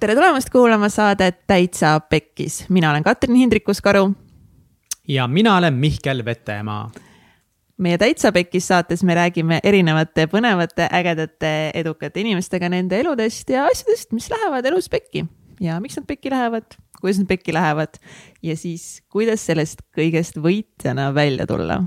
tere 0.00 0.14
tulemast 0.14 0.50
kuulama 0.52 0.88
saadet 0.92 1.46
Täitsa 1.46 2.00
Pekkis, 2.00 2.66
mina 2.68 2.90
olen 2.90 3.02
Katrin 3.02 3.36
Hindrikus-Karu. 3.36 4.12
ja 5.08 5.28
mina 5.28 5.56
olen 5.56 5.74
Mihkel 5.74 6.24
Vetemaa. 6.24 6.90
meie 7.78 7.98
Täitsa 7.98 8.32
Pekkis 8.32 8.68
saates 8.68 9.04
me 9.04 9.14
räägime 9.14 9.60
erinevate 9.64 10.26
põnevate, 10.26 10.88
ägedate, 10.92 11.70
edukate 11.74 12.20
inimestega 12.20 12.68
nende 12.68 13.00
eludest 13.00 13.50
ja 13.50 13.64
asjadest, 13.64 14.12
mis 14.12 14.30
lähevad 14.30 14.64
elus 14.64 14.88
pekki 14.88 15.24
ja 15.60 15.80
miks 15.80 15.96
nad 15.96 16.06
pekki 16.06 16.30
lähevad, 16.30 16.76
kuidas 17.00 17.18
nad 17.18 17.26
pekki 17.26 17.54
lähevad 17.54 17.96
ja 18.42 18.56
siis, 18.56 19.02
kuidas 19.08 19.46
sellest 19.46 19.80
kõigest 19.96 20.36
võitjana 20.36 21.14
välja 21.14 21.46
tulla 21.46 21.82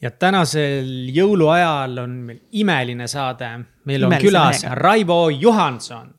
ja 0.00 0.10
tänasel 0.10 1.10
jõuluajal 1.12 1.98
on 1.98 2.10
meil 2.10 2.40
imeline 2.52 3.08
saade. 3.08 3.58
meil 3.84 4.04
on 4.04 4.12
Imelise 4.12 4.28
külas 4.28 4.62
mehega. 4.62 4.74
Raivo 4.74 5.28
Johanson. 5.28 6.16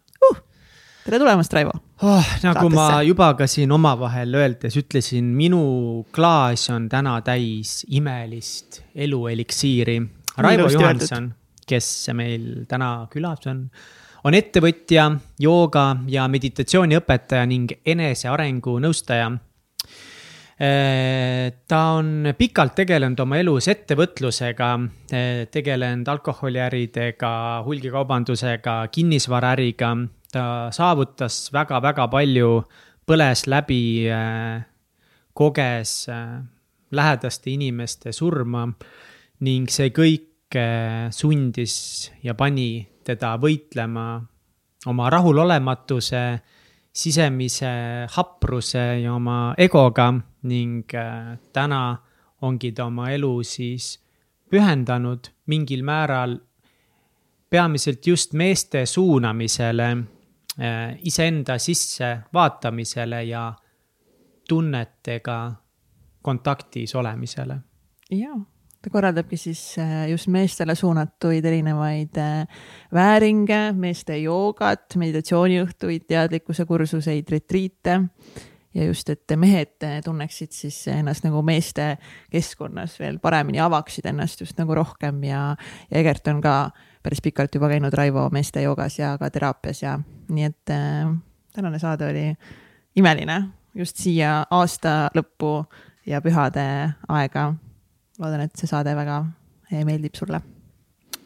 Tere 1.08 1.22
tulemast, 1.22 1.54
Raivo 1.56 1.72
oh,. 2.04 2.32
nagu 2.44 2.68
ma 2.74 3.00
juba 3.08 3.30
ka 3.40 3.46
siin 3.48 3.72
omavahel 3.72 4.34
öeldes 4.36 4.76
ütlesin, 4.76 5.30
minu 5.40 5.62
klaas 6.12 6.68
on 6.74 6.90
täna 6.92 7.16
täis 7.24 7.86
imelist 7.88 8.82
elueliksiiri. 8.92 10.02
Raivo 10.44 10.68
Johanson, 10.74 11.32
kes 11.68 11.88
meil 12.18 12.68
täna 12.68 13.08
külas 13.14 13.48
on, 13.48 13.64
on 14.28 14.36
ettevõtja, 14.36 15.08
jooga 15.40 15.88
ja 16.12 16.28
meditatsiooniõpetaja 16.28 17.48
ning 17.48 17.72
enesearengu 17.88 18.76
nõustaja 18.84 19.32
Äh, 20.58 21.54
ta 21.70 21.80
on 22.00 22.32
pikalt 22.34 22.74
tegelenud 22.80 23.20
oma 23.22 23.38
elus 23.38 23.68
ettevõtlusega, 23.70 24.70
äh, 25.14 25.44
tegelenud 25.54 26.08
alkoholiäridega, 26.10 27.30
hulgikaubandusega, 27.66 28.80
kinnisvaraäriga. 28.90 29.92
Ta 30.38 30.46
saavutas 30.74 31.50
väga-väga 31.56 32.06
palju, 32.14 32.52
põles 33.10 33.48
läbi, 33.50 33.82
äh, 34.14 34.62
koges 35.34 36.08
lähedaste 36.92 37.52
inimeste 37.52 38.14
surma 38.16 38.64
ning 39.46 39.68
see 39.70 39.92
kõik 39.94 40.24
sundis 41.14 41.76
ja 42.24 42.34
pani 42.34 42.80
teda 43.06 43.34
võitlema 43.42 44.06
oma 44.88 45.10
rahulolematuse 45.12 46.24
sisemise 46.98 47.72
hapruse 48.16 48.86
ja 49.04 49.14
oma 49.14 49.54
egoga 49.58 50.10
ning 50.50 50.94
äh, 50.98 51.38
täna 51.54 51.82
ongi 52.42 52.72
ta 52.74 52.88
oma 52.90 53.12
elu 53.14 53.34
siis 53.46 53.98
pühendanud 54.50 55.30
mingil 55.52 55.84
määral 55.86 56.38
peamiselt 57.50 58.08
just 58.08 58.34
meeste 58.34 58.86
suunamisele, 58.86 59.90
äh, 59.92 60.17
iseenda 61.06 61.58
sisse 61.62 62.18
vaatamisele 62.34 63.24
ja 63.24 63.54
tunnetega 64.50 65.52
kontaktis 66.22 66.96
olemisele. 66.96 67.58
jaa 68.12 68.40
ta 68.82 68.90
korraldabki 68.92 69.38
siis 69.38 69.76
äh, 69.80 70.10
just 70.10 70.28
meestele 70.28 70.76
suunatuid 70.76 71.46
erinevaid 71.46 72.18
äh, 72.18 72.48
vääringe, 72.94 73.74
meeste 73.74 74.18
joogat, 74.22 74.96
meditatsiooniõhtuid, 74.96 76.06
teadlikkuse 76.08 76.66
kursuseid, 76.66 77.30
retriite. 77.32 78.00
ja 78.74 78.86
just, 78.86 79.10
et 79.10 79.34
mehed 79.36 79.84
äh, 79.84 80.00
tunneksid 80.06 80.52
siis 80.52 80.78
ennast 80.94 81.26
nagu 81.26 81.42
meeste 81.42 81.98
keskkonnas 82.32 83.00
veel 83.00 83.20
paremini, 83.20 83.60
avaksid 83.60 84.06
ennast 84.06 84.42
just 84.42 84.58
nagu 84.58 84.76
rohkem 84.76 85.24
ja, 85.24 85.56
ja 85.92 86.00
Egert 86.00 86.28
on 86.28 86.42
ka 86.42 86.70
päris 87.04 87.22
pikalt 87.24 87.56
juba 87.56 87.70
käinud 87.72 87.94
Raivo 87.94 88.30
meeste 88.32 88.62
joogas 88.62 89.00
ja 89.00 89.18
ka 89.18 89.30
teraapias 89.30 89.84
ja 89.84 89.98
nii 90.30 90.48
et 90.48 90.74
äh, 90.74 91.12
tänane 91.54 91.80
saade 91.80 92.10
oli 92.10 92.26
imeline 92.96 93.44
just 93.78 94.02
siia 94.02 94.42
aasta 94.52 95.08
lõppu 95.16 95.52
ja 96.08 96.22
pühade 96.24 96.68
aega 97.08 97.52
loodan, 98.20 98.46
et 98.48 98.56
see 98.58 98.70
saade 98.70 98.96
väga 98.98 99.22
eh, 99.72 99.84
meeldib 99.86 100.16
sulle. 100.18 100.42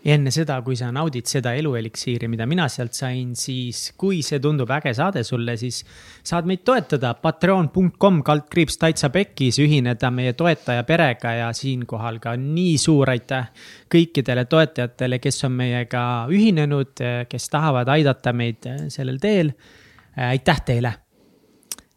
Ja 0.04 0.16
enne 0.16 0.32
seda, 0.34 0.58
kui 0.66 0.76
sa 0.78 0.90
naudid 0.94 1.28
seda 1.30 1.54
elueliksiiri, 1.58 2.30
mida 2.32 2.48
mina 2.50 2.66
sealt 2.72 2.98
sain, 2.98 3.36
siis 3.38 3.92
kui 4.00 4.22
see 4.26 4.40
tundub 4.42 4.72
äge 4.74 4.94
saade 4.98 5.24
sulle, 5.28 5.56
siis 5.62 5.84
saad 6.26 6.50
meid 6.50 6.64
toetada 6.66 7.14
patreon.com 7.22 8.22
kaldkriips 8.26 8.80
täitsa 8.82 9.12
pekkis, 9.14 9.62
ühineda 9.62 10.10
meie 10.14 10.34
toetaja 10.38 10.86
perega 10.88 11.36
ja 11.38 11.52
siinkohal 11.58 12.18
ka 12.24 12.36
nii 12.40 12.74
suur 12.82 13.14
aitäh 13.14 13.52
kõikidele 13.92 14.48
toetajatele, 14.50 15.22
kes 15.22 15.44
on 15.46 15.56
meiega 15.60 16.04
ühinenud, 16.34 17.06
kes 17.30 17.50
tahavad 17.54 17.94
aidata 17.94 18.34
meid 18.34 18.68
sellel 18.90 19.22
teel. 19.22 19.54
aitäh 20.18 20.66
teile 20.66 20.96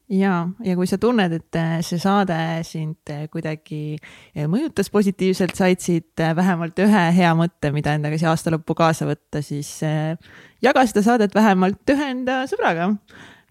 ja, 0.09 0.49
ja 0.65 0.77
kui 0.77 0.87
sa 0.87 0.99
tunned, 1.01 1.33
et 1.33 1.59
äh, 1.59 1.79
see 1.85 1.99
saade 2.01 2.37
sind 2.67 3.11
äh, 3.11 3.25
kuidagi 3.33 3.97
äh, 3.97 4.47
mõjutas 4.51 4.91
positiivselt, 4.93 5.55
said 5.57 5.81
siit 5.85 6.21
vähemalt 6.37 6.79
ühe 6.85 7.05
hea 7.17 7.33
mõtte, 7.39 7.73
mida 7.75 7.95
endaga 7.97 8.19
siia 8.21 8.33
aasta 8.35 8.53
lõppu 8.55 8.77
kaasa 8.79 9.09
võtta, 9.09 9.43
siis 9.45 9.79
jaga 10.63 10.87
seda 10.89 11.05
saadet 11.07 11.35
vähemalt 11.35 11.95
ühe 11.95 12.11
enda 12.13 12.43
sõbraga. 12.51 12.93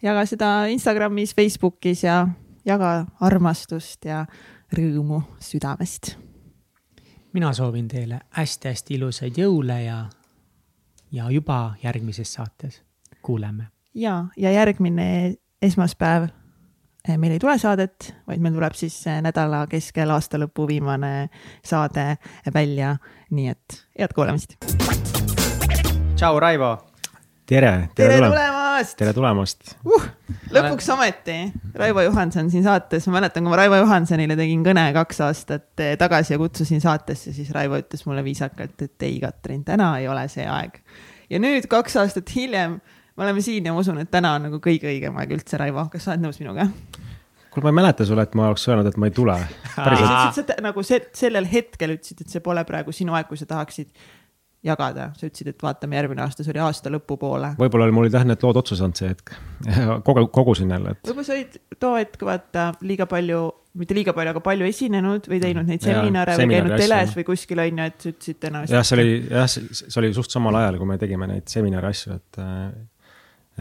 jaga 0.01 0.25
seda 0.29 0.53
Instagramis, 0.69 1.33
Facebookis 1.35 2.03
ja 2.03 2.27
jaga 2.65 3.05
armastust 3.19 4.05
ja 4.05 4.25
rõõmu 4.73 5.23
südamest. 5.39 6.17
mina 7.33 7.53
soovin 7.53 7.87
teile 7.87 8.19
hästi-hästi 8.37 8.93
ilusaid 8.93 9.37
jõule 9.37 9.83
ja, 9.83 10.05
ja 11.11 11.29
juba 11.31 11.75
järgmises 11.83 12.33
saates 12.33 12.83
kuuleme. 13.21 13.71
ja, 13.93 14.25
ja 14.37 14.51
järgmine 14.51 15.35
esmaspäev 15.61 16.29
meil 17.07 17.35
ei 17.35 17.39
tule 17.39 17.57
saadet, 17.59 18.13
vaid 18.27 18.39
meil 18.39 18.53
tuleb 18.55 18.75
siis 18.79 18.95
eh, 19.11 19.19
nädala 19.23 19.65
keskel 19.67 20.11
aasta 20.15 20.39
lõpu 20.39 20.63
viimane 20.69 21.27
saade 21.65 22.13
välja, 22.55 22.93
nii 23.35 23.49
et 23.51 23.77
head 23.99 24.15
kuulamist. 24.15 24.55
tšau, 26.15 26.39
Raivo. 26.39 26.71
tere, 27.45 27.89
tere, 27.95 28.15
tere 28.15 28.29
tulemast. 28.29 28.95
tere 28.97 29.13
tulemast 29.13 29.73
uh,. 29.83 30.07
lõpuks 30.55 30.87
ometi 30.95 31.37
Raivo 31.75 32.07
Johanson 32.07 32.47
siin 32.51 32.63
saates, 32.63 33.09
ma 33.11 33.19
mäletan, 33.19 33.43
kui 33.43 33.51
ma 33.51 33.59
Raivo 33.59 33.83
Johansonile 33.83 34.39
tegin 34.39 34.63
kõne 34.63 34.87
kaks 34.95 35.19
aastat 35.27 35.83
eh, 35.83 35.97
tagasi 35.99 36.37
ja 36.37 36.39
kutsusin 36.39 36.81
saatesse, 36.81 37.35
siis 37.35 37.51
Raivo 37.51 37.83
ütles 37.83 38.07
mulle 38.07 38.23
viisakalt, 38.23 38.79
et 38.79 39.09
ei, 39.09 39.19
Katrin, 39.19 39.65
täna 39.67 39.97
ei 39.99 40.07
ole 40.07 40.29
see 40.31 40.47
aeg. 40.47 40.79
ja 41.27 41.43
nüüd 41.43 41.67
kaks 41.67 41.99
aastat 41.99 42.31
hiljem 42.31 42.79
me 43.18 43.28
oleme 43.28 43.41
siin 43.46 43.66
ja 43.66 43.74
ma 43.74 43.84
usun, 43.84 44.00
et 44.03 44.12
täna 44.12 44.35
on 44.38 44.47
nagu 44.50 44.59
kõige 44.63 44.90
õigem 44.90 45.18
aeg 45.22 45.35
üldse, 45.38 45.59
Raivo, 45.62 45.85
kas 45.94 46.07
sa 46.07 46.13
oled 46.13 46.25
nõus 46.25 46.41
minuga? 46.41 46.68
kuule, 47.53 47.68
ma 47.68 47.69
ei 47.69 47.79
mäleta 47.84 48.06
sulle, 48.07 48.25
et 48.25 48.34
ma 48.38 48.47
oleks 48.50 48.66
öelnud, 48.69 48.90
et 48.90 48.97
ma 48.97 49.09
ei 49.09 49.13
tule. 49.13 49.38
nagu 50.66 50.84
see, 50.85 51.00
sellel 51.13 51.47
hetkel 51.50 51.97
ütlesid, 51.97 52.25
et 52.25 52.34
see 52.34 52.44
pole 52.44 52.63
praegu 52.66 52.96
sinu 52.96 53.13
aeg, 53.13 53.29
kui 53.29 53.38
sa 53.38 53.46
tahaksid 53.50 53.91
jagada, 54.63 55.09
sa 55.19 55.28
ütlesid, 55.28 55.50
et 55.51 55.63
vaatame 55.63 55.97
järgmine 55.97 56.24
aasta, 56.24 56.44
see 56.46 56.53
oli 56.53 56.62
aasta 56.63 56.91
lõpupoole. 56.94 57.53
võib-olla 57.59 57.90
mul 57.91 58.07
olid 58.07 58.16
jah 58.16 58.24
need 58.28 58.46
lood 58.46 58.62
otsa 58.62 58.78
saanud 58.79 59.00
see 59.00 59.12
hetk, 59.12 59.34
kogu, 60.07 60.24
kogusin 60.34 60.72
jälle, 60.72 60.95
et. 60.95 61.03
võib-olla 61.09 61.28
sa 61.28 61.35
olid 61.35 61.59
too 61.84 61.91
hetk 62.00 62.24
vaata 62.30 62.69
liiga 62.88 63.07
palju, 63.12 63.41
mitte 63.81 63.97
liiga 63.97 64.16
palju, 64.16 64.34
aga 64.34 64.44
palju 64.45 64.69
esinenud 64.69 65.28
või 65.30 65.41
teinud 65.44 65.68
neid 65.68 65.84
seminare 65.84 66.38
või 66.40 66.50
käinud 66.56 66.78
teles 66.80 67.13
või 67.19 67.28
kuskil 67.28 67.63
on 67.66 67.84
ju, 67.84 67.90
et 67.91 68.07
sa 68.07 68.13
ütlesid 68.13 68.40
täna. 68.47 68.63
jah, 68.72 68.88
see 68.88 68.97
oli 68.97 69.19
jah, 69.19 69.51
see 69.51 70.00
oli 70.01 70.13
suht 70.16 70.34
samal 70.34 70.62
ajal, 70.63 70.80
kui 70.80 70.90
me 70.94 70.97
tegime 71.01 71.30
neid 71.30 71.51
seminari 71.51 71.91
asju, 71.91 72.18
et 72.22 72.41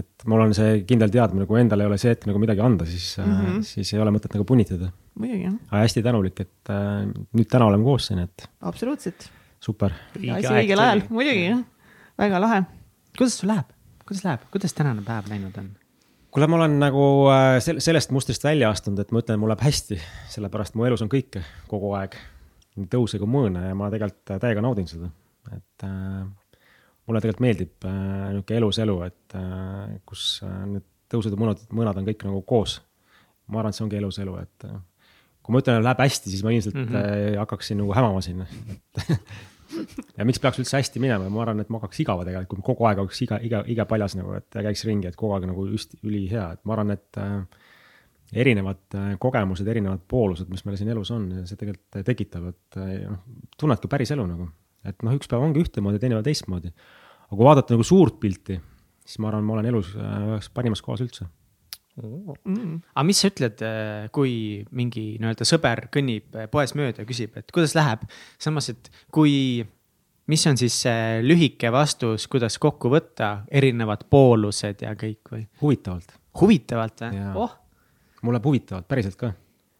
et 0.01 0.25
mul 0.29 0.41
on 0.47 0.55
see 0.57 0.83
kindel 0.89 1.13
teadmine, 1.13 1.47
kui 1.49 1.61
endal 1.61 1.83
ei 1.85 1.91
ole 1.91 1.99
see 2.01 2.15
hetk 2.15 2.25
nagu 2.29 2.41
midagi 2.41 2.65
anda, 2.65 2.87
siis 2.89 3.19
mm, 3.21 3.35
-hmm. 3.35 3.67
siis 3.67 3.93
ei 3.93 4.01
ole 4.01 4.15
mõtet 4.15 4.33
nagu 4.37 4.47
punitada. 4.49 4.91
muidugi 5.19 5.45
jah. 5.45 5.59
aga 5.69 5.83
hästi 5.85 6.03
tänulik, 6.03 6.41
et 6.41 6.73
äh, 6.73 7.05
nüüd 7.37 7.51
täna 7.53 7.69
oleme 7.69 7.85
koos 7.85 8.09
siin, 8.09 8.23
et. 8.25 8.49
absoluutselt. 8.61 9.29
super. 9.61 9.93
asi 10.17 10.49
õigel 10.49 10.81
ajal, 10.81 11.05
muidugi 11.11 11.45
jah, 11.51 11.63
väga 12.19 12.41
lahe. 12.41 12.65
kuidas 13.19 13.39
sul 13.39 13.53
läheb, 13.53 13.69
kuidas 14.07 14.25
läheb, 14.25 14.51
kuidas 14.51 14.75
tänane 14.75 15.05
päev 15.05 15.29
läinud 15.29 15.59
on? 15.61 15.71
kuule, 16.33 16.49
ma 16.49 16.63
olen 16.63 16.79
nagu 16.81 17.07
äh, 17.29 17.61
sellest 17.61 18.11
mustrist 18.11 18.45
välja 18.45 18.71
astunud, 18.73 18.99
et 19.05 19.13
ma 19.13 19.21
ütlen, 19.21 19.41
mul 19.41 19.53
läheb 19.53 19.67
hästi, 19.69 20.01
sellepärast 20.33 20.75
mu 20.75 20.89
elus 20.89 21.05
on 21.05 21.13
kõike 21.13 21.45
kogu 21.69 21.93
aeg, 21.99 22.17
nii 22.81 22.89
tõuse 22.89 23.21
kui 23.21 23.29
mõõne 23.29 23.69
ja 23.69 23.77
ma 23.77 23.93
tegelikult 23.93 24.41
täiega 24.41 24.65
naudin 24.65 24.89
seda, 24.89 25.13
et 25.53 25.85
äh, 25.85 26.25
mulle 27.09 27.23
tegelikult 27.23 27.45
meeldib 27.45 27.89
äh, 27.89 27.99
niisugune 28.33 28.59
elus 28.61 28.81
elu, 28.83 28.97
et 29.09 29.37
äh, 29.39 29.99
kus 30.09 30.27
äh, 30.47 30.57
need 30.71 30.87
tõusud 31.13 31.35
ja 31.35 31.41
mõnad, 31.41 31.63
mõnad 31.75 32.01
on 32.01 32.09
kõik 32.09 32.27
nagu 32.29 32.43
koos. 32.49 32.81
ma 33.51 33.61
arvan, 33.61 33.75
et 33.75 33.77
see 33.77 33.85
ongi 33.85 33.99
elus 33.99 34.19
elu, 34.23 34.37
et 34.41 34.69
äh, 34.69 34.77
kui 35.43 35.55
ma 35.55 35.63
ütlen, 35.63 35.81
et 35.81 35.87
läheb 35.87 36.05
hästi, 36.05 36.31
siis 36.31 36.45
ma 36.47 36.53
ilmselt 36.55 36.79
mm 36.79 36.85
-hmm. 36.85 37.33
äh, 37.33 37.39
hakkaksin 37.43 37.83
nagu 37.83 37.93
hämama 37.93 38.21
sinna 38.21 38.47
ja 40.19 40.25
miks 40.29 40.41
peaks 40.41 40.61
üldse 40.63 40.79
hästi 40.79 41.03
minema, 41.03 41.29
ma 41.29 41.43
arvan, 41.43 41.61
et 41.61 41.71
ma 41.73 41.81
hakkaks 41.81 42.01
igava 42.05 42.25
tegelikult, 42.29 42.65
kogu 42.65 42.87
aeg 42.89 43.03
oleks 43.03 43.23
iga, 43.27 43.39
iga, 43.43 43.63
iga 43.67 43.87
paljas 43.89 44.17
nagu, 44.19 44.35
et 44.39 44.49
käiks 44.69 44.85
ringi, 44.89 45.11
et 45.11 45.19
kogu 45.19 45.37
aeg 45.37 45.49
nagu 45.51 45.67
just 45.67 45.97
ülihea, 46.03 46.53
et 46.57 46.65
ma 46.65 46.77
arvan, 46.77 46.95
et 46.97 47.21
äh, 47.21 47.45
erinevad 48.45 48.97
äh, 48.99 49.13
kogemused, 49.21 49.69
erinevad 49.69 50.05
poolused, 50.09 50.49
mis 50.53 50.65
meil 50.65 50.79
siin 50.81 50.93
elus 50.95 51.11
on, 51.11 51.29
see 51.49 51.61
tegelikult 51.61 52.05
tekitavad 52.07 52.81
äh, 52.81 52.93
noh, 53.09 53.25
tunnedki 53.59 53.91
päris 53.93 54.15
elu 54.15 54.27
nagu 54.29 54.49
et 54.89 55.05
noh, 55.07 55.15
üks 55.19 55.31
päev 55.31 55.45
ongi 55.45 55.63
ühtemoodi, 55.63 56.01
teine 56.03 56.19
päev 56.19 56.31
teistmoodi. 56.31 56.73
aga 57.29 57.37
kui 57.37 57.47
vaadata 57.47 57.77
nagu 57.77 57.87
suurt 57.87 58.19
pilti, 58.23 58.59
siis 59.07 59.23
ma 59.23 59.31
arvan, 59.31 59.47
ma 59.47 59.59
olen 59.59 59.71
elus 59.73 59.95
äh, 59.97 60.19
ühes 60.33 60.51
parimas 60.55 60.83
kohas 60.85 61.05
üldse 61.05 61.29
mm.. 62.01 62.81
aga 62.95 63.05
mis 63.07 63.21
sa 63.21 63.31
ütled, 63.33 63.63
äh, 63.67 64.09
kui 64.15 64.35
mingi 64.77 65.05
nii-öelda 65.21 65.47
sõber 65.49 65.87
kõnnib 65.93 66.39
äh, 66.39 66.49
poes 66.53 66.75
mööda 66.79 67.03
ja 67.03 67.09
küsib, 67.09 67.37
et 67.39 67.53
kuidas 67.55 67.77
läheb, 67.77 68.05
samas, 68.43 68.71
et 68.73 68.91
kui, 69.13 69.35
mis 70.33 70.47
on 70.49 70.59
siis 70.61 70.79
see 70.87 71.21
lühike 71.27 71.73
vastus, 71.75 72.29
kuidas 72.33 72.59
kokku 72.63 72.93
võtta 72.93 73.35
erinevad 73.53 74.07
poolused 74.13 74.85
ja 74.87 74.97
kõik 74.99 75.35
või? 75.35 75.47
huvitavalt. 75.63 76.17
huvitavalt 76.41 77.07
või? 77.07 77.25
oh. 77.45 77.57
mul 78.23 78.39
läheb 78.39 78.51
huvitavalt, 78.51 78.89
päriselt 78.89 79.19
ka. 79.21 79.35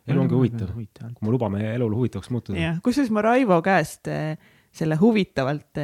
elu 0.09 0.25
ongi 0.25 0.37
huvitav, 0.37 0.75
kui 0.75 1.29
me 1.29 1.33
lubame 1.33 1.65
elul 1.73 1.95
huvitavaks 2.01 2.33
muutuda. 2.35 2.77
kusjuures 2.85 3.15
ma 3.15 3.25
Raivo 3.25 3.63
käest 3.65 4.11
selle 4.73 4.97
huvitavalt 5.01 5.81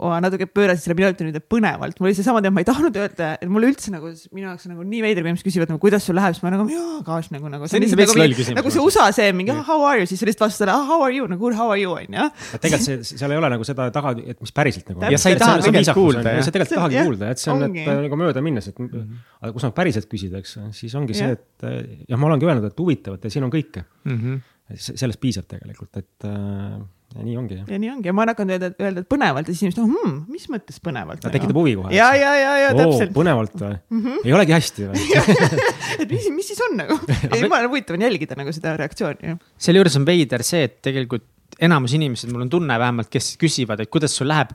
oh, 0.00 0.14
natuke 0.22 0.46
pöörasid 0.50 0.84
selle 0.84 0.96
minu 0.98 1.08
ütleme 1.12 1.32
nüüd 1.32 1.46
põnevalt, 1.50 1.98
mul 2.00 2.10
oli 2.10 2.16
seesama 2.18 2.42
teema, 2.44 2.56
ma 2.58 2.62
ei 2.62 2.68
tahtnud 2.68 2.96
öelda, 3.00 3.30
et 3.40 3.50
mulle 3.50 3.70
üldse 3.70 3.92
nagu 3.94 4.10
minu 4.34 4.48
jaoks 4.48 4.68
nagu 4.70 4.84
nii 4.86 5.02
veider, 5.04 5.24
kui 5.24 5.32
inimesed 5.32 5.48
küsivad 5.48 5.72
nagu 5.72 5.80
kuidas 5.82 6.06
sul 6.06 6.18
läheb, 6.18 6.36
siis 6.36 6.44
ma 6.44 6.52
nagu 6.52 6.66
jaa, 6.70 6.98
kaas 7.06 7.30
nagu, 7.32 7.50
nagu. 7.52 7.68
see 7.70 7.78
on 7.78 7.84
lihtsalt 7.86 8.20
loll 8.20 8.36
küsimus. 8.36 8.58
nagu 8.58 8.72
see 8.74 8.82
USA 8.82 9.06
see 9.16 9.28
mingi 9.36 9.54
yeah. 9.54 9.64
how 9.66 9.86
are 9.88 10.00
you, 10.02 10.08
siis 10.10 10.24
lihtsalt 10.26 10.46
vastad 10.46 10.66
talle 10.66 10.88
how 10.90 11.04
are 11.06 11.14
you 11.16 11.28
nagu 11.30 11.52
how 11.56 11.72
are 11.72 11.80
you 11.80 11.94
on 11.96 12.18
ju. 12.18 12.26
tegelikult 12.64 12.88
see, 12.88 13.20
seal 13.22 13.36
ei 13.36 13.40
ole 13.40 13.52
nagu 13.54 13.68
seda 13.68 13.88
taga, 13.94 14.12
et 14.20 14.42
mis 14.42 14.56
päriselt 14.56 14.92
nagu. 14.92 15.06
sa 15.22 15.32
ei 15.32 15.40
taha 15.40 15.62
tegelikult 15.64 16.00
kuulda. 16.00 16.34
sa 16.40 16.56
tegelikult 16.56 16.76
ei 16.76 16.82
tahagi 16.82 17.06
kuulda, 17.10 17.30
et 17.32 17.44
see 17.44 17.54
on, 17.54 17.68
et 17.70 17.92
nagu 18.08 18.20
mööda 18.24 18.44
minnes, 18.44 18.68
et 18.72 18.82
mhm. 18.82 19.22
aga 19.40 19.54
kui 19.54 19.64
sa 19.64 19.72
päriselt 19.76 20.10
küsid, 20.12 20.36
eks, 20.42 20.58
siis 20.76 20.98
ongi 20.98 21.16
see, 21.16 21.32
et 21.38 21.70
jah, 22.10 22.20
ma 22.20 22.28
olengi 22.28 22.48
öelnud, 22.48 22.68
et 22.68 22.84
huvitav, 22.84 23.16
et 23.16 23.32
siin 23.32 23.46
on 23.46 23.52
kõike. 23.52 23.86
-hmm. 24.06 24.44
sellest 24.76 25.20
piisab 25.22 25.46
tegelikult, 25.48 25.96
et 26.02 26.26
äh, 26.28 26.78
ja 27.14 27.24
nii 27.24 27.36
ongi. 27.38 27.58
ja 27.70 27.78
nii 27.80 27.90
ongi 27.92 28.10
ja 28.10 28.14
ma 28.16 28.24
olen 28.24 28.34
hakanud 28.34 28.56
öelda, 28.56 28.70
öelda, 28.82 29.04
põnevalt 29.08 29.48
ja 29.48 29.54
siis 29.54 29.64
inimesed, 29.66 29.82
hmm, 29.84 30.16
mis 30.32 30.48
mõttes 30.52 30.80
põnevalt? 30.84 31.22
ta 31.22 31.32
tekitab 31.32 31.60
huvi 31.60 31.76
kohe. 31.78 31.92
ja, 31.94 32.08
ja, 32.18 32.32
ja, 32.40 32.54
ja 32.64 32.72
täpselt. 32.76 33.12
põnevalt 33.16 33.54
või 33.60 33.74
mm? 33.76 34.00
-hmm. 34.02 34.24
ei 34.26 34.34
olegi 34.36 34.56
hästi 34.56 34.88
või 34.90 35.04
et 36.02 36.10
mis, 36.10 36.30
mis 36.34 36.50
siis 36.52 36.64
on 36.66 36.76
nagu? 36.82 36.98
ei, 37.32 37.46
ma 37.46 37.60
olen 37.60 37.70
huvitav 37.70 37.98
on 37.98 38.06
jälgida 38.08 38.38
nagu 38.38 38.52
seda 38.54 38.74
reaktsiooni. 38.80 39.36
sealjuures 39.68 40.00
on 40.00 40.08
veider 40.08 40.44
see, 40.46 40.66
et 40.68 40.80
tegelikult 40.84 41.24
enamus 41.62 41.94
inimesed, 41.96 42.32
mul 42.32 42.44
on 42.44 42.50
tunne 42.52 42.74
vähemalt, 42.78 43.08
kes 43.12 43.36
küsivad, 43.40 43.80
et 43.80 43.92
kuidas 43.92 44.12
sul 44.16 44.28
läheb 44.28 44.52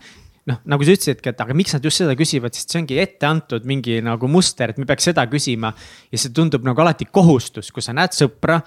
noh, 0.49 0.59
nagu 0.69 0.85
sa 0.85 0.93
ütlesidki, 0.95 1.31
et 1.31 1.41
aga 1.43 1.55
miks 1.57 1.75
nad 1.75 1.85
just 1.85 2.01
seda 2.01 2.15
küsivad, 2.17 2.55
sest 2.57 2.73
see 2.73 2.81
ongi 2.81 2.97
ette 3.01 3.27
antud 3.29 3.65
mingi 3.69 3.99
nagu 4.05 4.29
muster, 4.31 4.73
et 4.73 4.79
me 4.81 4.87
peaks 4.89 5.09
seda 5.11 5.25
küsima. 5.29 5.73
ja 6.11 6.21
see 6.21 6.33
tundub 6.35 6.65
nagu 6.67 6.81
alati 6.81 7.07
kohustus, 7.09 7.71
kui 7.73 7.85
sa 7.85 7.95
näed 7.97 8.15
sõpra 8.17 8.59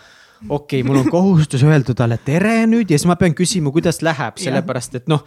okei 0.48 0.80
okay,, 0.80 0.88
mul 0.88 1.00
on 1.02 1.10
kohustus 1.10 1.62
öelda 1.62 1.94
talle 1.96 2.18
tere 2.24 2.64
nüüd! 2.70 2.90
Ja 2.90 2.98
siis 2.98 3.08
ma 3.08 3.16
pean 3.20 3.34
küsima, 3.36 3.72
kuidas 3.74 4.02
läheb, 4.04 4.38
sellepärast 4.40 5.00
et 5.00 5.10
noh, 5.10 5.24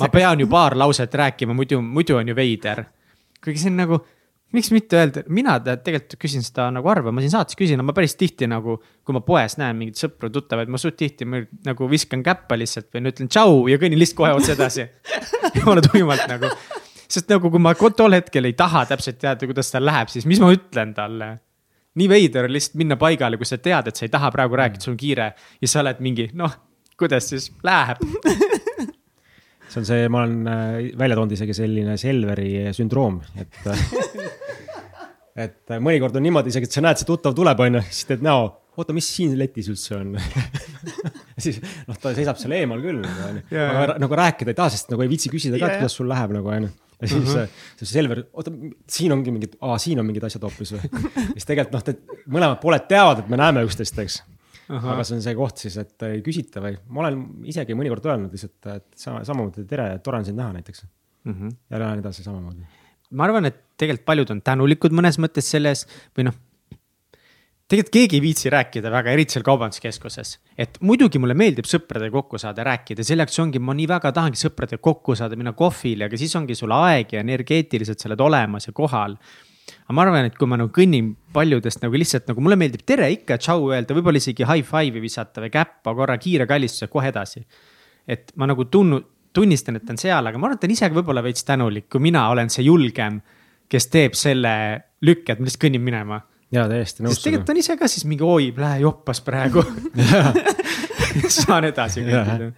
ma 0.00 0.10
pean 0.12 0.42
ju 0.42 0.48
paar 0.50 0.76
lauset 0.78 1.14
rääkima, 1.14 1.56
muidu, 1.56 1.80
muidu 1.82 2.18
on 2.18 2.28
ju 2.28 2.36
veider. 2.36 2.84
kuigi 3.44 3.62
see 3.62 3.70
on 3.70 3.78
nagu, 3.78 4.00
miks 4.52 4.72
mitte 4.74 4.98
öelda, 4.98 5.22
mina 5.32 5.58
tegelikult 5.62 6.18
küsin 6.20 6.44
seda 6.44 6.68
nagu 6.74 6.90
harva, 6.90 7.12
ma 7.14 7.22
siin 7.22 7.32
saates 7.36 7.58
küsin, 7.58 7.80
ma 7.86 7.94
päris 7.96 8.16
tihti 8.18 8.48
nagu, 8.50 8.78
kui 9.06 9.16
ma 9.16 9.22
poes 9.24 9.56
näen 9.60 9.78
mingeid 9.78 10.00
sõpru, 10.00 10.32
tuttavaid, 10.34 10.70
ma 10.72 10.80
suht 10.80 10.98
tihti 10.98 11.28
ma, 11.28 11.44
nagu 11.68 11.88
viskan 11.90 12.24
käppa 12.26 12.58
lihtsalt 12.58 12.90
või 12.94 13.12
ütlen 13.12 13.30
tšau 13.30 13.66
ja 13.70 13.78
kõnnin 13.80 14.00
lihtsalt 14.00 14.22
kohe 14.24 14.34
otse 14.36 14.56
edasi. 14.58 14.88
Jumala 15.58 15.84
tuimalt 15.84 16.26
nagu 16.28 16.50
sest 17.08 17.30
nagu, 17.32 17.48
kui 17.50 17.62
ma 17.62 17.72
tol 17.74 18.16
hetkel 18.16 18.44
ei 18.44 18.56
taha 18.58 18.84
täpselt 18.90 19.20
teada, 19.22 19.46
kuidas 19.48 19.70
tal 19.72 19.86
läheb, 19.88 20.10
siis 20.12 20.26
mis 20.28 20.40
ma 20.42 20.50
ütlen 20.52 20.92
talle 20.96 21.36
nii 21.98 22.08
veider 22.10 22.48
on 22.48 22.54
lihtsalt 22.54 22.78
minna 22.80 22.98
paigale, 23.00 23.38
kui 23.40 23.48
sa 23.48 23.58
tead, 23.62 23.90
et 23.90 23.98
sa 23.98 24.06
ei 24.06 24.12
taha 24.12 24.30
praegu 24.34 24.58
rääkida, 24.58 24.84
sul 24.84 24.94
on 24.94 25.00
kiire. 25.00 25.32
ja 25.62 25.70
sa 25.70 25.82
oled 25.82 26.02
mingi 26.04 26.28
noh, 26.38 26.54
kuidas 26.98 27.30
siis 27.32 27.50
läheb? 27.66 28.02
See 29.68 29.82
on 29.82 29.84
see, 29.84 30.06
ma 30.08 30.22
olen 30.24 30.46
äh, 30.48 30.76
välja 30.96 31.16
toonud 31.18 31.34
isegi 31.36 31.52
selline 31.52 31.98
Selveri 32.00 32.70
sündroom, 32.72 33.18
et 33.36 33.58
et 35.44 35.74
mõnikord 35.84 36.16
on 36.16 36.24
niimoodi 36.24 36.48
isegi, 36.48 36.70
et 36.70 36.78
sa 36.78 36.80
näed, 36.86 36.96
see 36.96 37.08
tuttav 37.08 37.36
tuleb, 37.36 37.60
onju, 37.66 37.82
siis 37.90 38.08
teed 38.08 38.24
näo, 38.24 38.46
oota, 38.80 38.96
mis 38.96 39.10
siin 39.12 39.36
letis 39.38 39.68
üldse 39.68 39.98
on? 39.98 40.16
Siis 41.44 41.60
noh, 41.62 41.94
ta 42.00 42.10
seisab 42.16 42.40
seal 42.40 42.56
eemal 42.56 42.80
küll, 42.82 43.04
onju, 43.04 43.44
aga 43.54 43.98
nagu 44.02 44.16
rääkida 44.18 44.50
ei 44.50 44.56
taha, 44.58 44.72
sest 44.74 44.88
nagu 44.90 45.04
ei 45.04 45.10
viitsi 45.12 45.30
küsida 45.30 45.60
ka, 45.60 45.68
et 45.68 45.82
kuidas 45.82 45.94
sul 46.00 46.08
läheb 46.10 46.32
nagu 46.34 46.50
onju 46.50 46.72
ja 47.00 47.08
siis 47.08 47.28
uh 47.28 47.34
-huh. 47.34 47.60
see 47.78 47.90
Selver, 47.92 48.24
oota, 48.32 48.52
siin 48.90 49.12
ongi 49.14 49.34
mingid, 49.34 49.54
aa, 49.60 49.78
siin 49.78 50.00
on 50.00 50.06
mingid 50.08 50.24
asjad 50.28 50.44
hoopis 50.46 50.74
või. 50.74 50.90
siis 51.34 51.46
tegelikult 51.48 51.88
noh, 51.88 52.18
mõlemad 52.38 52.60
pooled 52.62 52.88
teavad, 52.90 53.22
et 53.22 53.30
me 53.32 53.38
näeme 53.40 53.62
üksteist, 53.66 53.98
eks. 54.04 54.18
aga 54.68 55.04
see 55.04 55.16
on 55.16 55.22
see 55.24 55.36
koht 55.38 55.62
siis, 55.64 55.78
et 55.80 56.08
ei 56.08 56.22
küsita 56.26 56.62
või 56.64 56.74
ma 56.88 57.04
olen 57.04 57.22
isegi 57.52 57.76
mõnikord 57.78 58.10
öelnud 58.10 58.34
lihtsalt, 58.34 58.58
et 58.74 58.88
sama, 58.96 59.22
samamoodi 59.24 59.64
tere, 59.68 59.90
tore 60.04 60.20
on 60.20 60.28
sind 60.28 60.38
näha 60.40 60.52
näiteks 60.58 60.84
mm. 61.24 61.32
-hmm. 61.32 61.56
ja 61.70 61.78
lähen 61.84 62.04
edasi 62.04 62.26
samamoodi. 62.26 62.66
ma 63.10 63.24
arvan, 63.24 63.46
et 63.48 63.62
tegelikult 63.76 64.04
paljud 64.04 64.30
on 64.34 64.42
tänulikud 64.42 64.92
mõnes 64.92 65.18
mõttes 65.22 65.50
selles 65.54 65.86
või 66.18 66.28
noh 66.28 66.36
tegelikult 67.68 67.92
keegi 67.92 68.16
ei 68.16 68.22
viitsi 68.24 68.50
rääkida 68.52 68.90
väga, 68.92 69.12
eriti 69.12 69.36
seal 69.36 69.44
kaubanduskeskuses. 69.44 70.38
et 70.56 70.78
muidugi 70.80 71.20
mulle 71.20 71.34
meeldib 71.36 71.68
sõpradega 71.68 72.14
kokku 72.14 72.40
saada, 72.40 72.64
rääkida, 72.64 73.04
selleks 73.04 73.36
ongi, 73.44 73.60
ma 73.60 73.74
nii 73.76 73.88
väga 73.90 74.12
tahangi 74.16 74.40
sõpradega 74.40 74.80
kokku 74.80 75.16
saada, 75.18 75.36
minna 75.36 75.52
kohvile, 75.52 76.08
aga 76.08 76.16
siis 76.16 76.32
ongi 76.36 76.56
sul 76.56 76.72
aeg 76.72 77.12
ja 77.12 77.20
energeetiliselt 77.20 78.00
sa 78.00 78.08
oled 78.08 78.24
olemas 78.24 78.70
ja 78.70 78.72
kohal. 78.72 79.18
aga 79.84 79.96
ma 79.96 80.02
arvan, 80.02 80.30
et 80.30 80.38
kui 80.38 80.48
ma 80.48 80.56
nagu 80.56 80.72
kõnnin 80.72 81.12
paljudest 81.32 81.84
nagu 81.84 82.00
lihtsalt 82.00 82.30
nagu 82.32 82.40
mulle 82.40 82.56
meeldib 82.56 82.86
tere 82.88 83.10
ikka, 83.12 83.36
tšau 83.36 83.68
öelda, 83.68 83.94
võib-olla 83.94 84.16
isegi 84.16 84.48
high 84.48 84.64
five'i 84.64 85.04
visata 85.04 85.44
või 85.44 85.52
käppa 85.52 85.94
korra 85.94 86.16
kiire 86.16 86.46
kallistuse 86.48 86.88
kohe 86.88 87.12
edasi. 87.12 87.44
et 88.08 88.32
ma 88.36 88.46
nagu 88.48 88.64
tunnu-, 88.64 89.04
tunnistan, 89.32 89.76
et 89.76 89.90
on 89.90 90.00
seal, 90.00 90.24
aga 90.26 90.38
ma 90.38 90.48
arvan, 90.48 90.56
et 90.56 90.64
on 90.64 90.72
ise 90.72 90.88
võib-olla 90.88 91.22
veits 91.22 91.44
tänulik, 91.44 91.90
kui 91.92 92.00
mina 92.00 92.30
olen 92.32 92.48
see 92.48 92.64
julgem, 92.64 93.20
kes 93.68 93.90
teeb 93.92 94.16
selle 94.16 94.56
lükke, 95.04 95.34
et 95.34 95.38
ma 95.38 95.44
lihtsalt 95.44 95.66
kõnnin 95.66 95.84
minema 95.84 96.22
jaa, 96.54 96.66
täiesti 96.70 97.04
nõus. 97.04 97.16
sest 97.16 97.28
tegelikult 97.28 97.52
on 97.54 97.60
ise 97.62 97.76
ka 97.80 97.88
siis 97.90 98.06
mingi 98.08 98.26
oi, 98.26 98.50
lähe 98.56 98.82
joppas 98.84 99.20
praegu. 99.24 99.64
Saan 101.38 101.66
edasi 101.68 102.04
kõndida. 102.06 102.50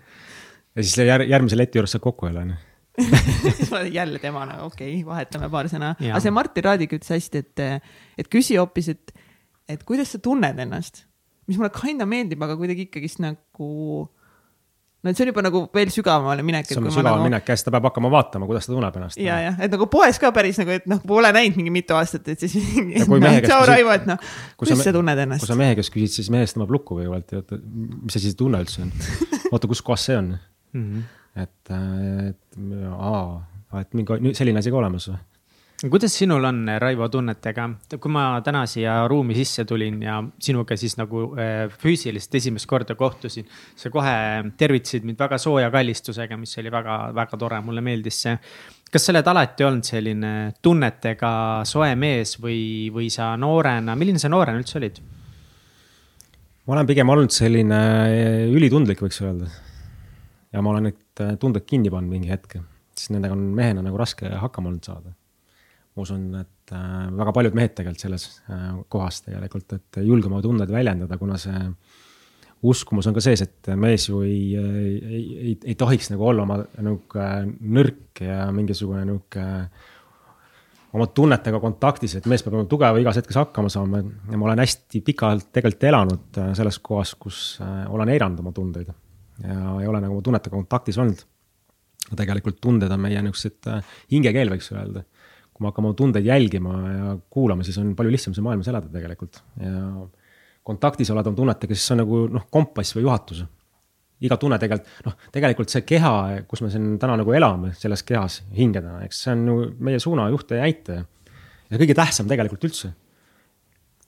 ja 0.74 0.84
siis 0.84 0.96
jär, 1.06 1.24
järgmise 1.30 1.58
leti 1.58 1.80
juures 1.80 1.96
saad 1.96 2.04
kokku 2.04 2.26
jälle 2.30 2.44
onju 2.44 2.58
jälle 3.90 4.18
tema 4.18 4.44
nagu 4.46 4.66
okei 4.66 4.92
okay,, 4.92 5.06
vahetame 5.06 5.48
paar 5.50 5.68
sõna, 5.72 5.94
aga 5.96 6.20
see 6.20 6.32
Martin 6.34 6.66
Raadik 6.66 6.92
ütles 6.98 7.12
hästi, 7.14 7.44
et, 7.44 7.62
et 8.18 8.28
küsi 8.28 8.58
hoopis, 8.60 8.90
et, 8.92 9.14
et 9.70 9.84
kuidas 9.88 10.12
sa 10.12 10.20
tunned 10.22 10.58
ennast, 10.60 11.04
mis 11.48 11.56
mulle 11.58 11.70
kinda 11.74 12.06
meeldib, 12.08 12.42
aga 12.44 12.58
kuidagi 12.60 12.88
ikkagist 12.88 13.22
nagu 13.22 13.70
no 15.02 15.12
see 15.14 15.24
on 15.24 15.30
juba 15.30 15.44
nagu 15.44 15.62
veel 15.74 15.90
sügavamale 15.94 16.44
minek. 16.44 16.68
see 16.68 16.78
on 16.80 16.88
sügavam 16.90 17.20
nagu... 17.20 17.28
minek 17.28 17.48
ja 17.48 17.56
siis 17.56 17.66
ta 17.66 17.72
peab 17.74 17.86
hakkama 17.88 18.10
vaatama, 18.12 18.48
kuidas 18.48 18.68
ta 18.68 18.74
tunneb 18.74 18.98
ennast. 19.00 19.20
ja, 19.20 19.38
jah, 19.46 19.60
et 19.64 19.72
nagu 19.72 19.86
poes 19.92 20.20
ka 20.20 20.32
päris 20.36 20.60
nagu, 20.60 20.74
et 20.76 20.88
noh, 20.90 21.00
pole 21.06 21.30
näinud 21.36 21.56
mingi 21.60 21.72
mitu 21.74 21.96
aastat, 21.96 22.28
et 22.32 22.44
siis. 22.44 22.56
tšau 23.46 23.62
Raivo, 23.70 23.94
et 23.96 24.08
noh, 24.10 24.20
kuidas 24.60 24.84
sa 24.84 24.94
tunned 24.96 25.24
ennast? 25.24 25.44
kui 25.44 25.52
sa 25.52 25.58
mehe 25.60 25.78
käest 25.78 25.94
küsid, 25.94 26.12
siis 26.18 26.30
mehest 26.34 26.56
tõmbab 26.56 26.76
lukku 26.76 27.00
kõigepealt 27.00 27.32
ja 27.36 27.40
oota, 27.40 27.60
mis 27.62 28.20
asi 28.20 28.28
see 28.28 28.40
tunne 28.42 28.60
üldse 28.64 28.84
on 28.84 28.92
oota, 29.54 29.70
kus 29.70 29.84
kohas 29.86 30.04
see 30.10 30.20
on 30.20 30.34
mm? 30.36 30.84
-hmm. 30.84 31.08
et, 31.46 31.74
et 32.28 32.60
aa, 32.92 33.24
et 33.80 33.96
mingi 33.96 34.36
selline 34.36 34.60
asi 34.60 34.72
ka 34.72 34.82
olemas 34.82 35.08
või? 35.12 35.20
Kuidas 35.88 36.12
sinul 36.18 36.44
on, 36.44 36.66
Raivo, 36.78 37.08
tunnetega, 37.08 37.64
kui 37.96 38.12
ma 38.12 38.24
täna 38.44 38.66
siia 38.68 38.98
ruumi 39.08 39.32
sisse 39.38 39.64
tulin 39.64 40.02
ja 40.04 40.18
sinuga 40.42 40.76
siis 40.76 40.98
nagu 41.00 41.22
äh, 41.40 41.70
füüsiliselt 41.72 42.34
esimest 42.36 42.68
korda 42.68 42.94
kohtusin. 42.98 43.46
sa 43.76 43.90
kohe 43.90 44.16
tervitasid 44.60 45.06
mind 45.08 45.18
väga 45.18 45.38
sooja 45.38 45.70
kallistusega, 45.72 46.36
mis 46.36 46.58
oli 46.60 46.72
väga-väga 46.72 47.38
tore, 47.40 47.60
mulle 47.64 47.80
meeldis 47.80 48.20
see. 48.26 48.36
kas 48.92 49.06
sa 49.06 49.14
oled 49.14 49.30
alati 49.32 49.64
olnud 49.64 49.86
selline 49.86 50.32
tunnetega 50.62 51.32
soe 51.64 51.94
mees 51.96 52.36
või, 52.42 52.90
või 52.92 53.08
sa 53.10 53.32
noorena, 53.36 53.96
milline 53.96 54.20
sa 54.20 54.28
noorena 54.28 54.60
üldse 54.60 54.76
olid? 54.82 55.00
ma 56.66 56.76
olen 56.76 56.90
pigem 56.92 57.08
olnud 57.08 57.32
selline 57.32 57.80
äh, 58.10 58.52
ülitundlik, 58.52 59.00
võiks 59.00 59.22
öelda. 59.24 59.48
ja 60.52 60.60
ma 60.60 60.74
olen 60.74 60.90
need 60.90 61.40
tunded 61.40 61.64
kinni 61.64 61.88
pannud 61.88 62.18
mingi 62.18 62.28
hetk, 62.28 62.60
sest 62.92 63.14
nendega 63.16 63.32
on 63.32 63.48
mehena 63.56 63.86
nagu 63.86 63.96
raske 63.96 64.28
hakkama 64.28 64.74
olnud 64.74 64.84
saada 64.84 65.16
ma 66.00 66.06
usun, 66.06 66.26
et 66.40 66.72
äh, 66.74 67.08
väga 67.20 67.34
paljud 67.36 67.56
mehed 67.56 67.74
tegelikult 67.76 68.04
selles 68.06 68.26
äh, 68.48 68.72
kohas 68.92 69.20
tegelikult, 69.26 69.76
et 69.76 70.00
julge 70.06 70.30
oma 70.30 70.40
tundeid 70.44 70.72
väljendada, 70.72 71.18
kuna 71.20 71.36
see 71.40 71.60
uskumus 72.70 73.08
on 73.08 73.16
ka 73.16 73.22
sees, 73.24 73.42
et 73.44 73.70
mees 73.80 74.08
ju 74.08 74.20
ei, 74.24 74.56
ei, 74.56 75.20
ei, 75.20 75.54
ei 75.72 75.76
tohiks 75.80 76.10
nagu 76.12 76.26
olla 76.28 76.44
oma 76.44 76.58
nihuke 76.60 77.28
nõrk 77.76 78.20
ja 78.24 78.50
mingisugune 78.52 79.06
nihuke 79.08 79.44
oma 80.96 81.06
tunnetega 81.14 81.60
kontaktis, 81.62 82.16
et 82.18 82.28
mees 82.28 82.42
peab 82.44 82.56
olema 82.56 82.68
tugev 82.68 82.98
igas 83.00 83.20
hetkes 83.20 83.38
hakkama 83.38 83.70
saama. 83.72 84.02
Ja 84.30 84.40
ma 84.40 84.50
olen 84.50 84.64
hästi 84.64 85.04
pikalt 85.06 85.52
tegelikult 85.54 85.88
elanud 85.92 86.40
äh, 86.40 86.52
selles 86.58 86.80
kohas, 86.84 87.14
kus 87.20 87.44
olen 87.60 88.12
eiranud 88.16 88.40
oma 88.44 88.52
tundeid. 88.56 88.90
Ja 89.44 89.60
ei 89.80 89.88
ole 89.88 90.02
nagu 90.02 90.16
oma 90.16 90.24
tunnetega 90.24 90.56
kontaktis 90.56 90.98
olnud. 91.00 91.26
tegelikult 92.16 92.56
tunded 92.60 92.90
on 92.90 93.00
meie 93.00 93.20
niisugused 93.22 93.68
hingekeel, 94.10 94.50
võiks 94.50 94.72
öelda 94.72 95.04
kui 95.60 95.66
me 95.66 95.74
hakkame 95.74 95.90
oma 95.90 95.96
tundeid 95.98 96.24
jälgima 96.24 96.74
ja 96.88 97.14
kuulama, 97.28 97.64
siis 97.66 97.76
on 97.82 97.92
palju 97.96 98.14
lihtsam 98.14 98.32
see 98.32 98.44
maailmas 98.44 98.70
elada 98.72 98.88
tegelikult 98.88 99.42
ja 99.60 99.82
kontaktis 100.64 101.10
oled 101.12 101.28
oma 101.28 101.36
tunnetega, 101.36 101.76
siis 101.76 101.84
see 101.84 101.96
on 101.98 102.00
nagu 102.00 102.20
noh, 102.32 102.46
kompass 102.52 102.96
või 102.96 103.04
juhatus. 103.04 103.44
iga 104.20 104.36
tunne 104.36 104.58
tegelikult, 104.60 105.04
noh, 105.06 105.14
tegelikult 105.32 105.72
see 105.72 105.84
keha, 105.88 106.12
kus 106.48 106.60
me 106.64 106.68
siin 106.72 106.96
täna 107.00 107.18
nagu 107.20 107.32
elame, 107.36 107.74
selles 107.76 108.02
kehas 108.04 108.40
hingedena, 108.56 109.02
eks 109.04 109.22
see 109.24 109.32
on 109.36 109.46
ju 109.48 109.56
meie 109.80 110.00
suunajuht 110.00 110.52
ja 110.56 110.64
näitaja. 110.64 111.04
ja 111.70 111.80
kõige 111.80 111.96
tähtsam 111.96 112.28
tegelikult 112.28 112.64
üldse. 112.64 112.92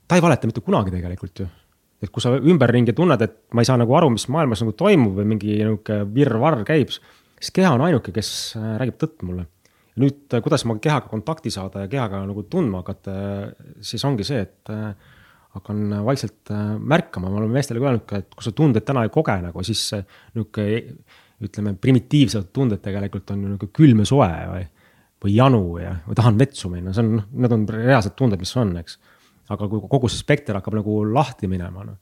ta 0.09 0.17
ei 0.17 0.25
valeta 0.25 0.49
mitte 0.49 0.65
kunagi 0.65 0.91
tegelikult 0.97 1.45
ju. 1.45 1.49
et 2.03 2.11
kui 2.11 2.25
sa 2.25 2.33
ümberringi 2.37 2.97
tunned, 2.97 3.21
et 3.21 3.41
ma 3.53 3.61
ei 3.61 3.69
saa 3.69 3.77
nagu 3.77 3.93
aru, 3.95 4.11
mis 4.17 4.29
maailmas 4.29 4.65
nagu 4.65 4.73
toimub 4.73 5.21
või 5.21 5.29
mingi 5.35 5.59
nihuke 5.61 6.03
virvarr 6.15 6.65
käib, 6.65 6.97
siis 7.43 7.53
keha 7.53 7.75
on 7.77 7.85
ainuke, 7.89 8.13
kes 8.13 8.55
äh, 8.57 8.77
räägib 8.81 8.97
tõtt 9.01 9.25
mulle. 9.27 9.47
Nüüd, 10.01 10.37
kuidas 10.45 10.65
ma 10.69 10.79
kehaga 10.81 11.11
kontakti 11.11 11.53
saada 11.53 11.85
ja 11.85 11.91
kehaga 11.93 12.23
nagu 12.29 12.47
tundma 12.51 12.81
hakata, 12.81 13.17
siis 13.85 14.05
ongi 14.09 14.25
see, 14.25 14.41
et 14.47 14.73
äh, 14.73 14.93
hakkan 15.57 15.99
vaikselt 16.07 16.53
äh, 16.55 16.71
märkama, 16.79 17.29
ma 17.29 17.43
olen 17.43 17.53
meestele 17.53 17.83
ka 17.83 17.91
öelnud 17.91 18.07
ka, 18.09 18.23
et 18.23 18.31
kui 18.33 18.47
sa 18.47 18.55
tunded 18.57 18.87
täna 18.89 19.05
ei 19.05 19.13
koge 19.13 19.37
nagu, 19.45 19.65
siis 19.67 19.91
nihuke 20.33 20.69
ütleme, 21.43 21.75
primitiivsed 21.81 22.53
tunded 22.55 22.83
tegelikult 22.83 23.33
on 23.35 23.43
ju 23.43 23.51
nihuke 23.53 23.71
külm 23.75 24.03
ja 24.03 24.09
soe 24.09 24.31
või, 24.53 24.63
või 25.25 25.35
janu 25.37 25.63
ja, 25.83 25.97
või 26.07 26.19
tahan 26.19 26.39
vetsu 26.41 26.71
minna, 26.73 26.95
see 26.95 27.05
on, 27.05 27.17
noh, 27.19 27.29
need 27.45 27.57
on 27.57 27.67
reaalsed 27.71 28.17
tunded, 28.19 28.43
mis 28.43 28.55
on, 28.61 28.75
eks. 28.81 28.99
aga 29.53 29.69
kui 29.69 29.83
kogu 29.91 30.11
see 30.11 30.23
spekter 30.23 30.59
hakkab 30.59 30.79
nagu 30.81 31.03
lahti 31.11 31.51
minema, 31.51 31.87
noh. 31.89 31.99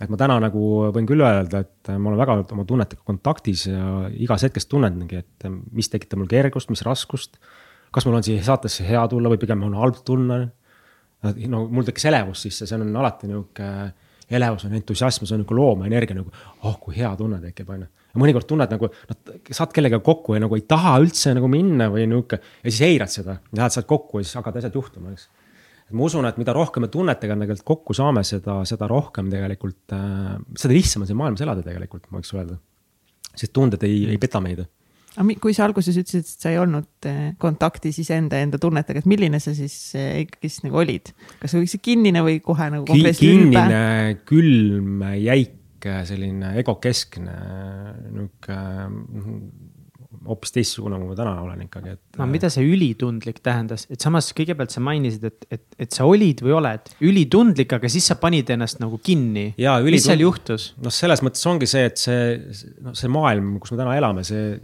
Et 0.00 0.08
ma 0.08 0.16
täna 0.20 0.38
nagu 0.40 0.66
võin 0.94 1.08
küll 1.08 1.20
öelda, 1.24 1.64
et 1.64 1.90
ma 1.92 2.10
olen 2.10 2.20
väga 2.20 2.38
oma 2.56 2.64
tunnetega 2.68 3.02
kontaktis 3.04 3.66
ja 3.68 4.06
igas 4.16 4.46
hetkes 4.46 4.68
tunnengi, 4.70 5.20
et 5.20 5.50
mis 5.76 5.92
tekitab 5.92 6.22
mul 6.22 6.30
kergust, 6.30 6.70
mis 6.72 6.84
raskust. 6.86 7.36
kas 7.90 8.06
mul 8.06 8.16
on 8.16 8.24
siia 8.24 8.42
saatesse 8.46 8.86
hea 8.86 9.02
tulla 9.10 9.28
või 9.32 9.40
pigem 9.42 9.62
on 9.66 9.74
halb 9.74 9.98
tulla 10.06 10.44
no 11.22 11.64
mul 11.68 11.86
tekkis 11.86 12.06
elevus 12.10 12.44
sisse, 12.46 12.66
see 12.68 12.78
on 12.78 12.96
alati 12.96 13.28
nihuke, 13.30 13.66
elevus 14.30 14.64
on 14.68 14.76
entusiasm, 14.78 15.26
see 15.28 15.36
on 15.36 15.42
nagu 15.44 15.56
loomaenergia 15.56 16.16
nagu, 16.16 16.32
oh 16.68 16.78
kui 16.82 16.96
hea 16.96 17.10
tunne 17.18 17.40
tekib, 17.42 17.72
on 17.74 17.84
ju. 17.84 17.88
ja 18.14 18.22
mõnikord 18.22 18.48
tunned 18.48 18.72
nagu, 18.72 18.90
noh, 19.10 19.34
saad 19.50 19.74
kellegagi 19.76 20.06
kokku 20.06 20.36
ja 20.36 20.44
nagu 20.44 20.56
ei 20.56 20.64
taha 20.68 20.96
üldse 21.02 21.34
nagu 21.36 21.50
minna 21.50 21.90
või 21.92 22.06
nihuke 22.10 22.40
ja 22.40 22.70
siis 22.70 22.82
eirad 22.88 23.12
seda, 23.12 23.36
lähed 23.56 23.76
sealt 23.76 23.88
kokku 23.90 24.22
ja 24.22 24.28
siis 24.28 24.38
hakkavad 24.40 24.62
asjad 24.62 24.80
juhtuma, 24.80 25.14
eks. 25.14 25.28
Ma 25.96 26.06
usun, 26.06 26.26
et 26.28 26.40
mida 26.40 26.54
rohkem 26.56 26.86
me 26.86 26.90
tunnetega 26.92 27.36
tegelikult 27.42 27.66
kokku 27.72 27.96
saame, 27.96 28.24
seda, 28.26 28.60
seda 28.68 28.88
rohkem 28.90 29.30
tegelikult 29.32 29.94
äh,, 29.96 30.36
seda 30.58 30.76
lihtsam 30.76 31.04
on 31.04 31.10
siin 31.10 31.20
maailmas 31.20 31.46
elada 31.46 31.64
tegelikult, 31.66 32.08
ma 32.10 32.20
võiks 32.20 32.34
öelda. 32.36 32.58
sest 33.34 33.54
tunded 33.56 33.82
ei, 33.86 34.04
ei 34.10 34.20
peta 34.20 34.42
meid 34.42 34.66
aga 35.18 35.36
kui 35.42 35.54
sa 35.56 35.64
alguses 35.66 35.96
ütlesid, 35.98 36.26
et 36.26 36.44
sa 36.44 36.52
ei 36.52 36.58
olnud 36.60 37.08
eh, 37.08 37.22
kontaktis 37.40 37.98
iseenda 38.02 38.38
enda 38.44 38.60
tunnetega, 38.62 39.02
et 39.02 39.08
milline 39.10 39.40
sa 39.42 39.54
siis 39.56 39.76
eh, 39.98 40.20
ikkagist 40.24 40.66
nagu 40.66 40.82
olid? 40.82 41.10
kas 41.40 41.54
sa 41.54 41.58
olid 41.58 41.82
kinnine 41.82 42.22
või 42.26 42.38
kohe 42.44 42.68
nagu 42.76 42.86
kinnine, 42.86 44.20
külm, 44.28 45.02
jäik, 45.18 45.56
selline 45.80 46.52
egokeskne, 46.60 47.34
nihuke 48.12 48.56
hoopis 50.30 50.54
teistsugune, 50.54 50.98
kui 51.00 51.10
ma 51.10 51.18
täna 51.18 51.34
olen 51.42 51.64
ikkagi, 51.66 51.94
et. 51.96 52.02
no 52.20 52.26
mida 52.30 52.50
see 52.52 52.64
ülitundlik 52.66 53.40
tähendas, 53.44 53.86
et 53.90 54.02
samas 54.02 54.30
kõigepealt 54.36 54.74
sa 54.74 54.82
mainisid, 54.84 55.26
et, 55.26 55.46
et, 55.58 55.64
et 55.86 55.96
sa 55.96 56.06
olid 56.08 56.42
või 56.44 56.56
oled 56.60 56.92
ülitundlik, 57.06 57.74
aga 57.76 57.90
siis 57.92 58.06
sa 58.12 58.16
panid 58.20 58.50
ennast 58.54 58.82
nagu 58.82 59.00
kinni. 59.04 59.50
mis 59.98 60.06
seal 60.06 60.22
juhtus? 60.24 60.70
noh, 60.80 60.94
selles 60.94 61.24
mõttes 61.26 61.46
ongi 61.50 61.68
see, 61.70 61.86
et 61.90 62.00
see, 62.00 62.68
noh, 62.84 62.96
see 62.98 63.10
maailm, 63.12 63.56
kus 63.62 63.74
me 63.74 63.82
täna 63.82 63.96
elame, 63.98 64.26
see 64.26 64.54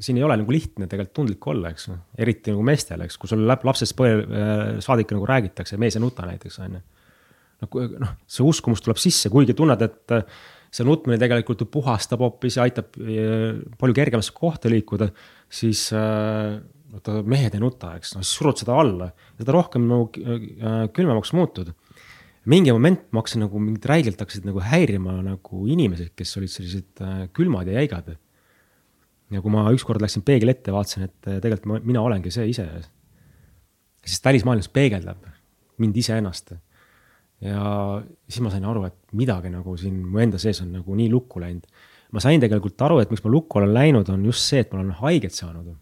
siin 0.00 0.16
ei 0.16 0.24
ole 0.24 0.36
nagu 0.40 0.52
lihtne 0.52 0.88
tegelikult 0.88 1.16
tundlik 1.16 1.46
olla, 1.52 1.72
eks, 1.74 1.90
eriti 2.20 2.54
nagu 2.54 2.64
meestel, 2.64 3.04
eks, 3.04 3.18
kui 3.20 3.30
sul 3.30 3.44
lapsest 3.44 3.96
põe, 3.98 4.14
äh, 4.22 4.62
saadik 4.84 5.12
nagu 5.16 5.28
räägitakse, 5.28 5.76
mees 5.80 5.98
ei 5.98 6.04
nuta 6.04 6.24
näiteks, 6.28 6.56
on 6.64 6.78
ju. 6.78 6.86
noh, 8.00 8.14
see 8.24 8.46
uskumus 8.46 8.80
tuleb 8.84 9.00
sisse, 9.00 9.28
kuigi 9.32 9.56
tunned, 9.56 9.84
et 9.84 10.16
äh, 10.16 10.40
see 10.70 10.86
nutmine 10.86 11.18
tegelikult 11.20 11.64
ju 11.64 11.68
puhastab 11.70 12.22
hoopis 12.22 12.58
ja 12.58 12.66
aitab 12.66 12.96
äh, 13.00 13.60
palju 13.80 13.96
kergemasse 13.96 14.34
kohta 14.36 14.70
liikuda, 14.72 15.10
siis 15.50 15.88
vaata 15.90 17.20
mehed 17.26 17.54
ei 17.54 17.62
nuta, 17.62 17.94
eks, 17.98 18.14
noh 18.16 18.26
surud 18.26 18.58
seda 18.58 18.76
alla, 18.78 19.10
seda 19.38 19.54
rohkem 19.54 19.86
nagu 19.90 20.08
külmemaks 20.94 21.34
muutud. 21.38 21.72
mingi 22.50 22.72
moment 22.72 23.02
ma 23.12 23.20
hakkasin 23.20 23.44
nagu 23.44 23.60
mingid 23.62 23.86
räigelt 23.86 24.22
hakkasid 24.22 24.46
nagu 24.48 24.62
häirima 24.64 25.20
nagu 25.26 25.66
inimesed, 25.70 26.14
kes 26.16 26.36
olid 26.40 26.50
sellised 26.50 27.02
külmad 27.36 27.68
ja 27.68 27.78
jäigad 27.82 28.14
ja 29.30 29.42
kui 29.42 29.52
ma 29.52 29.66
ükskord 29.74 30.02
läksin 30.02 30.24
peegli 30.26 30.52
ette, 30.52 30.72
vaatasin, 30.74 31.06
et 31.06 31.28
eh, 31.28 31.38
tegelikult 31.42 31.68
ma, 31.70 31.78
mina 31.92 32.02
olengi 32.02 32.32
see 32.34 32.48
ise. 32.50 32.66
sest 34.06 34.24
välismaailmas 34.24 34.70
peegeldab 34.72 35.26
mind 35.80 35.96
iseennast. 35.96 36.54
Ja 37.40 38.00
siis 38.28 38.42
ma 38.44 38.52
sain 38.52 38.64
aru, 38.68 38.84
et 38.88 38.96
midagi 39.16 39.52
nagu 39.52 39.76
siin 39.80 40.00
mu 40.06 40.20
enda 40.22 40.40
sees 40.40 40.60
on 40.64 40.74
nagu 40.78 40.96
nii 40.96 41.08
lukku 41.12 41.40
läinud. 41.40 41.66
ma 42.12 42.20
sain 42.20 42.40
tegelikult 42.42 42.82
aru, 42.82 42.98
et 43.00 43.12
miks 43.12 43.22
ma 43.24 43.30
lukku 43.30 43.60
olen 43.60 43.72
läinud, 43.74 44.08
on 44.12 44.24
just 44.26 44.44
see, 44.48 44.60
et 44.64 44.72
ma 44.72 44.80
olen 44.80 44.92
haiget 44.98 45.36
saanud 45.36 45.76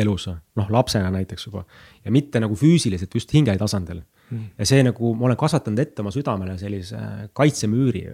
elus, 0.00 0.28
noh 0.56 0.70
lapsena 0.72 1.10
näiteks 1.12 1.46
juba. 1.46 1.64
ja 2.04 2.10
mitte 2.10 2.40
nagu 2.40 2.56
füüsiliselt, 2.56 3.12
just 3.14 3.32
hinge 3.34 3.54
tasandil 3.58 4.00
mm.. 4.30 4.54
ja 4.58 4.68
see 4.68 4.82
nagu, 4.86 5.12
ma 5.18 5.28
olen 5.28 5.40
kasvatanud 5.40 5.82
ette 5.82 6.02
oma 6.04 6.12
südamele 6.14 6.56
sellise 6.60 7.02
kaitsemüüri 7.36 8.06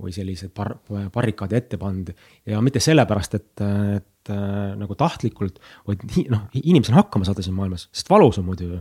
või 0.00 0.14
sellised 0.14 0.50
bar-, 0.56 0.76
barrikaadi 1.14 1.58
ette 1.58 1.78
pannud 1.78 2.10
ja 2.50 2.60
mitte 2.64 2.82
sellepärast, 2.82 3.36
et, 3.38 3.52
et 4.00 4.32
äh, 4.34 4.72
nagu 4.78 4.96
tahtlikult, 4.98 5.60
vaid 5.86 6.02
noh, 6.32 6.48
inimesel 6.58 6.98
hakkama 6.98 7.28
saada 7.28 7.44
siin 7.44 7.56
maailmas, 7.58 7.88
sest 7.94 8.10
valus 8.10 8.40
on 8.42 8.48
muidu 8.48 8.72
ju. 8.72 8.80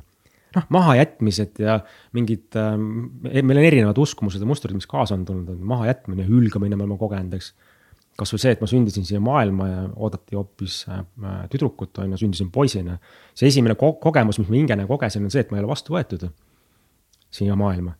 Noh, 0.56 0.66
mahajätmised 0.74 1.62
ja 1.64 1.80
mingid 2.18 2.58
äh,, 2.60 2.74
meil 2.78 3.60
on 3.60 3.68
erinevad 3.68 4.02
uskumused 4.02 4.42
ja 4.42 4.50
mustrid, 4.50 4.76
mis 4.78 4.90
kaasa 4.90 5.18
on 5.18 5.28
tulnud, 5.28 5.54
on 5.56 5.64
mahajätmine, 5.74 6.28
hülgamine 6.30 6.78
me 6.78 6.86
oleme 6.86 7.00
kogenud, 7.02 7.38
eks. 7.40 7.54
kasvõi 8.20 8.44
see, 8.44 8.54
et 8.54 8.62
ma 8.62 8.70
sündisin 8.70 9.08
siia 9.10 9.22
maailma 9.24 9.68
ja 9.70 9.82
oodati 9.96 10.38
hoopis 10.38 10.84
äh, 10.94 11.04
tüdrukut, 11.54 11.98
on 12.04 12.14
ju, 12.14 12.24
sündisin 12.26 12.54
poisina. 12.54 13.00
see 13.34 13.50
esimene 13.50 13.76
ko 13.80 13.96
kogemus, 14.04 14.42
mis 14.42 14.50
ma 14.52 14.60
hingena 14.60 14.88
kogesin, 14.90 15.26
on 15.26 15.34
see, 15.34 15.46
et 15.46 15.52
ma 15.52 15.60
ei 15.60 15.66
ole 15.66 15.74
vastu 15.74 15.98
võetud 15.98 16.30
siia 17.34 17.58
maailma 17.58 17.98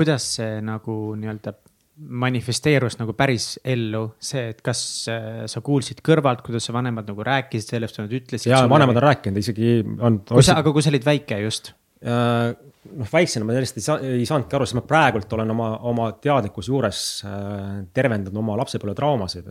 kuidas 0.00 0.26
see 0.38 0.60
nagu 0.64 0.94
nii-öelda 1.18 1.54
manifesteerus 2.00 2.96
nagu 2.96 3.12
päris 3.16 3.58
ellu 3.68 4.06
see, 4.22 4.46
et 4.54 4.62
kas 4.64 4.80
äh, 5.12 5.42
sa 5.50 5.60
kuulsid 5.64 6.00
kõrvalt, 6.06 6.40
kuidas 6.46 6.64
su 6.68 6.72
vanemad 6.72 7.10
nagu 7.10 7.26
rääkisid 7.26 7.74
sellest 7.74 8.00
nad 8.00 8.14
ütlesid? 8.16 8.48
jaa, 8.52 8.64
vanemad 8.70 8.96
on 8.96 9.04
rääkinud, 9.04 9.40
isegi 9.42 9.74
on. 9.98 10.22
kui 10.30 10.46
sa, 10.46 10.56
aga 10.62 10.72
kui 10.72 10.84
sa 10.84 10.92
olid 10.92 11.04
väike 11.06 11.42
just 11.44 11.74
äh,? 11.74 11.79
Noh, 12.00 13.10
väiksena 13.12 13.44
ma 13.44 13.56
sellest 13.56 13.80
ei 13.80 13.84
saa, 13.84 13.98
ei 14.00 14.28
saanudki 14.28 14.56
aru, 14.56 14.68
sest 14.68 14.78
ma 14.78 14.84
praegult 14.88 15.32
olen 15.36 15.52
oma, 15.52 15.70
oma 15.90 16.06
teadlikkuse 16.16 16.72
juures 16.72 17.00
äh, 17.28 17.66
tervendanud 17.96 18.40
oma 18.40 18.56
lapsepõlvetraumasid. 18.62 19.50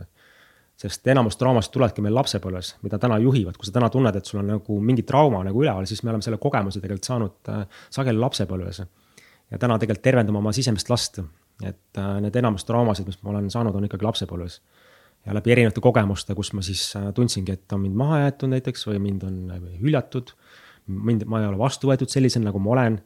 sest 0.80 1.06
enamus 1.12 1.36
traumasid 1.36 1.74
tulevadki 1.74 2.00
meil 2.00 2.14
lapsepõlves, 2.16 2.72
mida 2.82 2.98
täna 2.98 3.18
juhivad, 3.20 3.58
kui 3.60 3.68
sa 3.68 3.74
täna 3.74 3.90
tunned, 3.92 4.16
et 4.16 4.24
sul 4.24 4.40
on 4.40 4.48
nagu 4.54 4.78
mingi 4.80 5.02
trauma 5.04 5.42
nagu 5.44 5.60
üleval, 5.62 5.84
siis 5.86 6.00
me 6.02 6.10
oleme 6.10 6.24
selle 6.24 6.38
kogemuse 6.40 6.80
tegelikult 6.80 7.10
saanud 7.10 7.52
äh, 7.52 7.66
sageli 7.92 8.18
lapsepõlves. 8.18 8.82
ja 9.50 9.58
täna 9.58 9.78
tegelikult 9.78 10.02
tervendame 10.02 10.38
oma 10.40 10.52
sisemist 10.56 10.90
last 10.90 11.20
et 11.66 11.98
äh, 11.98 12.14
need 12.24 12.36
enamus 12.40 12.64
traumasid, 12.68 13.08
mis 13.08 13.18
ma 13.22 13.34
olen 13.34 13.50
saanud, 13.52 13.76
on 13.76 13.86
ikkagi 13.88 14.06
lapsepõlves. 14.06 14.60
ja 15.26 15.34
läbi 15.36 15.52
erinevate 15.52 15.82
kogemuste, 15.84 16.34
kus 16.34 16.54
ma 16.56 16.62
siis 16.64 16.86
äh, 16.96 17.10
tundsingi, 17.16 17.52
et 17.52 17.72
on 17.76 17.82
mind 17.82 17.98
maha 18.00 18.22
jäetud 18.22 18.54
näiteks 18.54 18.86
või 18.88 19.02
mind 19.10 19.26
on 19.28 19.40
äh, 19.52 19.66
hüljatud. 19.82 20.32
Mind, 20.90 21.24
ma 21.30 21.42
ei 21.42 21.48
ole 21.48 21.58
vastu 21.60 21.90
võetud 21.90 22.10
sellisena, 22.10 22.48
nagu 22.50 22.60
ma 22.62 22.74
olen. 22.76 23.00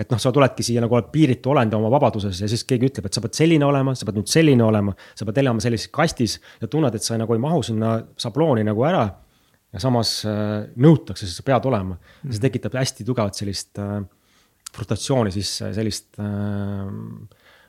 et 0.00 0.08
noh, 0.08 0.20
sa 0.22 0.30
tuledki 0.32 0.64
siia 0.64 0.80
nagu 0.80 0.96
piiritu 1.12 1.50
olend 1.52 1.74
oma 1.76 1.90
vabaduses 1.92 2.38
ja 2.40 2.46
siis 2.48 2.62
keegi 2.64 2.88
ütleb, 2.88 3.06
et 3.06 3.16
sa 3.16 3.20
pead 3.20 3.34
selline 3.36 3.66
olema, 3.66 3.92
sa 3.94 4.06
pead 4.08 4.20
nüüd 4.20 4.30
selline 4.32 4.64
olema. 4.64 4.94
sa 5.14 5.26
pead 5.28 5.42
elama 5.42 5.60
sellises 5.60 5.90
kastis 5.92 6.38
ja 6.60 6.68
tunned, 6.68 6.94
et 6.94 7.04
sa 7.04 7.18
nagu 7.20 7.36
ei 7.36 7.42
mahu 7.42 7.62
sinna 7.66 7.98
šablooni 8.20 8.64
nagu 8.64 8.86
ära. 8.88 9.04
ja 9.72 9.80
samas 9.82 10.22
nõutakse, 10.76 11.28
sa 11.30 11.44
pead 11.46 11.66
olema 11.68 11.98
see 12.24 12.40
tekitab 12.42 12.74
hästi 12.74 13.04
tugevat 13.06 13.36
sellist 13.38 13.78
äh, 13.78 14.00
frustratsiooni 14.74 15.32
sisse, 15.34 15.70
sellist 15.74 16.18
äh, 16.22 16.88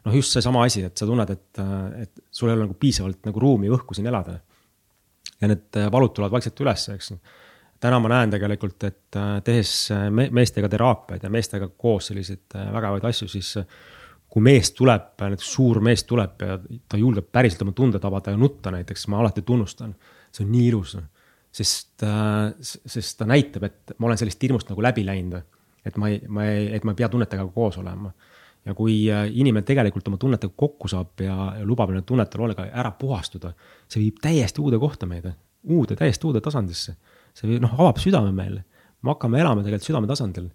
noh, 0.05 0.15
just 0.15 0.35
seesama 0.35 0.65
asi, 0.67 0.85
et 0.87 0.97
sa 0.97 1.07
tunned, 1.09 1.33
et, 1.33 1.61
et 2.05 2.23
sul 2.33 2.49
ei 2.49 2.55
ole 2.55 2.65
nagu 2.65 2.77
piisavalt 2.79 3.21
nagu 3.27 3.43
ruumi 3.43 3.71
õhku 3.73 3.97
siin 3.97 4.09
elada. 4.11 4.39
ja 5.41 5.49
need 5.49 5.77
valud 5.93 6.13
tulevad 6.13 6.35
vaikselt 6.37 6.59
üles, 6.61 6.87
eks. 6.93 7.13
Täna 7.81 7.99
ma 8.01 8.11
näen 8.11 8.33
tegelikult, 8.33 8.83
et 8.85 9.17
tehes 9.43 9.71
me 10.13 10.27
meestega 10.33 10.69
teraapiaid 10.69 11.23
ja 11.25 11.31
meestega 11.33 11.71
koos 11.77 12.11
selliseid 12.11 12.53
vägevaid 12.53 13.07
asju, 13.09 13.27
siis 13.31 13.55
kui 14.31 14.43
mees 14.45 14.71
tuleb, 14.77 15.09
näiteks 15.19 15.53
suur 15.55 15.81
mees 15.83 16.05
tuleb 16.07 16.45
ja 16.45 16.59
ta 16.89 16.99
julgeb 16.99 17.27
päriselt 17.33 17.65
oma 17.65 17.73
tunded 17.75 18.05
avada 18.07 18.31
ja 18.31 18.39
nutta 18.39 18.71
näiteks, 18.71 19.07
ma 19.11 19.19
alati 19.19 19.41
tunnustan. 19.41 19.95
see 20.31 20.45
on 20.45 20.51
nii 20.51 20.67
ilus, 20.69 20.93
sest, 21.51 22.05
sest 22.61 23.17
ta 23.19 23.27
näitab, 23.27 23.65
et 23.67 23.95
ma 23.97 24.07
olen 24.07 24.21
sellest 24.21 24.43
hirmust 24.43 24.69
nagu 24.71 24.81
läbi 24.81 25.03
läinud. 25.05 25.41
et 25.85 25.97
ma 25.97 26.09
ei, 26.09 26.21
ma 26.27 26.45
ei, 26.45 26.69
et 26.75 26.83
ma 26.85 26.93
ei 26.93 27.01
pea 27.01 27.09
tunnetega 27.09 27.47
koos 27.51 27.77
olema 27.81 28.13
ja 28.65 28.75
kui 28.77 28.95
äh, 29.11 29.25
inimene 29.33 29.65
tegelikult 29.65 30.07
oma 30.07 30.19
tunnetega 30.21 30.53
kokku 30.57 30.89
saab 30.91 31.21
ja, 31.23 31.35
ja 31.59 31.65
lubab 31.65 31.91
nendel 31.91 32.05
tunnetel 32.07 32.45
olla 32.45 32.67
ära 32.67 32.91
puhastuda, 32.97 33.53
see 33.89 34.03
viib 34.03 34.21
täiesti 34.21 34.61
uude 34.61 34.79
kohta 34.81 35.09
meid, 35.09 35.31
uude, 35.63 35.97
täiesti 35.97 36.29
uude 36.29 36.41
tasandisse. 36.45 36.95
See 37.37 37.59
noh, 37.61 37.73
avab 37.79 38.01
südame 38.01 38.33
meile, 38.35 38.65
me 39.01 39.13
hakkame 39.13 39.41
elama 39.41 39.63
tegelikult 39.65 39.89
südame 39.89 40.09
tasandil. 40.09 40.49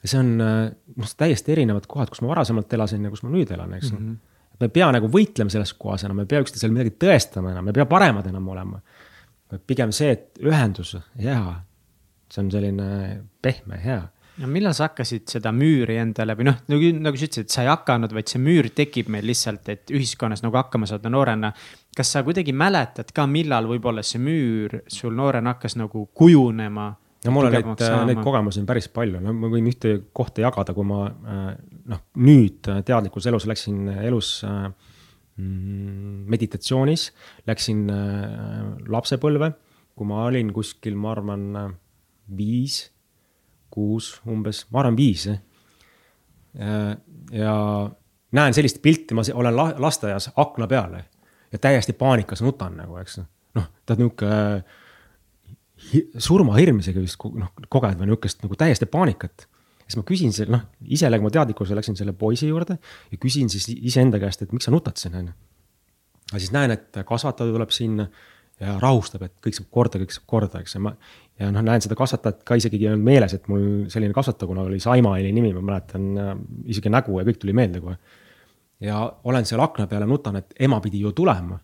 ja 0.00 0.10
see 0.12 0.20
on 0.20 0.32
äh, 0.44 0.58
noh, 0.96 1.14
täiesti 1.22 1.54
erinevad 1.56 1.88
kohad, 1.90 2.12
kus 2.12 2.22
ma 2.24 2.32
varasemalt 2.32 2.72
elasin 2.78 3.04
ja 3.04 3.12
kus 3.12 3.24
ma 3.26 3.32
nüüd 3.34 3.50
elan, 3.54 3.74
eks 3.78 3.92
mm. 3.92 3.98
-hmm. 3.98 4.60
me 4.60 4.70
ei 4.70 4.76
pea 4.78 4.90
nagu 4.96 5.10
võitlema 5.12 5.52
selles 5.52 5.74
kohas 5.74 6.04
enam, 6.04 6.20
me 6.20 6.28
ei 6.28 6.32
pea 6.34 6.42
üksteisele 6.44 6.74
midagi 6.74 6.96
tõestama 7.04 7.54
enam, 7.54 7.64
me 7.64 7.74
ei 7.74 7.80
pea 7.80 7.86
paremad 7.90 8.26
enam 8.26 8.48
olema. 8.48 8.80
pigem 9.66 9.92
see, 9.92 10.10
et 10.14 10.38
ühendus, 10.46 10.96
hea, 11.18 11.42
see 12.30 12.44
on 12.44 12.50
selline 12.50 12.88
pehme, 13.42 13.80
hea 13.82 14.04
no 14.40 14.48
millal 14.50 14.74
sa 14.76 14.88
hakkasid 14.88 15.28
seda 15.30 15.52
müüri 15.54 15.98
endale 16.00 16.34
või 16.38 16.48
noh, 16.48 16.56
nagu, 16.70 16.90
nagu 17.02 17.18
sa 17.18 17.28
ütlesid, 17.28 17.50
sa 17.52 17.64
ei 17.64 17.70
hakanud, 17.70 18.12
vaid 18.16 18.30
see 18.30 18.40
müür 18.42 18.70
tekib 18.76 19.10
meil 19.12 19.26
lihtsalt, 19.28 19.68
et 19.72 19.92
ühiskonnas 19.94 20.44
nagu 20.44 20.56
hakkama 20.58 20.88
saada 20.88 21.12
noorena. 21.12 21.52
kas 21.96 22.12
sa 22.14 22.24
kuidagi 22.26 22.54
mäletad 22.56 23.12
ka, 23.14 23.26
millal 23.26 23.68
võib-olla 23.70 24.04
see 24.06 24.22
müür 24.22 24.80
sul 24.88 25.14
noorena 25.16 25.54
hakkas 25.54 25.76
nagu 25.80 26.06
kujunema? 26.16 26.90
no 27.24 27.34
mul 27.36 27.50
on 27.50 27.56
neid, 27.56 27.84
neid 28.08 28.22
kogemusi 28.24 28.62
on 28.62 28.68
päris 28.68 28.88
palju, 28.92 29.20
no 29.20 29.34
ma 29.36 29.50
võin 29.52 29.68
ühte 29.68 29.96
kohta 30.16 30.44
jagada, 30.44 30.74
kui 30.76 30.86
ma 30.88 31.02
noh, 31.10 32.04
nüüd 32.24 32.70
teadlikus 32.86 33.28
elus 33.28 33.48
läksin 33.50 33.90
elus 33.98 34.38
mm, 34.46 36.22
meditatsioonis, 36.32 37.10
läksin 37.50 37.84
lapsepõlve, 38.88 39.52
kui 39.92 40.08
ma 40.08 40.24
olin 40.30 40.54
kuskil, 40.56 40.96
ma 40.96 41.12
arvan, 41.12 41.44
viis 42.30 42.86
kuus 43.70 44.16
umbes, 44.28 44.64
ma 44.70 44.82
arvan 44.82 44.96
viis. 44.98 45.28
ja 47.32 47.54
näen 48.32 48.54
sellist 48.54 48.82
pilti, 48.82 49.14
ma 49.14 49.22
olen 49.34 49.56
lasteaias 49.78 50.30
akna 50.36 50.66
peal 50.66 50.96
ja 51.52 51.58
täiesti 51.58 51.92
paanikas 51.92 52.42
nutan 52.42 52.76
nagu, 52.78 52.96
eks. 53.00 53.20
noh, 53.54 53.68
ta 53.86 53.96
nihuke 53.98 54.30
surmahirm 56.18 56.82
isegi 56.82 57.02
vist 57.02 57.22
noh 57.40 57.54
koged 57.72 57.98
või 58.00 58.10
nihukest 58.10 58.42
nagu 58.44 58.58
täiesti 58.58 58.86
paanikat. 58.90 59.46
siis 59.86 59.96
ma 59.98 60.04
küsin 60.06 60.34
selle, 60.34 60.58
noh 60.58 60.90
ise 60.96 61.10
ma 61.10 61.30
teadlikkusele 61.30 61.80
läksin 61.80 61.96
selle 61.96 62.12
poisi 62.12 62.48
juurde 62.48 62.76
ja 63.10 63.18
küsin 63.18 63.48
siis 63.48 63.68
iseenda 63.74 64.20
käest, 64.20 64.42
et 64.42 64.52
miks 64.52 64.68
sa 64.68 64.74
nutad 64.74 64.96
siin 64.96 65.14
on 65.14 65.30
ju. 65.30 65.32
ja 66.32 66.38
siis 66.38 66.52
näen, 66.52 66.70
et 66.70 67.00
kasvataja 67.06 67.52
tuleb 67.52 67.70
sinna 67.74 68.06
ja 68.60 68.76
rahustab, 68.80 69.24
et 69.24 69.34
kõik 69.44 69.56
saab 69.56 69.70
korda, 69.72 70.00
kõik 70.02 70.12
saab 70.14 70.26
korda, 70.28 70.60
eks 70.60 70.76
ja 70.76 70.82
ma 70.84 70.94
ja 71.40 71.48
noh, 71.52 71.64
näen 71.64 71.82
seda 71.82 71.96
kasvatajat 71.98 72.42
ka 72.46 72.56
isegi 72.60 72.80
on 72.90 73.04
meeles, 73.04 73.34
et 73.36 73.46
mul 73.50 73.86
selline 73.92 74.14
kasvataja 74.16 74.48
kunagi 74.50 74.74
oli, 74.74 74.80
Saima 74.82 75.14
oli 75.16 75.30
nimi, 75.34 75.52
ma 75.56 75.62
mäletan 75.72 76.10
äh, 76.20 76.34
isegi 76.72 76.92
nägu 76.92 77.20
ja 77.20 77.26
kõik 77.28 77.40
tuli 77.40 77.54
meelde 77.56 77.80
kohe. 77.84 77.96
ja 78.84 79.00
olen 79.24 79.46
seal 79.48 79.62
akna 79.64 79.86
peal 79.88 80.04
ja 80.04 80.08
nutan, 80.08 80.40
et 80.40 80.54
ema 80.60 80.80
pidi 80.80 81.00
ju 81.00 81.12
tulema. 81.16 81.58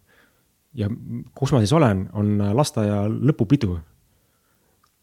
ja 0.77 0.89
kus 1.35 1.53
ma 1.53 1.61
siis 1.61 1.73
olen, 1.73 2.09
on 2.13 2.39
lasteaia 2.57 3.05
lõpupidu. 3.09 3.77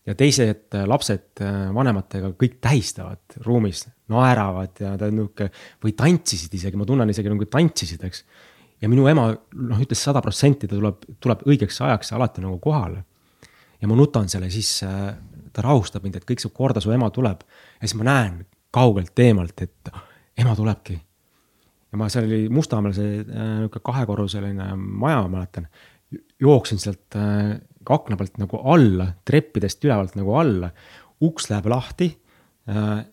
ja 0.07 0.15
teised 0.15 0.73
äh, 0.73 0.87
lapsed 0.89 1.41
äh, 1.41 1.69
vanematega 1.75 2.33
kõik 2.33 2.57
tähistavad 2.61 3.37
ruumis, 3.45 3.85
naeravad 4.09 4.81
ja 4.81 4.97
ta 4.97 5.11
nihuke 5.11 5.51
või 5.83 5.93
tantsisid 5.93 6.53
isegi, 6.53 6.77
ma 6.77 6.85
tunnen 6.85 7.09
isegi 7.09 7.29
nagu 7.29 7.45
tantsisid, 7.45 8.03
eks. 8.09 8.25
Ja 8.83 8.89
minu 8.91 9.07
ema 9.07 9.29
noh, 9.31 9.79
ütles 9.79 10.01
sada 10.03 10.21
protsenti, 10.23 10.67
ta 10.67 10.75
tuleb, 10.75 11.05
tuleb 11.23 11.43
õigeks 11.47 11.79
ajaks 11.87 12.11
alati 12.17 12.43
nagu 12.43 12.59
kohale 12.63 13.05
ja 13.83 13.89
ma 13.91 13.97
nutan 13.99 14.29
selle 14.31 14.49
sisse, 14.51 14.89
ta 15.53 15.63
rahustab 15.65 16.05
mind, 16.05 16.19
et 16.19 16.27
kõik 16.27 16.43
saab 16.43 16.55
korda, 16.55 16.83
su 16.83 16.91
ema 16.95 17.09
tuleb. 17.13 17.43
ja 17.43 17.87
siis 17.87 17.97
ma 17.99 18.07
näen 18.07 18.43
kaugelt 18.73 19.19
eemalt, 19.19 19.65
et 19.65 19.91
ema 20.39 20.55
tulebki. 20.55 20.95
ja 21.91 21.99
ma, 21.99 22.09
seal 22.09 22.29
oli 22.29 22.47
Mustamäel 22.49 22.95
see 22.95 23.19
äh, 23.21 23.49
nihuke 23.61 23.83
kahekorruseline 23.83 24.71
maja, 24.77 25.21
ma 25.25 25.37
mäletan. 25.37 25.67
jooksin 26.39 26.79
sealt 26.79 27.19
äh, 27.19 27.59
akna 27.83 28.17
pealt 28.17 28.39
nagu 28.39 28.61
alla, 28.63 29.09
treppidest 29.25 29.83
ülevalt 29.83 30.15
nagu 30.15 30.35
alla. 30.39 30.71
uks 31.23 31.49
läheb 31.51 31.67
lahti 31.71 32.09
äh, 32.71 33.03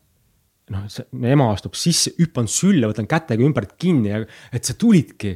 noh, 0.71 0.87
ema 1.35 1.51
astub 1.53 1.75
sisse, 1.75 2.15
hüppan 2.19 2.49
sülle, 2.51 2.87
võtan 2.91 3.11
kätega 3.11 3.43
ümbert 3.43 3.75
kinni 3.81 4.13
ja 4.13 4.23
et 4.55 4.65
sa 4.65 4.79
tulidki. 4.79 5.35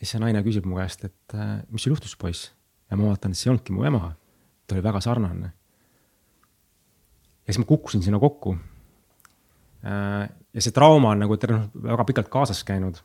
Siis 0.00 0.14
see 0.14 0.22
naine 0.22 0.40
küsib 0.42 0.64
mu 0.64 0.80
käest, 0.80 1.04
et 1.04 1.36
mis 1.68 1.84
sul 1.84 1.92
juhtus, 1.92 2.16
poiss 2.16 2.48
ja 2.90 2.98
ma 2.98 3.10
vaatan, 3.10 3.32
et 3.32 3.38
see 3.38 3.48
ei 3.48 3.54
olnudki 3.54 3.74
mu 3.74 3.86
ema, 3.86 4.10
ta 4.66 4.76
oli 4.76 4.82
väga 4.84 5.00
sarnane. 5.04 5.52
ja 7.46 7.52
siis 7.52 7.60
ma 7.62 7.66
kukkusin 7.66 8.02
sinna 8.02 8.18
kokku. 8.22 8.56
Äh, 9.86 10.26
ja 10.54 10.62
see 10.62 10.74
trauma 10.76 11.14
on 11.14 11.22
nagu 11.24 11.38
noh, 11.50 11.68
väga 11.86 12.04
pikalt 12.10 12.28
kaasas 12.32 12.64
käinud. 12.66 13.00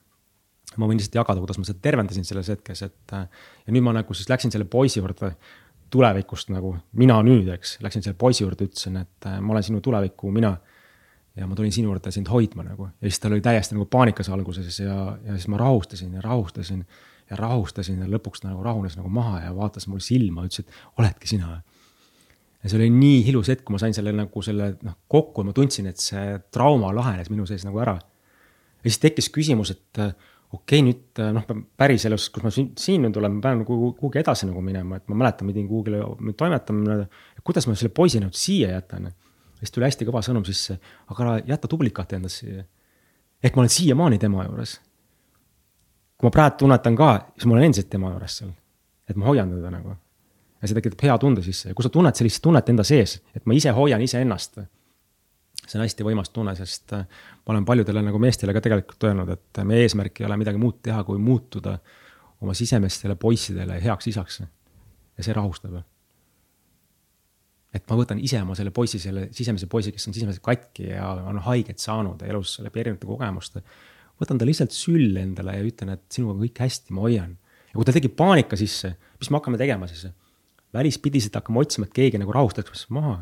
ma 0.75 0.89
võin 0.89 0.97
lihtsalt 0.99 1.15
jagada, 1.15 1.39
kuidas 1.39 1.60
ma 1.62 1.67
seda 1.67 1.79
tervendasin 1.79 2.25
selles 2.27 2.49
hetkes, 2.51 2.81
et 2.84 3.13
äh, 3.13 3.29
ja 3.67 3.73
nüüd 3.73 3.86
ma 3.86 3.93
nagu 3.95 4.13
siis 4.17 4.29
läksin 4.29 4.51
selle 4.51 4.65
poisi 4.65 4.99
juurde 4.99 5.36
tulevikust 5.93 6.49
nagu, 6.51 6.73
mina 6.99 7.19
nüüd, 7.23 7.47
eks, 7.53 7.77
läksin 7.86 8.03
selle 8.03 8.17
poisi 8.19 8.43
juurde, 8.43 8.65
ütlesin, 8.67 8.97
et 9.05 9.29
äh, 9.29 9.38
ma 9.39 9.53
olen 9.53 9.63
sinu 9.63 9.79
tuleviku 9.86 10.34
mina 10.34 10.55
ja 11.36 11.48
ma 11.48 11.56
tulin 11.56 11.74
sinu 11.76 11.89
juurde 11.91 12.12
sind 12.12 12.30
hoidma 12.32 12.63
nagu 12.63 12.88
ja 12.88 13.10
siis 13.10 13.19
tal 13.19 13.36
oli 13.36 13.43
täiesti 13.43 13.76
nagu 13.76 13.88
paanikas 13.91 14.30
alguses 14.32 14.80
ja, 14.80 15.17
ja 15.26 15.36
siis 15.36 15.48
ma 15.52 15.60
rahustasin 15.60 16.13
ja 16.15 16.24
rahustasin 16.24 16.86
ja 17.30 17.39
rahustasin 17.39 18.04
ja 18.04 18.10
lõpuks 18.10 18.43
ta 18.43 18.52
nagu 18.52 18.63
rahunes 18.65 18.98
nagu 19.00 19.10
maha 19.12 19.41
ja 19.45 19.56
vaatas 19.56 19.88
mul 19.89 20.04
silma, 20.04 20.45
ütles, 20.45 20.65
et 20.65 21.00
oledki 21.02 21.30
sina. 21.30 21.62
ja 22.63 22.69
see 22.69 22.78
oli 22.80 22.89
nii 22.93 23.24
ilus 23.32 23.50
hetk, 23.54 23.65
kui 23.65 23.76
ma 23.76 23.82
sain 23.82 23.95
selle 23.98 24.13
nagu 24.15 24.45
selle 24.45 24.76
noh 24.86 25.00
kokku 25.12 25.43
ja 25.43 25.50
ma 25.50 25.56
tundsin, 25.58 25.89
et 25.89 26.02
see 26.02 26.38
trauma 26.54 26.93
lahenes 26.95 27.32
minu 27.34 27.48
sees 27.50 27.65
nagu 27.65 27.82
ära. 27.82 27.98
ja 27.98 28.89
siis 28.89 29.02
tekkis 29.02 29.32
küsimus, 29.34 29.74
et 29.74 30.02
okei 30.56 30.80
okay,, 30.80 30.86
nüüd 30.86 31.24
noh, 31.36 31.50
päriselus, 31.78 32.30
kus 32.34 32.45
ma 32.45 32.54
siin 32.54 33.02
nüüd 33.08 33.17
olen, 33.19 33.39
ma 33.39 33.48
pean 33.50 33.63
nagu 33.63 33.80
kuhugi 33.98 34.21
edasi 34.21 34.48
nagu 34.50 34.62
minema, 34.63 35.02
et 35.02 35.10
ma 35.10 35.17
mäletan, 35.24 35.50
pidin 35.50 35.67
kuhugile 35.67 36.04
toimetama. 36.38 37.04
kuidas 37.43 37.67
ma 37.67 37.76
selle 37.76 37.93
poisi 37.95 38.21
nüüd 38.24 38.38
siia 38.38 38.76
jätan? 38.78 39.10
Siis 39.59 39.71
tuli 39.71 39.87
hästi 39.87 40.07
kõva 40.07 40.21
sõnum 40.25 40.45
sisse, 40.45 40.79
aga 41.11 41.39
jäta 41.45 41.69
duplikat 41.71 42.13
endast 42.13 42.43
siia. 42.43 42.65
ehk 43.43 43.55
ma 43.55 43.65
olen 43.65 43.69
siiamaani 43.69 44.19
tema 44.19 44.43
juures 44.45 44.79
kui 46.15 46.27
ma 46.27 46.33
praegu 46.33 46.61
tunnetan 46.63 46.95
ka, 46.97 47.09
siis 47.35 47.47
ma 47.49 47.57
olen 47.57 47.67
endiselt 47.69 47.89
tema 47.91 48.11
juures 48.13 48.37
seal. 48.39 48.53
et 49.09 49.17
ma 49.19 49.27
hoian 49.27 49.49
teda 49.51 49.71
nagu. 49.71 49.95
ja 50.61 50.67
see 50.67 50.77
tekitab 50.77 51.03
hea 51.05 51.17
tunde 51.21 51.43
sisse 51.45 51.69
ja 51.69 51.75
kui 51.77 51.85
sa 51.85 51.91
tunned 51.93 52.15
sellist 52.15 52.41
tunnet 52.43 52.69
enda 52.71 52.85
sees, 52.87 53.19
et 53.35 53.45
ma 53.45 53.53
ise 53.53 53.73
hoian 53.75 54.01
iseennast. 54.01 54.61
see 55.65 55.79
on 55.79 55.83
hästi 55.83 56.07
võimas 56.07 56.31
tunne, 56.31 56.55
sest 56.55 56.93
äh, 56.93 57.05
ma 57.45 57.53
olen 57.55 57.65
paljudele 57.65 58.03
nagu 58.05 58.19
meestele 58.21 58.53
ka 58.53 58.61
tegelikult 58.61 59.09
öelnud, 59.09 59.29
et 59.33 59.63
meie 59.63 59.85
eesmärk 59.85 60.21
ei 60.21 60.27
ole 60.29 60.37
midagi 60.37 60.61
muud 60.61 60.79
teha, 60.83 61.03
kui 61.03 61.19
muutuda 61.19 61.77
oma 62.41 62.53
sisemistele 62.53 63.15
poissidele 63.15 63.81
heaks 63.83 64.07
isaks. 64.13 64.39
ja 65.17 65.23
see 65.23 65.33
rahustab 65.33 65.83
et 67.75 67.83
ma 67.91 67.97
võtan 67.99 68.21
ise 68.23 68.39
oma 68.41 68.55
selle 68.55 68.71
poisi, 68.71 69.01
selle 69.03 69.27
sisemise 69.35 69.67
poisi, 69.67 69.91
kes 69.91 70.07
on 70.07 70.15
sisemiselt 70.15 70.43
katki 70.45 70.89
ja 70.93 71.09
on 71.27 71.41
haiget 71.43 71.83
saanud 71.83 72.23
elus 72.23 72.57
läbi 72.63 72.85
erinevate 72.85 73.09
kogemuste 73.09 73.63
võtan 74.21 74.39
ta 74.39 74.47
lihtsalt 74.47 74.75
sülle 74.75 75.23
endale 75.25 75.57
ja 75.57 75.65
ütlen, 75.65 75.93
et 75.95 76.05
sinuga 76.13 76.35
on 76.35 76.43
kõik 76.45 76.61
hästi, 76.63 76.95
ma 76.95 77.05
hoian. 77.05 77.35
ja 77.69 77.77
kui 77.77 77.88
tal 77.88 77.97
tekib 77.97 78.15
paanika 78.17 78.57
sisse, 78.59 78.95
mis 79.19 79.31
me 79.31 79.39
hakkame 79.39 79.59
tegema 79.61 79.89
siis? 79.91 80.07
välispidiselt 80.75 81.38
hakkame 81.38 81.61
otsima, 81.61 81.88
et 81.88 81.95
keegi 81.95 82.19
nagu 82.19 82.33
rahustaks 82.35 82.88
maha. 82.95 83.17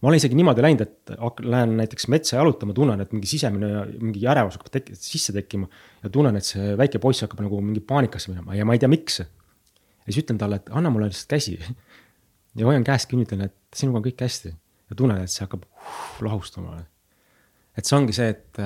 ma 0.00 0.08
olen 0.08 0.20
isegi 0.20 0.36
niimoodi 0.36 0.64
läinud, 0.64 0.82
et 0.84 1.12
lähen 1.44 1.76
näiteks 1.78 2.08
metsa 2.12 2.36
jalutama, 2.36 2.74
tunnen, 2.76 3.00
et 3.00 3.12
mingi 3.14 3.28
sisemine 3.30 3.86
mingi 4.00 4.24
ärevus 4.28 4.58
hakkab 4.58 4.72
tek 4.78 4.90
sisse 4.96 5.32
tekkima. 5.36 5.68
ja 6.02 6.12
tunnen, 6.12 6.36
et 6.36 6.48
see 6.48 6.74
väike 6.80 7.00
poiss 7.02 7.24
hakkab 7.24 7.44
nagu 7.44 7.60
mingi 7.60 7.84
paanikasse 7.84 8.32
minema 8.32 8.56
ja 8.56 8.68
ma 8.68 8.76
ei 8.76 8.82
tea, 8.82 8.90
miks. 8.92 9.20
ja 9.22 10.08
siis 10.08 10.24
ütlen 10.24 10.40
talle, 10.40 10.60
et 10.62 10.72
anna 10.72 10.92
mulle 10.92 11.10
lihtsalt 11.12 11.36
käsi. 11.36 11.58
Ja 12.58 12.68
hoian 12.68 12.84
käest 12.86 13.08
kinni, 13.10 13.26
ütlen, 13.26 13.46
et 13.48 13.76
sinuga 13.76 14.00
on 14.00 14.06
kõik 14.06 14.24
hästi 14.24 14.52
ja 14.52 14.98
tunnen, 14.98 15.22
et 15.22 15.32
see 15.32 15.44
hakkab 15.44 15.64
lahustuma. 16.24 16.82
et 17.76 17.88
see 17.88 17.96
ongi 17.96 18.12
see, 18.16 18.32
et 18.34 18.60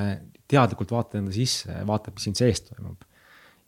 teadlikult 0.50 0.94
vaatad 0.94 1.20
enda 1.20 1.34
sisse, 1.34 1.70
vaatad, 1.86 2.14
mis 2.16 2.26
siin 2.26 2.38
sees 2.38 2.62
toimub. 2.66 3.04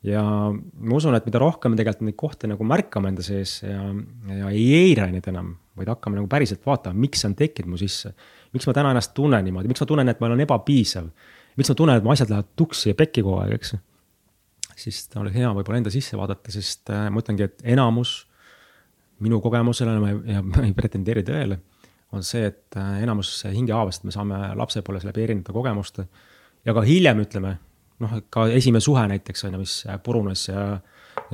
ja 0.06 0.22
ma 0.22 0.98
usun, 0.98 1.16
et 1.18 1.26
mida 1.26 1.40
rohkem 1.42 1.74
me 1.74 1.78
tegelikult 1.78 2.06
neid 2.06 2.18
kohti 2.18 2.50
nagu 2.50 2.66
märkame 2.66 3.10
enda 3.12 3.24
sees 3.26 3.58
ja, 3.64 3.88
ja 4.30 4.50
ei 4.54 4.68
eira 4.76 5.08
neid 5.10 5.26
enam, 5.30 5.56
vaid 5.78 5.90
hakkame 5.90 6.20
nagu 6.20 6.30
päriselt 6.30 6.62
vaatama, 6.66 6.98
miks 7.06 7.22
see 7.22 7.30
on 7.32 7.34
tekkinud 7.38 7.74
mu 7.74 7.80
sisse. 7.80 8.14
miks 8.54 8.66
ma 8.66 8.74
täna 8.76 8.94
ennast 8.94 9.14
tunnen 9.14 9.44
niimoodi, 9.46 9.70
miks 9.70 9.82
ma 9.82 9.90
tunnen, 9.90 10.10
et 10.10 10.22
ma 10.22 10.30
olen 10.30 10.46
ebapiisav. 10.46 11.10
miks 11.58 11.70
ma 11.72 11.78
tunnen, 11.78 11.98
et 11.98 12.06
mu 12.06 12.14
asjad 12.14 12.30
lähevad 12.30 12.54
tuksi 12.56 12.92
ja 12.92 12.98
pekki 12.98 13.26
kogu 13.26 13.42
aeg, 13.42 13.58
eks. 13.58 13.74
siis 14.78 15.04
oleks 15.18 15.34
hea 15.34 15.50
võib-olla 15.54 15.82
enda 15.82 15.94
sisse 15.94 16.18
vaadata, 16.18 16.54
sest 16.54 16.94
äh, 16.94 17.08
ma 17.10 17.22
ütlengi, 17.22 17.50
et 17.50 17.66
enamus 17.74 18.27
minu 19.24 19.40
kogemusele 19.44 19.96
ja 20.28 20.42
ma 20.50 20.64
ei 20.66 20.76
pretendeeri 20.76 21.26
tõele 21.26 21.60
on 22.16 22.24
see, 22.24 22.46
et 22.48 22.76
äh, 22.80 23.02
enamus 23.04 23.30
hingehaavast 23.44 24.06
me 24.08 24.14
saame 24.14 24.38
lapsepõlves 24.56 25.04
läbi 25.08 25.26
erinevate 25.26 25.52
kogemuste 25.52 26.06
ja 26.64 26.74
ka 26.76 26.84
hiljem 26.86 27.20
ütleme, 27.24 27.54
noh, 28.02 28.14
ka 28.32 28.46
esimene 28.54 28.82
suhe 28.84 29.04
näiteks 29.10 29.44
on 29.48 29.56
ju, 29.56 29.62
mis 29.62 29.74
purunes 30.04 30.46
ja, 30.48 30.64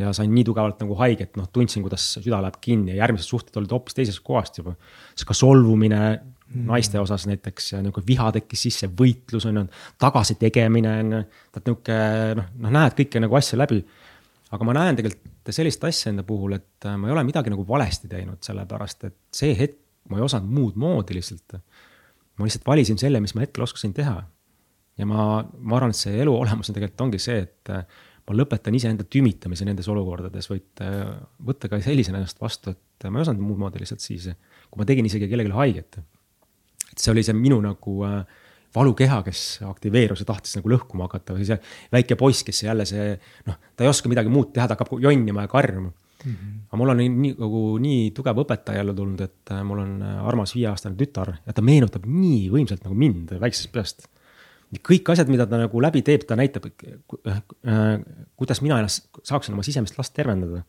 ja 0.00 0.12
sain 0.16 0.32
nii 0.34 0.46
tugevalt 0.48 0.82
nagu 0.82 0.96
haiget, 0.98 1.36
noh, 1.38 1.48
tundsin, 1.54 1.84
kuidas 1.86 2.06
süda 2.16 2.40
läheb 2.42 2.58
kinni 2.64 2.94
ja 2.94 3.04
järgmised 3.04 3.30
suhted 3.30 3.58
olid 3.60 3.74
hoopis 3.74 3.98
teisest 3.98 4.24
kohast 4.26 4.58
juba. 4.58 4.74
siis 5.14 5.28
ka 5.28 5.36
solvumine 5.38 6.00
mm. 6.00 6.64
naiste 6.70 6.98
osas 7.00 7.28
näiteks 7.30 7.72
ja 7.76 7.82
nihuke 7.84 8.02
viha 8.06 8.32
tekkis 8.34 8.66
sisse, 8.68 8.90
võitlus 8.90 9.46
on 9.50 9.62
ju, 9.62 9.66
tagasitegemine 10.02 10.96
on 11.04 11.18
ju, 11.18 11.22
et 11.54 11.70
nihuke 11.70 12.00
noh, 12.40 12.50
noh, 12.66 12.74
näed 12.80 12.98
kõike 12.98 13.22
nagu 13.22 13.38
asja 13.38 13.60
läbi. 13.60 13.84
aga 14.50 14.66
ma 14.66 14.76
näen 14.80 14.98
tegelikult 14.98 15.30
sellist 15.52 15.84
asja 15.84 16.12
enda 16.12 16.22
puhul, 16.24 16.54
et 16.56 16.86
ma 16.96 17.08
ei 17.08 17.12
ole 17.12 17.24
midagi 17.26 17.52
nagu 17.52 17.66
valesti 17.68 18.08
teinud, 18.08 18.40
sellepärast 18.44 19.04
et 19.10 19.18
see 19.34 19.52
hetk 19.58 19.80
ma 20.08 20.20
ei 20.20 20.24
osanud 20.24 20.52
muud 20.52 20.78
moodi 20.80 21.16
lihtsalt. 21.16 21.58
ma 22.38 22.46
lihtsalt 22.46 22.66
valisin 22.66 22.98
selle, 23.00 23.20
mis 23.20 23.34
ma 23.36 23.44
hetkel 23.44 23.64
oskasin 23.64 23.92
teha 23.96 24.16
ja 24.98 25.06
ma, 25.08 25.42
ma 25.42 25.78
arvan, 25.78 25.94
et 25.94 25.98
see 25.98 26.16
elu 26.22 26.34
olemus 26.34 26.70
on 26.70 26.76
tegelikult 26.76 27.06
ongi 27.06 27.20
see, 27.22 27.44
et 27.46 27.72
äh, 27.72 27.84
ma 28.28 28.36
lõpetan 28.36 28.76
iseenda 28.76 29.06
tümitamise 29.10 29.66
nendes 29.68 29.88
olukordades, 29.92 30.48
vaid 30.50 30.84
äh, 30.84 31.14
võtta 31.46 31.70
ka 31.70 31.80
sellisena 31.84 32.20
ennast 32.20 32.40
vastu, 32.42 32.74
et 32.74 33.08
ma 33.08 33.20
ei 33.20 33.26
osanud 33.26 33.44
muud 33.44 33.60
moodi 33.64 33.82
lihtsalt 33.82 34.04
siis, 34.04 34.30
kui 34.70 34.80
ma 34.80 34.88
tegin 34.88 35.08
isegi 35.08 35.28
kellelegi 35.30 35.56
haiget. 35.56 36.00
et 36.92 36.98
see 36.98 37.12
oli 37.12 37.24
see 37.26 37.36
minu 37.36 37.60
nagu 37.64 37.96
äh, 38.06 38.20
valukeha, 38.74 39.20
kes 39.26 39.42
aktiveerus 39.68 40.24
ja 40.24 40.28
tahtis 40.28 40.56
nagu 40.58 40.70
lõhkuma 40.72 41.08
hakata 41.08 41.36
või 41.36 41.46
see 41.48 41.58
väike 41.94 42.16
poiss, 42.20 42.44
kes 42.46 42.64
jälle 42.66 42.86
see 42.88 43.12
noh, 43.48 43.58
ta 43.76 43.86
ei 43.86 43.90
oska 43.90 44.10
midagi 44.10 44.32
muud 44.32 44.52
teha, 44.54 44.66
ta 44.68 44.76
hakkab 44.76 44.98
jonnima 45.02 45.46
ja 45.46 45.50
karjuma 45.50 45.90
mm. 45.90 46.32
-hmm. 46.32 46.56
aga 46.68 46.80
mul 46.80 46.94
on 46.94 47.02
nii 47.02 47.34
nagu 47.38 47.62
nii 47.82 48.10
tugev 48.16 48.42
õpetaja 48.44 48.82
jälle 48.82 48.94
tulnud, 48.94 49.20
et 49.20 49.52
äh, 49.52 49.62
mul 49.64 49.84
on 49.84 50.02
äh, 50.02 50.26
armas 50.28 50.54
viieaastane 50.54 50.98
tütar 51.00 51.36
ja 51.46 51.52
ta 51.52 51.62
meenutab 51.62 52.06
nii 52.06 52.48
võimsalt 52.50 52.84
nagu 52.84 52.94
mind 52.94 53.36
väiksest 53.40 53.72
peast. 53.72 54.08
kõik 54.74 55.10
asjad, 55.12 55.28
mida 55.30 55.46
ta 55.46 55.58
nagu 55.60 55.80
läbi 55.80 56.02
teeb, 56.02 56.24
ta 56.26 56.36
näitab, 56.36 56.66
äh, 57.28 57.42
kuidas 58.36 58.62
mina 58.62 58.80
ennast 58.82 59.06
saaksin 59.22 59.54
oma 59.54 59.62
sisemist 59.62 59.98
last 59.98 60.14
tervendada 60.14 60.64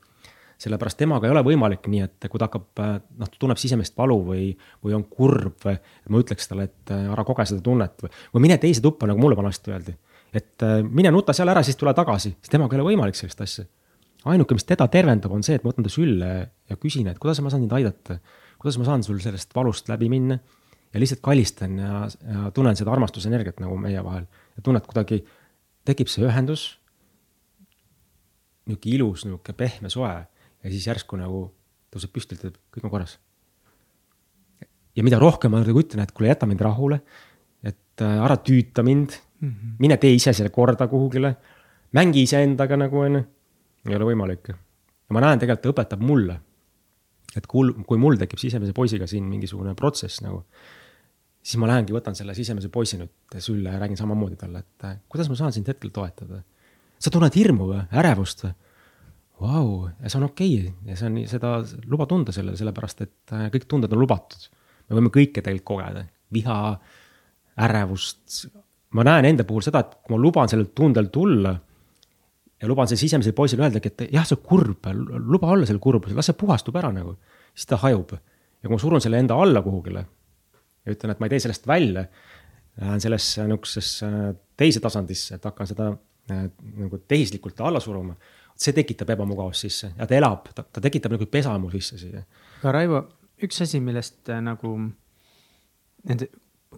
sellepärast 0.62 1.00
temaga 1.00 1.28
ei 1.28 1.34
ole 1.34 1.44
võimalik 1.46 1.88
nii, 1.92 2.02
et 2.06 2.28
kui 2.32 2.40
ta 2.40 2.48
hakkab, 2.48 2.82
noh, 3.20 3.30
ta 3.30 3.40
tunneb 3.40 3.60
sisemist 3.60 3.96
valu 3.98 4.18
või, 4.30 4.50
või 4.84 4.96
on 4.98 5.06
kurb 5.12 5.66
või. 5.66 5.78
ma 6.12 6.22
ütleks 6.22 6.50
talle, 6.50 6.70
et 6.70 6.94
äh, 6.96 7.08
ära 7.12 7.26
koge 7.28 7.48
seda 7.50 7.64
tunnet 7.66 8.06
või, 8.06 8.12
või 8.34 8.46
mine 8.48 8.58
teise 8.62 8.84
tuppa, 8.84 9.10
nagu 9.10 9.22
mulle 9.22 9.38
vanasti 9.38 9.74
öeldi. 9.74 9.96
et 10.34 10.64
äh, 10.64 10.78
mine 10.84 11.12
nuta 11.12 11.34
seal 11.36 11.52
ära, 11.52 11.64
siis 11.64 11.80
tule 11.80 11.94
tagasi, 11.94 12.36
siis 12.40 12.52
temaga 12.52 12.76
ei 12.76 12.82
ole 12.82 12.92
võimalik 12.94 13.20
sellist 13.20 13.42
asja. 13.42 13.66
ainuke, 14.26 14.56
mis 14.58 14.68
teda 14.68 14.88
tervendab, 14.92 15.32
on 15.32 15.44
see, 15.44 15.60
et 15.60 15.64
ma 15.64 15.74
võtan 15.74 15.88
ta 15.88 15.94
sülle 15.94 16.32
ja 16.70 16.78
küsin, 16.80 17.08
et 17.12 17.20
kuidas 17.20 17.42
ma 17.44 17.52
saan 17.52 17.66
sind 17.66 17.76
aidata. 17.76 18.20
kuidas 18.60 18.80
ma 18.80 18.88
saan 18.88 19.04
sul 19.04 19.20
sellest 19.20 19.52
valust 19.56 19.92
läbi 19.92 20.10
minna 20.10 20.40
ja 20.94 21.00
lihtsalt 21.00 21.22
kallistan 21.22 21.78
ja, 21.80 22.06
ja 22.08 22.52
tunnen 22.56 22.76
seda 22.80 22.94
armastusenergiat 22.96 23.60
nagu 23.60 23.76
meie 23.78 24.04
vahel 24.04 24.24
ja 24.56 24.64
tunned 24.64 24.88
kuidagi 24.88 25.26
tekib 25.86 26.08
see 26.08 26.24
ühendus 26.24 26.80
nihuke 28.66 28.90
ilus, 28.90 29.26
nihuke 29.28 29.54
pehme, 29.54 29.92
soe 29.94 30.14
ja 30.66 30.74
siis 30.74 30.88
järsku 30.90 31.20
nagu 31.20 31.46
tõuseb 31.94 32.12
püsti, 32.16 32.38
ütleb, 32.40 32.58
kõik 32.74 32.88
on 32.88 32.94
korras. 32.94 33.20
ja 34.96 35.04
mida 35.04 35.20
rohkem 35.22 35.54
ma 35.54 35.62
nagu 35.62 35.80
ütlen, 35.80 36.04
et 36.04 36.14
kuule, 36.16 36.32
jäta 36.32 36.48
mind 36.50 36.64
rahule, 36.66 37.02
et 37.64 38.02
äh, 38.04 38.24
ära 38.26 38.38
tüüta 38.42 38.84
mind 38.84 39.14
mm, 39.14 39.50
-hmm. 39.50 39.76
mine 39.80 39.98
tee 39.98 40.16
ise 40.16 40.34
selle 40.34 40.50
korda 40.50 40.88
kuhugile, 40.88 41.36
mängi 41.94 42.24
iseendaga 42.24 42.78
nagu 42.78 43.00
onju, 43.00 43.24
ei 43.90 43.96
ole 43.96 44.10
võimalik. 44.12 44.50
ja 44.50 45.14
ma 45.14 45.22
näen 45.22 45.40
tegelikult, 45.40 45.62
ta 45.62 45.74
õpetab 45.74 46.02
mulle, 46.02 46.40
et 47.36 47.48
kui, 47.48 47.74
kui 47.86 47.98
mul 47.98 48.18
tekib 48.18 48.40
sisemise 48.40 48.74
poisiga 48.74 49.08
siin 49.08 49.24
mingisugune 49.30 49.76
protsess 49.76 50.22
nagu, 50.22 50.44
siis 51.44 51.60
ma 51.62 51.68
lähengi, 51.68 51.94
võtan 51.94 52.16
selle 52.16 52.34
sisemise 52.34 52.70
poisi 52.70 52.98
nüüd 52.98 53.40
sülle 53.40 53.70
ja 53.70 53.80
räägin 53.80 53.98
samamoodi 53.98 54.36
talle, 54.36 54.60
et 54.60 54.86
kuidas 55.10 55.30
ma 55.30 55.36
saan 55.36 55.54
sind 55.54 55.68
hetkel 55.68 55.92
toetada. 55.94 56.42
sa 57.00 57.12
tunned 57.12 57.36
hirmu 57.36 57.68
või, 57.68 57.82
ärevust 57.92 58.44
või? 58.44 58.54
Vau, 59.42 59.90
see 60.06 60.20
on 60.20 60.28
okei 60.30 60.54
okay. 60.60 60.74
ja 60.92 60.98
see 61.00 61.10
on, 61.10 61.18
seda 61.30 61.56
luba 61.92 62.08
tunda 62.10 62.34
sellele, 62.36 62.58
sellepärast 62.60 63.04
et 63.06 63.34
äh, 63.36 63.48
kõik 63.54 63.68
tunded 63.72 63.94
on 63.94 64.02
lubatud. 64.02 64.48
me 64.90 65.00
võime 65.00 65.12
kõike 65.14 65.42
tegelikult 65.42 65.66
kogeda, 65.72 66.06
viha, 66.34 66.58
ärevust. 67.68 68.46
ma 68.96 69.06
näen 69.08 69.32
enda 69.32 69.46
puhul 69.48 69.66
seda, 69.66 69.84
et 69.84 69.98
kui 70.04 70.16
ma 70.16 70.22
luban 70.22 70.52
sellel 70.52 70.70
tundel 70.78 71.10
tulla 71.12 71.56
ja 72.62 72.70
luban 72.70 72.88
sellele 72.88 73.04
sisemisele 73.04 73.36
poisile 73.36 73.68
öeldagi, 73.68 73.92
et 73.92 74.06
jah, 74.16 74.28
see 74.28 74.38
on 74.38 74.46
kurb, 74.46 74.88
luba 75.20 75.52
olla 75.52 75.68
seal 75.68 75.82
kurb, 75.84 76.08
las 76.16 76.32
see 76.32 76.40
puhastub 76.40 76.78
ära 76.80 76.94
nagu, 76.96 77.18
siis 77.54 77.68
ta 77.70 77.80
hajub. 77.84 78.16
ja 78.16 78.70
kui 78.70 78.76
ma 78.78 78.82
surun 78.82 79.04
selle 79.04 79.20
enda 79.20 79.36
alla 79.36 79.62
kuhugile 79.66 80.06
ja 80.86 80.96
ütlen, 80.96 81.12
et 81.12 81.20
ma 81.20 81.28
ei 81.28 81.36
tee 81.36 81.44
sellest 81.44 81.68
välja, 81.68 82.06
lähen 82.80 83.04
sellesse 83.04 83.44
nihukesesse 83.50 84.08
teise 84.58 84.80
tasandisse, 84.84 85.36
et 85.36 85.46
hakkan 85.48 85.68
seda 85.68 85.92
äh, 86.32 86.48
nagu 86.80 87.00
tehislikult 87.08 87.60
alla 87.64 87.84
suruma 87.84 88.16
see 88.56 88.76
tekitab 88.76 89.12
ebamugavust 89.16 89.66
sisse 89.68 89.92
ja 89.98 90.08
ta 90.08 90.16
elab, 90.18 90.48
ta, 90.56 90.64
ta 90.64 90.84
tekitab 90.84 91.16
nagu 91.16 91.28
pesa 91.32 91.56
mu 91.60 91.72
sisse 91.74 92.00
siia. 92.00 92.24
aga 92.62 92.76
Raivo, 92.78 93.02
üks 93.44 93.62
asi, 93.66 93.82
millest 93.84 94.32
äh, 94.32 94.42
nagu 94.44 94.76
nende, 96.06 96.30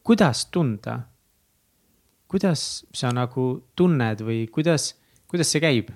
kuidas 0.04 0.48
tunda? 0.54 1.04
kuidas 2.28 2.84
sa 2.92 3.14
nagu 3.16 3.46
tunned 3.78 4.20
või 4.26 4.48
kuidas, 4.52 4.92
kuidas 5.32 5.54
see 5.54 5.64
käib? 5.64 5.94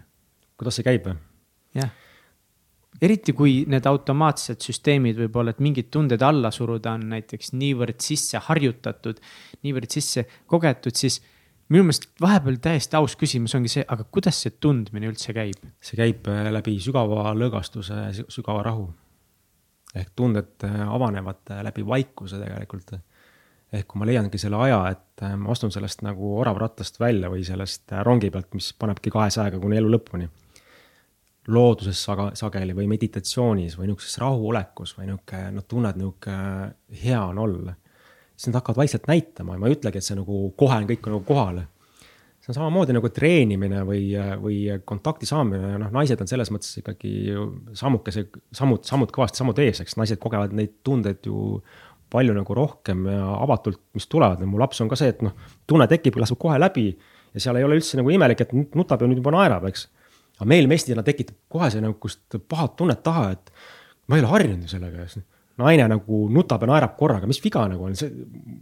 kuidas 0.58 0.78
see 0.80 0.86
käib 0.86 1.10
või? 1.10 1.18
jah, 1.76 1.92
eriti 3.02 3.34
kui 3.36 3.62
need 3.70 3.88
automaatsed 3.90 4.62
süsteemid 4.64 5.20
võib-olla, 5.24 5.56
et 5.56 5.64
mingid 5.64 5.90
tunded 5.94 6.22
alla 6.24 6.52
suruda 6.54 6.96
on 6.98 7.10
näiteks 7.16 7.54
niivõrd 7.58 8.00
sisse 8.04 8.40
harjutatud, 8.48 9.22
niivõrd 9.66 9.92
sisse 9.92 10.28
kogetud, 10.46 10.96
siis 10.96 11.22
minu 11.72 11.86
meelest 11.88 12.10
vahepeal 12.20 12.58
täiesti 12.64 12.98
aus 13.00 13.16
küsimus 13.20 13.54
ongi 13.56 13.72
see, 13.72 13.84
aga 13.88 14.04
kuidas 14.12 14.42
see 14.44 14.56
tundmine 14.64 15.08
üldse 15.12 15.34
käib? 15.36 15.62
see 15.84 16.00
käib 16.00 16.28
äh, 16.32 16.50
läbi 16.52 16.76
sügava 16.84 17.32
lõõgastuse, 17.38 18.26
sügava 18.32 18.66
rahu. 18.68 18.90
ehk 19.96 20.12
tunded 20.16 20.68
äh, 20.68 20.82
avanevad 20.84 21.54
äh, 21.56 21.64
läbi 21.68 21.86
vaikuse 21.88 22.42
tegelikult. 22.42 22.98
ehk 23.72 23.88
kui 23.88 24.02
ma 24.02 24.10
leiangi 24.10 24.42
selle 24.42 24.60
aja, 24.66 24.82
et 24.92 25.24
ma 25.40 25.54
astun 25.54 25.72
sellest 25.72 26.04
nagu 26.04 26.34
oravrattast 26.42 27.00
välja 27.00 27.30
või 27.32 27.46
sellest 27.48 27.94
rongi 28.04 28.32
pealt, 28.32 28.52
mis 28.54 28.74
panebki 28.76 29.14
kahesajaga 29.14 29.60
kuni 29.64 29.80
elu 29.80 29.94
lõpuni. 29.96 30.28
looduses 31.48 32.04
saga, 32.04 32.32
sageli 32.36 32.76
või 32.76 32.90
meditatsioonis 32.92 33.78
või 33.80 33.88
niisuguses 33.88 34.20
rahuolekus 34.20 34.98
või 34.98 35.08
niisugune, 35.08 35.56
noh, 35.56 35.64
tunned 35.64 36.04
niisugune 36.04 37.00
hea 37.06 37.24
on 37.24 37.40
olla 37.48 37.80
siis 38.42 38.50
nad 38.50 38.58
hakkavad 38.58 38.82
vaikselt 38.82 39.06
näitama 39.10 39.54
ja 39.54 39.62
ma 39.62 39.70
ei 39.70 39.76
ütlegi, 39.78 40.02
et 40.02 40.08
see 40.08 40.18
nagu 40.18 40.48
kohe 40.58 40.80
on 40.82 40.90
kõik 40.90 41.06
nagu 41.06 41.22
kohale. 41.28 41.68
see 42.42 42.50
on 42.50 42.58
samamoodi 42.58 42.96
nagu 42.96 43.10
treenimine 43.14 43.84
või, 43.86 44.02
või 44.42 44.58
kontakti 44.86 45.28
saamine, 45.30 45.76
noh, 45.78 45.92
naised 45.94 46.22
on 46.24 46.30
selles 46.30 46.50
mõttes 46.50 46.80
ikkagi 46.82 47.36
sammukese, 47.78 48.24
sammud, 48.58 48.82
sammud 48.88 49.14
kõvasti 49.14 49.44
sammud 49.44 49.62
ees, 49.62 49.84
eks 49.84 49.94
naised 50.00 50.18
kogevad 50.22 50.56
neid 50.58 50.80
tundeid 50.82 51.30
ju 51.30 51.62
palju 52.12 52.34
nagu 52.34 52.56
rohkem 52.58 53.06
ja 53.08 53.28
avatult, 53.44 53.80
mis 53.94 54.10
tulevad, 54.10 54.42
mu 54.42 54.58
laps 54.60 54.82
on 54.82 54.90
ka 54.90 54.98
see, 54.98 55.14
et 55.14 55.22
noh, 55.22 55.38
tunne 55.70 55.86
tekib, 55.88 56.18
laseb 56.20 56.40
kohe 56.42 56.58
läbi 56.60 56.88
ja 56.90 57.44
seal 57.44 57.60
ei 57.60 57.68
ole 57.68 57.78
üldse 57.78 58.00
nagu 58.00 58.10
imelik, 58.10 58.42
et 58.42 58.56
nutab 58.76 59.06
ja 59.06 59.12
nüüd 59.12 59.22
juba 59.22 59.36
naerab, 59.38 59.70
eks. 59.70 59.86
aga 60.40 60.50
meil 60.50 60.68
mestina 60.72 61.06
tekitab 61.06 61.38
kohe 61.52 61.70
see 61.70 61.86
nihukest 61.86 62.42
pahat 62.50 62.74
tunnet 62.82 63.06
taha, 63.06 63.36
et 63.38 63.54
ma 64.10 64.18
ei 64.18 64.26
ole 64.26 64.34
harjunud 64.34 64.66
ju 64.66 64.74
sellega 64.74 65.06
naine 65.62 65.88
nagu 65.92 66.24
nutab 66.34 66.64
ja 66.66 66.72
naerab 66.72 66.96
korraga, 67.00 67.30
mis 67.30 67.42
viga 67.44 67.66
nagu 67.70 67.88
on, 67.88 67.98
see, 67.98 68.12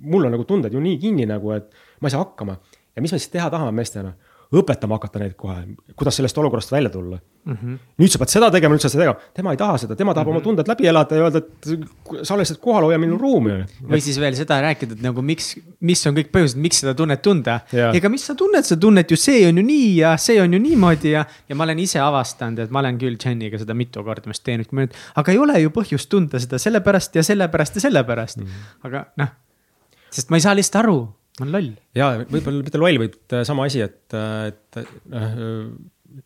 mul 0.06 0.28
on 0.28 0.36
nagu 0.36 0.46
tunded 0.48 0.74
ju 0.74 0.82
nii 0.84 1.00
kinni 1.02 1.28
nagu, 1.30 1.54
et 1.56 1.72
ma 2.02 2.10
ei 2.10 2.16
saa 2.16 2.26
hakkama. 2.26 2.58
ja 2.96 3.02
mis 3.02 3.14
me 3.14 3.22
siis 3.22 3.32
teha 3.36 3.50
tahame 3.54 3.76
meestena? 3.82 4.14
õpetama 4.50 4.98
hakata 4.98 5.20
neid 5.22 5.36
kohe, 5.38 5.60
kuidas 5.94 6.16
sellest 6.18 6.38
olukorrast 6.42 6.72
välja 6.74 6.90
tulla 6.90 7.20
mm. 7.46 7.54
-hmm. 7.54 7.78
nüüd 8.00 8.12
sa 8.12 8.20
pead 8.22 8.32
seda 8.34 8.50
tegema, 8.52 8.76
nüüd 8.76 8.84
sa 8.84 8.92
seda 8.92 9.04
tegema, 9.04 9.32
tema 9.36 9.54
ei 9.54 9.60
taha 9.60 9.78
seda, 9.82 9.96
tema 9.96 10.14
tahab 10.14 10.28
mm 10.28 10.34
-hmm. 10.34 10.38
oma 10.38 10.44
tunded 10.44 10.68
läbi 10.68 10.88
elada 10.92 11.16
ja 11.16 11.28
öelda, 11.28 11.38
et 11.38 12.26
sa 12.28 12.38
lihtsalt 12.38 12.62
kohal 12.62 12.88
hoia 12.88 12.98
minu 12.98 13.18
ruumi. 13.18 13.58
või 13.84 14.02
siis 14.02 14.20
veel 14.20 14.36
seda 14.36 14.62
rääkida, 14.62 14.98
et 14.98 15.02
nagu 15.02 15.22
miks, 15.22 15.56
mis 15.80 16.06
on 16.08 16.16
kõik 16.16 16.32
põhjused, 16.36 16.58
miks 16.58 16.82
seda 16.84 16.94
tunnet 16.94 17.22
tunda. 17.22 17.60
ega 17.74 18.10
mis 18.10 18.26
sa 18.26 18.36
tunned 18.36 18.64
seda 18.64 18.80
tunnet 18.82 19.12
ju, 19.12 19.18
see 19.18 19.48
on 19.48 19.58
ju 19.58 19.64
nii 19.64 19.98
ja 19.98 20.16
see 20.18 20.42
on 20.42 20.54
ju 20.54 20.60
niimoodi 20.60 21.12
ja, 21.12 21.26
ja 21.50 21.56
ma 21.56 21.64
olen 21.64 21.80
ise 21.80 22.00
avastanud, 22.00 22.60
et 22.60 22.72
ma 22.72 22.80
olen 22.80 22.98
küll 22.98 23.18
Jeniga 23.26 23.58
seda 23.58 23.74
mitu 23.74 24.04
korda 24.04 24.30
vist 24.30 24.44
teinud, 24.44 24.68
aga 25.16 25.32
ei 25.32 25.38
ole 25.38 25.60
ju 25.60 25.70
põhjust 25.70 26.10
tunda 26.10 26.40
seda 26.40 26.58
sellepärast 26.58 27.16
ja 27.16 27.24
sellepärast 27.24 27.76
ja 27.76 27.82
sellepärast 27.82 28.38
mm. 28.38 28.46
-hmm. 28.46 28.88
aga 28.88 29.06
noh, 29.18 29.28
sest 30.10 30.30
ma 30.30 30.38
ei 30.38 30.42
saa 30.42 30.56
lihtsalt 30.56 30.84
aru 30.84 31.00
ma 31.40 31.46
olen 31.46 31.54
loll. 31.54 31.72
ja 31.96 32.10
võib-olla 32.30 32.64
mitte 32.64 32.82
loll, 32.82 33.00
vaid 33.00 33.38
sama 33.48 33.66
asi, 33.70 33.82
et, 33.82 34.14
et 34.14 34.80
äh, 34.84 35.40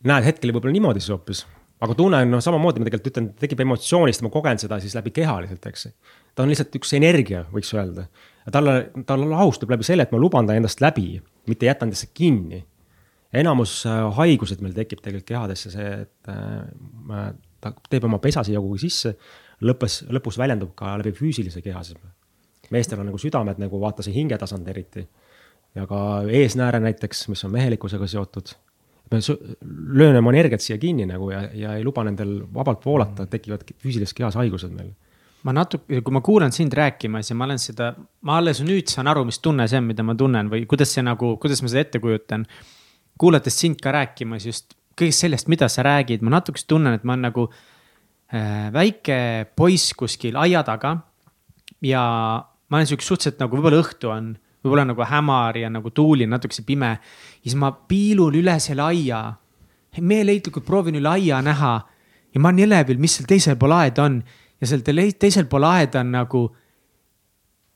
näed 0.07 0.27
hetkel 0.27 0.53
võib-olla 0.53 0.75
niimoodi 0.75 1.03
siis 1.03 1.13
hoopis. 1.13 1.45
aga 1.83 1.95
tunnen, 1.99 2.29
noh, 2.31 2.39
samamoodi 2.39 2.79
ma 2.79 2.87
tegelikult 2.87 3.11
ütlen, 3.11 3.29
tekib 3.39 3.59
emotsioonist, 3.65 4.21
ma 4.23 4.29
kogen 4.31 4.59
seda 4.61 4.77
siis 4.79 4.93
läbi 4.95 5.11
keha 5.11 5.39
lihtsalt, 5.43 5.65
eks. 5.71 5.87
ta 6.35 6.45
on 6.45 6.51
lihtsalt 6.53 6.75
üks 6.79 6.93
energia, 6.95 7.43
võiks 7.51 7.73
öelda. 7.75 8.07
talle, 8.51 8.75
ta 9.05 9.17
lahustub 9.19 9.73
läbi 9.73 9.87
selle, 9.87 10.07
et 10.07 10.13
ma 10.15 10.21
luban 10.21 10.47
ta 10.47 10.55
endast 10.55 10.83
läbi, 10.83 11.17
mitte 11.47 11.67
jätan 11.67 11.91
endasse 11.91 12.11
kinni. 12.13 12.63
enamus 13.33 13.83
haigused 14.19 14.61
meil 14.61 14.75
tekib 14.77 15.01
tegelikult 15.01 15.31
kehadesse 15.33 15.71
see, 15.73 15.93
et 16.05 16.31
äh, 16.31 17.31
ta 17.59 17.73
teeb 17.89 18.05
oma 18.05 18.19
pesa 18.23 18.43
siia 18.43 18.61
kuhugi 18.61 18.87
sisse, 18.87 19.15
lõppes, 19.63 20.03
lõpus 20.11 20.37
väljendub 20.37 20.75
ka 20.75 20.97
läbi 20.99 21.15
füüsilise 21.17 21.61
keha 21.63 21.81
meestel 22.73 23.01
on 23.01 23.09
nagu 23.11 23.19
südamed 23.21 23.61
nagu 23.61 23.79
vaata 23.81 24.05
see 24.05 24.15
hingetasand 24.15 24.67
eriti. 24.71 25.07
ja 25.75 25.87
ka 25.89 25.99
eesnääre 26.29 26.79
näiteks, 26.83 27.27
mis 27.33 27.41
on 27.45 27.51
mehelikkusega 27.51 28.07
seotud. 28.07 28.53
Me 29.13 29.21
löön 30.01 30.17
oma 30.19 30.33
energiat 30.33 30.63
siia 30.65 30.79
kinni 30.81 31.05
nagu 31.09 31.29
ja, 31.31 31.45
ja 31.53 31.77
ei 31.77 31.85
luba 31.85 32.03
nendel 32.07 32.41
vabalt 32.53 32.85
voolata, 32.85 33.27
tekivad 33.29 33.65
füüsilises 33.77 34.17
kehas 34.17 34.37
haigused 34.39 34.73
meil 34.75 34.91
ma 35.43 35.53
natuke, 35.55 35.99
kui 36.03 36.15
ma 36.15 36.21
kuulan 36.23 36.53
sind 36.55 36.73
rääkimas 36.77 37.31
ja 37.31 37.35
ma 37.35 37.47
olen 37.47 37.59
seda, 37.59 37.91
ma 38.23 38.37
alles 38.39 38.61
nüüd 38.63 38.91
saan 38.91 39.09
aru, 39.11 39.25
mis 39.27 39.41
tunne 39.43 39.67
see 39.67 39.81
on, 39.81 39.89
mida 39.89 40.05
ma 40.05 40.15
tunnen 40.19 40.49
või 40.51 40.63
kuidas 40.69 40.93
see 40.95 41.03
nagu, 41.03 41.35
kuidas 41.41 41.61
ma 41.63 41.71
seda 41.71 41.83
ette 41.83 41.99
kujutan. 42.03 42.45
kuulates 43.19 43.59
sind 43.59 43.81
ka 43.83 43.91
rääkimas 43.93 44.47
just 44.47 44.73
kõigest 44.99 45.25
sellest, 45.25 45.49
mida 45.51 45.67
sa 45.69 45.83
räägid, 45.85 46.23
ma 46.23 46.37
natukese 46.37 46.67
tunnen, 46.69 46.95
et 46.95 47.03
ma 47.03 47.15
olen 47.15 47.27
nagu 47.27 47.47
äh, 47.49 48.69
väike 48.73 49.17
poiss 49.55 49.93
kuskil 49.97 50.37
aia 50.39 50.63
taga. 50.63 50.97
ja 51.83 52.01
ma 52.69 52.79
olen 52.79 52.87
siukene 52.87 53.07
suhteliselt 53.07 53.43
nagu 53.43 53.59
võib-olla 53.59 53.83
õhtu 53.83 54.13
on, 54.13 54.33
võib-olla 54.63 54.87
nagu 54.87 55.05
hämar 55.07 55.57
ja 55.59 55.69
nagu 55.69 55.91
tuuline, 55.91 56.31
natukese 56.31 56.63
pime. 56.65 56.97
ja 57.43 57.49
siis 57.49 57.59
ma 57.59 57.71
piilun 57.71 58.35
üle 58.39 58.59
selle 58.59 58.83
aia. 58.83 59.33
meeleheitlikult 59.99 60.65
proovin 60.65 60.95
üle 60.95 61.09
aia 61.09 61.41
näha 61.41 61.73
ja 62.33 62.39
ma 62.41 62.49
olen 62.49 62.65
elevil, 62.65 62.97
mis 62.97 63.17
seal 63.17 63.27
teisel 63.29 63.55
pool 63.55 63.75
aeda 63.77 64.03
on 64.03 64.23
ja 64.61 64.67
seal 64.67 64.81
teisel 65.19 65.45
pool 65.45 65.67
aeda 65.69 66.01
on 66.01 66.11
nagu 66.11 66.43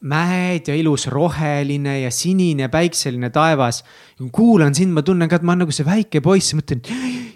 mäed 0.08 0.68
ja 0.70 0.76
ilus 0.78 1.08
roheline 1.10 2.00
ja 2.02 2.12
sinine 2.12 2.68
päikseline 2.70 3.30
taevas. 3.30 3.84
kuulan 4.32 4.76
sind, 4.76 4.94
ma 4.94 5.02
tunnen 5.02 5.30
ka, 5.30 5.36
et 5.36 5.44
ma 5.44 5.54
olen 5.54 5.66
nagu 5.66 5.74
see 5.74 5.86
väike 5.86 6.22
poiss, 6.22 6.54
mõtlen, 6.54 6.82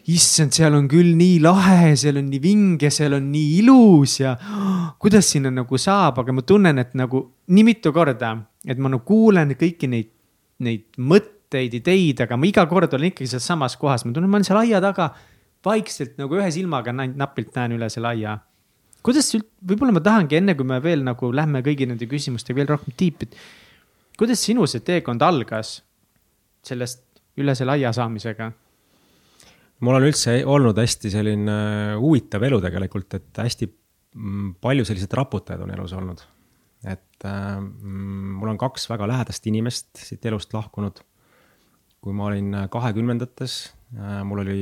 issand, 0.10 0.56
seal 0.56 0.76
on 0.78 0.88
küll 0.92 1.14
nii 1.18 1.40
lahe, 1.44 1.94
seal 2.00 2.18
on 2.22 2.30
nii 2.32 2.42
vinge, 2.44 2.90
seal 2.94 3.18
on 3.18 3.30
nii 3.32 3.60
ilus 3.62 4.20
ja 4.22 4.36
kuidas 5.02 5.30
sinna 5.34 5.52
nagu 5.54 5.78
saab, 5.82 6.22
aga 6.24 6.34
ma 6.34 6.46
tunnen, 6.48 6.82
et 6.82 6.96
nagu 6.98 7.24
nii 7.52 7.66
mitu 7.68 7.94
korda, 7.94 8.36
et 8.66 8.82
ma 8.82 8.92
nagu 8.94 9.06
kuulen 9.08 9.54
kõiki 9.60 9.90
neid, 9.92 10.12
neid 10.66 10.88
mõtteid, 10.98 11.80
ideid, 11.82 12.24
aga 12.26 12.38
ma 12.38 12.50
iga 12.50 12.66
kord 12.70 12.94
olen 12.98 13.12
ikkagi 13.12 13.30
seal 13.34 13.44
samas 13.44 13.78
kohas, 13.78 14.06
ma 14.06 14.16
tunnen, 14.16 14.32
ma 14.32 14.40
olen 14.40 14.48
seal 14.48 14.62
aia 14.62 14.82
taga 14.84 15.12
vaikselt 15.66 16.18
nagu 16.18 16.40
ühe 16.40 16.48
silmaga 16.54 16.94
napilt 16.96 17.54
näen 17.58 17.78
üle 17.78 17.90
selle 17.94 18.16
aia 18.16 18.40
kuidas 19.06 19.32
üld-, 19.38 19.50
võib-olla 19.68 19.96
ma 19.96 20.04
tahangi 20.06 20.38
enne, 20.40 20.56
kui 20.58 20.68
me 20.68 20.80
veel 20.84 21.04
nagu 21.06 21.32
lähme 21.34 21.64
kõigi 21.66 21.88
nende 21.90 22.08
küsimustega 22.10 22.62
veel 22.62 22.70
rohkem 22.72 22.96
tiipi, 22.98 23.28
et 23.30 24.18
kuidas 24.20 24.44
sinu 24.46 24.68
see 24.70 24.84
teekond 24.86 25.24
algas 25.26 25.80
sellest 26.66 27.04
üle 27.42 27.56
selle 27.58 27.78
aia 27.78 27.94
saamisega? 27.96 28.52
Mul 29.82 29.98
on 29.98 30.06
üldse 30.06 30.36
olnud 30.46 30.78
hästi 30.78 31.12
selline 31.14 31.56
huvitav 32.02 32.44
elu 32.46 32.60
tegelikult, 32.64 33.18
et 33.18 33.42
hästi 33.42 33.68
mm, 33.68 34.56
palju 34.64 34.86
selliseid 34.88 35.16
raputajaid 35.18 35.66
on 35.66 35.74
elus 35.76 35.96
olnud. 35.98 36.24
et 36.82 37.26
äh, 37.26 37.58
mm, 37.60 38.36
mul 38.42 38.54
on 38.54 38.58
kaks 38.62 38.88
väga 38.90 39.08
lähedast 39.10 39.48
inimest 39.48 40.02
siit 40.02 40.26
elust 40.26 40.54
lahkunud. 40.54 41.02
kui 42.02 42.14
ma 42.14 42.30
olin 42.32 42.66
kahekümnendates 42.70 43.74
äh,, 43.98 44.24
mul 44.26 44.42
oli 44.46 44.62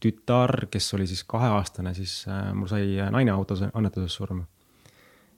tütar, 0.00 0.68
kes 0.70 0.94
oli 0.94 1.06
siis 1.10 1.24
kaheaastane, 1.26 1.94
siis 1.94 2.22
äh, 2.28 2.52
mul 2.54 2.70
sai 2.70 2.96
naine 3.10 3.34
autos 3.34 3.64
õnnetuses 3.68 4.14
surma. 4.20 4.44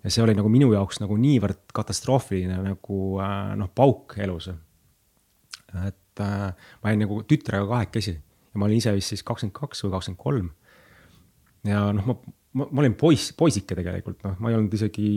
ja 0.04 0.10
see 0.10 0.22
oli 0.24 0.34
nagu 0.34 0.48
minu 0.48 0.72
jaoks 0.72 1.00
nagu 1.02 1.16
niivõrd 1.20 1.70
katastroofiline 1.76 2.58
nagu 2.64 2.98
äh, 3.22 3.54
noh, 3.60 3.70
pauk 3.74 4.18
elus. 4.18 4.50
et 5.86 6.20
äh, 6.26 6.50
ma 6.82 6.92
jäin 6.92 7.06
nagu 7.06 7.22
tütrega 7.22 7.66
kahekesi 7.70 8.18
ja 8.50 8.60
ma 8.60 8.66
olin 8.66 8.80
ise 8.80 8.94
vist 8.96 9.14
siis 9.14 9.24
kakskümmend 9.26 9.56
kaks 9.56 9.84
või 9.84 9.94
kakskümmend 9.94 10.22
kolm. 10.22 10.50
ja 11.68 11.84
noh, 11.96 12.10
ma, 12.10 12.16
ma, 12.52 12.68
ma 12.70 12.84
olin 12.84 12.96
poiss, 12.98 13.34
poisike 13.36 13.78
tegelikult, 13.78 14.22
noh, 14.26 14.38
ma 14.40 14.50
ei 14.50 14.58
olnud 14.58 14.74
isegi 14.74 15.10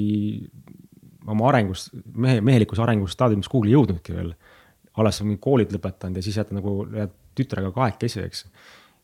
oma 1.30 1.48
arengus, 1.50 1.88
mehe, 2.20 2.42
mehelikus 2.44 2.82
arengus 2.84 3.16
staadiumis 3.16 3.50
kuhugi 3.52 3.74
jõudnudki 3.74 4.16
veel. 4.16 4.34
alles 5.00 5.22
mingi 5.24 5.42
koolid 5.42 5.72
lõpetanud 5.74 6.20
ja 6.20 6.24
siis 6.26 6.38
jääd 6.38 6.54
nagu 6.54 6.84
jääd 6.94 7.14
tütrega 7.34 7.72
kahekesi, 7.74 8.26
eks 8.28 8.46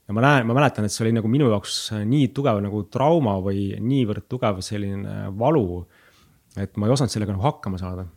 ja 0.09 0.13
ma 0.13 0.23
näen, 0.25 0.47
ma 0.49 0.55
mäletan, 0.57 0.85
et 0.85 0.93
see 0.93 1.03
oli 1.05 1.13
nagu 1.13 1.29
minu 1.29 1.51
jaoks 1.51 1.91
nii 2.09 2.31
tugev 2.33 2.59
nagu 2.65 2.81
trauma 2.89 3.35
või 3.45 3.75
niivõrd 3.77 4.25
tugev 4.31 4.61
selline 4.65 5.27
valu, 5.37 5.83
et 6.57 6.77
ma 6.81 6.89
ei 6.89 6.93
osanud 6.95 7.13
sellega 7.13 7.35
nagu 7.35 7.45
hakkama 7.45 7.77
saada. 7.81 8.07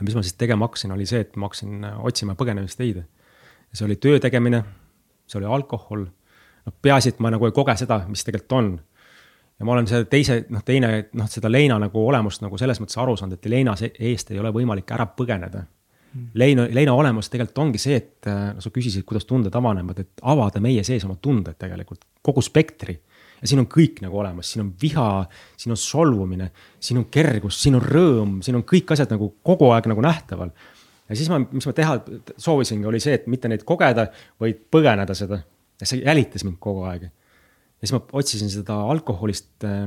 mis 0.00 0.14
ma 0.14 0.22
siis 0.22 0.34
tegema 0.36 0.66
hakkasin, 0.66 0.92
oli 0.92 1.06
see, 1.06 1.22
et 1.24 1.36
ma 1.36 1.46
hakkasin 1.46 1.86
otsima 2.02 2.34
põgenemisteide. 2.34 3.06
see 3.72 3.86
oli 3.86 3.96
töö 3.96 4.18
tegemine, 4.20 4.64
see 5.26 5.40
oli 5.40 5.48
alkohol, 5.58 6.04
noh 6.66 6.76
peaasi, 6.82 7.14
et 7.14 7.22
ma 7.22 7.30
nagu 7.34 7.46
ei 7.46 7.54
koge 7.54 7.76
seda, 7.78 8.02
mis 8.08 8.24
tegelikult 8.24 8.58
on. 8.58 8.74
ja 9.58 9.64
ma 9.64 9.72
olen 9.72 9.86
selle 9.88 10.04
teise, 10.10 10.44
noh 10.50 10.64
teine, 10.64 11.08
noh 11.16 11.30
seda 11.30 11.50
leina 11.50 11.78
nagu 11.80 12.02
olemust 12.08 12.42
nagu 12.44 12.58
selles 12.58 12.80
mõttes 12.82 12.98
aru 13.00 13.16
saanud, 13.16 13.38
et 13.38 13.50
leina 13.50 13.74
eest 13.80 14.30
ei 14.30 14.38
ole 14.42 14.52
võimalik 14.52 14.90
ära 14.92 15.06
põgeneda 15.06 15.64
Leino, 16.34 16.66
leina 16.72 16.94
olemus 16.94 17.28
tegelikult 17.32 17.58
ongi 17.64 17.80
see, 17.80 17.96
et 17.98 18.28
no 18.28 18.62
sa 18.62 18.70
küsisid, 18.72 19.04
kuidas 19.08 19.26
tunded 19.28 19.54
avanevad, 19.56 20.00
et 20.00 20.22
avada 20.28 20.60
meie 20.64 20.84
sees 20.86 21.04
oma 21.04 21.16
tunded 21.22 21.58
tegelikult, 21.60 22.06
kogu 22.24 22.44
spektri. 22.44 22.96
ja 23.36 23.48
siin 23.48 23.60
on 23.60 23.66
kõik 23.68 23.98
nagu 24.00 24.16
olemas, 24.16 24.48
siin 24.48 24.62
on 24.62 24.70
viha, 24.80 25.26
siin 25.60 25.74
on 25.74 25.76
solvumine, 25.80 26.50
siin 26.80 27.02
on 27.02 27.04
kergus, 27.12 27.58
siin 27.60 27.76
on 27.76 27.84
rõõm, 27.84 28.38
siin 28.42 28.56
on 28.56 28.64
kõik 28.64 28.94
asjad 28.94 29.12
nagu 29.12 29.34
kogu 29.44 29.68
aeg 29.74 29.90
nagu 29.92 30.04
nähtaval. 30.04 30.54
Ja 31.08 31.18
siis 31.18 31.28
ma, 31.32 31.40
mis 31.50 31.66
ma 31.68 31.74
teha 31.76 31.98
soovisingi, 32.36 32.88
oli 32.88 33.00
see, 33.02 33.14
et 33.18 33.28
mitte 33.30 33.50
neid 33.50 33.64
kogeda, 33.68 34.08
vaid 34.42 34.66
põgeneda 34.72 35.14
seda. 35.18 35.42
ja 35.80 35.86
see 35.86 36.02
jälitas 36.02 36.44
mind 36.46 36.58
kogu 36.62 36.86
aeg 36.88 37.10
ja 37.76 37.84
siis 37.84 37.92
ma 37.92 38.00
otsisin 38.18 38.50
seda 38.50 38.78
alkoholist 38.90 39.64
äh, 39.68 39.84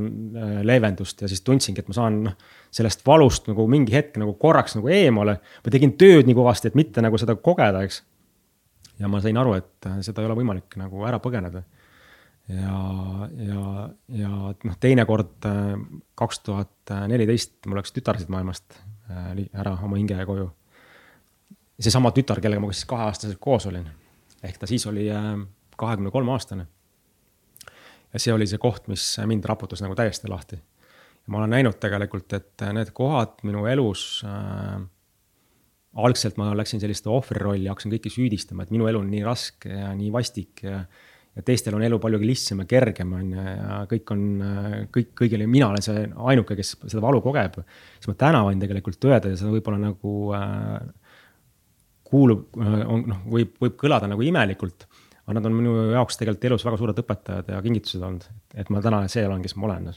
leevendust 0.66 1.24
ja 1.24 1.30
siis 1.32 1.42
tundsingi, 1.46 1.82
et 1.82 1.90
ma 1.90 1.98
saan 1.98 2.22
noh, 2.28 2.38
sellest 2.74 3.02
valust 3.08 3.50
nagu 3.50 3.66
mingi 3.72 3.96
hetk 3.96 4.20
nagu 4.22 4.36
korraks 4.42 4.78
nagu 4.78 4.92
eemale. 4.94 5.40
ma 5.66 5.74
tegin 5.74 5.96
tööd 5.98 6.30
nii 6.30 6.38
kõvasti, 6.38 6.70
et 6.70 6.78
mitte 6.78 7.04
nagu 7.06 7.18
seda 7.22 7.36
kogeda, 7.36 7.82
eks. 7.88 8.04
ja 9.02 9.10
ma 9.10 9.22
sain 9.24 9.38
aru, 9.42 9.58
et 9.58 9.90
äh, 9.90 10.00
seda 10.06 10.22
ei 10.22 10.30
ole 10.30 10.38
võimalik 10.42 10.78
nagu 10.82 11.06
ära 11.10 11.22
põgeneda. 11.24 11.64
ja, 12.50 12.78
ja, 13.48 13.90
ja 14.22 14.54
noh, 14.54 14.78
teinekord 14.80 15.50
äh, 15.50 15.74
kaks 16.20 16.46
tuhat 16.46 16.94
neliteist 17.10 17.58
mul 17.66 17.82
läks 17.82 17.94
tütar 17.96 18.22
siit 18.22 18.30
maailmast 18.34 18.78
ära 19.10 19.74
oma 19.82 19.98
hinge 19.98 20.18
koju. 20.30 20.52
Seesama 21.80 22.12
tütar, 22.16 22.42
kellega 22.44 22.62
ma 22.64 22.74
siis 22.74 22.88
kaheaastaselt 22.90 23.40
koos 23.42 23.70
olin, 23.70 23.88
ehk 24.44 24.58
ta 24.60 24.68
siis 24.68 24.86
oli 24.90 25.08
kahekümne 25.80 26.12
kolme 26.12 26.36
aastane 26.36 26.68
ja 28.14 28.22
see 28.22 28.34
oli 28.34 28.48
see 28.50 28.62
koht, 28.62 28.88
mis 28.92 29.04
mind 29.30 29.46
raputas 29.50 29.84
nagu 29.86 29.98
täiesti 29.98 30.30
lahti. 30.32 30.60
ja 30.60 31.34
ma 31.34 31.42
olen 31.42 31.54
näinud 31.58 31.78
tegelikult, 31.82 32.34
et 32.34 32.66
need 32.74 32.94
kohad 32.96 33.44
minu 33.48 33.66
elus 33.70 34.24
äh,. 34.26 34.80
algselt 36.00 36.38
ma 36.38 36.52
läksin 36.58 36.82
selliste 36.82 37.10
ohvri 37.10 37.42
rolli, 37.42 37.70
hakkasin 37.70 37.94
kõiki 37.96 38.12
süüdistama, 38.14 38.64
et 38.64 38.74
minu 38.74 38.88
elu 38.90 39.00
on 39.02 39.10
nii 39.10 39.24
raske 39.26 39.72
ja 39.74 39.94
nii 39.98 40.12
vastik 40.14 40.64
ja. 40.64 40.84
ja 41.36 41.46
teistel 41.46 41.76
on 41.78 41.84
elu 41.86 41.98
palju 42.02 42.20
lihtsam 42.22 42.62
ja 42.64 42.70
kergem, 42.70 43.14
on 43.18 43.34
ju, 43.34 43.46
ja 43.46 43.80
kõik 43.90 44.14
on, 44.14 44.24
kõik, 44.96 45.12
kõigile, 45.24 45.50
mina 45.50 45.70
olen 45.72 45.86
see 45.86 46.06
ainuke, 46.30 46.58
kes 46.58 46.76
seda 46.86 47.02
valu 47.04 47.22
kogeb. 47.26 47.62
siis 47.98 48.12
ma 48.12 48.18
täna 48.26 48.44
võin 48.48 48.62
tegelikult 48.62 49.10
öelda 49.10 49.34
ja 49.34 49.42
seda 49.42 49.54
võib-olla 49.54 49.82
nagu 49.90 50.16
äh, 50.38 50.78
kuulub, 52.10 52.48
on 52.58 53.06
noh, 53.08 53.22
võib, 53.30 53.54
võib 53.62 53.76
kõlada 53.80 54.10
nagu 54.10 54.24
imelikult 54.26 54.88
aga 55.30 55.38
nad 55.38 55.46
on 55.46 55.58
minu 55.60 55.74
jaoks 55.94 56.18
tegelikult 56.18 56.46
elus 56.50 56.64
väga 56.66 56.78
suured 56.82 57.00
õpetajad 57.04 57.52
ja 57.54 57.60
kingitused 57.62 58.02
olnud, 58.02 58.24
et 58.58 58.70
ma 58.74 58.82
täna 58.82 59.04
see 59.14 59.28
olen, 59.28 59.44
kes 59.46 59.54
ma 59.62 59.68
olen. 59.68 59.92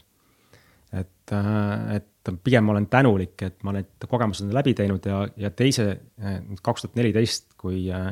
et, 0.93 1.31
äh, 1.33 1.95
et 1.95 2.31
pigem 2.43 2.67
ma 2.67 2.75
olen 2.75 2.85
tänulik, 2.85 3.41
et 3.41 3.63
ma 3.65 3.73
need 3.73 4.05
kogemused 4.05 4.45
olen 4.45 4.59
läbi 4.59 4.75
teinud 4.77 5.05
ja, 5.09 5.23
ja 5.41 5.49
teise, 5.49 5.87
äh, 6.21 6.37
kaks 6.61 6.85
tuhat 6.85 6.99
neliteist, 7.01 7.55
kui 7.57 7.87
äh, 7.89 8.11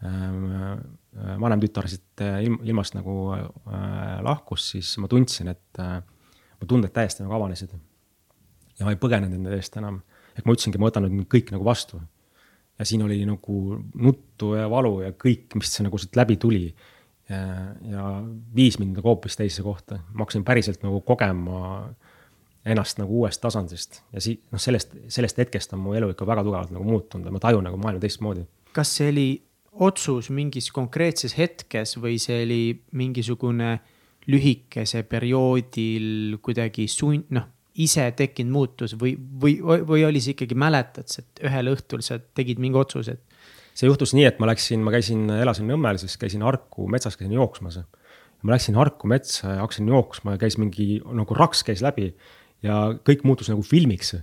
äh, 0.00 1.36
vanem 1.44 1.60
tütar 1.60 1.90
siit 1.92 2.24
ilm, 2.24 2.56
ilmast 2.64 2.96
nagu 2.96 3.34
äh, 3.36 4.16
lahkus, 4.24 4.70
siis 4.72 4.96
ma 5.02 5.12
tundsin, 5.12 5.52
et 5.52 5.84
äh, 5.84 6.00
mu 6.56 6.70
tunded 6.72 6.96
täiesti 6.96 7.26
nagu 7.26 7.36
avanesid. 7.36 7.76
ja 8.78 8.88
ma 8.88 8.96
ei 8.96 9.00
põgenenud 9.00 9.36
nende 9.36 9.60
eest 9.60 9.76
enam, 9.76 10.00
et 10.32 10.48
ma 10.48 10.56
ütlesingi, 10.56 10.80
ma 10.80 10.88
võtan 10.88 11.04
nüüd 11.10 11.28
kõik 11.28 11.52
nagu 11.52 11.68
vastu 11.68 12.00
ja 12.78 12.84
siin 12.84 13.02
oli 13.02 13.22
nagu 13.26 13.78
nuttu 13.94 14.54
ja 14.54 14.68
valu 14.70 15.00
ja 15.06 15.14
kõik, 15.16 15.56
mis 15.58 15.72
nagu 15.84 15.98
sealt 15.98 16.16
läbi 16.16 16.36
tuli. 16.36 16.74
ja, 17.26 18.02
viis 18.54 18.76
mind 18.78 18.94
nagu 18.94 19.08
hoopis 19.08 19.34
teise 19.34 19.64
kohta, 19.66 19.96
ma 20.14 20.22
hakkasin 20.22 20.44
päriselt 20.46 20.84
nagu 20.86 21.00
kogema 21.02 21.88
ennast 22.66 23.00
nagu 23.00 23.22
uuest 23.22 23.40
tasandist 23.42 24.00
ja 24.14 24.22
si-, 24.22 24.36
noh, 24.52 24.62
sellest, 24.62 24.94
sellest 25.10 25.40
hetkest 25.42 25.74
on 25.74 25.82
mu 25.82 25.96
elu 25.98 26.12
ikka 26.12 26.26
väga 26.28 26.44
tugevalt 26.46 26.70
nagu 26.74 26.86
muutunud 26.86 27.26
ja 27.26 27.34
ma 27.34 27.42
tajun 27.42 27.66
nagu 27.66 27.80
maailma 27.82 28.02
teistmoodi. 28.02 28.46
kas 28.74 28.94
see 28.98 29.10
oli 29.10 29.26
otsus 29.86 30.30
mingis 30.30 30.70
konkreetses 30.74 31.36
hetkes 31.38 31.96
või 31.98 32.20
see 32.22 32.38
oli 32.44 32.62
mingisugune 32.94 33.74
lühikese 34.30 35.02
perioodil 35.06 36.38
kuidagi 36.42 36.86
sund-, 36.90 37.30
noh, 37.34 37.46
ise 37.82 38.06
tekkinud 38.16 38.52
muutus 38.54 38.94
või, 38.98 39.14
või, 39.16 39.58
või 39.62 40.04
oli 40.08 40.22
see 40.22 40.36
ikkagi 40.36 40.56
mäletad, 40.58 41.10
et 41.20 41.42
ühel 41.44 41.72
õhtul 41.74 42.04
sa 42.04 42.18
tegid 42.38 42.62
mingi 42.62 42.80
otsuse, 42.80 43.16
et? 43.16 43.36
see 43.76 43.90
juhtus 43.90 44.14
nii, 44.16 44.24
et 44.30 44.38
ma 44.40 44.48
läksin, 44.48 44.80
ma 44.84 44.94
käisin, 44.94 45.26
elasin 45.36 45.68
Nõmmel, 45.68 45.98
siis 46.00 46.16
käisin 46.20 46.44
Harku 46.46 46.86
metsas, 46.92 47.18
käisin 47.18 47.36
jooksmas. 47.36 47.82
ma 48.42 48.54
läksin 48.54 48.78
Harku 48.78 49.08
metsa 49.10 49.56
ja 49.56 49.60
hakkasin 49.64 49.88
jooksma 49.92 50.36
ja 50.36 50.40
käis 50.40 50.56
mingi 50.60 51.00
nagu 51.04 51.36
raks 51.36 51.62
käis 51.66 51.82
läbi 51.84 52.14
ja 52.64 52.94
kõik 53.04 53.24
muutus 53.28 53.50
nagu 53.52 53.62
filmiks 53.66 54.14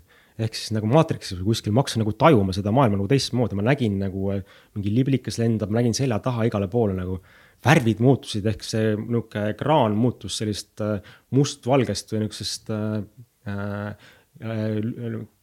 ehk 0.41 0.55
siis 0.57 0.71
nagu 0.73 0.87
maatriksis 0.89 1.37
või 1.37 1.51
kuskil, 1.51 1.73
ma 1.73 1.83
hakkasin 1.83 2.01
nagu 2.01 2.13
tajuma 2.17 2.55
seda 2.55 2.71
maailma 2.73 2.97
nagu 2.97 3.09
teistmoodi, 3.11 3.57
ma 3.57 3.65
nägin 3.67 3.99
nagu 4.01 4.31
äh, 4.33 4.41
mingi 4.73 4.93
liblikas 4.93 5.37
lendab, 5.41 5.69
ma 5.69 5.81
nägin 5.81 5.93
selja 5.97 6.17
taha 6.23 6.47
igale 6.49 6.69
poole 6.71 6.97
nagu. 6.97 7.21
värvid 7.63 8.01
muutusid, 8.03 8.43
ehk 8.49 8.63
see 8.67 8.89
nihuke 8.97 9.39
ekraan 9.53 9.93
muutus 9.95 10.35
sellist 10.41 10.81
äh, 10.83 10.97
mustvalgest 11.31 12.11
või 12.11 12.25
Äh, 12.25 12.73
äh, 12.75 13.03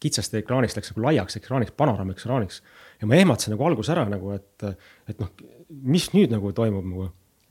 kitsast 0.00 0.34
ekraanist 0.34 0.78
läks 0.78 0.90
nagu 0.92 1.04
laiaks 1.04 1.38
ekraaniks, 1.38 1.72
panoraamaekraaniks. 1.78 2.62
ja 3.00 3.06
ma 3.06 3.14
ehmatasin 3.14 3.54
nagu 3.54 3.64
alguses 3.64 3.92
ära 3.94 4.04
nagu, 4.10 4.32
et, 4.34 4.64
et 5.08 5.20
noh, 5.22 5.30
mis 5.68 6.08
nüüd 6.12 6.32
nagu 6.34 6.52
toimub 6.52 6.84
nagu. 6.84 7.10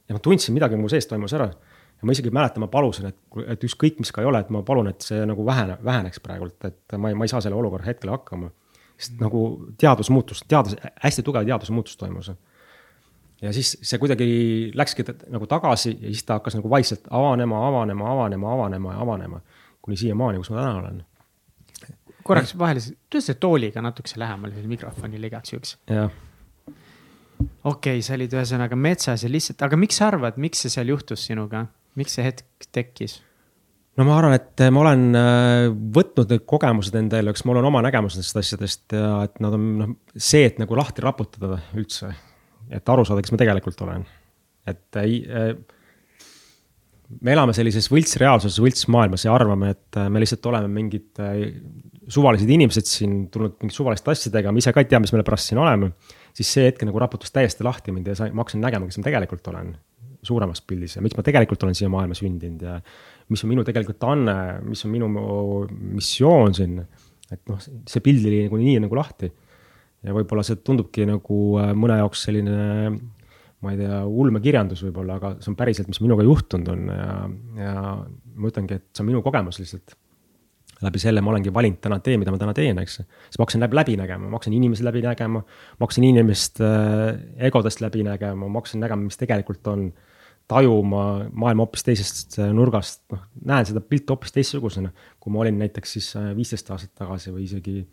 ja 0.10 0.18
ma 0.18 0.20
tundsin, 0.20 0.54
midagi 0.54 0.76
mu 0.76 0.90
sees 0.92 1.08
toimus 1.08 1.34
ära. 1.34 1.48
ja 1.48 2.08
ma 2.08 2.16
isegi 2.16 2.32
mäletan, 2.32 2.64
ma 2.66 2.68
palusin, 2.68 3.08
et, 3.08 3.18
et 3.48 3.64
ükskõik, 3.64 4.00
mis 4.00 4.12
ka 4.12 4.22
ei 4.22 4.28
ole, 4.28 4.40
et 4.44 4.50
ma 4.52 4.62
palun, 4.68 4.92
et 4.92 5.02
see 5.02 5.24
nagu 5.28 5.46
vähene, 5.46 5.78
väheneks 5.84 6.20
praegult, 6.24 6.60
et 6.68 6.98
ma 6.98 7.12
ei, 7.12 7.16
ma 7.16 7.28
ei 7.28 7.32
saa 7.32 7.42
selle 7.44 7.56
olukorra 7.60 7.88
hetkel 7.88 8.12
hakkama. 8.12 8.52
sest 9.00 9.20
nagu 9.22 9.42
teadus 9.80 10.10
muutus, 10.12 10.44
teadus, 10.48 10.76
hästi 11.04 11.24
tugev 11.24 11.48
teadusmuutus 11.48 11.98
toimus. 11.98 12.34
ja 13.42 13.54
siis 13.54 13.78
see 13.82 13.98
kuidagi 13.98 14.72
läkski 14.76 15.08
nagu 15.30 15.48
tagasi 15.48 15.98
ja 16.02 16.12
siis 16.12 16.24
ta 16.24 16.42
hakkas 16.42 16.60
nagu 16.60 16.70
vaikselt 16.70 17.08
avanema, 17.10 17.68
avanema, 17.68 18.12
avanema, 18.12 18.54
avanema 18.54 18.94
ja 18.94 19.00
avanema. 19.00 19.42
Kuni 19.86 20.00
siiamaani, 20.00 20.42
kus 20.42 20.52
ma 20.54 20.62
täna 20.62 20.80
olen. 20.82 21.04
korraks 22.24 22.56
vahele, 22.58 22.82
tõsta 23.10 23.34
see 23.34 23.40
tooliga 23.42 23.82
natukese 23.82 24.20
lähemale 24.22 24.68
mikrofonile 24.70 25.32
igaks 25.32 25.56
juhuks. 25.56 25.78
jah 25.90 26.12
okei 27.64 27.98
okay,, 27.98 28.04
sa 28.04 28.16
olid 28.18 28.36
ühesõnaga 28.36 28.78
metsas 28.80 29.24
ja 29.24 29.32
lihtsalt, 29.32 29.62
aga 29.66 29.80
miks 29.80 30.00
sa 30.00 30.10
arvad, 30.12 30.38
miks 30.42 30.64
see 30.66 30.74
seal 30.74 30.92
juhtus 30.92 31.26
sinuga, 31.30 31.66
miks 32.00 32.18
see 32.18 32.26
hetk 32.26 32.70
tekkis? 32.76 33.20
no 34.00 34.06
ma 34.08 34.16
arvan, 34.20 34.36
et 34.38 34.64
ma 34.74 34.84
olen 34.84 35.06
äh, 35.20 35.66
võtnud 35.96 36.32
need 36.32 36.46
kogemused 36.50 36.96
enda 36.96 37.20
ellu, 37.20 37.34
eks 37.34 37.46
mul 37.48 37.60
on 37.62 37.70
oma 37.72 37.84
nägemus 37.86 38.18
nendest 38.18 38.40
asjadest 38.40 38.96
ja 38.96 39.24
et 39.28 39.42
nad 39.44 39.56
on 39.56 39.68
noh, 39.82 39.98
see, 40.16 40.46
et 40.48 40.60
nagu 40.62 40.78
lahti 40.80 41.04
raputada 41.04 41.62
üldse. 41.78 42.14
et 42.70 42.94
aru 42.94 43.08
saada, 43.08 43.24
kes 43.26 43.34
ma 43.36 43.42
tegelikult 43.42 43.84
olen. 43.88 44.06
et 44.70 45.02
ei 45.04 45.22
äh, 45.26 45.54
me 47.22 47.34
elame 47.34 47.56
sellises 47.58 47.90
võltsreaalsuses, 47.92 48.62
võltsmaailmas 48.62 49.26
ja 49.26 49.34
arvame, 49.34 49.74
et 49.76 50.00
äh, 50.00 50.10
me 50.14 50.22
lihtsalt 50.22 50.46
oleme 50.52 50.70
mingid 50.72 51.20
suvalised 52.10 52.50
inimesed 52.50 52.88
siin 52.90 53.20
tulnud 53.34 53.60
mingite 53.62 53.78
suvaliste 53.78 54.12
asjadega, 54.14 54.54
me 54.54 54.62
ise 54.64 54.74
ka 54.74 54.82
ei 54.82 54.90
tea, 54.90 55.02
mis 55.02 55.14
me 55.14 55.26
pärast 55.26 55.52
siin 55.52 55.62
oleme 55.62 55.92
siis 56.38 56.52
see 56.56 56.68
hetk 56.70 56.86
nagu 56.88 57.02
raputas 57.02 57.34
täiesti 57.36 57.66
lahti 57.66 57.94
mind 57.96 58.10
ja 58.10 58.18
sai, 58.18 58.34
ma 58.34 58.44
hakkasin 58.44 58.64
nägema, 58.64 58.88
kes 58.90 59.00
ma 59.00 59.08
tegelikult 59.08 59.50
olen 59.52 59.74
suuremas 60.26 60.62
pildis 60.68 60.98
ja 60.98 61.04
miks 61.04 61.16
ma 61.18 61.24
tegelikult 61.26 61.64
olen 61.66 61.78
siia 61.78 61.90
maailma 61.92 62.18
sündinud 62.18 62.64
ja 62.66 62.80
mis 63.32 63.44
on 63.46 63.52
minu 63.52 63.64
tegelikult 63.68 64.04
anne, 64.10 64.36
mis 64.66 64.84
on 64.86 64.94
minu 64.94 65.10
missioon 65.70 66.56
siin. 66.58 66.80
et 67.30 67.42
noh, 67.50 67.60
see 67.62 68.04
pild 68.04 68.26
oli 68.26 68.44
nagu 68.48 68.60
nii 68.60 68.80
nagu 68.86 69.00
lahti. 69.00 69.32
ja 70.04 70.16
võib-olla 70.16 70.44
see 70.48 70.60
tundubki 70.64 71.08
nagu 71.08 71.40
äh, 71.62 71.72
mõne 71.76 72.00
jaoks 72.02 72.26
selline, 72.28 72.60
ma 73.64 73.74
ei 73.74 73.80
tea, 73.82 74.04
ulmekirjandus 74.08 74.84
võib-olla, 74.88 75.18
aga 75.20 75.34
see 75.40 75.52
on 75.52 75.58
päriselt, 75.60 75.90
mis 75.92 76.00
minuga 76.04 76.24
juhtunud 76.24 76.70
on 76.72 76.86
ja, 76.94 77.16
ja 77.60 77.74
ma 78.00 78.52
ütlengi, 78.52 78.78
et 78.80 78.88
see 78.94 79.04
on 79.04 79.10
minu 79.12 79.24
kogemus 79.26 79.60
lihtsalt 79.60 79.98
läbi 80.86 81.02
selle 81.02 81.22
ma 81.24 81.34
olengi 81.34 81.52
valinud 81.54 81.80
täna 81.84 82.00
tee, 82.04 82.16
mida 82.20 82.32
ma 82.32 82.40
täna 82.40 82.54
teen, 82.56 82.78
eks. 82.82 83.02
siis 83.02 83.40
ma 83.40 83.46
hakkasin 83.46 83.64
läbi, 83.64 83.78
läbi 83.80 83.96
nägema, 84.00 84.30
ma 84.30 84.40
hakkasin 84.40 84.56
inimesi 84.56 84.86
läbi 84.88 85.02
nägema, 85.04 85.42
ma 85.44 85.88
hakkasin 85.88 86.08
inimeste 86.08 86.64
äh, 86.68 87.10
egodest 87.50 87.84
läbi 87.84 88.06
nägema, 88.08 88.48
ma 88.48 88.62
hakkasin 88.62 88.84
nägema, 88.86 89.10
mis 89.10 89.20
tegelikult 89.20 89.68
on. 89.74 89.92
tajuma 90.50 91.30
maailma 91.30 91.62
hoopis 91.62 91.84
teisest 91.86 92.40
äh, 92.40 92.48
nurgast, 92.58 93.04
noh, 93.14 93.20
näen 93.46 93.68
seda 93.70 93.84
pilti 93.86 94.10
hoopis 94.10 94.32
teistsugusena, 94.34 94.90
kui 95.22 95.34
ma 95.34 95.44
olin 95.44 95.60
näiteks 95.62 95.92
siis 95.94 96.08
äh, 96.18 96.32
viisteist 96.38 96.72
aastat 96.74 96.96
tagasi 96.98 97.30
või 97.36 97.44
isegi 97.44 97.84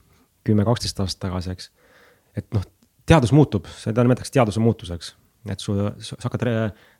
kümme, 0.47 0.65
kaksteist 0.65 1.03
aastat 1.05 1.27
tagasi, 1.27 1.53
eks. 1.53 1.69
et 2.39 2.49
noh, 2.57 2.65
teadus 3.07 3.35
muutub, 3.37 3.69
seda 3.83 4.07
nimetatakse 4.07 4.39
teaduse 4.39 4.63
muutuseks, 4.65 5.13
et 5.53 5.63
su, 5.63 5.77
sa 6.03 6.19
hakkad 6.25 6.47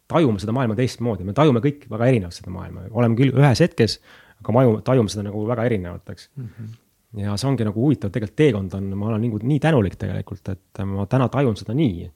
tajuma 0.07 0.39
seda 0.43 0.55
maailma 0.55 0.77
teistmoodi, 0.79 1.27
me 1.27 1.35
tajume 1.35 1.63
kõik 1.65 1.89
väga 1.91 2.13
erinevalt 2.13 2.37
seda 2.37 2.53
maailma, 2.55 2.87
oleme 2.95 3.19
küll 3.19 3.35
ühes 3.35 3.63
hetkes 3.65 3.99
aga 4.43 4.55
ma 4.55 4.65
aju, 4.65 4.75
tajume 4.87 5.13
seda 5.13 5.25
nagu 5.29 5.45
väga 5.49 5.65
erinevalt, 5.69 6.13
eks 6.13 6.29
mm. 6.35 6.49
-hmm. 6.49 6.75
ja 7.23 7.37
see 7.37 7.49
ongi 7.51 7.67
nagu 7.67 7.83
huvitav, 7.83 8.13
tegelikult 8.13 8.39
teekond 8.43 8.77
on, 8.79 8.91
ma 8.99 9.11
olen 9.13 9.25
nii, 9.25 9.41
nii 9.55 9.63
tänulik 9.63 9.97
tegelikult, 10.01 10.49
et 10.53 10.85
ma 10.85 11.07
täna 11.11 11.29
tajun 11.33 11.57
seda 11.57 11.75
nii. 11.77 12.11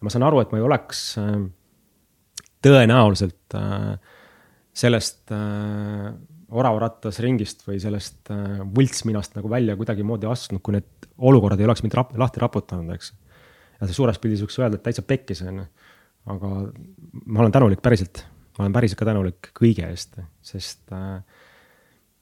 ma 0.00 0.12
saan 0.12 0.26
aru, 0.26 0.40
et 0.40 0.52
ma 0.52 0.58
ei 0.60 0.64
oleks 0.64 1.02
äh, 1.18 1.34
tõenäoliselt 2.62 3.56
äh, 3.56 3.98
sellest 4.76 5.32
äh, 5.32 6.12
oravarattas 6.46 7.18
ringist 7.24 7.64
või 7.66 7.80
sellest 7.82 8.28
võltsminast 8.76 9.34
nagu 9.34 9.48
välja 9.50 9.74
kuidagimoodi 9.76 10.28
astunud, 10.30 10.62
kui 10.62 10.76
need 10.76 11.08
olukorrad 11.18 11.58
ei 11.58 11.66
oleks 11.66 11.82
mind 11.82 11.96
rap 11.98 12.12
lahti 12.14 12.38
raputanud, 12.38 12.92
eks. 12.94 13.08
Ja 13.80 13.88
see 13.88 13.96
suures 13.96 14.20
pildis 14.22 14.44
võiks 14.44 14.58
öelda, 14.60 14.78
et 14.78 14.86
täitsa 14.86 15.04
pekkis 15.06 15.42
on 15.46 15.62
ju. 15.62 15.66
aga 16.34 16.52
ma 17.24 17.44
olen 17.44 17.54
tänulik 17.54 17.82
päriselt, 17.82 18.24
ma 18.58 18.66
olen 18.66 18.76
päriselt 18.76 18.98
ka 18.98 19.08
tänulik 19.08 19.52
kõige 19.54 19.86
eest, 19.88 20.18
sest 20.42 20.94
äh, 20.96 21.20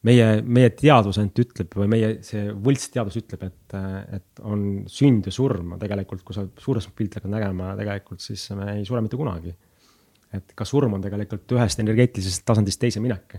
meie, 0.04 0.26
meie 0.42 0.70
teadus 0.76 1.18
ainult 1.20 1.40
ütleb 1.44 1.76
või 1.78 1.88
meie 1.94 2.10
see 2.26 2.48
võltsteadus 2.52 3.18
ütleb, 3.20 3.46
et, 3.48 3.76
et 4.18 4.42
on 4.44 4.84
sünd 4.90 5.28
ja 5.28 5.34
surm 5.34 5.76
tegelikult, 5.80 6.24
kui 6.26 6.36
sa 6.36 6.46
suures 6.60 6.88
pilti 6.96 7.20
hakkad 7.20 7.32
nägema 7.32 7.72
tegelikult, 7.78 8.22
siis 8.24 8.44
me 8.56 8.78
ei 8.78 8.84
sure 8.88 9.02
mitte 9.04 9.20
kunagi. 9.20 9.54
et 10.34 10.50
ka 10.58 10.66
surm 10.66 10.96
on 10.96 11.02
tegelikult 11.02 11.52
ühest 11.54 11.80
energeetilisest 11.80 12.44
tasandist 12.46 12.80
teise 12.80 13.00
minek. 13.00 13.38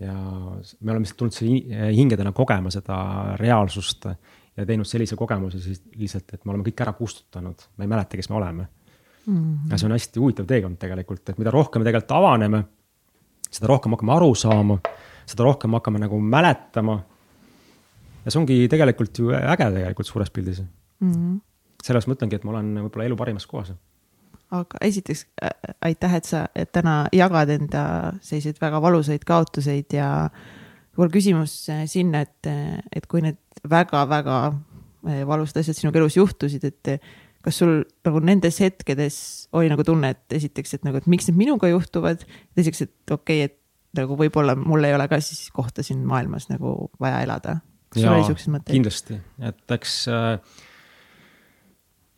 ja 0.00 0.14
me 0.14 0.92
oleme 0.92 1.04
lihtsalt 1.04 1.18
tulnud 1.22 1.36
siia 1.36 1.90
hingedena 1.94 2.32
kogema 2.32 2.70
seda 2.70 3.36
reaalsust 3.38 4.06
ja 4.58 4.66
teinud 4.66 4.88
sellise 4.90 5.16
kogemuse 5.16 5.60
siis 5.62 5.82
lihtsalt, 5.94 6.34
et 6.34 6.44
me 6.44 6.52
oleme 6.52 6.66
kõik 6.66 6.82
ära 6.82 6.92
kustutanud, 6.98 7.68
me 7.76 7.86
ei 7.86 7.90
mäleta, 7.94 8.18
kes 8.18 8.28
me 8.28 8.36
oleme 8.40 8.66
mm. 8.66 9.34
-hmm. 9.34 9.70
ja 9.70 9.78
see 9.78 9.86
on 9.86 9.94
hästi 9.96 10.20
huvitav 10.20 10.46
teekond 10.50 10.78
tegelikult, 10.82 11.28
et 11.28 11.38
mida 11.38 11.54
rohkem 11.54 11.82
me 11.82 11.88
tegelikult 11.88 12.16
avaneme, 12.18 12.64
seda 13.50 13.70
rohkem 13.70 13.94
hakkame 13.96 14.16
aru 14.16 14.34
saama 14.34 14.80
seda 15.28 15.46
rohkem 15.46 15.76
hakkame 15.76 16.00
nagu 16.02 16.20
mäletama. 16.20 17.02
ja 18.24 18.32
see 18.32 18.40
ongi 18.40 18.56
tegelikult 18.70 19.18
ju 19.18 19.32
äge 19.36 19.68
tegelikult 19.74 20.08
suures 20.08 20.30
pildis 20.30 20.62
mm. 20.62 21.12
-hmm. 21.12 21.40
sellepärast 21.82 22.08
ma 22.08 22.16
ütlengi, 22.16 22.36
et 22.36 22.44
ma 22.44 22.56
olen 22.56 22.72
võib-olla 22.86 23.08
elu 23.08 23.16
parimas 23.16 23.46
kohas. 23.46 23.72
aga 24.50 24.80
esiteks 24.80 25.26
äh, 25.42 25.50
aitäh, 25.90 26.14
et 26.14 26.24
sa 26.24 26.46
et 26.54 26.72
täna 26.72 27.06
jagad 27.12 27.48
enda 27.48 28.12
selliseid 28.20 28.60
väga 28.60 28.82
valusaid 28.82 29.24
kaotuseid 29.24 29.92
ja 29.92 30.30
mul 30.96 31.12
küsimus 31.14 31.68
sinna, 31.86 32.20
et, 32.20 32.46
et 32.92 33.06
kui 33.06 33.22
need 33.22 33.38
väga-väga 33.70 34.40
äh, 34.48 35.22
valusad 35.28 35.62
asjad 35.62 35.78
sinuga 35.78 36.02
elus 36.02 36.18
juhtusid, 36.18 36.64
et 36.68 36.98
kas 37.44 37.60
sul 37.62 37.80
nagu 38.06 38.20
nendes 38.24 38.58
hetkedes 38.62 39.18
oli 39.56 39.70
nagu 39.70 39.84
tunne, 39.86 40.12
et 40.14 40.38
esiteks, 40.40 40.78
et 40.78 40.86
nagu, 40.86 41.00
et 41.00 41.08
miks 41.10 41.28
need 41.30 41.38
minuga 41.38 41.70
juhtuvad, 41.70 42.24
teiseks, 42.58 42.86
et 42.88 43.14
okei 43.14 43.44
okay,, 43.44 43.50
et 43.50 43.58
nagu 43.98 44.18
võib-olla 44.18 44.56
mul 44.58 44.84
ei 44.84 44.94
ole 44.96 45.08
ka 45.10 45.20
siis 45.24 45.48
kohta 45.54 45.84
siin 45.86 46.02
maailmas 46.06 46.48
nagu 46.50 46.90
vaja 47.00 47.22
elada. 47.24 47.58
kas 47.88 48.02
sul 48.02 48.12
oli 48.12 48.26
siukseid 48.26 48.54
mõtteid? 48.54 48.74
kindlasti, 48.74 49.20
et 49.48 49.76
eks 49.78 49.94
äh, 50.12 50.58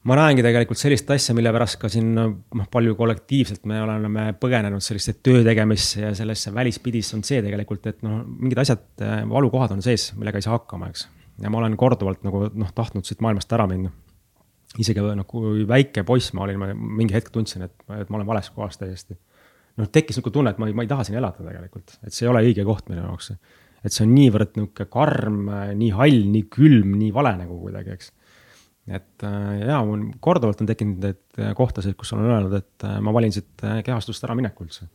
ma 0.08 0.16
näengi 0.18 0.44
tegelikult 0.44 0.80
sellist 0.80 1.10
asja, 1.12 1.36
mille 1.36 1.52
pärast 1.54 1.78
ka 1.80 1.90
siin 1.92 2.10
noh, 2.16 2.66
palju 2.72 2.96
kollektiivselt 2.98 3.68
me 3.70 3.80
oleme 3.84 4.30
põgenenud 4.40 4.84
selliste 4.84 5.18
töö 5.22 5.44
tegemisse 5.46 6.02
ja 6.06 6.12
sellesse 6.16 6.54
välispidisse 6.56 7.18
on 7.18 7.24
see 7.26 7.42
tegelikult, 7.44 7.86
et 7.92 8.02
noh, 8.06 8.22
mingid 8.24 8.64
asjad, 8.64 8.86
äh, 9.04 9.22
valukohad 9.30 9.76
on 9.76 9.84
sees, 9.84 10.10
millega 10.18 10.40
ei 10.40 10.46
saa 10.48 10.56
hakkama, 10.56 10.90
eks. 10.90 11.06
Ja 11.40 11.50
ma 11.50 11.58
olen 11.62 11.76
korduvalt 11.80 12.22
nagu 12.26 12.46
noh, 12.52 12.70
tahtnud 12.76 13.08
siit 13.08 13.22
maailmast 13.24 13.52
ära 13.56 13.66
minna. 13.70 13.90
isegi 14.78 15.02
noh, 15.02 15.26
kui 15.26 15.66
väike 15.68 16.04
poiss 16.06 16.34
ma 16.36 16.44
olin, 16.46 16.60
ma 16.60 16.70
mingi 16.74 17.16
hetk 17.16 17.32
tundsin, 17.34 17.66
et, 17.66 17.74
et 17.96 18.10
ma 18.10 18.20
olen 18.20 18.28
vales 18.28 18.50
kohas 18.54 18.78
täiesti 18.78 19.18
noh, 19.80 19.88
tekkis 19.90 20.18
niisugune 20.18 20.36
tunne, 20.36 20.52
et 20.54 20.60
ma 20.60 20.68
ei, 20.68 20.76
ma 20.76 20.84
ei 20.84 20.90
taha 20.90 21.06
siin 21.06 21.18
elada 21.20 21.44
tegelikult, 21.44 21.96
et 22.04 22.14
see 22.14 22.26
ei 22.26 22.30
ole 22.32 22.44
õige 22.48 22.64
koht 22.68 22.88
minu 22.90 23.02
jaoks. 23.02 23.32
et 23.80 23.94
see 23.94 24.04
on 24.04 24.14
niivõrd 24.14 24.56
niisugune 24.58 24.88
karm, 24.92 25.42
nii 25.80 25.90
hall, 25.96 26.24
nii 26.34 26.46
külm, 26.52 26.96
nii 27.00 27.12
vale 27.16 27.34
nagu 27.40 27.58
kuidagi, 27.62 27.96
eks. 27.96 28.12
et 28.90 29.26
äh, 29.26 29.50
jaa, 29.64 29.82
mul 29.86 30.08
korduvalt 30.22 30.62
on 30.62 30.70
tekkinud 30.70 31.04
need 31.06 31.44
kohtasid, 31.56 31.96
kus 31.98 32.14
olen 32.16 32.30
öelnud, 32.30 32.56
et 32.58 32.88
äh, 32.88 32.98
ma 33.04 33.14
valin 33.16 33.34
siit 33.34 33.66
äh, 33.66 33.80
kehastust 33.86 34.26
äramineku 34.26 34.66
üldse. 34.66 34.88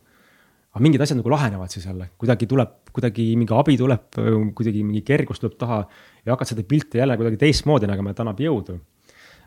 Aga 0.76 0.84
mingid 0.84 1.00
asjad 1.00 1.16
nagu 1.16 1.30
lahenevad 1.32 1.72
siis 1.72 1.86
jälle, 1.88 2.10
kuidagi 2.20 2.46
tuleb, 2.50 2.74
kuidagi 2.92 3.30
mingi 3.40 3.54
abi 3.56 3.78
tuleb, 3.80 4.18
kuidagi 4.56 4.82
mingi 4.84 5.00
kergus 5.06 5.40
tuleb 5.40 5.54
taha 5.56 5.78
ja 6.26 6.34
hakkad 6.34 6.50
seda 6.52 6.64
pilti 6.68 7.00
jälle 7.00 7.16
kuidagi 7.16 7.40
teistmoodi 7.40 7.88
nägema, 7.88 8.12
et 8.12 8.20
annab 8.20 8.42
jõudu. 8.44 8.76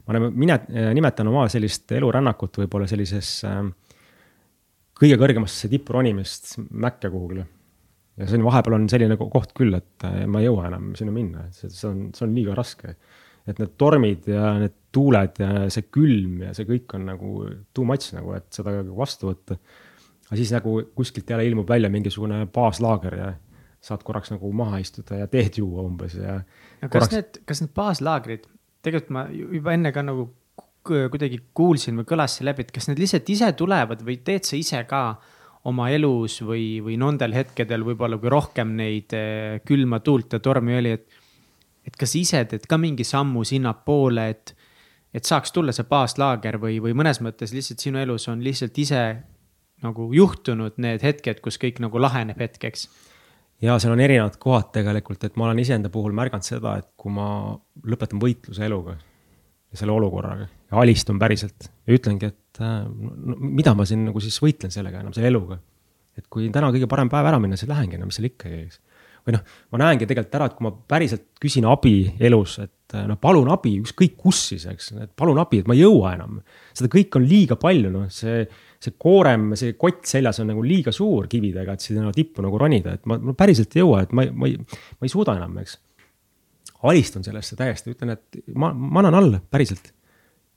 ma 0.07 0.15
nagu 0.15 0.31
mine, 0.33 0.55
nimetan 0.97 1.27
oma 1.29 1.45
sellist 1.53 1.91
elurännakut 1.93 2.57
võib-olla 2.63 2.87
sellises 2.89 3.43
äh, 3.45 3.61
kõige 4.99 5.19
kõrgemasse 5.21 5.69
tippu 5.71 5.95
ronimist 5.95 6.55
mäkke 6.69 7.11
kuhugile. 7.13 7.45
ja 8.17 8.27
see 8.27 8.39
on, 8.39 8.47
vahepeal 8.49 8.79
on 8.79 8.87
selline 8.91 9.17
koht 9.19 9.53
küll, 9.57 9.77
et 9.77 10.07
äh, 10.09 10.23
ma 10.25 10.41
ei 10.41 10.49
jõua 10.49 10.65
enam 10.71 10.93
sinna 10.97 11.13
minna, 11.13 11.45
see 11.53 11.69
on, 11.87 12.07
see 12.15 12.25
on 12.25 12.33
liiga 12.35 12.57
raske. 12.57 12.95
et 13.45 13.61
need 13.61 13.77
tormid 13.77 14.25
ja 14.29 14.55
need 14.61 14.75
tuuled 14.93 15.37
ja 15.41 15.69
see 15.69 15.85
külm 15.93 16.41
ja 16.47 16.55
see 16.57 16.65
kõik 16.67 16.97
on 16.97 17.05
nagu 17.05 17.45
too 17.73 17.85
much 17.85 18.11
nagu, 18.17 18.33
et 18.37 18.49
seda 18.53 18.81
vastu 18.97 19.29
võtta. 19.29 19.59
Aga 20.29 20.37
siis 20.37 20.51
nagu 20.53 20.79
kuskilt 20.95 21.29
jälle 21.29 21.45
ilmub 21.49 21.69
välja 21.69 21.89
mingisugune 21.89 22.45
baaslaager 22.53 23.15
ja 23.17 23.29
saad 23.81 24.03
korraks 24.05 24.31
nagu 24.33 24.51
maha 24.53 24.81
istuda 24.83 25.21
ja 25.21 25.27
teed 25.31 25.57
juua 25.61 25.85
umbes 25.87 26.17
ja. 26.19 26.41
kas 26.81 26.91
korraks... 26.91 27.15
need, 27.15 27.39
kas 27.47 27.63
need 27.63 27.73
baaslaagrid, 27.75 28.45
tegelikult 28.85 29.15
ma 29.15 29.25
juba 29.31 29.73
enne 29.75 29.93
ka 29.95 30.03
nagu 30.05 30.29
kuidagi 30.89 31.41
kuulsin 31.53 31.99
või 31.99 32.07
kõlas 32.07 32.37
see 32.37 32.47
läbi, 32.47 32.65
et 32.65 32.71
kas 32.73 32.87
need 32.89 33.01
lihtsalt 33.01 33.29
ise 33.29 33.51
tulevad 33.57 34.03
või 34.05 34.19
teed 34.25 34.47
sa 34.47 34.57
ise 34.57 34.83
ka 34.89 35.03
oma 35.69 35.89
elus 35.91 36.39
või, 36.45 36.79
või 36.83 36.95
nendel 36.99 37.35
hetkedel 37.35 37.83
võib-olla, 37.87 38.19
kui 38.19 38.31
rohkem 38.31 38.71
neid 38.77 39.15
eh, 39.17 39.59
külma 39.67 39.99
tuult 40.03 40.37
ja 40.37 40.39
tormi 40.43 40.77
oli, 40.77 40.93
et. 40.95 41.19
et 41.87 41.97
kas 41.99 42.15
ise 42.15 42.45
teed 42.47 42.67
ka 42.69 42.77
mingi 42.79 43.03
sammu 43.03 43.43
sinnapoole, 43.47 44.29
et, 44.29 44.53
et 45.13 45.25
saaks 45.25 45.51
tulla 45.51 45.75
see 45.75 45.87
baaslaager 45.89 46.59
või, 46.61 46.79
või 46.83 46.95
mõnes 46.95 47.19
mõttes 47.25 47.53
lihtsalt 47.55 47.83
sinu 47.83 47.99
elus 47.99 48.29
on 48.31 48.43
lihtsalt 48.43 48.77
ise 48.77 49.03
nagu 49.85 50.09
juhtunud 50.13 50.79
need 50.81 51.03
hetked, 51.05 51.39
kus 51.43 51.59
kõik 51.61 51.79
nagu 51.83 52.01
laheneb 52.01 52.39
hetkeks 52.41 52.87
ja 53.63 53.77
seal 53.79 53.93
on 53.93 54.03
erinevad 54.03 54.37
kohad 54.41 54.71
tegelikult, 54.75 55.23
et 55.27 55.37
ma 55.39 55.49
olen 55.49 55.61
iseenda 55.63 55.91
puhul 55.93 56.15
märganud 56.15 56.45
seda, 56.45 56.77
et 56.79 56.89
kui 56.99 57.13
ma 57.13 57.29
lõpetan 57.87 58.21
võitluse 58.21 58.65
eluga 58.65 58.95
ja 59.69 59.79
selle 59.81 59.95
olukorraga 59.95 60.47
ja 60.47 60.83
alistun 60.83 61.19
päriselt 61.21 61.69
ja 61.69 61.95
ütlengi, 61.95 62.31
et 62.31 62.61
äh, 62.63 62.83
no, 62.87 63.39
mida 63.39 63.75
ma 63.77 63.87
siin 63.89 64.07
nagu 64.07 64.21
siis 64.23 64.39
võitlen 64.43 64.73
sellega 64.73 65.03
enam, 65.03 65.15
selle 65.15 65.31
eluga. 65.31 65.59
et 66.17 66.27
kui 66.31 66.49
täna 66.53 66.71
kõige 66.75 66.87
parem 66.91 67.11
päev 67.11 67.27
ära 67.29 67.39
minna, 67.39 67.59
siis 67.59 67.69
lähengi, 67.69 67.99
no 67.99 68.07
mis 68.07 68.17
seal 68.19 68.29
ikka, 68.31 68.49
eks. 68.65 68.79
või 69.27 69.35
noh, 69.37 69.43
ma 69.71 69.83
näengi 69.83 70.07
tegelikult 70.07 70.39
ära, 70.39 70.49
et 70.49 70.57
kui 70.57 70.67
ma 70.67 70.73
päriselt 70.95 71.27
küsin 71.41 71.67
abi 71.69 71.93
elus, 72.19 72.57
et 72.63 72.97
noh, 73.07 73.19
palun 73.21 73.51
abi, 73.53 73.75
ükskõik 73.83 74.17
kus 74.19 74.41
siis, 74.53 74.65
eks, 74.71 74.91
et 75.05 75.13
palun 75.19 75.39
abi, 75.39 75.61
et 75.61 75.69
ma 75.69 75.77
ei 75.77 75.83
jõua 75.83 76.15
enam. 76.17 76.41
seda 76.73 76.91
kõike 76.91 77.21
on 77.21 77.27
liiga 77.29 77.59
palju, 77.59 77.91
noh, 77.93 78.09
see 78.13 78.43
see 78.79 78.95
koorem, 78.95 79.53
see 79.59 79.75
kott 79.79 80.07
seljas 80.07 80.39
on 80.39 80.49
nagu 80.53 80.63
liiga 80.63 80.93
suur 80.95 81.27
kividega, 81.31 81.75
et 81.75 81.83
sinna 81.83 82.11
tippu 82.15 82.43
nagu 82.45 82.59
ronida, 82.59 82.95
et 82.95 83.07
ma, 83.09 83.17
ma 83.19 83.35
päriselt 83.37 83.75
ei 83.75 83.83
jõua, 83.83 84.03
et 84.05 84.13
ma, 84.15 84.23
ma 84.31 84.47
ei, 84.47 84.55
ma 84.59 85.07
ei 85.07 85.11
suuda 85.11 85.35
enam, 85.35 85.57
eks. 85.59 85.75
alistun 86.87 87.25
sellesse 87.25 87.57
täiesti, 87.59 87.91
ütlen, 87.95 88.15
et 88.15 88.39
ma, 88.55 88.71
ma 88.71 89.03
annan 89.03 89.19
alla, 89.19 89.41
päriselt. 89.51 89.91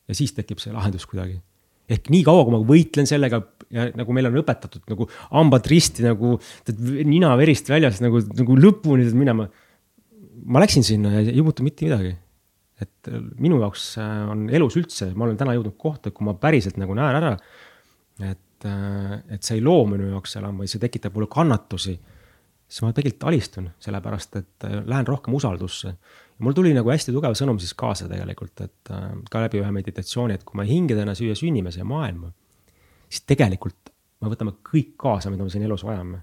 ja 0.06 0.18
siis 0.18 0.34
tekib 0.36 0.62
see 0.62 0.74
lahendus 0.74 1.06
kuidagi. 1.10 1.40
ehk 1.92 2.12
nii 2.14 2.22
kaua, 2.26 2.44
kui 2.46 2.54
ma 2.54 2.62
võitlen 2.66 3.10
sellega 3.10 3.42
ja 3.74 3.88
nagu 3.98 4.14
meile 4.14 4.30
on 4.30 4.38
õpetatud 4.38 4.86
nagu 4.92 5.08
hambad 5.32 5.66
risti 5.66 6.06
nagu, 6.06 6.36
nina 7.02 7.34
verist 7.40 7.68
väljas 7.72 7.98
nagu, 8.04 8.22
nagu 8.38 8.58
lõpuni 8.58 9.08
minema. 9.18 9.48
ma 10.46 10.62
läksin 10.62 10.86
sinna 10.86 11.10
ja 11.18 11.26
ei 11.26 11.42
muutu 11.42 11.66
mitte 11.66 11.88
midagi 11.90 12.14
et 12.82 13.10
minu 13.38 13.60
jaoks 13.62 13.92
on 13.98 14.48
elus 14.50 14.74
üldse, 14.78 15.12
ma 15.14 15.26
olen 15.26 15.36
täna 15.38 15.52
jõudnud 15.54 15.76
kohta, 15.78 16.10
kui 16.10 16.26
ma 16.26 16.34
päriselt 16.38 16.78
nagu 16.82 16.94
näen 16.98 17.18
ära 17.18 17.36
et, 18.30 18.66
äh, 18.68 19.18
et 19.34 19.42
see 19.42 19.58
ei 19.58 19.64
loo 19.64 19.84
minu 19.88 20.10
jaoks 20.12 20.36
enam 20.40 20.60
või 20.62 20.70
see 20.70 20.82
tekitab 20.82 21.16
mulle 21.16 21.30
kannatusi, 21.32 21.94
siis 22.66 22.84
ma 22.84 22.92
tegelikult 22.94 23.28
alistun, 23.30 23.70
sellepärast 23.82 24.38
et 24.40 24.66
äh, 24.68 24.78
lähen 24.88 25.08
rohkem 25.08 25.34
usaldusse. 25.38 25.96
mul 26.42 26.56
tuli 26.58 26.72
nagu 26.74 26.90
hästi 26.90 27.12
tugev 27.14 27.36
sõnum 27.38 27.60
siis 27.62 27.74
kaasa 27.78 28.08
tegelikult, 28.10 28.60
et 28.64 28.92
äh, 28.94 29.10
ka 29.30 29.44
läbi 29.44 29.62
ühe 29.62 29.70
meditatsiooni, 29.74 30.38
et 30.38 30.44
kui 30.44 30.58
me 30.60 30.66
hingedena 30.68 31.14
süüa 31.18 31.36
sünnime 31.38 31.72
siia 31.74 31.84
maailma, 31.88 32.32
siis 33.08 33.26
tegelikult 33.28 33.92
me 34.22 34.30
võtame 34.32 34.56
kõik 34.66 34.94
kaasa, 35.00 35.30
mida 35.30 35.44
me 35.44 35.50
siin 35.50 35.66
elus 35.66 35.84
vajame. 35.86 36.22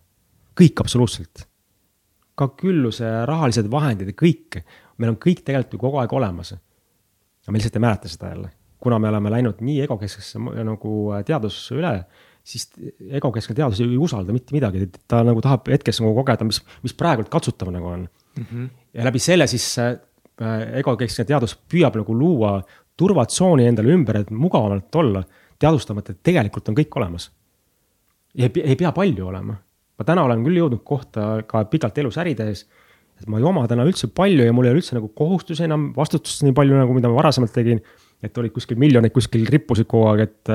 kõik 0.60 0.82
absoluutselt. 0.82 1.48
ka 2.36 2.48
külluse, 2.56 3.04
rahalised 3.28 3.68
vahendid 3.72 4.08
ja 4.08 4.16
kõik, 4.16 4.62
meil 4.98 5.12
on 5.12 5.18
kõik 5.20 5.44
tegelikult 5.44 5.74
ju 5.74 5.80
kogu 5.80 6.00
aeg 6.00 6.14
olemas. 6.14 6.54
aga 6.54 7.52
me 7.52 7.58
lihtsalt 7.58 7.76
ei 7.76 7.82
mäleta 7.88 8.08
seda 8.08 8.30
jälle 8.30 8.59
kuna 8.80 9.00
me 9.00 9.10
oleme 9.12 9.32
läinud 9.34 9.62
nii 9.66 9.84
egokesksesse 9.86 10.40
nagu 10.40 10.96
äh, 11.14 11.24
teadusse 11.28 11.76
üle, 11.76 11.94
siis 12.44 12.70
egokeskne 13.20 13.56
teadus 13.58 13.82
ei 13.84 13.98
usalda 14.00 14.34
mitte 14.36 14.56
midagi, 14.56 14.88
ta 15.08 15.22
nagu 15.28 15.42
tahab 15.44 15.68
hetkes 15.70 16.02
nagu 16.04 16.16
kogeda, 16.22 16.48
mis, 16.48 16.62
mis 16.84 16.96
praegult 16.98 17.30
katsutav 17.32 17.72
nagu 17.76 17.92
on 17.92 18.06
mm. 18.08 18.46
-hmm. 18.46 18.70
ja 18.94 19.06
läbi 19.06 19.20
selle 19.20 19.48
siis 19.48 19.68
äh, 19.80 19.98
egokeskne 20.80 21.26
teadus 21.26 21.58
püüab 21.72 22.00
nagu 22.00 22.16
luua 22.16 22.60
turvatsooni 23.00 23.68
endale 23.70 23.94
ümber, 23.96 24.18
et 24.20 24.32
mugavamalt 24.32 24.96
olla, 24.96 25.24
teadvustamata, 25.60 26.16
et 26.16 26.24
tegelikult 26.24 26.70
on 26.70 26.78
kõik 26.78 27.00
olemas. 27.00 27.32
ei, 28.38 28.52
ei 28.64 28.76
pea 28.76 28.92
palju 28.92 29.28
olema. 29.28 29.56
ma 30.00 30.06
täna 30.06 30.24
olen 30.24 30.44
küll 30.44 30.58
jõudnud 30.62 30.84
kohta 30.84 31.44
ka 31.48 31.66
pikalt 31.66 31.98
elus 31.98 32.18
äri 32.18 32.36
tehes, 32.36 32.66
et 33.20 33.28
ma 33.28 33.40
ei 33.40 33.44
oma 33.44 33.66
täna 33.68 33.84
üldse 33.84 34.08
palju 34.08 34.46
ja 34.46 34.54
mul 34.54 34.66
ei 34.66 34.72
ole 34.72 34.80
üldse 34.80 34.96
nagu 34.96 35.10
kohustusi 35.16 35.64
enam, 35.64 35.90
vastutust 35.96 36.44
nii 36.44 36.56
palju, 36.56 36.78
nagu 36.80 36.94
mida 36.96 37.12
ma 37.12 37.20
varasemalt 37.20 37.52
tegin 37.52 37.82
et 38.24 38.38
olid 38.38 38.54
kuskil 38.54 38.80
miljonid 38.80 39.14
kuskil 39.16 39.48
rippusid 39.50 39.88
kogu 39.90 40.10
aeg, 40.12 40.26
et, 40.28 40.52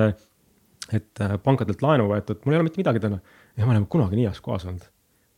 et 0.99 1.25
pankadelt 1.45 1.83
laenu 1.85 2.09
võetud, 2.11 2.43
mul 2.45 2.57
ei 2.57 2.61
ole 2.61 2.69
mitte 2.69 2.81
midagi 2.83 3.03
täna. 3.03 3.21
ja 3.57 3.67
ma 3.67 3.75
olen 3.75 3.87
kunagi 3.91 4.19
nii 4.19 4.29
heas 4.29 4.41
kohas 4.45 4.67
olnud. 4.69 4.85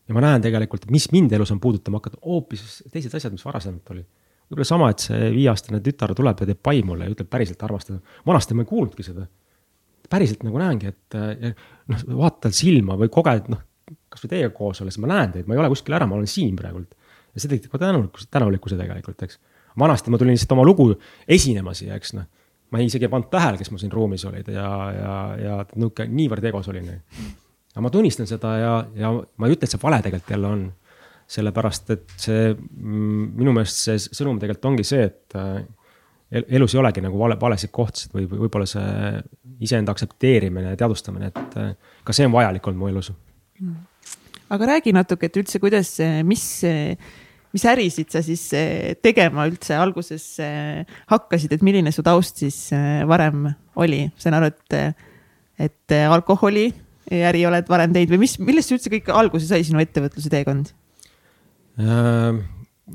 ja 0.09 0.16
ma 0.16 0.24
näen 0.24 0.45
tegelikult, 0.45 0.89
mis 0.91 1.09
mind 1.14 1.33
elus 1.39 1.55
on 1.55 1.62
puudutama 1.62 2.01
hakanud, 2.03 2.20
hoopis 2.24 2.83
teised 2.93 3.14
asjad, 3.14 3.35
mis 3.35 3.47
varasemalt 3.47 3.95
oli. 3.95 4.05
võib-olla 4.51 4.68
sama, 4.68 4.91
et 4.91 5.07
see 5.07 5.31
viieaastane 5.39 5.83
tütar 5.85 6.14
tuleb 6.18 6.43
ja 6.43 6.51
teeb 6.51 6.62
pai 6.62 6.83
mulle 6.87 7.09
ja 7.09 7.14
ütleb 7.14 7.31
päriselt 7.31 7.62
armastada. 7.62 8.03
vanasti 8.27 8.59
ma 8.59 8.66
ei 8.66 8.72
kuulnudki 8.74 9.07
seda. 9.07 9.27
päriselt 10.11 10.45
nagu 10.47 10.59
näengi, 10.62 10.93
et 10.93 11.16
noh, 11.91 12.05
vaatad 12.22 12.55
silma 12.55 12.99
või 12.99 13.11
koged, 13.11 13.51
noh, 13.51 13.62
kasvõi 14.11 14.31
teiega 14.35 14.55
koos 14.55 14.81
olles, 14.83 14.99
ma 15.03 15.11
näen 15.11 15.35
teid, 15.35 15.47
ma 15.47 15.55
ei 15.55 15.62
ole 15.62 15.70
kuskil 15.70 15.95
ära, 15.95 16.07
ma 16.07 16.18
olen 16.18 16.31
siin 16.31 16.55
praegult. 16.59 16.95
ja 17.35 17.43
see 17.43 17.51
tekitab 17.51 17.74
ka 17.74 17.87
tänulikkuse, 17.87 18.27
tänulikkuse 18.35 18.79
tegelikult, 18.79 19.22
eks 19.22 19.39
vanasti 19.79 20.11
ma 20.11 20.18
tulin 20.18 20.37
lihtsalt 20.37 20.55
oma 20.57 20.64
lugu 20.66 20.91
esinema 21.29 21.74
siia, 21.77 21.97
eks 21.99 22.14
noh. 22.16 22.27
ma 22.72 22.83
isegi 22.83 23.07
ei 23.07 23.12
pannud 23.12 23.31
tähele, 23.31 23.61
kes 23.61 23.70
mul 23.70 23.81
siin 23.83 23.93
ruumis 23.93 24.24
olid 24.27 24.49
ja, 24.51 24.70
ja, 24.91 25.12
ja 25.39 25.59
nihuke 25.77 26.09
niivõrd 26.11 26.49
egos 26.51 26.68
olin. 26.72 26.89
aga 27.74 27.85
ma 27.85 27.93
tunnistan 27.95 28.29
seda 28.29 28.57
ja, 28.59 28.74
ja 28.99 29.12
ma 29.14 29.49
ei 29.49 29.55
ütle, 29.55 29.68
et 29.68 29.74
see 29.74 29.83
vale 29.83 30.01
tegelikult 30.05 30.35
jälle 30.37 30.53
on. 30.57 30.66
sellepärast, 31.27 31.89
et 31.91 32.12
see 32.22 32.53
mm, 32.55 33.22
minu 33.35 33.51
meelest 33.51 33.81
see 33.83 33.97
sõnum 34.14 34.37
tegelikult 34.39 34.68
ongi 34.70 34.85
see, 34.87 35.09
et 35.09 35.35
äh, 35.35 35.57
elus 36.55 36.77
ei 36.77 36.79
olegi 36.79 37.03
nagu 37.03 37.18
vale, 37.18 37.35
valesid 37.41 37.72
kohtasid 37.74 38.14
või 38.14 38.29
võib-olla 38.31 38.66
see 38.70 39.24
iseenda 39.66 39.91
aktsepteerimine 39.91 40.70
ja 40.70 40.79
teadvustamine, 40.79 41.33
et 41.33 41.57
äh, 41.59 41.72
ka 42.07 42.14
see 42.14 42.29
on 42.29 42.35
vajalik 42.37 42.68
olnud 42.70 42.79
mu 42.79 42.93
elus. 42.93 43.11
aga 44.55 44.70
räägi 44.70 44.95
natuke, 44.95 45.27
et 45.27 45.41
üldse, 45.43 45.59
kuidas, 45.59 45.97
mis 46.22 46.47
mis 47.55 47.67
ärisid 47.69 48.11
sa 48.13 48.23
siis 48.25 48.43
eh, 48.57 48.95
tegema 49.03 49.47
üldse 49.51 49.77
alguses 49.79 50.25
eh, 50.45 50.83
hakkasid, 51.13 51.55
et 51.57 51.63
milline 51.67 51.93
su 51.95 52.05
taust 52.07 52.43
siis 52.43 52.59
eh, 52.77 53.05
varem 53.09 53.47
oli, 53.83 54.07
saan 54.21 54.39
aru, 54.39 54.51
et, 54.53 54.99
et 55.69 55.97
alkoholi 56.07 56.71
äri 57.07 57.45
oled 57.47 57.69
varem 57.71 57.93
teinud 57.95 58.17
või 58.17 58.25
mis, 58.25 58.35
millest 58.43 58.73
üldse 58.75 58.91
kõik 58.91 59.13
alguse 59.15 59.47
sai 59.47 59.63
sinu 59.67 59.81
ettevõtluse 59.83 60.33
teekond? 60.33 60.73
Äh, 61.77 62.33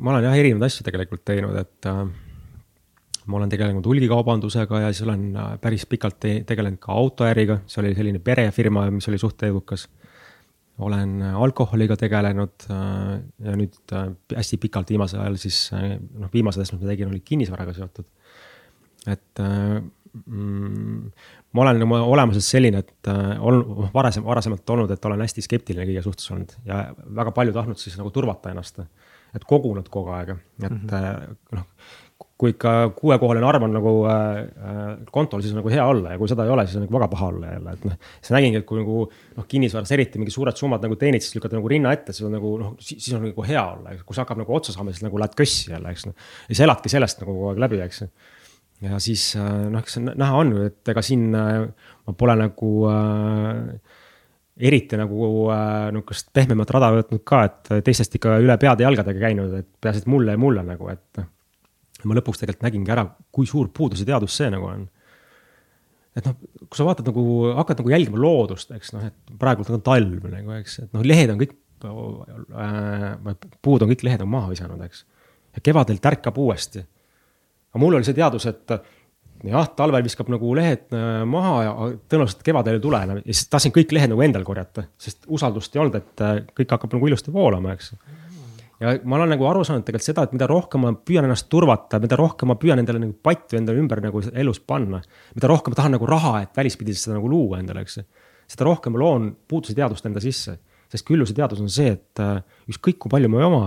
ma 0.02 0.14
olen 0.14 0.26
jah 0.26 0.36
erinevaid 0.39 0.68
asju 0.68 0.86
tegelikult 0.88 1.24
teinud, 1.28 1.56
et 1.62 1.88
äh, 1.89 2.04
ma 3.30 3.39
olen 3.39 3.52
tegelenud 3.52 3.86
hulgikaubandusega 3.86 4.86
ja 4.86 4.91
siis 4.91 5.06
olen 5.06 5.28
äh, 5.38 5.52
päris 5.62 5.86
pikalt 5.89 6.20
te 6.24 6.39
tegelenud 6.47 6.82
ka 6.82 6.95
autoäriga, 6.97 7.62
see 7.70 7.84
oli 7.84 7.93
selline 7.97 8.22
perefirma, 8.24 8.88
mis 8.93 9.08
oli 9.12 9.22
suht 9.22 9.43
edukas 9.47 9.88
olen 10.82 11.17
alkoholiga 11.21 11.97
tegelenud 11.99 12.67
äh, 12.73 13.19
ja 13.47 13.57
nüüd 13.59 13.95
äh, 13.97 14.09
hästi 14.36 14.59
pikalt 14.61 14.93
viimasel 14.93 15.23
ajal 15.23 15.38
siis 15.41 15.63
noh, 15.73 16.32
viimased 16.34 16.63
asjad, 16.63 16.77
mis 16.77 16.86
ma 16.86 16.93
tegin, 16.93 17.11
olid 17.13 17.25
kinnisvaraga 17.27 17.75
seotud. 17.77 18.09
et 19.09 19.41
mm, 19.41 20.99
ma 21.53 21.63
olen 21.63 21.86
oma 21.88 22.01
olemuses 22.05 22.49
selline, 22.53 22.84
et 22.84 23.09
olen 23.39 23.89
varasem, 23.93 24.25
varasemalt 24.25 24.69
olnud, 24.75 24.91
et 24.93 25.05
olen 25.09 25.23
hästi 25.25 25.45
skeptiline 25.47 25.88
kõige 25.89 26.03
suhtes 26.05 26.29
olnud 26.34 26.53
ja 26.67 26.84
väga 27.21 27.34
palju 27.34 27.55
tahtnud 27.55 27.82
siis 27.82 27.97
nagu 27.97 28.13
turvata 28.13 28.53
ennast. 28.53 28.84
et 29.36 29.47
kogunud 29.47 29.89
kogu 29.89 30.13
aeg, 30.13 30.36
et 30.61 30.69
mm 30.69 30.88
-hmm. 30.88 31.36
noh 31.57 31.65
kui 32.41 32.55
ikka 32.55 32.71
kuuekohaline 32.97 33.45
arv 33.45 33.65
on 33.67 33.75
nagu 33.75 33.91
äh, 34.09 34.39
äh, 34.41 34.79
kontol, 35.13 35.43
siis 35.43 35.53
on 35.53 35.59
nagu 35.59 35.69
hea 35.69 35.83
olla 35.85 36.15
ja 36.15 36.17
kui 36.17 36.29
seda 36.29 36.47
ei 36.47 36.53
ole, 36.53 36.65
siis 36.65 36.79
on 36.79 36.85
nagu 36.87 36.95
väga 36.95 37.07
paha 37.11 37.27
olla 37.29 37.51
jälle, 37.53 37.73
et 37.77 37.83
noh. 37.85 37.97
siis 38.17 38.33
nägingi, 38.33 38.61
et 38.61 38.65
kui 38.69 38.79
nagu 38.79 39.03
noh, 39.05 39.47
kinnisvaras 39.51 39.91
eriti 39.93 40.21
mingi 40.21 40.33
suured 40.33 40.57
summad 40.57 40.81
nagu 40.81 40.97
teenid, 40.99 41.21
siis 41.21 41.35
lükkad 41.37 41.53
nagu 41.53 41.69
rinna 41.69 41.91
ette, 41.93 42.15
siis 42.15 42.25
on 42.25 42.33
nagu 42.33 42.55
noh, 42.57 42.71
siis 42.81 43.11
on 43.13 43.27
nagu 43.27 43.45
hea 43.45 43.61
olla, 43.61 43.93
kui 44.01 44.17
see 44.17 44.23
hakkab 44.23 44.39
nagu 44.41 44.55
otsa 44.57 44.73
saama, 44.73 44.93
siis 44.95 45.05
nagu 45.05 45.21
lähed 45.21 45.35
kössi 45.37 45.69
jälle, 45.69 45.93
eks 45.93 46.07
noh. 46.09 46.15
ja 46.17 46.55
siis 46.55 46.63
eladki 46.65 46.93
sellest 46.93 47.21
nagu 47.21 47.35
kogu 47.35 47.51
aeg 47.51 47.61
läbi, 47.61 47.81
eks. 47.85 48.01
ja 48.87 49.01
siis 49.05 49.25
äh, 49.37 49.49
noh, 49.75 49.83
eks 49.85 49.99
näha 50.07 50.39
on 50.41 50.53
ju, 50.55 50.69
et 50.71 50.93
ega 50.95 51.03
siin 51.05 51.27
äh, 51.37 51.51
ma 52.07 52.15
pole 52.17 52.37
nagu 52.39 52.71
äh, 52.89 53.99
eriti 54.61 54.97
nagu 54.97 55.29
nihukest 55.93 56.33
pehmemat 56.33 56.73
rada 56.73 56.89
võtnud 56.97 57.21
ka, 57.25 57.43
et 57.45 57.69
teistest 57.85 58.17
ikka 58.17 58.39
üle 58.41 58.57
peade 58.61 58.83
jalgadega 58.87 59.27
käinud, 59.27 59.53
et 59.61 59.69
peaasi, 59.81 60.03
et 60.03 60.09
mulle 60.11 60.33
ja 60.33 60.41
mulle 60.41 60.65
nagu, 60.65 60.89
et 60.89 61.21
noh 62.04 62.12
ma 62.12 62.18
lõpuks 62.20 62.41
tegelikult 62.41 62.68
nägingi 62.68 62.93
ära, 62.93 63.06
kui 63.34 63.49
suur 63.49 63.72
puuduse 63.74 64.06
teadus 64.08 64.36
see 64.38 64.52
nagu 64.54 64.68
on. 64.70 64.86
et 66.18 66.28
noh, 66.28 66.38
kui 66.68 66.80
sa 66.80 66.88
vaatad 66.88 67.08
nagu, 67.08 67.26
hakkad 67.56 67.82
nagu 67.82 67.93
jälgima 67.93 68.20
loodust, 68.20 68.72
eks 68.76 68.93
noh, 68.95 69.06
et 69.08 69.36
praegult 69.39 69.70
on 69.72 69.84
talv 69.86 70.30
nagu, 70.32 70.56
eks, 70.60 70.80
et 70.86 70.95
noh, 70.95 71.06
lehed 71.08 71.32
on 71.34 71.39
kõik 71.39 71.56
äh,, 71.88 73.36
puud 73.64 73.86
on 73.86 73.93
kõik 73.93 74.04
lehed 74.08 74.24
on 74.26 74.32
maha 74.32 74.52
visanud, 74.52 74.82
eks. 74.88 75.06
ja 75.56 75.64
kevadel 75.64 76.02
tärkab 76.04 76.38
uuesti. 76.41 76.84
aga 77.72 77.84
mul 77.84 77.99
oli 77.99 78.08
see 78.08 78.18
teadus, 78.18 78.49
et 78.52 78.76
jah, 79.47 79.70
talvel 79.78 80.04
viskab 80.06 80.30
nagu 80.32 80.56
lehed 80.58 80.91
äh, 80.93 81.22
maha 81.30 81.54
ja 81.64 81.72
tõenäoliselt 82.12 82.43
kevadel 82.45 82.78
ei 82.78 82.84
tule 82.84 82.99
enam 83.08 83.22
ja 83.22 83.28
siis 83.30 83.47
tahtsin 83.49 83.74
kõik 83.76 83.95
lehed 83.95 84.12
nagu 84.12 84.26
endal 84.26 84.43
korjata, 84.47 84.86
sest 85.02 85.24
usaldust 85.32 85.76
ei 85.76 85.86
olnud, 85.86 86.02
et 86.02 86.26
äh, 86.26 86.41
kõik 86.60 86.76
hakkab 86.76 86.97
nagu 86.97 87.10
ilusti 87.10 87.34
voolama, 87.34 87.78
eks 87.78 87.93
ja 88.82 88.95
ma 89.05 89.19
olen 89.19 89.32
nagu 89.36 89.45
aru 89.45 89.63
saanud 89.67 89.86
tegelikult 89.86 90.07
seda, 90.07 90.25
et 90.25 90.34
mida 90.36 90.47
rohkem 90.49 90.84
ma 90.86 90.91
püüan 90.97 91.27
ennast 91.27 91.47
turvata, 91.51 91.99
mida 92.01 92.17
rohkem 92.19 92.51
ma 92.51 92.57
püüan 92.61 92.82
endale 92.82 93.01
nagu 93.03 93.13
pattu 93.23 93.59
endale 93.59 93.82
ümber 93.82 94.01
nagu 94.03 94.23
elus 94.32 94.59
panna. 94.59 95.01
mida 95.36 95.51
rohkem 95.51 95.75
ma 95.75 95.79
tahan 95.79 95.95
nagu 95.97 96.09
raha, 96.09 96.34
et 96.45 96.57
välispidiselt 96.57 97.07
seda 97.07 97.19
nagu 97.19 97.29
luua 97.29 97.61
endale, 97.61 97.86
eks. 97.86 98.01
seda 98.51 98.67
rohkem 98.67 98.95
ma 98.95 99.03
loon 99.03 99.32
puuduse 99.47 99.77
teadvust 99.77 100.05
enda 100.09 100.23
sisse. 100.23 100.57
sest 100.91 101.07
külluse 101.07 101.34
teadus 101.38 101.61
on 101.63 101.69
see, 101.71 101.93
et 101.95 102.19
äh, 102.19 102.41
ükskõik 102.67 102.97
kui 102.99 103.11
palju 103.13 103.29
ma 103.32 103.39
ei 103.39 103.47
oma, 103.47 103.65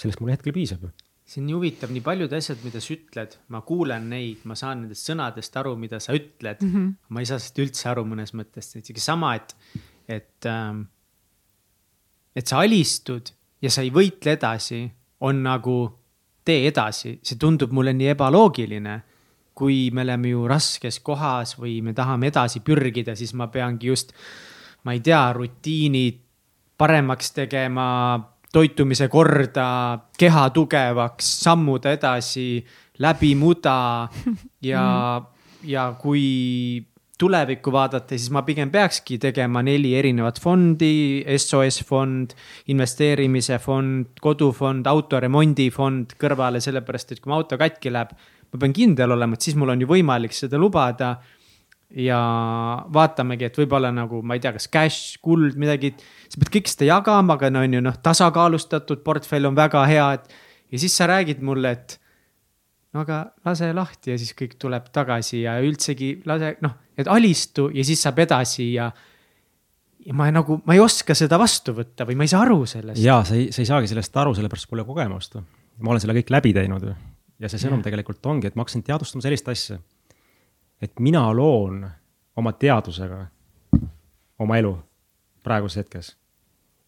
sellest 0.00 0.22
mul 0.22 0.32
hetkel 0.32 0.56
piisab 0.56 0.88
see 1.30 1.42
on 1.42 1.46
nii 1.46 1.54
huvitav, 1.54 1.90
nii 1.94 2.02
paljud 2.02 2.32
asjad, 2.34 2.58
mida 2.66 2.80
sa 2.82 2.90
ütled, 2.90 3.34
ma 3.54 3.60
kuulen 3.62 4.08
neid, 4.10 4.40
ma 4.50 4.56
saan 4.58 4.80
nendest 4.82 5.06
sõnadest 5.06 5.58
aru, 5.60 5.76
mida 5.78 6.00
sa 6.02 6.16
ütled 6.16 6.64
mm. 6.64 6.70
-hmm. 6.72 6.88
ma 7.14 7.22
ei 7.22 7.28
saa 7.28 7.38
sellest 7.38 7.60
üldse 7.62 7.90
aru 7.92 8.02
mõnes 8.02 8.34
mõttes, 8.34 8.72
isegi 8.80 9.02
sama, 9.04 9.36
et, 9.38 9.54
et 10.10 10.48
ähm, 10.50 10.88
et 12.34 12.50
sa 12.50 12.62
alistud 12.64 13.30
ja 13.62 13.70
sa 13.70 13.84
ei 13.84 13.92
võitle 13.92 14.34
edasi, 14.36 14.84
on 15.26 15.42
nagu 15.44 15.76
tee 16.44 16.66
edasi, 16.68 17.18
see 17.22 17.38
tundub 17.38 17.72
mulle 17.76 17.94
nii 17.96 18.12
ebaloogiline. 18.14 19.00
kui 19.60 19.90
me 19.92 20.00
oleme 20.06 20.30
ju 20.30 20.46
raskes 20.48 21.00
kohas 21.04 21.58
või 21.58 21.82
me 21.84 21.92
tahame 21.92 22.30
edasi 22.30 22.62
pürgida, 22.64 23.12
siis 23.16 23.34
ma 23.36 23.50
peangi 23.52 23.90
just, 23.90 24.14
ma 24.84 24.94
ei 24.96 25.00
tea, 25.04 25.32
rutiinid 25.36 26.20
paremaks 26.78 27.34
tegema, 27.36 28.16
toitumise 28.52 29.08
korda, 29.12 29.98
keha 30.16 30.46
tugevaks, 30.50 31.28
sammuda 31.42 31.92
edasi 31.92 32.64
läbi 32.98 33.34
muda 33.34 34.08
ja 34.70 34.86
ja 35.64 35.90
kui 36.00 36.86
tulevikku 37.20 37.72
vaadata, 37.74 38.16
siis 38.16 38.30
ma 38.34 38.42
pigem 38.46 38.70
peakski 38.72 39.18
tegema 39.20 39.62
neli 39.64 39.92
erinevat 39.98 40.40
fondi, 40.40 41.22
SOS 41.36 41.82
fond, 41.88 42.32
investeerimise 42.72 43.60
fond, 43.62 44.14
kodufond, 44.22 44.88
autoremondifond 44.90 46.16
kõrvale, 46.20 46.62
sellepärast 46.64 47.14
et 47.14 47.20
kui 47.20 47.32
mu 47.32 47.38
auto 47.38 47.58
katki 47.60 47.92
läheb, 47.92 48.14
ma 48.50 48.62
pean 48.62 48.74
kindel 48.76 49.16
olema, 49.16 49.36
et 49.36 49.46
siis 49.46 49.58
mul 49.58 49.74
on 49.74 49.84
ju 49.84 49.90
võimalik 49.90 50.36
seda 50.36 50.60
lubada. 50.60 51.18
ja 51.90 52.16
vaatamegi, 52.94 53.48
et 53.48 53.56
võib-olla 53.58 53.88
nagu, 53.90 54.20
ma 54.22 54.36
ei 54.36 54.42
tea, 54.42 54.52
kas 54.54 54.68
cash, 54.70 55.16
kuld, 55.26 55.56
midagi, 55.58 55.88
sa 56.30 56.38
pead 56.38 56.52
kõik 56.54 56.68
seda 56.70 56.86
jagama, 56.86 57.34
aga 57.34 57.48
no 57.50 57.64
on 57.66 57.72
ju 57.74 57.80
noh, 57.82 57.96
tasakaalustatud 57.98 59.02
portfell 59.02 59.48
on 59.48 59.56
väga 59.58 59.82
hea, 59.90 60.04
et. 60.14 60.36
ja 60.70 60.78
siis 60.78 60.94
sa 60.94 61.08
räägid 61.10 61.42
mulle, 61.42 61.72
et 61.74 61.96
no 62.94 63.04
aga 63.04 63.20
lase 63.46 63.70
lahti 63.76 64.14
ja 64.14 64.18
siis 64.18 64.32
kõik 64.36 64.56
tuleb 64.60 64.90
tagasi 64.94 65.44
ja 65.44 65.56
üldsegi 65.62 66.10
lase, 66.26 66.56
noh, 66.64 66.74
et 66.98 67.10
alistu 67.10 67.68
ja 67.74 67.84
siis 67.86 68.02
saab 68.02 68.18
edasi 68.24 68.72
ja. 68.74 68.88
ja 70.06 70.16
ma 70.16 70.30
nagu, 70.34 70.60
ma 70.66 70.76
ei 70.76 70.82
oska 70.82 71.14
seda 71.18 71.38
vastu 71.40 71.74
võtta 71.76 72.06
või 72.08 72.18
ma 72.18 72.26
ei 72.26 72.32
saa 72.32 72.42
aru 72.46 72.64
sellest. 72.66 73.02
ja 73.02 73.20
sa 73.26 73.38
ei, 73.38 73.50
sa 73.54 73.62
ei 73.62 73.70
saagi 73.70 73.90
sellest 73.90 74.16
aru, 74.22 74.34
sellepärast 74.38 74.70
pole 74.70 74.84
kogemust. 74.88 75.38
ma 75.78 75.94
olen 75.94 76.02
selle 76.02 76.16
kõik 76.18 76.34
läbi 76.34 76.54
teinud 76.56 76.88
ja 76.90 77.48
see 77.48 77.62
sõnum 77.62 77.80
ja. 77.80 77.88
tegelikult 77.88 78.26
ongi, 78.26 78.50
et 78.50 78.58
ma 78.58 78.66
hakkasin 78.66 78.84
teadvustama 78.86 79.24
sellist 79.24 79.48
asja. 79.48 79.78
et 80.82 80.98
mina 80.98 81.28
loon 81.36 81.84
oma 82.40 82.52
teadusega 82.58 83.26
oma 84.40 84.58
elu 84.58 84.74
praeguses 85.46 85.84
hetkes. 85.84 86.16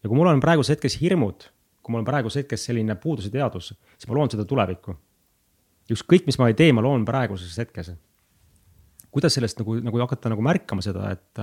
ja 0.03 0.11
kui 0.11 0.19
mul 0.19 0.33
on 0.33 0.43
praeguses 0.43 0.75
hetkes 0.75 0.99
hirmud, 0.99 1.47
kui 1.79 1.95
mul 1.95 2.03
on 2.03 2.11
praeguses 2.11 2.43
hetkes 2.43 2.67
selline 2.67 2.99
puuduse 2.99 3.31
teadvus, 3.31 3.71
siis 3.95 4.11
ma 4.11 4.19
loon 4.19 4.35
seda 4.35 4.43
tulevikku 4.43 4.99
ükskõik, 5.91 6.27
mis 6.27 6.39
ma 6.39 6.49
ei 6.51 6.57
tee, 6.57 6.71
ma 6.75 6.83
loon 6.83 7.05
praeguses 7.07 7.55
hetkes. 7.59 7.93
kuidas 9.13 9.35
sellest 9.35 9.59
nagu, 9.59 9.75
nagu 9.85 9.99
hakata 10.01 10.31
nagu 10.31 10.41
märkama 10.41 10.81
seda, 10.81 11.11
et, 11.13 11.41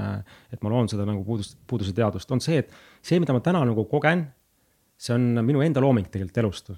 et 0.50 0.62
ma 0.62 0.70
loon 0.72 0.88
seda 0.90 1.04
nagu 1.06 1.22
puudust, 1.24 1.58
puuduse 1.70 1.92
teadvust, 1.94 2.30
on 2.34 2.40
see, 2.42 2.58
et 2.64 2.72
see, 3.02 3.20
mida 3.22 3.32
ma 3.36 3.40
täna 3.44 3.62
nagu 3.66 3.84
kogen, 3.86 4.24
see 4.98 5.14
on 5.14 5.44
minu 5.46 5.62
enda 5.62 5.82
looming 5.82 6.08
tegelikult 6.10 6.40
elust. 6.42 6.72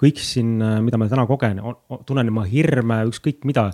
kõik 0.00 0.16
siin, 0.24 0.56
mida 0.80 0.96
ma 0.96 1.10
täna 1.10 1.26
kogen, 1.28 1.60
tunnen 2.08 2.32
ma 2.32 2.46
hirme, 2.48 3.02
ükskõik 3.10 3.44
mida. 3.44 3.70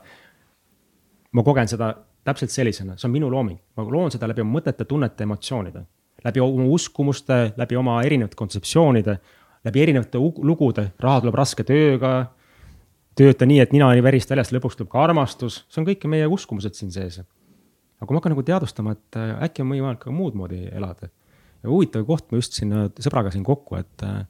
ma 1.32 1.42
kogen 1.44 1.68
seda 1.68 1.94
täpselt 2.24 2.50
sellisena, 2.50 2.96
see 2.96 3.06
on 3.06 3.12
minu 3.14 3.30
looming, 3.30 3.58
ma 3.76 3.84
loon 3.86 4.10
seda 4.10 4.26
läbi 4.26 4.42
oma 4.42 4.58
mõtete, 4.58 4.84
tunnete, 4.88 5.22
emotsioonide, 5.22 5.84
läbi 6.24 6.40
oma 6.42 6.64
uskumuste, 6.74 7.52
läbi 7.56 7.76
oma 7.76 8.00
erinevate 8.02 8.34
kontseptsioonide, 8.34 9.18
läbi 9.64 9.82
erinevate 9.82 10.18
lugude, 10.18 10.88
raha 10.98 11.20
tuleb 11.22 11.38
raske 11.38 11.62
tööga 11.62 12.32
tööta 13.16 13.48
nii, 13.48 13.60
et 13.64 13.72
nina 13.74 13.88
oli 13.90 14.02
verist 14.04 14.30
väljast, 14.30 14.54
lõpuks 14.54 14.78
tuleb 14.78 14.90
ka 14.92 15.04
armastus, 15.06 15.62
see 15.72 15.82
on 15.82 15.88
kõik 15.88 16.04
meie 16.12 16.26
uskumused 16.30 16.76
siin 16.78 16.92
sees. 16.94 17.20
aga 17.20 18.08
kui 18.08 18.14
ma 18.14 18.20
hakkan 18.20 18.34
nagu 18.36 18.44
teadvustama, 18.46 18.96
et 18.96 19.20
äh, 19.20 19.36
äkki 19.48 19.64
on 19.64 19.72
võimalik 19.72 20.02
ka 20.02 20.12
muud 20.12 20.36
moodi 20.36 20.66
elada. 20.72 21.08
ja 21.62 21.70
huvitav 21.70 22.04
koht, 22.08 22.28
ma 22.30 22.42
just 22.42 22.58
siin 22.58 22.74
sõbraga 23.00 23.32
sain 23.32 23.44
kokku, 23.44 23.78
et, 23.80 24.04
äh, 24.04 24.26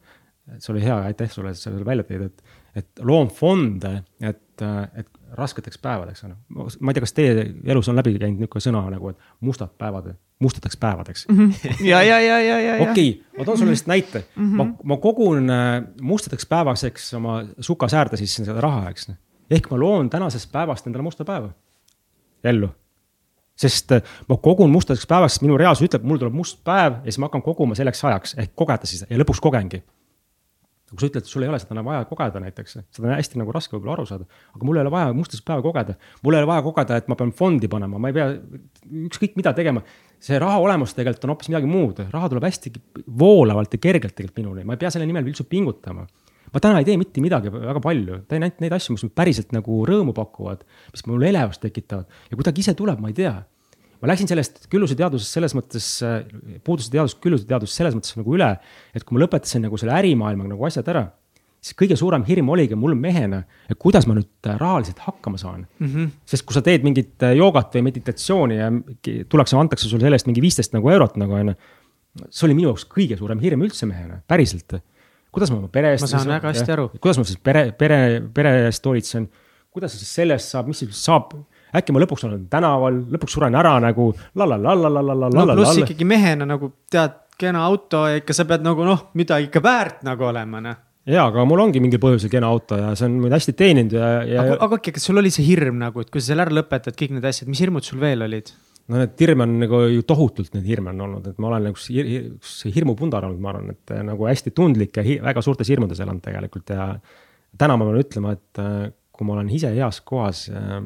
see 0.59 0.73
oli 0.75 0.85
hea, 0.85 1.01
aitäh 1.11 1.31
sulle, 1.31 1.51
et 1.51 1.61
sa 1.61 1.71
selle 1.71 1.87
välja 1.87 2.07
tõid, 2.07 2.29
et, 2.31 2.57
et 2.77 3.01
loom 3.01 3.31
fonde, 3.33 3.93
et, 4.21 4.63
et 4.97 5.09
rasketeks 5.37 5.79
päevadeks 5.83 6.25
on. 6.25 6.37
ma 6.81 6.91
ei 6.91 6.95
tea, 6.95 7.05
kas 7.05 7.17
teie 7.17 7.47
elus 7.65 7.89
on 7.89 7.99
läbi 7.99 8.15
käinud 8.19 8.41
niisugune 8.41 8.65
sõna 8.65 8.85
nagu, 8.93 9.13
et 9.13 9.35
mustad 9.45 9.73
päevad 9.79 10.15
mustadeks 10.39 10.77
päevadeks 10.77 11.27
mm. 11.29 11.37
-hmm. 11.37 11.85
ja, 11.87 12.03
ja, 12.03 12.21
ja, 12.21 12.41
ja, 12.41 12.61
ja. 12.61 12.75
okei 12.91 13.11
okay,, 13.11 13.39
ma 13.39 13.45
toon 13.45 13.59
sulle 13.59 13.71
lihtsalt 13.71 13.89
näite 13.89 14.25
mm. 14.37 14.45
-hmm. 14.45 14.57
ma, 14.57 14.67
ma 14.83 14.97
kogun 14.97 15.51
äh, 15.51 15.83
mustadeks 16.01 16.47
päevaseks 16.47 17.15
oma 17.15 17.45
sukasäärde 17.61 18.17
sisse 18.17 18.45
seda 18.45 18.61
raha, 18.61 18.91
eks. 18.91 19.11
ehk 19.51 19.71
ma 19.71 19.79
loon 19.81 20.11
tänasest 20.11 20.53
päevast 20.53 20.87
endale 20.87 21.03
musta 21.03 21.25
päeva 21.25 21.51
ellu. 22.45 22.69
sest 23.57 23.93
äh, 23.93 24.03
ma 24.29 24.37
kogun 24.37 24.71
mustadeks 24.71 25.07
päevaks, 25.07 25.41
minu 25.41 25.59
reaalsus 25.59 25.89
ütleb, 25.89 26.03
mul 26.03 26.19
tuleb 26.19 26.35
must 26.35 26.65
päev 26.65 26.93
ja 26.93 27.03
siis 27.03 27.19
ma 27.19 27.31
hakkan 27.31 27.43
koguma 27.43 27.75
selleks 27.75 28.05
ajaks 28.05 28.35
ehk 28.39 28.53
kogeda 28.55 28.87
siis 28.87 29.07
ja 29.11 29.19
lõpuks 29.19 29.41
kogengi 29.41 29.83
kui 30.93 31.03
sa 31.03 31.09
ütled, 31.11 31.27
sul 31.27 31.43
ei 31.43 31.51
ole 31.51 31.59
seda 31.59 31.83
vaja 31.83 32.05
kogeda 32.07 32.41
näiteks, 32.43 32.77
seda 32.95 33.09
on 33.09 33.15
hästi 33.17 33.41
nagu 33.41 33.55
raske 33.55 33.75
võib-olla 33.75 33.97
aru 33.97 34.05
saada, 34.07 34.27
aga 34.55 34.69
mul 34.69 34.79
ei 34.79 34.85
ole 34.85 34.93
vaja 34.95 35.15
mustasid 35.17 35.43
päeva 35.47 35.65
kogeda. 35.65 35.97
mul 36.23 36.37
ei 36.37 36.45
ole 36.45 36.51
vaja 36.53 36.63
kogeda, 36.63 36.99
et 37.01 37.09
ma 37.11 37.17
pean 37.19 37.33
fondi 37.35 37.71
panema, 37.71 37.99
ma 37.99 38.13
ei 38.13 38.15
pea 38.15 38.29
ükskõik 39.09 39.35
mida 39.41 39.53
tegema. 39.57 39.83
see 40.23 40.39
raha 40.41 40.61
olemus 40.63 40.95
tegelikult 40.97 41.27
on 41.27 41.35
hoopis 41.35 41.51
midagi 41.51 41.69
muud, 41.71 42.05
raha 42.13 42.31
tuleb 42.31 42.47
hästi 42.47 42.73
voolavalt 43.19 43.75
ja 43.75 43.83
kergelt 43.83 44.15
tegelikult 44.15 44.39
minuni, 44.39 44.65
ma 44.65 44.79
ei 44.79 44.85
pea 44.85 44.93
selle 44.95 45.11
nimel 45.11 45.27
üldse 45.27 45.45
pingutama. 45.51 46.07
ma 46.55 46.63
täna 46.63 46.79
ei 46.79 46.87
tee 46.87 46.97
mitte 46.97 47.21
midagi 47.21 47.51
väga 47.51 47.83
palju, 47.83 48.23
teen 48.31 48.47
ainult 48.47 48.63
neid 48.63 48.79
asju, 48.79 48.95
mis 48.95 49.03
mind 49.09 49.17
päriselt 49.19 49.51
nagu 49.53 49.83
rõõmu 49.91 50.15
pakuvad, 50.15 50.63
mis 50.95 51.07
mul 51.11 51.27
elevust 51.27 51.67
tekitavad 51.67 52.07
ja 52.31 52.39
kuidagi 52.39 52.63
ise 52.63 52.79
tuleb, 52.79 53.03
ma 53.03 53.11
ei 53.11 53.19
tea 53.19 53.35
ma 54.01 54.11
läksin 54.13 54.29
sellest 54.31 54.67
külluse 54.73 54.97
teadusest 54.99 55.39
selles 55.39 55.55
mõttes, 55.57 55.91
puuduse 56.67 56.93
teadusest 56.93 57.21
külluse 57.23 57.47
teadusest 57.49 57.83
selles 57.83 57.97
mõttes 57.97 58.17
nagu 58.19 58.35
üle, 58.37 58.51
et 58.97 59.07
kui 59.07 59.17
ma 59.17 59.25
lõpetasin 59.25 59.65
nagu 59.67 59.79
selle 59.81 59.97
ärimaailmaga 59.97 60.53
nagu 60.53 60.69
asjad 60.69 60.91
ära, 60.93 61.07
siis 61.67 61.77
kõige 61.79 61.97
suurem 61.99 62.25
hirm 62.27 62.51
oligi 62.55 62.79
mul 62.79 62.95
mehena, 62.99 63.43
et 63.71 63.79
kuidas 63.81 64.07
ma 64.09 64.17
nüüd 64.17 64.49
äh, 64.49 64.59
rahaliselt 64.61 65.01
hakkama 65.07 65.41
saan 65.41 65.65
mm. 65.65 65.87
-hmm. 65.87 66.11
sest 66.29 66.47
kui 66.47 66.57
sa 66.57 66.63
teed 66.65 66.85
mingit 66.87 67.23
äh, 67.27 67.35
joogat 67.39 67.75
või 67.77 67.87
meditatsiooni 67.89 68.59
ja 68.59 68.71
tullakse, 69.29 69.57
antakse 69.59 69.89
sulle 69.89 70.07
selle 70.07 70.19
eest 70.19 70.31
mingi 70.31 70.45
viisteist 70.45 70.77
nagu 70.77 70.91
eurot 70.93 71.17
nagu 71.23 71.39
on 71.41 71.55
ju. 71.55 71.57
see 72.31 72.47
oli 72.49 72.59
minu 72.59 72.71
jaoks 72.71 72.87
kõige 72.91 73.19
suurem 73.19 73.41
hirm 73.41 73.65
üldse 73.67 73.87
mehena, 73.89 74.21
päriselt. 74.29 74.79
kuidas 75.33 75.51
ma 75.51 75.59
oma 75.59 75.69
pere 75.73 75.93
eest. 75.95 76.07
ma 76.07 76.13
saan 76.13 76.29
väga 76.37 76.53
hästi 76.55 76.73
aru. 76.73 76.89
kuidas 77.01 77.19
ma 77.19 77.25
siis 77.25 77.43
pere, 77.43 77.73
pere, 77.73 78.01
pere 78.35 78.55
eest 78.67 78.87
hoolitsen, 78.87 79.29
kuidas 79.71 79.99
siis 79.99 80.15
sellest 80.21 80.55
saab, 80.55 80.71
mis 80.71 80.85
saab 80.93 81.35
äkki 81.75 81.95
ma 81.95 82.03
lõpuks 82.05 82.27
olen 82.29 82.47
tänaval, 82.53 83.03
lõpuks 83.17 83.39
suren 83.39 83.55
ära 83.59 83.77
nagu 83.83 84.11
la 84.35 84.49
la 84.49 84.59
la 84.59 84.75
la 84.77 84.91
la 84.91 85.03
la 85.03 85.15
la 85.29 85.31
no,. 85.45 85.55
pluss 85.55 85.83
ikkagi 85.83 86.09
mehena 86.09 86.49
nagu 86.49 86.73
tead, 86.91 87.23
kena 87.37 87.67
auto 87.67 88.07
ja 88.11 88.21
ikka 88.23 88.37
sa 88.37 88.47
pead 88.49 88.65
nagu 88.65 88.85
noh, 88.87 89.09
midagi 89.19 89.51
ikka 89.51 89.63
väärt 89.65 90.05
nagu 90.07 90.29
olema 90.31 90.63
noh 90.65 90.83
ja, 91.07 91.27
aga 91.27 91.45
mul 91.49 91.63
ongi 91.67 91.83
mingil 91.83 92.01
põhjusel 92.03 92.31
kena 92.33 92.51
auto 92.51 92.79
ja 92.81 92.93
see 92.99 93.09
on 93.09 93.19
mind 93.23 93.37
hästi 93.37 93.55
teeninud 93.59 93.95
ja, 93.97 94.13
ja. 94.27 94.45
aga, 94.45 94.61
aga 94.67 94.81
okei, 94.81 94.95
kas 94.97 95.07
sul 95.09 95.23
oli 95.23 95.33
see 95.35 95.47
hirm 95.47 95.79
nagu, 95.83 96.03
et 96.03 96.11
kui 96.13 96.23
sa 96.23 96.33
selle 96.33 96.47
ära 96.47 96.57
lõpetad, 96.61 96.97
kõik 96.99 97.15
need 97.17 97.29
asjad, 97.29 97.51
mis 97.51 97.63
hirmud 97.63 97.87
sul 97.87 98.03
veel 98.03 98.27
olid? 98.27 98.51
no 98.87 99.01
need 99.01 99.23
hirme 99.23 99.47
on 99.47 99.55
nagu 99.63 99.81
ju 99.91 100.05
tohutult 100.07 100.53
neid 100.55 100.67
hirme 100.69 100.93
on 100.95 101.07
olnud, 101.09 101.31
et 101.31 101.41
ma 101.43 101.51
olen 101.51 101.69
nagu 101.71 101.81
hir, 101.91 102.11
see 102.47 102.75
hirmupundar 102.75 103.27
olnud, 103.27 103.43
ma 103.43 103.53
arvan, 103.55 103.73
et 103.75 103.95
eh, 103.95 104.03
nagu 104.07 104.29
hästi 104.29 104.53
tundlik 104.55 104.99
ja 104.99 105.07
hi, 105.07 105.19
väga 105.25 105.43
suurtes 105.43 105.71
hirmudes 105.73 106.03
elanud 106.03 106.23
tegelikult 106.25 106.75
ja. 106.75 106.93
täna 107.59 107.79
ma 107.79 107.89
pean 107.89 108.03
ütlema, 108.03 108.37
et 108.37 108.63
eh, 108.63 108.79
kui 109.17 109.27
ma 109.27 109.35
olen 109.39 109.51
ise 109.59 109.73
heas 109.75 110.01
kohas 110.07 110.47
eh, 110.53 110.79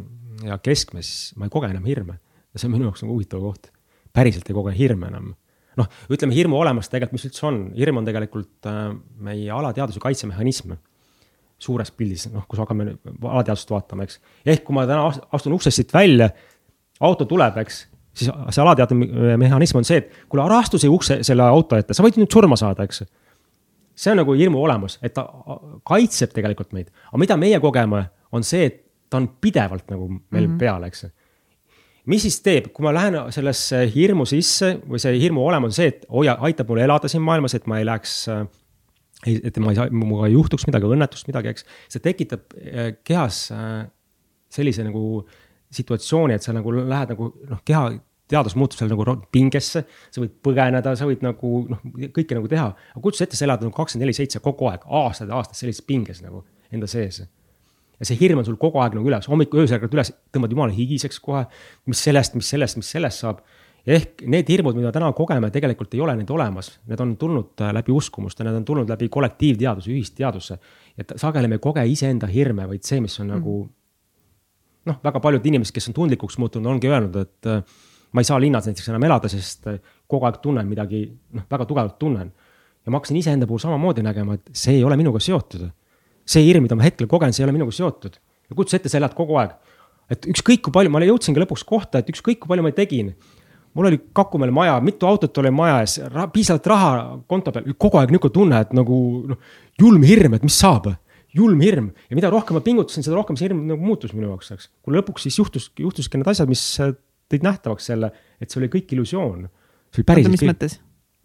ja 0.47 0.59
keskmes, 0.63 1.33
ma 1.37 1.49
ei 1.49 1.53
koge 1.53 1.71
enam 1.71 1.87
hirme. 1.89 2.19
ja 2.51 2.59
see 2.59 2.69
on 2.69 2.75
minu 2.75 2.89
jaoks 2.89 3.05
nagu 3.05 3.15
huvitav 3.15 3.43
koht. 3.45 3.71
päriselt 4.13 4.49
ei 4.51 4.57
koge 4.57 4.75
hirme 4.77 5.11
enam. 5.11 5.33
noh, 5.79 5.89
ütleme 6.13 6.35
hirmu 6.35 6.59
olemust 6.61 6.93
tegelikult, 6.93 7.19
mis 7.19 7.27
üldse 7.31 7.47
on, 7.47 7.61
hirm 7.77 8.01
on 8.03 8.09
tegelikult 8.09 8.69
äh, 8.69 8.87
meie 9.19 9.51
alateaduse 9.55 10.03
kaitsemehhanism 10.03 10.77
suures 11.61 11.93
pildis, 11.93 12.27
noh, 12.33 12.47
kus 12.49 12.61
hakkame 12.63 12.95
alateadust 13.21 13.71
vaatama, 13.71 14.07
eks. 14.09 14.19
ehk 14.49 14.65
kui 14.65 14.77
ma 14.77 14.87
täna 14.89 15.11
astun 15.37 15.57
uksest 15.59 15.81
siit 15.81 15.95
välja, 15.95 16.31
auto 17.05 17.27
tuleb, 17.29 17.59
eks, 17.61 17.83
siis 18.17 18.31
see 18.31 18.63
alateadve 18.65 19.37
mehhanism 19.41 19.81
on 19.81 19.87
see, 19.87 20.01
et 20.01 20.23
kuule, 20.29 20.45
ära 20.47 20.61
astu 20.65 20.81
see 20.81 20.91
ukse 20.93 21.21
selle 21.27 21.45
auto 21.45 21.79
ette, 21.79 21.97
sa 21.97 22.05
võid 22.05 22.17
nüüd 22.21 22.33
surma 22.33 22.57
saada, 22.61 22.87
eks. 22.89 23.05
see 23.93 24.15
on 24.15 24.23
nagu 24.23 24.37
hirmu 24.39 24.63
olemus, 24.63 24.97
et 25.05 25.15
ta 25.17 25.27
kaitseb 25.89 26.33
tegelikult 26.37 26.73
meid, 26.77 26.89
aga 27.11 27.25
mida 27.25 27.37
meie 27.41 27.61
kogeme, 27.63 28.07
on 28.33 28.47
see, 28.47 28.71
et 28.71 28.81
ta 29.11 29.19
on 29.19 29.29
pidevalt 29.41 29.91
nagu 29.91 30.09
meil 30.09 30.47
mm 30.47 30.55
-hmm. 30.55 30.59
peal, 30.59 30.87
eks. 30.87 31.07
mis 32.07 32.23
siis 32.23 32.41
teeb, 32.41 32.71
kui 32.73 32.85
ma 32.85 32.95
lähen 32.95 33.19
sellesse 33.31 33.85
hirmu 33.95 34.25
sisse 34.27 34.79
või 34.89 34.99
see 35.03 35.19
hirmu 35.21 35.45
olemus 35.47 35.75
on 35.75 35.77
see, 35.77 35.89
et 35.89 36.07
hoia, 36.11 36.37
aitab 36.41 36.69
mul 36.69 36.79
elada 36.79 37.09
siin 37.09 37.23
maailmas, 37.23 37.55
et 37.55 37.67
ma 37.67 37.79
ei 37.79 37.87
läheks 37.87 38.29
äh, 38.29 38.47
et 39.27 39.59
ma 39.59 39.73
ei 39.73 39.77
saa, 39.77 39.91
minuga 39.93 40.29
ei 40.29 40.33
juhtuks 40.33 40.67
midagi, 40.67 40.89
õnnetust, 40.89 41.27
midagi, 41.29 41.53
eks. 41.53 41.67
see 41.93 42.05
tekitab 42.05 42.55
äh, 42.57 42.95
kehas 43.05 43.51
äh, 43.53 43.89
sellise 44.51 44.85
nagu 44.87 45.27
situatsiooni, 45.71 46.35
et 46.35 46.43
sa 46.43 46.55
nagu 46.57 46.73
lähed 46.73 47.13
nagu 47.15 47.29
noh, 47.51 47.61
keha 47.65 47.91
teadus 48.31 48.55
muutub 48.59 48.79
seal 48.79 48.91
nagu 48.91 49.05
pingesse, 49.35 49.83
sa 49.85 50.23
võid 50.23 50.33
põgeneda, 50.45 50.95
sa 50.97 51.09
võid 51.09 51.25
nagu 51.27 51.51
noh, 51.71 51.83
kõike 52.15 52.39
nagu 52.39 52.49
teha. 52.51 52.71
aga 52.95 53.03
kujuta 53.03 53.27
ette, 53.27 53.39
sa 53.39 53.47
elad 53.47 53.65
nagu 53.65 53.75
kakskümmend 53.75 54.07
neli 54.07 54.17
seitse 54.17 54.43
kogu 54.45 54.71
aeg, 54.71 54.87
aastaid 54.87 55.33
ja 55.33 55.41
aastaid 55.41 55.63
sellises 55.63 55.85
pinges 55.87 56.23
nagu 56.25 56.45
enda 56.71 56.89
sees 56.91 57.25
ja 58.01 58.09
see 58.09 58.19
hirm 58.21 58.41
on 58.41 58.47
sul 58.49 58.59
kogu 58.61 58.81
aeg 58.83 58.97
nagu 58.97 59.09
üles, 59.09 59.29
hommikul 59.31 59.63
öösel 59.63 59.79
ärkad 59.79 59.97
üles, 59.97 60.13
tõmbad 60.35 60.55
jumala 60.55 60.75
higiseks 60.75 61.21
kohe. 61.23 61.45
mis 61.87 62.05
sellest, 62.07 62.37
mis 62.39 62.49
sellest, 62.49 62.79
mis 62.81 62.93
sellest 62.97 63.25
saab. 63.25 63.43
ehk 63.87 64.23
need 64.29 64.49
hirmud, 64.49 64.77
mida 64.77 64.93
täna 64.93 65.13
kogeme, 65.17 65.51
tegelikult 65.51 65.95
ei 65.95 66.01
ole 66.05 66.15
neid 66.17 66.31
olemas, 66.31 66.75
need 66.87 67.01
on 67.01 67.17
tulnud 67.17 67.63
äh, 67.65 67.73
läbi 67.73 67.93
uskumuste, 67.93 68.45
need 68.45 68.59
on 68.59 68.65
tulnud 68.65 68.89
läbi 68.89 69.09
kollektiivteaduse, 69.09 69.91
ühisteaduse. 69.91 70.59
et 70.99 71.13
sageli 71.17 71.49
me 71.49 71.57
ei 71.61 71.65
koge 71.65 71.85
iseenda 71.87 72.27
hirme, 72.27 72.69
vaid 72.69 72.85
see, 72.85 73.01
mis 73.01 73.21
on 73.21 73.27
mm. 73.27 73.39
nagu 73.39 73.61
noh, 74.89 75.01
väga 75.05 75.21
paljud 75.21 75.47
inimesed, 75.47 75.75
kes 75.77 75.91
on 75.91 75.97
tundlikuks 75.97 76.39
muutunud, 76.41 76.69
ongi 76.73 76.91
öelnud, 76.91 77.17
et 77.21 77.49
äh, 77.49 77.65
ma 78.13 78.23
ei 78.23 78.29
saa 78.29 78.41
linnas 78.41 78.69
näiteks 78.69 78.89
enam 78.93 79.05
elada, 79.09 79.31
sest 79.33 79.69
äh, 79.71 79.81
kogu 80.11 80.29
aeg 80.29 80.41
tunnen 80.45 80.69
midagi, 80.69 81.05
noh, 81.37 81.47
väga 81.51 81.69
tugevalt 81.69 81.99
tunnen. 82.01 82.33
ja 82.85 82.93
ma 82.93 82.97
hakkasin 82.97 83.19
iseenda 83.21 83.47
puhul 83.47 83.61
samamoodi 83.61 84.03
nägema, 84.03 84.39
et 84.39 84.51
see 84.57 84.79
ei 84.79 84.85
ole 84.85 84.97
minuga 84.97 85.21
seotud. 85.21 85.69
See 86.31 86.47
hirm, 86.47 86.67
mida 86.67 86.79
ma 86.79 86.87
hetkel 86.87 87.09
kogen, 87.11 87.35
see 87.35 87.45
ei 87.45 87.49
ole 87.49 87.57
minuga 87.57 87.75
seotud. 87.75 88.17
ja 88.51 88.57
kujuta 88.57 88.79
ette, 88.79 88.93
sa 88.93 88.99
elad 89.01 89.17
kogu 89.19 89.39
aeg. 89.41 89.53
et 90.11 90.27
ükskõik 90.33 90.65
kui 90.67 90.75
palju, 90.75 90.91
ma 90.91 91.03
jõudsingi 91.05 91.43
lõpuks 91.45 91.67
kohta, 91.67 92.03
et 92.03 92.11
ükskõik 92.13 92.43
kui 92.43 92.51
palju 92.51 92.67
ma 92.67 92.73
tegin. 92.77 93.13
mul 93.75 93.91
oli 93.91 94.01
Kakumäel 94.13 94.51
maja, 94.55 94.81
mitu 94.81 95.07
autot 95.07 95.39
oli 95.39 95.51
maja 95.55 95.83
ees, 95.85 96.01
piisavalt 96.33 96.67
raha 96.67 96.91
konto 97.31 97.53
peal, 97.55 97.71
kogu 97.79 98.01
aeg 98.01 98.11
nihuke 98.11 98.33
tunne, 98.35 98.65
et 98.67 98.75
nagu 98.75 98.97
noh, 99.31 99.39
julm 99.79 100.03
hirm, 100.03 100.35
et 100.35 100.47
mis 100.47 100.59
saab 100.59 100.91
julm 101.37 101.61
hirm 101.63 101.93
ja 102.11 102.19
mida 102.19 102.31
rohkem 102.33 102.57
ma 102.59 102.63
pingutasin, 102.65 103.05
seda 103.07 103.15
rohkem 103.19 103.39
see 103.39 103.47
hirm 103.47 103.63
nagu 103.69 103.79
muutus 103.85 104.15
minu 104.17 104.33
jaoks, 104.33 104.51
eks. 104.57 104.69
kui 104.83 104.97
lõpuks 104.97 105.27
siis 105.29 105.39
juhtus, 105.39 105.69
juhtuski 105.79 106.19
need 106.19 106.31
asjad, 106.33 106.51
mis 106.51 106.65
tõid 107.31 107.47
nähtavaks 107.47 107.91
selle, 107.93 108.11
et 108.43 108.51
see 108.51 108.61
oli 108.63 108.71
kõik 108.73 108.95
illusioon. 108.97 109.47
see 109.95 110.03
oli 110.03 110.09
päriselt. 110.09 110.35
mis 110.35 110.47
mõttes? 110.49 110.79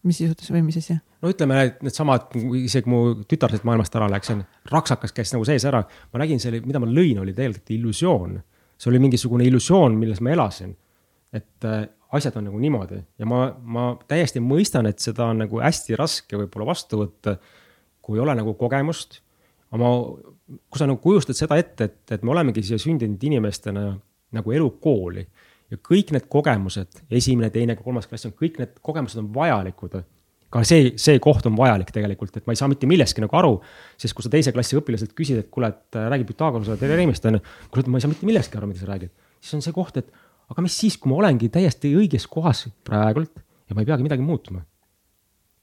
Mis 0.06 0.22
juhtus 0.22 0.52
või 0.54 0.64
mis 0.66 0.78
asja? 0.80 0.98
no 1.22 1.32
ütleme, 1.32 1.60
et 1.70 1.84
needsamad, 1.86 2.30
isegi 2.62 2.90
mu 2.92 3.02
tütar 3.30 3.54
sealt 3.54 3.66
maailmast 3.68 3.96
ära 3.98 4.08
läks, 4.12 4.32
raksakas 4.72 5.16
käis 5.16 5.34
nagu 5.34 5.46
sees 5.48 5.66
ära. 5.68 5.84
ma 6.14 6.22
nägin 6.22 6.42
selle, 6.42 6.62
mida 6.66 6.82
ma 6.82 6.90
lõin, 6.90 7.20
oli 7.22 7.34
tegelikult 7.36 7.74
illusioon. 7.78 8.40
see 8.78 8.92
oli 8.92 9.02
mingisugune 9.08 9.48
illusioon, 9.50 9.98
milles 10.00 10.22
ma 10.22 10.36
elasin. 10.36 10.76
et 11.34 11.68
äh, 11.68 11.88
asjad 12.16 12.38
on 12.40 12.50
nagu 12.50 12.62
niimoodi 12.62 13.02
ja 13.20 13.28
ma, 13.30 13.50
ma 13.60 13.90
täiesti 14.08 14.42
mõistan, 14.44 14.88
et 14.90 15.02
seda 15.04 15.32
on 15.34 15.44
nagu 15.44 15.60
hästi 15.62 15.98
raske 16.00 16.38
võib-olla 16.40 16.70
vastu 16.72 17.02
võtta, 17.02 17.38
kui 18.06 18.20
ei 18.20 18.24
ole 18.24 18.36
nagu 18.38 18.54
kogemust. 18.60 19.22
aga 19.72 19.82
ma, 19.82 19.92
kui 20.70 20.80
sa 20.80 20.88
nagu 20.90 21.02
kujustad 21.02 21.38
seda 21.38 21.58
ette, 21.60 21.90
et, 21.90 22.02
et 22.18 22.24
me 22.24 22.36
olemegi 22.36 22.64
siia 22.64 22.80
sündinud 22.82 23.24
inimestena 23.32 23.90
nagu 24.36 24.52
elukooli 24.52 25.26
ja 25.72 25.80
kõik 25.82 26.12
need 26.16 26.28
kogemused, 26.32 27.00
esimene, 27.10 27.50
teine, 27.54 27.78
kolmas 27.80 28.10
klass 28.10 28.28
on, 28.28 28.36
kõik 28.38 28.60
need 28.62 28.76
kogemused 28.86 29.22
on 29.22 29.32
vajalikud. 29.36 30.04
ka 30.56 30.62
see, 30.64 30.92
see 31.02 31.20
koht 31.20 31.48
on 31.50 31.56
vajalik 31.58 31.90
tegelikult, 31.92 32.38
et 32.38 32.46
ma 32.48 32.54
ei 32.54 32.60
saa 32.60 32.70
mitte 32.72 32.88
millestki 32.88 33.24
nagu 33.24 33.36
aru, 33.36 33.56
sest 34.00 34.16
kui 34.16 34.24
sa 34.24 34.30
teise 34.32 34.54
klassi 34.56 34.78
õpilaselt 34.80 35.16
küsid, 35.18 35.42
et 35.42 35.50
kuule, 35.52 35.74
et 35.74 35.98
äh, 35.98 36.06
räägi 36.14 36.28
Pythagorase 36.30 36.78
teoreemist 36.80 37.26
on 37.28 37.40
ju. 37.40 37.42
kuule, 37.74 37.90
ma 37.90 38.00
ei 38.00 38.06
saa 38.06 38.14
mitte 38.14 38.30
millestki 38.30 38.62
aru, 38.62 38.70
mida 38.70 38.80
sa 38.80 38.92
räägid, 38.94 39.12
siis 39.42 39.58
on 39.58 39.66
see 39.66 39.76
koht, 39.76 39.98
et 40.00 40.14
aga 40.54 40.64
mis 40.64 40.78
siis, 40.78 40.96
kui 41.02 41.12
ma 41.12 41.18
olengi 41.24 41.50
täiesti 41.52 41.92
õiges 41.98 42.30
kohas 42.32 42.68
praegult 42.88 43.42
ja 43.68 43.76
ma 43.76 43.84
ei 43.84 43.90
peagi 43.90 44.06
midagi 44.06 44.24
muutma 44.24 44.62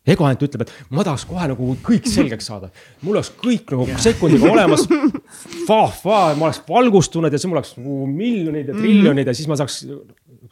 ego 0.09 0.26
ainult 0.26 0.42
ütleb, 0.46 0.64
et 0.66 0.94
ma 0.94 1.05
tahaks 1.07 1.24
kohe 1.30 1.46
nagu 1.53 1.74
kõik 1.86 2.09
selgeks 2.16 2.48
saada. 2.50 2.70
mul 3.03 3.18
oleks 3.18 3.32
kõik 3.38 3.70
nagu 3.74 3.86
yeah. 3.86 4.00
sekundiga 4.03 4.50
olemas. 4.50 4.86
Fa-fa, 5.68 6.20
ma 6.38 6.48
oleks 6.48 6.62
valgustunud 6.68 7.32
ja 7.32 7.38
siis 7.38 7.50
mul 7.50 7.61
oleks 7.61 7.76
nagu 7.78 7.98
miljonid 8.11 8.72
ja 8.72 8.78
triljonid 8.78 9.30
ja 9.30 9.36
siis 9.36 9.50
ma 9.50 9.59
saaks 9.61 9.82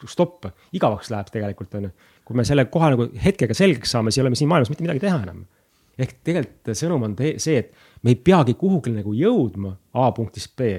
stopp, 0.09 0.47
igavaks 0.75 1.11
läheb 1.13 1.31
tegelikult 1.33 1.75
on 1.77 1.89
ju. 1.89 1.95
kui 2.25 2.37
me 2.37 2.45
selle 2.47 2.65
kohe 2.71 2.93
nagu 2.93 3.09
hetkega 3.25 3.57
selgeks 3.57 3.91
saame, 3.91 4.11
siis 4.11 4.21
ei 4.21 4.25
ole 4.25 4.31
me 4.33 4.39
siin 4.39 4.49
maailmas 4.51 4.71
mitte 4.71 4.85
midagi 4.85 5.03
teha 5.03 5.19
enam. 5.25 5.43
ehk 5.99 6.15
tegelikult 6.23 6.77
sõnum 6.77 7.09
on 7.09 7.17
see, 7.19 7.59
et 7.59 7.75
me 8.01 8.15
ei 8.15 8.21
peagi 8.29 8.55
kuhugi 8.57 8.93
nagu 8.95 9.13
jõudma 9.17 9.75
A 9.93 10.11
punktist 10.15 10.55
B. 10.55 10.71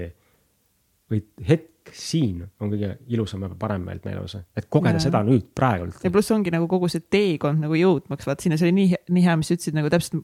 vaid 1.12 1.28
hetk 1.48 1.71
siin 1.96 2.44
on 2.60 2.70
kõige 2.72 2.94
ilusam 3.12 3.42
ja 3.46 3.50
parem 3.58 3.86
meelt 3.88 4.04
meelevus, 4.06 4.36
et 4.56 4.68
kogeda 4.72 5.00
ja. 5.00 5.06
seda 5.08 5.22
nüüd 5.26 5.48
praegult. 5.56 5.98
ja 6.04 6.12
pluss 6.14 6.34
ongi 6.34 6.52
nagu 6.54 6.68
kogu 6.70 6.90
see 6.92 7.04
teekond 7.12 7.62
nagu 7.62 7.78
jõudmaks, 7.78 8.28
vaat 8.28 8.44
sinna, 8.44 8.60
see 8.60 8.70
oli 8.70 8.78
nii, 8.78 9.02
nii 9.10 9.26
hea, 9.26 9.36
mis 9.40 9.50
sa 9.50 9.58
ütlesid 9.58 9.78
nagu 9.78 9.90
täpselt 9.92 10.22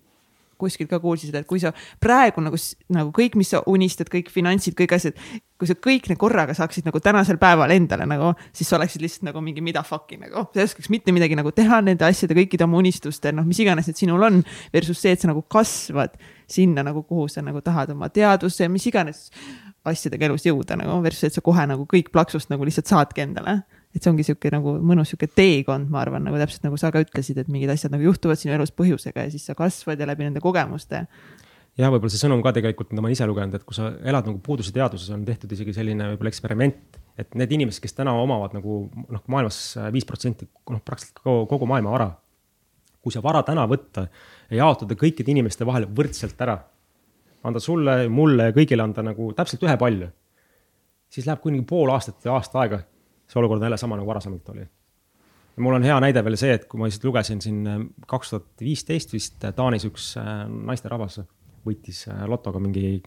kuskilt 0.59 0.91
ka 0.91 0.99
kuulsin 1.03 1.31
seda, 1.31 1.43
et 1.43 1.49
kui 1.49 1.61
sa 1.63 1.73
praegu 2.03 2.43
nagu, 2.43 2.59
nagu 2.95 3.13
kõik, 3.15 3.37
mis 3.39 3.53
sa 3.55 3.63
unistad, 3.71 4.11
kõik 4.13 4.31
finantsid, 4.35 4.75
kõik 4.79 4.95
asjad, 4.97 5.19
kui 5.59 5.71
sa 5.71 5.77
kõik 5.79 6.09
need 6.11 6.19
korraga 6.21 6.55
saaksid 6.57 6.89
nagu 6.89 7.01
tänasel 7.03 7.39
päeval 7.41 7.73
endale 7.75 8.07
nagu, 8.11 8.33
siis 8.57 8.71
sa 8.71 8.79
oleksid 8.79 9.05
lihtsalt 9.05 9.29
nagu 9.31 9.43
mingi 9.45 9.63
mida 9.65 9.85
fuck'i 9.87 10.19
nagu, 10.21 10.49
sa 10.53 10.63
ei 10.63 10.69
oskaks 10.69 10.91
mitte 10.95 11.15
midagi 11.15 11.39
nagu 11.39 11.53
teha 11.55 11.81
nende 11.87 12.07
asjade, 12.09 12.37
kõikide 12.39 12.67
oma 12.67 12.81
unistuste, 12.83 13.33
noh, 13.35 13.47
mis 13.47 13.63
iganes 13.63 13.91
need 13.91 14.03
sinul 14.03 14.27
on. 14.27 14.43
Versus 14.75 15.01
see, 15.01 15.15
et 15.15 15.23
sa 15.23 15.31
nagu 15.31 15.45
kasvad 15.51 16.19
sinna 16.51 16.85
nagu, 16.87 17.05
kuhu 17.07 17.29
sa 17.31 17.45
nagu 17.45 17.63
tahad 17.65 17.95
oma 17.95 18.11
teaduse, 18.13 18.69
mis 18.73 18.87
iganes 18.91 19.29
asjadega 19.91 20.28
elus 20.28 20.47
jõuda 20.47 20.76
nagu 20.78 21.01
versus, 21.05 21.28
et 21.28 21.39
sa 21.39 21.43
kohe 21.45 21.64
nagu 21.70 21.86
kõik 21.91 22.12
plaksust 22.14 22.53
nagu 22.53 22.66
lihtsalt 22.66 22.91
saadki 22.91 23.24
endale. 23.24 23.62
et 23.95 24.05
see 24.05 24.11
ongi 24.11 24.24
sihuke 24.26 24.51
nagu 24.53 24.76
mõnus 24.84 25.11
sihuke 25.11 25.26
teekond, 25.32 25.89
ma 25.91 26.03
arvan, 26.03 26.22
nagu 26.22 26.36
täpselt 26.36 26.66
nagu 26.66 26.76
sa 26.76 26.91
ka 26.93 27.01
ütlesid, 27.03 27.39
et 27.41 27.49
mingid 27.49 27.70
asjad 27.72 27.91
nagu 27.95 28.05
juhtuvad 28.05 28.39
sinu 28.39 28.53
elus 28.55 28.70
põhjusega 28.76 29.24
ja 29.24 29.32
siis 29.32 29.49
sa 29.49 29.57
kasvad 29.59 29.99
ja 29.99 30.07
läbi 30.07 30.28
nende 30.28 30.43
kogemuste 30.45 31.07
jah, 31.78 31.91
võib-olla 31.93 32.12
see 32.12 32.20
sõnum 32.20 32.43
ka 32.45 32.53
tegelikult, 32.57 32.91
mida 32.93 33.03
ma 33.03 33.09
olen 33.09 33.16
ise 33.16 33.26
lugenud, 33.28 33.59
et 33.59 33.66
kui 33.66 33.76
sa 33.76 33.91
elad 34.03 34.28
nagu 34.28 34.41
puuduse 34.45 34.74
teaduses, 34.74 35.11
on 35.14 35.24
tehtud 35.26 35.53
isegi 35.55 35.74
selline 35.76 36.12
võib-olla 36.12 36.32
eksperiment, 36.32 36.99
et 37.18 37.36
need 37.39 37.55
inimesed, 37.59 37.82
kes 37.82 37.97
täna 37.97 38.14
omavad 38.18 38.55
nagu 38.57 38.80
noh, 38.95 39.22
maailmas 39.30 39.61
viis 39.95 40.07
protsenti, 40.09 40.49
noh, 40.70 40.82
praktiliselt 40.84 41.22
kogu, 41.22 41.47
kogu 41.51 41.70
maailma 41.70 41.95
vara. 41.95 42.11
kui 42.99 43.14
see 43.14 43.22
vara 43.22 43.45
täna 43.47 43.62
võtta 43.70 44.09
ja 44.51 44.57
jaotada 44.59 44.97
kõikide 44.99 45.30
inimeste 45.30 45.64
vahel 45.64 45.86
võrdselt 45.86 46.41
ära 46.45 46.57
anda 47.47 47.61
sulle, 47.62 48.09
mulle 48.09 48.51
ja 48.51 48.55
kõigile 48.57 48.84
anda 48.84 49.05
nagu 49.07 49.30
täpselt 49.36 49.62
ühepalju. 49.66 50.09
siis 51.09 51.26
läheb 51.26 51.41
kuni 51.41 51.62
pool 51.64 51.91
aastat 51.91 52.20
või 52.24 52.34
aasta 52.34 52.61
aega, 52.61 52.82
see 53.28 53.39
olukord 53.41 53.62
on 53.62 53.68
jälle 53.68 53.78
sama 53.80 53.97
nagu 53.97 54.09
varasemalt 54.09 54.49
oli. 54.49 54.66
ja 55.57 55.62
mul 55.62 55.74
on 55.78 55.86
hea 55.86 56.01
näide 56.01 56.24
veel 56.24 56.36
see, 56.36 56.53
et 56.53 56.68
kui 56.68 56.80
ma 56.80 56.89
lihtsalt 56.89 57.05
lugesin 57.05 57.41
siin 57.41 57.66
äh, 57.66 57.80
kaks 58.07 58.30
tuhat 58.30 58.49
viisteist 58.61 59.12
vist 59.12 59.45
äh, 59.45 59.55
Taanis 59.55 59.86
üks 59.89 60.14
äh, 60.20 60.47
naisterahvas 60.49 61.20
võitis 61.66 62.07
lotoga 62.26 62.61
mingi 62.62 63.03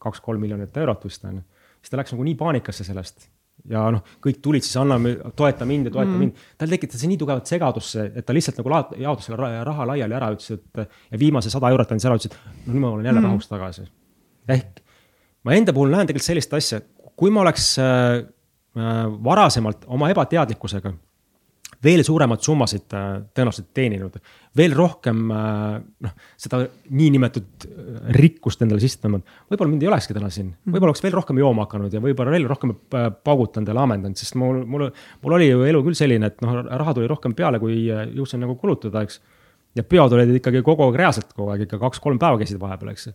kaks-kolm 0.00 0.40
miljonit 0.40 0.76
eurot 0.76 1.04
vist 1.04 1.24
on 1.24 1.40
ju. 1.40 1.42
siis 1.80 1.90
ta 1.90 2.00
läks 2.00 2.14
nagu 2.14 2.24
nii 2.24 2.38
paanikasse 2.40 2.84
sellest 2.84 3.28
ja 3.68 3.82
noh, 3.94 4.04
kõik 4.24 4.40
tulid 4.44 4.64
siis 4.64 4.76
anname, 4.80 5.14
toeta 5.36 5.66
mind 5.68 5.90
ja 5.90 5.94
toeta 5.94 6.10
mm. 6.10 6.22
mind. 6.24 6.46
tal 6.58 6.72
tekitas 6.72 7.04
nii 7.06 7.18
tugevat 7.20 7.50
segadusse, 7.50 8.06
et 8.14 8.26
ta 8.26 8.36
lihtsalt 8.36 8.60
nagu 8.60 8.80
jaotas 9.00 9.28
selle 9.28 9.50
raha 9.66 9.88
laiali 9.92 10.16
ära, 10.16 10.30
ütles, 10.36 10.56
et 10.56 10.82
ja 11.12 11.20
viimase 11.20 11.52
sada 11.52 11.72
eurot 11.74 11.92
andis 11.92 12.08
ära, 12.08 12.16
ütles, 12.20 12.32
et 12.32 12.66
no 12.66 12.74
nüüd 12.74 12.84
ma 12.84 12.94
olen 12.94 13.10
jälle 13.10 13.20
mm. 13.20 13.30
rahus 13.30 13.50
tagasi. 13.50 13.86
ehk 14.56 14.82
ma 15.44 15.56
enda 15.56 15.74
puhul 15.76 15.92
näen 15.92 16.08
tegelikult 16.08 16.30
sellist 16.30 16.56
asja, 16.56 16.80
kui 17.16 17.32
ma 17.34 17.44
oleks 17.44 17.72
äh, 17.82 18.18
äh 18.78 19.06
varasemalt 19.30 19.84
oma 19.88 20.10
ebateadlikkusega 20.14 20.94
veel 21.84 22.02
suuremaid 22.04 22.44
summasid 22.44 22.92
äh, 22.96 23.08
tõenäoliselt 23.34 23.70
teeninud. 23.76 24.18
veel 24.56 24.74
rohkem 24.76 25.30
äh, 25.32 25.78
noh, 26.04 26.12
seda 26.40 26.60
niinimetatud 26.90 27.66
äh, 27.66 28.00
rikkust 28.16 28.62
endale 28.64 28.82
sisse 28.82 29.00
tõmmanud. 29.00 29.24
võib-olla 29.50 29.72
mind 29.72 29.86
ei 29.86 29.90
olekski 29.90 30.16
täna 30.16 30.30
siin, 30.32 30.50
mhm. 30.50 30.74
võib-olla 30.74 30.92
oleks 30.92 31.04
veel 31.04 31.16
rohkem 31.16 31.40
jooma 31.40 31.66
hakanud 31.66 31.94
ja 31.96 32.02
võib-olla 32.04 32.34
veel 32.34 32.48
rohkem 32.50 32.74
paugutanud 33.24 33.72
ja 33.72 33.76
laamendanud, 33.80 34.20
sest 34.20 34.36
mul, 34.40 34.62
mul, 34.66 34.88
mul 35.24 35.36
oli 35.38 35.48
ju 35.48 35.64
elu 35.68 35.82
küll 35.88 35.98
selline, 35.98 36.30
et 36.32 36.44
noh, 36.44 36.60
raha 36.68 36.96
tuli 36.96 37.08
rohkem 37.10 37.36
peale, 37.38 37.60
kui 37.62 37.82
jõudsin 37.88 38.42
nagu 38.44 38.58
kulutada, 38.60 39.04
eks. 39.06 39.20
ja 39.78 39.86
peod 39.86 40.16
olid 40.16 40.34
ikkagi 40.36 40.64
kogu 40.66 40.88
aeg 40.88 41.00
reaalselt 41.00 41.32
kogu 41.32 41.54
aeg 41.54 41.64
ikka 41.68 41.80
kaks-kolm 41.80 42.20
päeva 42.20 42.40
käisid 42.40 42.60
vahepeal, 42.60 42.92
eks. 42.92 43.08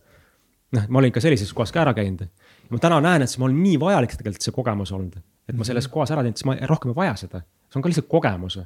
noh, 0.74 0.88
ma 0.88 1.02
olin 1.02 1.14
ikka 1.14 1.22
sellises 1.22 1.54
kohas 1.54 1.74
ka 1.74 1.84
ära 1.84 1.94
käinud. 1.94 2.26
ma 2.70 2.82
täna 2.82 2.98
näen, 3.04 3.22
et 3.22 3.30
see 3.30 3.42
mul 3.44 3.54
nii 3.54 3.78
vajalik 3.78 4.18
tegelikult 4.18 4.48
see 4.48 4.56
kogemus 4.56 4.90
olnud, 4.96 5.22
et 5.46 5.54
ma 5.54 5.68
selles 5.68 5.86
kohas 5.92 6.10
ära 6.10 6.26
teinud, 6.26 6.40
siis 6.40 6.50
ma 6.50 6.58
rohkem 6.66 6.90
ei 6.90 6.98
vaja 7.04 7.14
seda 7.22 7.44
see 7.68 7.78
on 7.78 7.84
ka 7.84 7.92
lihtsalt 7.92 8.08
kogemus. 8.10 8.58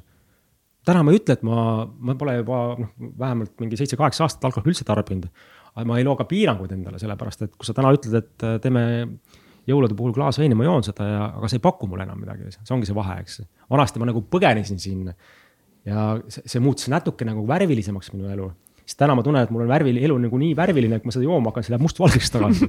täna 0.85 1.03
ma 1.03 1.13
ei 1.13 1.19
ütle, 1.21 1.37
et 1.37 1.43
ma, 1.45 1.85
ma 1.85 2.15
pole 2.19 2.39
juba 2.39 2.61
noh, 2.79 2.93
vähemalt 3.19 3.53
mingi 3.61 3.79
seitse-kaheksa 3.79 4.25
aastat 4.25 4.49
alkoholi 4.49 4.73
üldse 4.73 4.87
tarbinud. 4.87 5.29
aga 5.75 5.85
ma 5.87 5.99
ei 5.99 6.07
loo 6.07 6.15
ka 6.19 6.27
piiranguid 6.29 6.73
endale, 6.75 6.99
sellepärast 6.99 7.47
et 7.47 7.55
kui 7.55 7.67
sa 7.67 7.75
täna 7.77 7.93
ütled, 7.95 8.17
et 8.17 8.47
äh, 8.47 8.57
teeme 8.63 8.83
jõulude 9.69 9.95
puhul 9.95 10.13
klaas 10.15 10.39
veini, 10.41 10.57
ma 10.57 10.65
joon 10.65 10.83
seda 10.83 11.05
ja, 11.05 11.21
aga 11.37 11.47
see 11.47 11.59
ei 11.61 11.63
paku 11.63 11.87
mulle 11.87 12.07
enam 12.07 12.19
midagi, 12.19 12.49
see 12.55 12.73
ongi 12.73 12.89
see 12.89 12.97
vahe, 12.97 13.19
eks. 13.21 13.43
vanasti 13.69 14.01
ma 14.01 14.09
nagu 14.09 14.23
põgenesin 14.25 14.81
sinna 14.81 15.13
ja 15.85 16.11
see, 16.27 16.43
see 16.49 16.61
muutus 16.63 16.89
natuke 16.91 17.25
nagu 17.25 17.45
värvilisemaks 17.47 18.11
minu 18.15 18.29
elu 18.33 18.49
siis 18.91 18.99
täna 18.99 19.15
ma 19.15 19.23
tunnen, 19.25 19.45
et 19.45 19.53
mul 19.53 19.63
on 19.65 19.71
värvili, 19.71 20.03
elu 20.03 20.17
nagu 20.25 20.39
nii 20.41 20.55
värviline, 20.57 20.97
et 20.97 21.03
kui 21.03 21.11
ma 21.11 21.15
seda 21.15 21.27
jooma 21.27 21.51
hakkan, 21.51 21.65
siis 21.65 21.73
läheb 21.73 21.85
mustvalgeks 21.85 22.33
tagasi. 22.33 22.67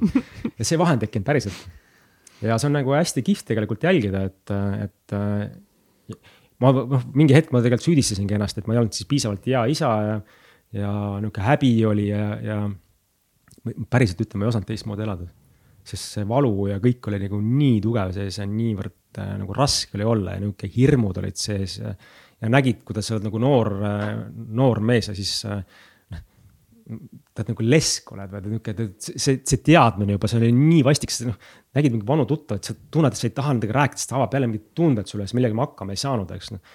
ja 0.58 0.66
see 0.68 0.78
vahe 0.80 0.96
on 0.96 1.02
tekkinud 1.02 1.26
päriselt. 1.26 1.66
ja 2.44 2.58
see 2.58 2.70
on 2.70 2.78
nagu 2.78 2.94
hästi 2.94 3.24
kihvt 3.26 3.48
tegelikult 3.50 3.86
jälgida, 3.88 4.26
et, 4.30 4.54
et 4.86 5.16
ma 6.62 6.72
noh, 6.76 7.04
mingi 7.18 7.36
hetk 7.36 7.52
ma 7.52 7.62
tegelikult 7.62 7.88
süüdistasingi 7.88 8.36
ennast, 8.36 8.58
et 8.58 8.68
ma 8.68 8.76
ei 8.76 8.82
olnud 8.82 8.96
siis 8.96 9.08
piisavalt 9.10 9.46
hea 9.50 9.64
isa 9.72 9.92
ja, 10.06 10.16
ja 10.78 10.94
nihuke 11.22 11.44
häbi 11.44 11.72
oli 11.88 12.08
ja, 12.10 12.26
ja 12.42 12.58
päriselt 13.90 14.22
ütlen, 14.24 14.40
ma 14.40 14.46
ei 14.46 14.52
osanud 14.52 14.68
teistmoodi 14.68 15.06
elada. 15.06 15.28
sest 15.82 16.12
see 16.14 16.26
valu 16.30 16.68
ja 16.70 16.76
kõik 16.78 17.08
oli 17.10 17.18
nagu 17.24 17.40
nii 17.42 17.78
tugev 17.82 18.12
sees 18.14 18.36
ja 18.38 18.44
niivõrd 18.46 19.18
äh, 19.18 19.32
nagu 19.40 19.54
raske 19.56 19.96
oli 19.98 20.04
olla 20.06 20.36
ja 20.36 20.42
nihuke 20.44 20.70
hirmud 20.70 21.18
olid 21.18 21.38
sees 21.38 21.80
ja, 21.80 21.94
nägid, 22.46 22.84
kuidas 22.86 23.08
sa 23.08 23.16
oled 23.16 23.26
nagu 23.26 23.40
noor, 23.42 23.72
äh, 23.88 24.04
noor 24.54 24.78
mees 24.86 25.10
ja 25.10 25.16
siis 25.18 25.40
äh, 25.50 25.64
tead 27.34 27.50
nagu 27.50 27.66
lesk 27.66 28.12
oled 28.14 28.30
või 28.30 28.54
nihuke, 28.54 28.74
see, 29.02 29.40
see 29.40 29.58
teadmine 29.64 30.16
juba, 30.16 30.30
see 30.30 30.40
oli 30.40 30.52
nii 30.54 30.82
vastik, 30.86 31.14
noh, 31.26 31.50
nägid 31.76 31.94
mingeid 31.94 32.08
vanu 32.08 32.24
tuttavaid, 32.28 32.64
sa 32.66 32.74
tunned, 32.92 33.14
et 33.14 33.18
sa 33.20 33.28
ei 33.28 33.34
taha 33.36 33.54
nendega 33.56 33.76
rääkida, 33.78 34.00
sest 34.00 34.10
ta 34.12 34.18
avab 34.18 34.34
jälle 34.36 34.48
mingid 34.50 34.64
tunded 34.76 35.08
sulle, 35.08 35.26
siis 35.28 35.36
millegagi 35.38 35.56
me 35.56 35.64
hakkama 35.64 35.94
ei 35.94 36.00
saanud, 36.00 36.32
eks 36.36 36.52
noh. 36.52 36.72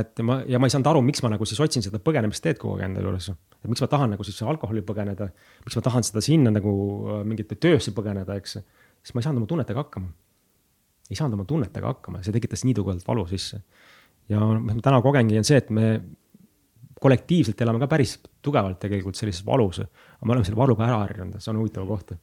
et 0.00 0.22
ma, 0.24 0.38
ja 0.48 0.60
ma 0.60 0.68
ei 0.68 0.72
saanud 0.72 0.90
aru, 0.92 1.02
miks 1.04 1.20
ma 1.24 1.30
nagu 1.34 1.48
siis 1.48 1.60
otsin 1.60 1.84
seda 1.84 2.00
põgenemisteed 2.04 2.60
kogu 2.60 2.78
aeg 2.78 2.86
enda 2.88 3.02
juures. 3.04 3.28
et 3.60 3.68
miks 3.68 3.84
ma 3.84 3.90
tahan 3.92 4.14
nagu 4.16 4.24
siis 4.24 4.38
alkoholi 4.42 4.84
põgeneda, 4.88 5.28
miks 5.66 5.76
ma 5.76 5.82
tahan 5.88 6.06
seda 6.08 6.22
sinna 6.24 6.52
nagu 6.54 6.76
äh, 7.16 7.24
mingite 7.28 7.58
töösse 7.60 7.92
põgeneda, 7.96 8.38
eks. 8.40 8.56
siis 9.04 9.16
ma 9.16 9.20
ei 9.20 9.28
saanud 9.28 9.42
oma 9.42 9.50
tunnetega 9.52 9.84
hakkama. 9.84 10.08
ei 11.10 11.18
saanud 11.18 11.36
oma 11.36 11.48
tunnetega 11.50 11.92
hakkama, 11.92 12.22
see 12.24 12.36
tekitas 12.36 12.64
nii 12.64 12.76
tugevalt 12.78 13.04
valu 13.08 13.26
sisse. 13.28 13.60
ja 14.32 14.40
mis 14.54 14.78
ma 14.78 14.86
täna 14.86 15.02
kogengi, 15.04 15.36
on 15.42 15.44
see, 15.44 15.60
et 15.60 15.68
me 15.68 15.90
kollektiivselt 16.96 17.60
elame 17.60 17.82
ka 17.84 17.90
päris 17.92 18.16
tugevalt 18.40 18.80
tegelikult 18.80 19.20
sellises 19.20 19.44
valus. 19.44 19.82
aga 19.84 20.24
me 20.24 20.32
oleme 20.32 20.48
selle 20.48 20.62
valuga 20.62 20.88
ära 20.88 21.02
harjunud, 21.04 21.36
see 21.36 21.52
on 21.52 21.60
huvitav 21.60 21.84
koht 21.92 22.16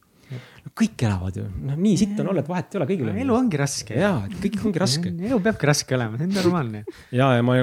kõik 0.78 1.04
elavad 1.06 1.38
ju, 1.38 1.46
noh 1.68 1.78
nii 1.80 1.98
sitt 2.00 2.20
on 2.22 2.30
olla, 2.32 2.44
et 2.44 2.50
vahet 2.50 2.74
ei 2.74 2.80
ole, 2.80 2.88
kõigil 2.90 3.10
elu 3.24 3.36
ongi 3.36 3.60
raske. 3.60 3.98
ja, 4.00 4.14
et 4.28 4.38
kõik 4.42 4.62
ongi 4.68 4.82
raske. 4.82 5.12
elu 5.30 5.40
peabki 5.48 5.70
raske 5.70 5.98
olema, 5.98 6.20
see 6.20 6.30
on 6.30 6.38
normaalne. 6.40 6.84
ja, 7.20 7.34
ja 7.38 7.44
ma 7.46 7.58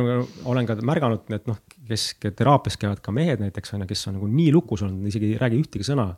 olen 0.52 0.68
ka 0.68 0.76
märganud, 0.86 1.24
et 1.34 1.48
noh, 1.50 1.58
kes 1.88 2.12
teraapias 2.22 2.78
käivad 2.80 3.00
ka 3.04 3.14
mehed 3.14 3.42
näiteks 3.42 3.74
on 3.74 3.84
ju, 3.84 3.90
kes 3.90 4.06
on 4.10 4.18
nagu 4.18 4.28
nii 4.30 4.52
lukus 4.54 4.84
olnud, 4.86 5.08
isegi 5.10 5.32
ei 5.32 5.40
räägi 5.40 5.64
ühtegi 5.64 5.90
sõna. 5.92 6.12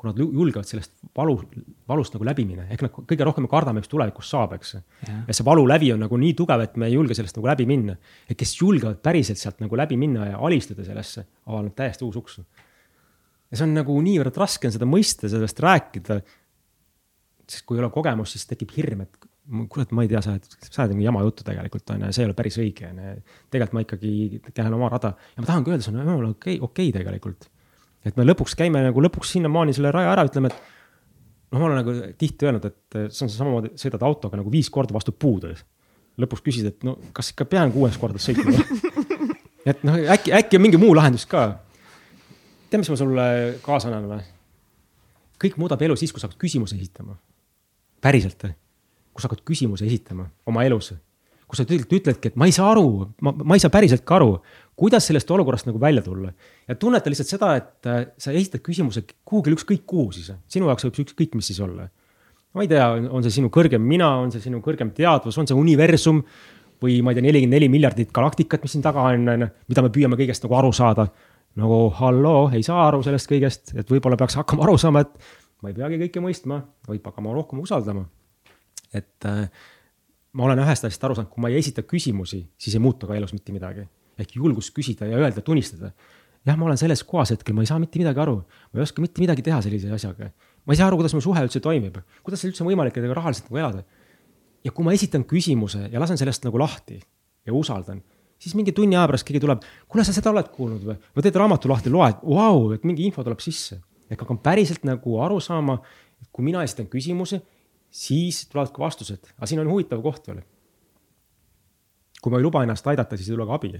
kui 0.00 0.08
nad 0.08 0.16
julgevad 0.16 0.64
sellest 0.64 0.94
valu, 1.12 1.34
valust 1.90 2.14
nagu 2.14 2.24
läbi 2.24 2.46
minna, 2.48 2.62
ehk 2.72 2.86
nad 2.86 2.94
kõige 2.94 3.24
rohkem 3.28 3.44
kardame, 3.52 3.82
mis 3.82 3.90
tulevikus 3.92 4.30
saab, 4.32 4.54
eks. 4.56 4.70
ja 5.04 5.34
see 5.36 5.44
valulävi 5.44 5.90
on 5.92 6.00
nagu 6.00 6.16
nii 6.16 6.32
tugev, 6.38 6.62
et 6.64 6.78
me 6.80 6.88
ei 6.88 6.94
julge 6.94 7.12
sellest 7.18 7.36
nagu 7.36 7.50
läbi 7.50 7.66
minna. 7.68 7.98
et 8.24 8.38
kes 8.40 8.54
julgevad 8.62 9.02
päriselt 9.04 9.36
sealt 9.36 9.60
nagu 9.60 9.76
läbi 9.76 10.00
minna 10.00 10.30
ja 10.30 10.40
alistada 10.40 10.86
sellesse, 10.88 11.26
avaneb 11.44 11.76
täiesti 11.76 12.08
uus 12.08 12.16
uks 12.16 12.40
ja 13.50 13.58
see 13.58 13.66
on 13.66 13.74
nagu 13.74 13.96
niivõrd 14.04 14.36
raske 14.40 14.68
on 14.68 14.74
seda 14.74 14.88
mõista, 14.88 15.30
sellest 15.30 15.60
rääkida. 15.62 16.20
sest 17.50 17.66
kui 17.66 17.78
ei 17.78 17.82
ole 17.82 17.90
kogemust, 17.90 18.36
siis 18.36 18.46
tekib 18.46 18.70
hirm, 18.76 19.02
et 19.02 19.30
kurat, 19.70 19.90
ma 19.96 20.04
ei 20.04 20.10
tea, 20.10 20.20
sa 20.22 20.34
oled, 20.34 20.44
sa 20.62 20.84
oled 20.84 20.94
mingi 20.94 21.08
jama 21.08 21.22
juttu 21.26 21.44
tegelikult 21.46 21.90
on 21.94 22.04
ju, 22.06 22.10
see 22.14 22.22
ei 22.22 22.28
ole 22.28 22.36
päris 22.38 22.58
õige 22.62 22.90
on 22.90 23.00
ju. 23.02 23.14
tegelikult 23.50 23.76
ma 23.76 23.82
ikkagi 23.86 24.12
lähen 24.60 24.76
oma 24.76 24.90
rada 24.92 25.14
ja 25.18 25.42
ma 25.42 25.48
tahangi 25.48 25.72
öelda, 25.72 25.86
see 25.86 25.94
on 25.94 26.04
jumala 26.04 26.30
okei 26.30 26.58
okay,, 26.58 26.68
okei 26.68 26.90
okay 26.92 26.98
tegelikult. 27.00 27.48
et 28.06 28.20
me 28.20 28.26
lõpuks 28.28 28.54
käime 28.58 28.84
nagu 28.84 29.02
lõpuks 29.02 29.34
sinnamaani 29.34 29.74
selle 29.74 29.90
raja 29.94 30.12
ära, 30.12 30.26
ütleme, 30.30 30.52
et 30.52 30.60
noh, 31.50 31.58
ma 31.58 31.66
olen 31.66 31.80
nagu 31.80 31.96
tihti 32.20 32.46
öelnud, 32.46 32.70
et 32.70 33.00
see 33.10 33.26
on 33.26 33.32
samamoodi, 33.34 33.72
sõidad 33.80 34.06
autoga 34.06 34.38
nagu 34.38 34.52
viis 34.52 34.70
korda 34.70 34.94
vastu 34.94 35.16
puud. 35.16 35.48
lõpuks 36.20 36.44
küsid, 36.46 36.70
et 36.70 36.86
no 36.86 36.98
kas 37.16 37.32
ikka 37.34 37.48
pean 37.50 37.74
kuues 37.74 37.98
korda 37.98 38.22
sõitma 38.22 38.54
et 39.70 39.82
noh, 39.82 39.98
äkki, 40.14 40.36
äkki 40.36 40.60
on 40.60 40.66
mingi 40.68 40.80
muu 40.80 40.94
lahendus 40.94 41.26
ka 41.26 41.48
tead, 42.70 42.84
mis 42.84 42.92
ma 42.92 42.98
sulle 42.98 43.26
kaasa 43.64 43.90
annan 43.90 44.08
või? 44.14 44.22
kõik 45.40 45.60
muudab 45.60 45.80
elu 45.82 45.96
siis, 45.96 46.12
kui 46.12 46.20
sa 46.20 46.28
hakkad 46.28 46.40
küsimusi 46.42 46.76
esitama. 46.78 47.16
päriselt, 48.00 48.42
kui 49.12 49.22
sa 49.22 49.28
hakkad 49.28 49.44
küsimusi 49.46 49.86
esitama 49.88 50.28
oma 50.46 50.64
elus. 50.64 50.92
kui 51.50 51.58
sa 51.58 51.64
tegelikult 51.66 51.96
ütledki, 51.98 52.30
et 52.30 52.36
ma 52.38 52.46
ei 52.46 52.52
saa 52.54 52.68
aru, 52.70 53.08
ma, 53.26 53.32
ma 53.32 53.56
ei 53.58 53.62
saa 53.62 53.72
päriselt 53.74 54.04
ka 54.06 54.20
aru, 54.20 54.36
kuidas 54.78 55.08
sellest 55.10 55.30
olukorrast 55.30 55.66
nagu 55.66 55.80
välja 55.80 56.02
tulla. 56.02 56.32
ja 56.68 56.74
tunneta 56.74 57.10
lihtsalt 57.10 57.32
seda, 57.32 57.54
et 57.56 57.86
äh, 57.86 58.04
sa 58.18 58.32
esitad 58.32 58.62
küsimuse 58.62 59.02
kuhugile 59.24 59.58
ükskõik 59.58 59.86
kuhu 59.86 60.12
siis, 60.12 60.30
sinu 60.48 60.70
jaoks 60.70 60.86
võib 60.86 60.94
see 60.94 61.08
ükskõik 61.08 61.34
mis 61.34 61.50
siis 61.50 61.60
olla. 61.60 61.88
ma 62.54 62.62
ei 62.62 62.68
tea, 62.68 62.86
on 63.10 63.22
see 63.22 63.40
sinu 63.40 63.50
kõrgem 63.50 63.82
mina, 63.82 64.14
on 64.20 64.30
see 64.30 64.42
sinu 64.42 64.62
kõrgem 64.62 64.94
teadvus, 64.94 65.38
on 65.38 65.48
see 65.48 65.58
universum 65.58 66.22
või 66.80 67.00
ma 67.04 67.12
ei 67.12 67.18
tea, 67.18 67.26
nelikümmend 67.26 67.58
neli 67.58 67.68
miljardit 67.68 68.12
galaktikat, 68.12 68.62
mis 68.62 68.72
siin 68.72 68.82
taga 68.84 69.02
on, 69.10 69.28
on 69.28 69.44
ju, 69.44 69.50
mida 69.68 69.82
me 69.84 69.90
püüame 69.92 70.16
kõigest 70.16 70.46
nagu 70.46 70.56
aru 70.56 70.72
saada 70.72 71.10
nagu 71.58 71.90
halloo, 71.98 72.48
ei 72.54 72.62
saa 72.66 72.84
aru 72.86 73.02
sellest 73.04 73.30
kõigest, 73.30 73.74
et 73.78 73.90
võib-olla 73.90 74.18
peaks 74.20 74.38
hakkama 74.38 74.64
aru 74.66 74.76
saama, 74.78 75.02
et 75.02 75.16
ma 75.62 75.72
ei 75.72 75.76
peagi 75.76 75.98
kõike 76.04 76.22
mõistma, 76.24 76.60
võib 76.88 77.06
hakkama 77.10 77.34
rohkem 77.34 77.62
usaldama. 77.62 78.06
et 78.94 79.26
äh, 79.26 79.46
ma 80.32 80.46
olen 80.46 80.62
ühest 80.62 80.86
asjast 80.86 81.04
aru 81.06 81.16
saanud, 81.18 81.30
kui 81.32 81.42
ma 81.42 81.50
ei 81.50 81.58
esita 81.60 81.82
küsimusi, 81.86 82.44
siis 82.58 82.76
ei 82.76 82.82
muutu 82.82 83.08
ka 83.08 83.16
elus 83.18 83.34
mitte 83.34 83.52
midagi. 83.52 83.86
ehk 84.20 84.34
julgus 84.36 84.70
küsida 84.70 85.06
ja 85.08 85.18
öelda, 85.18 85.40
tunnistada. 85.40 85.92
jah, 86.46 86.56
ma 86.56 86.66
olen 86.66 86.78
selles 86.78 87.02
kohas 87.04 87.30
hetkel, 87.34 87.54
ma 87.54 87.62
ei 87.62 87.70
saa 87.70 87.78
mitte 87.78 87.98
midagi 87.98 88.20
aru, 88.20 88.36
ma 88.72 88.80
ei 88.80 88.82
oska 88.82 89.02
mitte 89.02 89.20
midagi 89.20 89.42
teha 89.42 89.60
sellise 89.62 89.90
asjaga. 89.90 90.30
ma 90.64 90.72
ei 90.72 90.76
saa 90.76 90.86
aru, 90.86 91.00
kuidas 91.00 91.14
mu 91.14 91.20
suhe 91.20 91.42
üldse 91.42 91.60
toimib, 91.60 91.98
kuidas 92.22 92.40
see 92.40 92.52
üldse 92.52 92.62
on 92.62 92.70
võimalik 92.70 92.96
rahaliselt 92.96 93.50
nagu 93.50 93.58
elada. 93.58 93.84
ja 94.64 94.70
kui 94.70 94.84
ma 94.84 94.92
esitan 94.92 95.24
küsimuse 95.24 95.88
ja 95.90 96.00
lasen 96.00 96.18
sellest 96.18 96.44
nagu 96.44 96.58
lahti 96.58 97.00
ja 97.46 97.52
usaldan 97.52 98.02
siis 98.40 98.56
mingi 98.56 98.72
tunni 98.76 98.96
aja 98.96 99.08
pärast 99.10 99.26
keegi 99.28 99.42
tuleb, 99.42 99.64
kuule, 99.88 100.04
sa 100.06 100.14
seda 100.16 100.32
oled 100.32 100.48
kuulnud 100.54 100.84
või? 100.86 100.96
või 101.16 101.26
teed 101.26 101.38
raamatu 101.40 101.70
lahti, 101.70 101.92
loed, 101.92 102.22
vau, 102.24 102.70
et 102.76 102.86
mingi 102.88 103.06
info 103.08 103.24
tuleb 103.26 103.42
sisse. 103.44 103.80
ehk 104.10 104.24
hakkan 104.24 104.40
päriselt 104.42 104.86
nagu 104.88 105.20
aru 105.22 105.38
saama, 105.44 105.78
et 106.20 106.28
kui 106.32 106.44
mina 106.44 106.64
esitan 106.66 106.88
küsimuse, 106.90 107.40
siis 107.90 108.46
tulevad 108.50 108.72
ka 108.74 108.82
vastused, 108.82 109.32
aga 109.36 109.46
siin 109.46 109.62
on 109.62 109.70
huvitav 109.70 110.02
koht 110.02 110.28
veel. 110.30 110.42
kui 112.20 112.32
ma 112.32 112.38
ei 112.40 112.44
luba 112.44 112.62
ennast 112.64 112.86
aidata, 112.86 113.16
siis 113.16 113.30
ei 113.30 113.36
tule 113.36 113.46
ka 113.48 113.58
abi. 113.58 113.74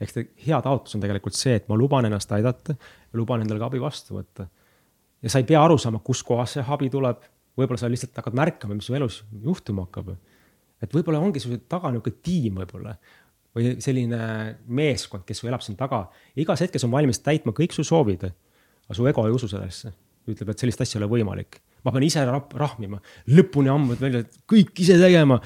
ehk 0.00 0.10
see 0.10 0.28
hea 0.46 0.60
taotlus 0.64 0.96
on 0.96 1.04
tegelikult 1.04 1.36
see, 1.36 1.54
et 1.54 1.68
ma 1.68 1.76
luban 1.76 2.04
ennast 2.08 2.32
aidata 2.32 2.74
ja 2.74 3.18
luban 3.18 3.42
endale 3.44 3.60
ka 3.60 3.70
abi 3.70 3.80
vastu 3.80 4.18
võtta. 4.18 4.48
ja 5.22 5.30
sa 5.30 5.38
ei 5.38 5.46
pea 5.46 5.62
aru 5.62 5.78
saama, 5.78 6.02
kuskohast 6.02 6.58
see 6.58 6.66
abi 6.66 6.90
tuleb, 6.90 7.22
võib-olla 7.56 7.78
sa 7.78 7.90
lihtsalt 7.90 8.16
hakkad 8.16 8.34
märkama, 8.34 8.74
mis 8.74 8.90
su 8.90 8.94
elus 8.94 9.22
juhtuma 9.44 9.86
hakkab. 9.86 10.16
et 10.82 10.94
võib-olla 10.94 11.20
ongi 11.20 11.40
su 11.40 11.56
taga 11.68 11.90
niisugune 11.90 12.22
tiim 12.22 12.58
võib-olla 12.62 12.96
või 13.56 13.74
selline 13.82 14.20
meeskond, 14.70 15.24
kes 15.26 15.42
su 15.42 15.48
elab 15.50 15.62
siin 15.64 15.78
taga. 15.78 16.04
igas 16.38 16.62
hetkes 16.62 16.84
on 16.86 16.92
valmis 16.92 17.22
täitma 17.24 17.52
kõik 17.56 17.74
su 17.74 17.84
soovid. 17.84 18.24
aga 18.24 18.94
su 18.94 19.06
ego 19.06 19.26
ei 19.26 19.34
usu 19.34 19.48
sellesse, 19.48 19.92
ütleb, 20.28 20.50
et 20.50 20.58
sellist 20.58 20.80
asja 20.80 20.98
ei 20.98 21.04
ole 21.04 21.10
võimalik. 21.10 21.60
ma 21.84 21.92
pean 21.92 22.04
ise 22.04 22.24
rahmima, 22.24 23.00
lõpuni 23.28 23.70
ammu 23.72 23.96
välja, 24.00 24.24
kõik 24.46 24.78
ise 24.78 24.98
tegema. 24.98 25.40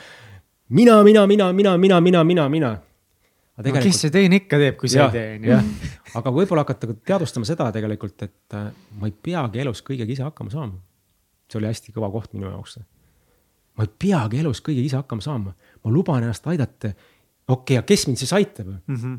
mina, 0.69 1.03
mina, 1.03 1.27
mina, 1.27 1.53
mina, 1.53 1.77
mina, 1.79 2.01
mina, 2.01 2.25
mina, 2.25 2.49
mina. 2.49 2.81
No, 3.57 3.71
kes 3.79 4.01
see 4.03 4.11
teine 4.11 4.41
ikka 4.41 4.59
teeb, 4.59 4.75
kui 4.77 4.89
sa 4.91 5.05
ei 5.07 5.13
tee, 5.15 5.35
on 5.37 5.45
ju. 5.47 5.59
aga 6.19 6.31
võib-olla 6.35 6.65
hakata 6.65 6.91
teadvustama 7.07 7.47
seda 7.47 7.69
tegelikult, 7.73 8.25
et 8.27 8.57
äh, 8.59 8.73
ma 8.99 9.07
ei 9.07 9.15
peagi 9.15 9.63
elus 9.63 9.83
kõigega 9.87 10.11
ise 10.11 10.27
hakkama 10.27 10.51
saama. 10.51 10.81
see 11.49 11.61
oli 11.61 11.71
hästi 11.71 11.95
kõva 11.95 12.11
koht 12.11 12.33
minu 12.35 12.51
jaoks. 12.51 12.81
ma 13.79 13.87
ei 13.87 13.93
peagi 14.05 14.43
elus 14.43 14.61
kõigega 14.61 14.91
ise 14.91 14.99
hakkama 14.99 15.23
saama, 15.23 15.55
ma 15.55 15.93
luban 15.95 16.27
ennast 16.27 16.47
aidata 16.51 16.91
okei 17.49 17.77
okay,, 17.77 17.81
aga 17.81 17.89
kes 17.89 18.07
mind 18.09 18.21
siis 18.21 18.33
aitab 18.37 18.71
mm? 18.73 18.97
-hmm. 18.97 19.19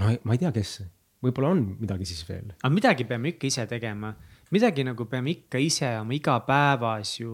no 0.00 0.12
ma 0.22 0.36
ei 0.36 0.42
tea, 0.42 0.52
kes, 0.54 0.78
võib-olla 1.24 1.52
on 1.56 1.62
midagi 1.80 2.08
siis 2.08 2.22
veel. 2.28 2.52
aga 2.62 2.72
midagi 2.74 3.06
peame 3.08 3.34
ikka 3.34 3.48
ise 3.50 3.66
tegema, 3.70 4.12
midagi 4.54 4.84
nagu 4.86 5.06
peame 5.10 5.34
ikka 5.34 5.60
ise 5.62 5.96
oma 6.00 6.14
igapäevas 6.14 7.20
ju 7.20 7.32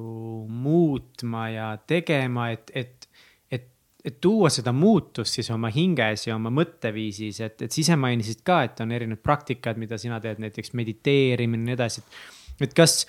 muutma 0.48 1.48
ja 1.52 1.68
tegema, 1.86 2.50
et, 2.54 2.70
et, 2.74 3.08
et, 3.50 3.66
et 4.04 4.20
tuua 4.20 4.50
seda 4.50 4.72
muutust 4.72 5.40
siis 5.40 5.50
oma 5.50 5.68
hinges 5.72 6.26
ja 6.26 6.36
oma 6.36 6.52
mõtteviisis, 6.54 7.42
et, 7.44 7.66
et 7.66 7.72
sa 7.72 7.82
ise 7.84 7.96
mainisid 7.96 8.40
ka, 8.46 8.62
et 8.68 8.80
on 8.80 8.92
erinevad 8.92 9.22
praktikad, 9.22 9.80
mida 9.80 9.98
sina 9.98 10.20
teed, 10.20 10.40
näiteks 10.40 10.72
mediteerimine 10.78 11.62
ja 11.62 11.72
nii 11.72 11.76
edasi, 11.80 12.00
et, 12.00 12.64
et 12.68 12.74
kas 12.74 13.02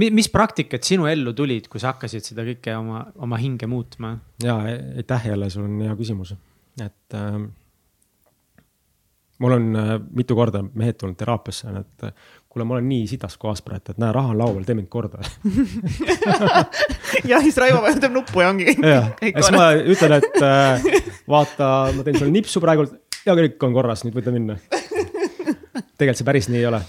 mis 0.00 0.30
praktikad 0.32 0.80
sinu 0.88 1.04
ellu 1.10 1.34
tulid, 1.36 1.68
kui 1.68 1.80
sa 1.82 1.92
hakkasid 1.92 2.24
seda 2.24 2.46
kõike 2.46 2.72
oma, 2.78 3.04
oma 3.20 3.36
hinge 3.36 3.68
muutma? 3.68 4.16
ja 4.42 4.56
aitäh 4.64 5.28
jälle, 5.28 5.50
sul 5.52 5.68
on 5.68 5.76
hea 5.84 5.98
küsimus 5.98 6.32
et 6.80 7.18
äh, 7.18 7.42
mul 9.42 9.52
on 9.52 9.76
äh, 9.76 10.00
mitu 10.14 10.36
korda 10.38 10.62
mehed 10.62 10.98
tulnud 11.00 11.18
teraapiasse, 11.18 11.72
et 11.80 12.06
äh, 12.06 12.14
kuule, 12.52 12.66
ma 12.68 12.76
olen 12.76 12.88
nii 12.88 13.06
sitas 13.10 13.36
kohas 13.40 13.62
praegu, 13.64 13.94
et 13.94 14.00
näe, 14.00 14.12
raha 14.14 14.34
on 14.34 14.38
laual, 14.38 14.64
tee 14.68 14.76
mind 14.78 14.90
korda 14.92 15.18
ja 17.30 17.40
siis 17.44 17.58
Raivo 17.60 17.82
vajutab 17.84 18.14
nuppu 18.14 18.44
ja 18.44 18.50
ongi. 18.52 18.76
jah, 18.76 19.12
siis 19.22 19.52
ma 19.56 19.70
ütlen, 19.78 20.18
et 20.20 20.42
äh, 20.46 20.86
vaata, 21.28 21.70
ma 21.96 22.06
teen 22.06 22.20
sulle 22.20 22.34
nipsu 22.34 22.62
praegult 22.62 22.94
ja 23.26 23.36
kõik 23.38 23.66
on 23.66 23.76
korras, 23.76 24.04
nüüd 24.06 24.18
võite 24.18 24.34
minna. 24.34 24.58
tegelikult 25.98 26.20
see 26.20 26.28
päris 26.28 26.50
nii 26.52 26.62
ei 26.62 26.70
ole, 26.70 26.82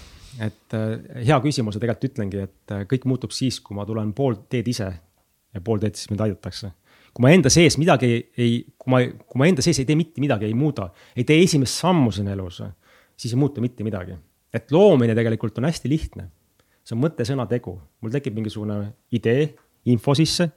et 0.44 0.78
äh, 0.78 0.86
hea 1.24 1.40
küsimus 1.42 1.78
ja 1.78 1.82
tegelikult 1.82 2.12
ütlengi, 2.12 2.46
et 2.50 2.76
äh, 2.76 2.86
kõik 2.90 3.08
muutub 3.10 3.34
siis, 3.34 3.58
kui 3.64 3.76
ma 3.78 3.88
tulen 3.88 4.14
pool 4.16 4.44
teed 4.52 4.70
ise 4.70 4.92
ja 4.92 5.64
pool 5.64 5.82
teed 5.82 5.98
siis 5.98 6.12
mind 6.12 6.28
aidatakse 6.28 6.74
kui 7.14 7.22
ma 7.22 7.30
enda 7.34 7.50
sees 7.52 7.76
midagi 7.78 8.10
ei, 8.40 8.58
kui 8.78 8.90
ma, 8.90 9.00
kui 9.06 9.40
ma 9.40 9.48
enda 9.48 9.62
sees 9.64 9.78
ei 9.80 9.86
tee 9.88 9.96
mitte 9.98 10.22
midagi, 10.22 10.48
ei 10.48 10.56
muuda, 10.58 10.88
ei 11.14 11.26
tee 11.26 11.38
esimest 11.44 11.78
sammu 11.84 12.10
siin 12.14 12.30
elus, 12.32 12.60
siis 13.14 13.34
ei 13.34 13.40
muutu 13.40 13.62
mitte 13.64 13.86
midagi. 13.86 14.18
et 14.54 14.70
loomine 14.70 15.14
tegelikult 15.18 15.58
on 15.58 15.66
hästi 15.66 15.90
lihtne. 15.90 16.28
see 16.84 16.96
on 16.96 17.02
mõte, 17.04 17.26
sõna, 17.26 17.46
tegu. 17.50 17.78
mul 18.02 18.12
tekib 18.14 18.34
mingisugune 18.34 18.78
idee, 19.14 19.54
info 19.86 20.14
sisse. 20.18 20.50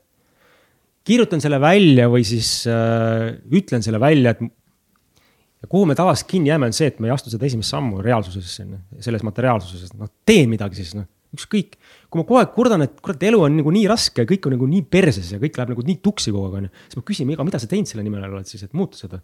kirjutan 1.06 1.42
selle 1.42 1.62
välja 1.62 2.10
või 2.10 2.26
siis 2.26 2.66
äh, 2.68 3.38
ütlen 3.54 3.86
selle 3.86 4.00
välja, 4.02 4.34
et 4.34 4.42
ja 5.62 5.70
kuhu 5.70 5.86
me 5.86 5.96
tavaliselt 5.96 6.30
kinni 6.30 6.50
jääme, 6.50 6.72
on 6.72 6.74
see, 6.74 6.90
et 6.90 7.00
me 7.00 7.10
ei 7.10 7.14
astu 7.14 7.30
seda 7.34 7.46
esimest 7.46 7.70
sammu 7.70 8.02
reaalsuses, 8.02 8.58
selles 9.02 9.24
materiaalsuses, 9.26 9.94
noh, 9.98 10.10
tee 10.26 10.46
midagi 10.50 10.82
siis, 10.82 10.98
noh 10.98 11.06
ükskõik, 11.36 11.76
kui 12.08 12.22
ma 12.22 12.26
kogu 12.28 12.40
aeg 12.40 12.54
kurdan, 12.56 12.86
et 12.86 13.00
kurat, 13.04 13.24
elu 13.30 13.42
on 13.44 13.58
nagu 13.60 13.74
nii 13.74 13.88
raske, 13.90 14.24
kõik 14.30 14.48
on 14.48 14.56
nagu 14.56 14.70
nii 14.70 14.86
perses 14.88 15.34
ja 15.34 15.40
kõik 15.42 15.58
läheb 15.60 15.74
nagu 15.74 15.84
nii 15.88 16.00
tuksi 16.04 16.34
kogu 16.34 16.48
aeg, 16.48 16.62
onju. 16.62 16.86
siis 16.86 17.00
ma 17.00 17.08
küsin, 17.10 17.34
aga 17.36 17.48
mida 17.48 17.62
sa 17.62 17.70
teinud 17.72 17.92
selle 17.92 18.06
nimel 18.06 18.28
oled 18.30 18.48
siis, 18.50 18.64
et 18.68 18.78
muuta 18.78 19.00
seda? 19.00 19.22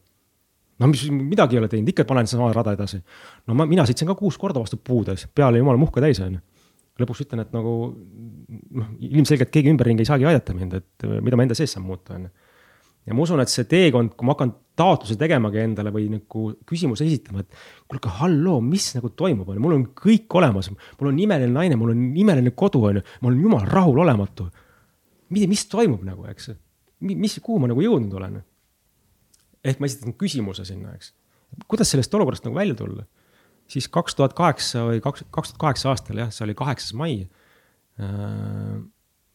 no 0.82 0.90
mis, 0.92 1.04
midagi 1.14 1.58
ei 1.58 1.62
ole 1.62 1.70
teinud, 1.72 1.92
ikka 1.94 2.06
panen 2.10 2.30
sama 2.30 2.50
rada 2.56 2.74
edasi. 2.76 3.00
no 3.48 3.58
ma, 3.58 3.68
mina 3.70 3.86
sõitsin 3.88 4.10
ka 4.10 4.18
kuus 4.20 4.40
korda 4.42 4.64
vastu 4.64 4.80
puudes, 4.82 5.28
peale 5.36 5.62
jumala 5.62 5.80
muhka 5.80 6.04
täis, 6.04 6.22
onju. 6.24 6.42
lõpuks 7.02 7.24
ütlen, 7.26 7.44
et 7.46 7.54
nagu 7.56 7.76
noh, 7.94 8.90
ilmselgelt 9.10 9.54
keegi 9.54 9.72
ümberringi 9.74 10.06
ei 10.06 10.10
saagi 10.10 10.28
aidata 10.30 10.56
mind, 10.58 10.80
et 10.82 11.08
mida 11.26 11.40
ma 11.40 11.48
enda 11.48 11.58
sees 11.58 11.74
saan 11.76 11.86
muuta, 11.88 12.18
onju. 12.20 12.34
Ja 13.08 13.16
ma 13.16 13.24
usun, 13.26 13.42
et 13.44 13.52
see 13.52 13.68
teekond, 13.70 14.14
kui 14.18 14.28
ma 14.28 14.36
hakkan 14.36 14.54
taotluse 14.80 15.18
tegemagi 15.20 15.62
endale 15.62 15.92
või 15.94 16.08
nagu 16.10 16.48
küsimuse 16.70 17.06
esitama, 17.06 17.44
et 17.44 17.50
kuule, 17.86 18.00
aga 18.00 18.14
halloo, 18.24 18.60
mis 18.66 18.88
nagu 18.98 19.12
toimub, 19.14 19.50
on 19.50 19.58
ju, 19.58 19.64
mul 19.64 19.76
on 19.78 19.86
kõik 19.98 20.38
olemas, 20.40 20.72
mul 21.00 21.12
on 21.12 21.20
imeline 21.22 21.54
naine, 21.54 21.78
mul 21.80 21.94
on 21.94 22.06
imeline 22.24 22.54
kodu, 22.58 22.82
on 22.90 23.00
ju, 23.00 23.04
ma 23.22 23.30
olen 23.30 23.44
jumala 23.46 23.70
rahulolematu. 23.70 24.48
mis, 25.34 25.48
mis 25.50 25.66
toimub 25.70 26.06
nagu, 26.06 26.26
eks, 26.32 26.54
mis, 27.06 27.38
kuhu 27.44 27.62
ma 27.62 27.70
nagu 27.72 27.84
jõudnud 27.84 28.18
olen? 28.20 28.42
ehk 29.64 29.80
ma 29.80 29.88
esitan 29.88 30.16
küsimuse 30.20 30.66
sinna, 30.68 30.96
eks. 30.98 31.14
kuidas 31.72 31.94
sellest 31.94 32.14
olukorrast 32.18 32.44
nagu 32.48 32.58
välja 32.58 32.76
tulla? 32.76 33.06
siis 33.72 33.88
kaks 33.88 34.18
tuhat 34.18 34.34
kaheksa 34.36 34.88
või 34.90 35.00
kaks, 35.04 35.24
kaks 35.32 35.54
tuhat 35.54 35.62
kaheksa 35.62 35.94
aastal 35.94 36.20
jah, 36.20 36.34
see 36.34 36.44
oli 36.48 36.58
kaheksas 36.58 36.98
mai 36.98 37.22
äh,. 38.02 38.82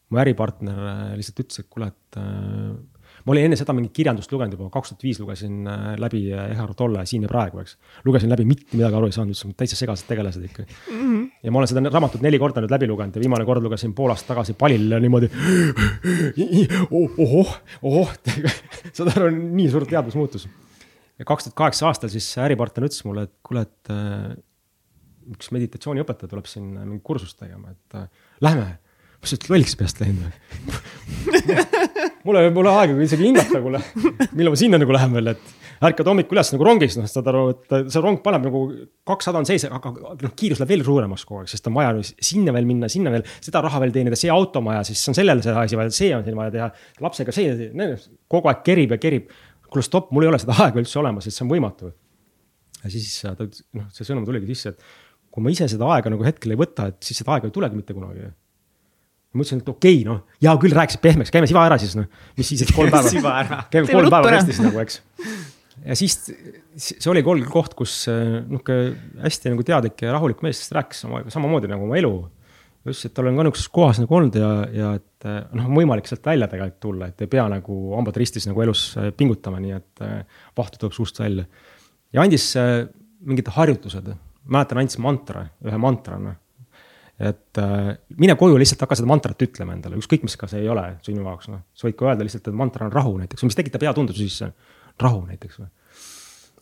mu 0.09 0.17
äripartner 0.17 1.15
lihtsalt 1.17 1.43
ütles, 1.45 1.61
et 1.61 1.69
kuule, 1.69 1.89
et 1.93 2.17
äh, 2.17 2.98
ma 3.29 3.35
olin 3.35 3.45
enne 3.45 3.57
seda 3.59 3.75
mingit 3.77 3.93
kirjandust 3.93 4.31
lugenud 4.33 4.55
juba, 4.55 4.67
kaks 4.73 4.89
tuhat 4.89 5.03
viis 5.05 5.19
lugesin 5.21 5.67
äh, 5.69 5.91
läbi 6.01 6.23
Ehar 6.33 6.71
Tolle 6.77 7.03
Siin 7.09 7.27
ja 7.27 7.29
praegu, 7.29 7.61
eks. 7.61 7.75
lugesin 8.07 8.31
läbi, 8.33 8.47
mitte 8.49 8.73
midagi 8.73 8.97
aru 8.97 9.09
ei 9.09 9.13
saanud, 9.13 9.35
ütlesin 9.35 9.53
täitsa 9.59 9.77
segased 9.77 10.09
tegelased 10.09 10.47
ikka 10.47 10.65
mm. 10.65 10.95
-hmm. 10.95 11.27
ja 11.45 11.53
ma 11.53 11.61
olen 11.61 11.69
seda 11.69 11.83
raamatut 11.93 12.25
neli 12.25 12.39
korda 12.41 12.63
nüüd 12.65 12.73
läbi 12.73 12.89
lugenud 12.89 13.13
ja 13.13 13.21
viimane 13.21 13.45
kord 13.45 13.61
lugesin 13.61 13.93
pool 13.93 14.15
aastat 14.15 14.33
tagasi 14.33 14.57
Palil 14.57 14.97
niimoodi 15.05 15.29
oh,. 16.89 17.21
ohoh, 17.27 17.53
ohoh, 17.91 18.17
saad 18.97 19.13
aru, 19.13 19.29
nii 19.29 19.69
suur 19.69 19.85
teadmusmuutus. 19.85 20.49
ja 21.21 21.29
kaks 21.29 21.49
tuhat 21.49 21.59
kaheksa 21.61 21.91
aastal 21.91 22.09
siis 22.09 22.33
äripartner 22.41 22.89
ütles 22.89 23.05
mulle, 23.05 23.29
et 23.29 23.35
kuule, 23.45 23.67
et 23.69 23.93
äh, 23.93 24.33
üks 25.37 25.53
meditatsiooniõpetaja 25.53 26.33
tuleb 26.33 26.49
siin 26.49 26.71
mingit 26.81 27.05
kursust 27.05 27.37
tegema, 27.37 27.77
et 27.77 27.99
äh, 27.99 28.09
lähme 28.41 28.71
ma 29.19 29.27
olin 29.29 29.49
lolliks 29.53 29.75
peast 29.79 29.99
läinud 30.01 30.27
või 30.27 30.33
mulle 32.25 32.43
ei 32.45 32.51
ole 32.61 32.71
aega 32.71 32.95
isegi 33.03 33.25
hingata, 33.27 33.59
kuule, 33.63 33.81
millal 34.31 34.53
ma 34.53 34.59
sinna 34.59 34.79
nagu 34.79 34.93
lähen 34.95 35.15
veel, 35.15 35.31
et 35.33 35.51
ärkad 35.89 36.09
hommikul 36.11 36.37
üles 36.37 36.51
nagu 36.53 36.65
rongis, 36.67 36.97
noh, 36.99 37.07
saad 37.09 37.27
aru, 37.31 37.43
et 37.53 37.75
see 37.93 38.03
rong 38.03 38.19
paneb 38.23 38.45
nagu 38.47 38.61
kakssada 39.07 39.41
on 39.41 39.47
sees, 39.47 39.65
aga 39.69 39.91
noh, 39.95 40.33
kiirus 40.39 40.61
läheb 40.61 40.73
veel 40.73 40.83
suuremaks 40.87 41.25
kogu 41.27 41.43
aeg, 41.43 41.51
sest 41.51 41.69
on 41.71 41.77
vaja 41.77 41.93
sinna 42.03 42.53
veel 42.55 42.67
minna, 42.69 42.89
sinna 42.91 43.13
veel, 43.13 43.25
seda 43.45 43.63
raha 43.65 43.81
veel 43.85 43.95
teenida, 43.95 44.19
see 44.19 44.31
auto 44.33 44.61
on 44.61 44.69
vaja, 44.69 44.83
siis 44.89 45.03
on 45.11 45.17
sellele 45.17 45.45
see 45.45 45.55
asi 45.63 45.79
vaja, 45.79 45.95
see 45.95 46.11
on 46.15 46.25
siin 46.27 46.39
vaja 46.39 46.55
teha. 46.55 46.69
lapsega 47.05 47.35
see, 47.35 47.69
kogu 48.31 48.51
aeg 48.51 48.65
kerib 48.67 48.95
ja 48.95 48.99
kerib. 49.01 49.31
kuule 49.69 49.85
stopp, 49.85 50.09
mul 50.15 50.25
ei 50.25 50.31
ole 50.31 50.39
seda 50.41 50.55
aega 50.65 50.81
üldse 50.81 50.97
olemas, 50.97 51.27
et 51.29 51.35
see 51.35 51.45
on 51.45 51.51
võimatu. 51.51 51.93
ja 52.83 52.91
siis 52.91 53.09
ta, 53.23 53.47
noh, 53.77 53.87
see 53.95 54.07
sõnum 54.07 54.27
tuligi 54.27 54.51
sisse, 54.51 54.73
et 54.73 55.31
kui 55.31 55.45
ma 55.45 55.53
ise 55.53 55.67
seda 55.69 55.87
aega 55.95 56.11
nagu 56.11 56.25
hetkel 56.25 56.55
ei 56.55 56.59
võta, 56.59 56.89
et 56.89 56.99
siis 57.05 57.21
seda 57.21 57.37
aega 57.37 57.47
ei 57.47 57.55
tulegi 57.55 57.77
mitte 57.77 57.95
kunagi 57.95 58.27
ma 59.29 59.43
ütlesin, 59.43 59.61
et 59.61 59.69
okei 59.69 59.99
okay,, 59.99 60.05
noh, 60.07 60.23
hea 60.41 60.55
küll, 60.61 60.73
rääkisid 60.75 61.01
pehmeks, 61.03 61.31
käime 61.33 61.49
siva 61.49 61.61
ära 61.67 61.77
siis 61.81 61.93
noh, 61.97 62.07
mis 62.37 62.49
siis, 62.49 62.63
et 62.65 62.73
kolm 62.73 62.89
päeva 62.95 63.61
käime 63.69 63.91
kolm 63.91 64.09
päeva 64.09 64.33
restis 64.33 64.61
nagu, 64.63 64.79
eks. 64.81 64.99
ja 65.83 65.97
siis 65.99 66.17
see 66.79 67.11
oli 67.11 67.21
kolm 67.25 67.45
koht, 67.51 67.75
kus 67.77 68.01
äh, 68.09 68.39
nihuke 68.41 68.79
hästi 69.21 69.53
nagu 69.53 69.65
teadlik 69.67 70.01
ja 70.05 70.15
rahulik 70.15 70.41
mees 70.45 70.63
rääkis 70.73 71.05
sama, 71.05 71.21
samamoodi 71.29 71.69
nagu 71.69 71.85
oma 71.85 71.99
elu. 71.99 72.13
ütles, 72.87 73.03
et 73.05 73.13
ta 73.13 73.21
on 73.21 73.37
ka 73.37 73.45
nihukeses 73.45 73.69
kohas 73.75 74.01
nagu 74.01 74.17
olnud 74.17 74.39
ja, 74.39 74.49
ja 74.73 74.91
et 74.97 75.29
äh, 75.29 75.39
noh, 75.53 75.69
on 75.69 75.77
võimalik 75.77 76.09
sealt 76.09 76.25
välja 76.25 76.49
tegelikult 76.49 76.81
tulla, 76.87 77.13
et 77.13 77.21
ei 77.21 77.29
pea 77.29 77.45
nagu 77.53 77.79
hambad 77.93 78.17
ristis 78.17 78.49
nagu 78.49 78.65
elus 78.65 78.89
äh, 78.97 79.11
pingutama, 79.13 79.61
nii 79.61 79.77
et 79.77 80.05
vahtu 80.57 80.81
tuleb 80.81 80.97
suust 80.97 81.21
välja. 81.21 81.45
ja 82.15 82.25
andis 82.25 82.55
mingid 83.19 83.53
harjutused, 83.53 84.09
mäletan, 84.49 84.81
andis 84.81 84.97
mantra, 84.97 85.45
ühe 85.69 85.77
mantra, 85.77 86.17
noh 86.17 86.39
et 87.19 87.59
äh, 87.59 87.91
mine 88.17 88.35
koju 88.39 88.57
lihtsalt 88.59 88.85
hakka 88.85 88.95
seda 89.01 89.09
mantrat 89.11 89.43
ütlema 89.43 89.75
endale, 89.75 89.99
ükskõik 89.99 90.23
mis 90.23 90.37
ka 90.39 90.47
see 90.47 90.63
ei 90.63 90.71
ole 90.71 90.85
sinu 91.03 91.25
jaoks, 91.25 91.49
noh. 91.51 91.65
sa 91.75 91.89
võid 91.89 91.97
ka 91.99 92.07
öelda 92.07 92.25
lihtsalt, 92.25 92.47
et 92.47 92.55
mantra 92.55 92.87
on 92.87 92.95
rahu 92.95 93.17
näiteks, 93.19 93.43
mis 93.47 93.59
tekitab 93.59 93.83
hea 93.83 93.93
tunde 93.97 94.15
su 94.15 94.23
sisse, 94.23 94.51
rahu 95.03 95.25
näiteks 95.27 95.59
või. 95.59 95.69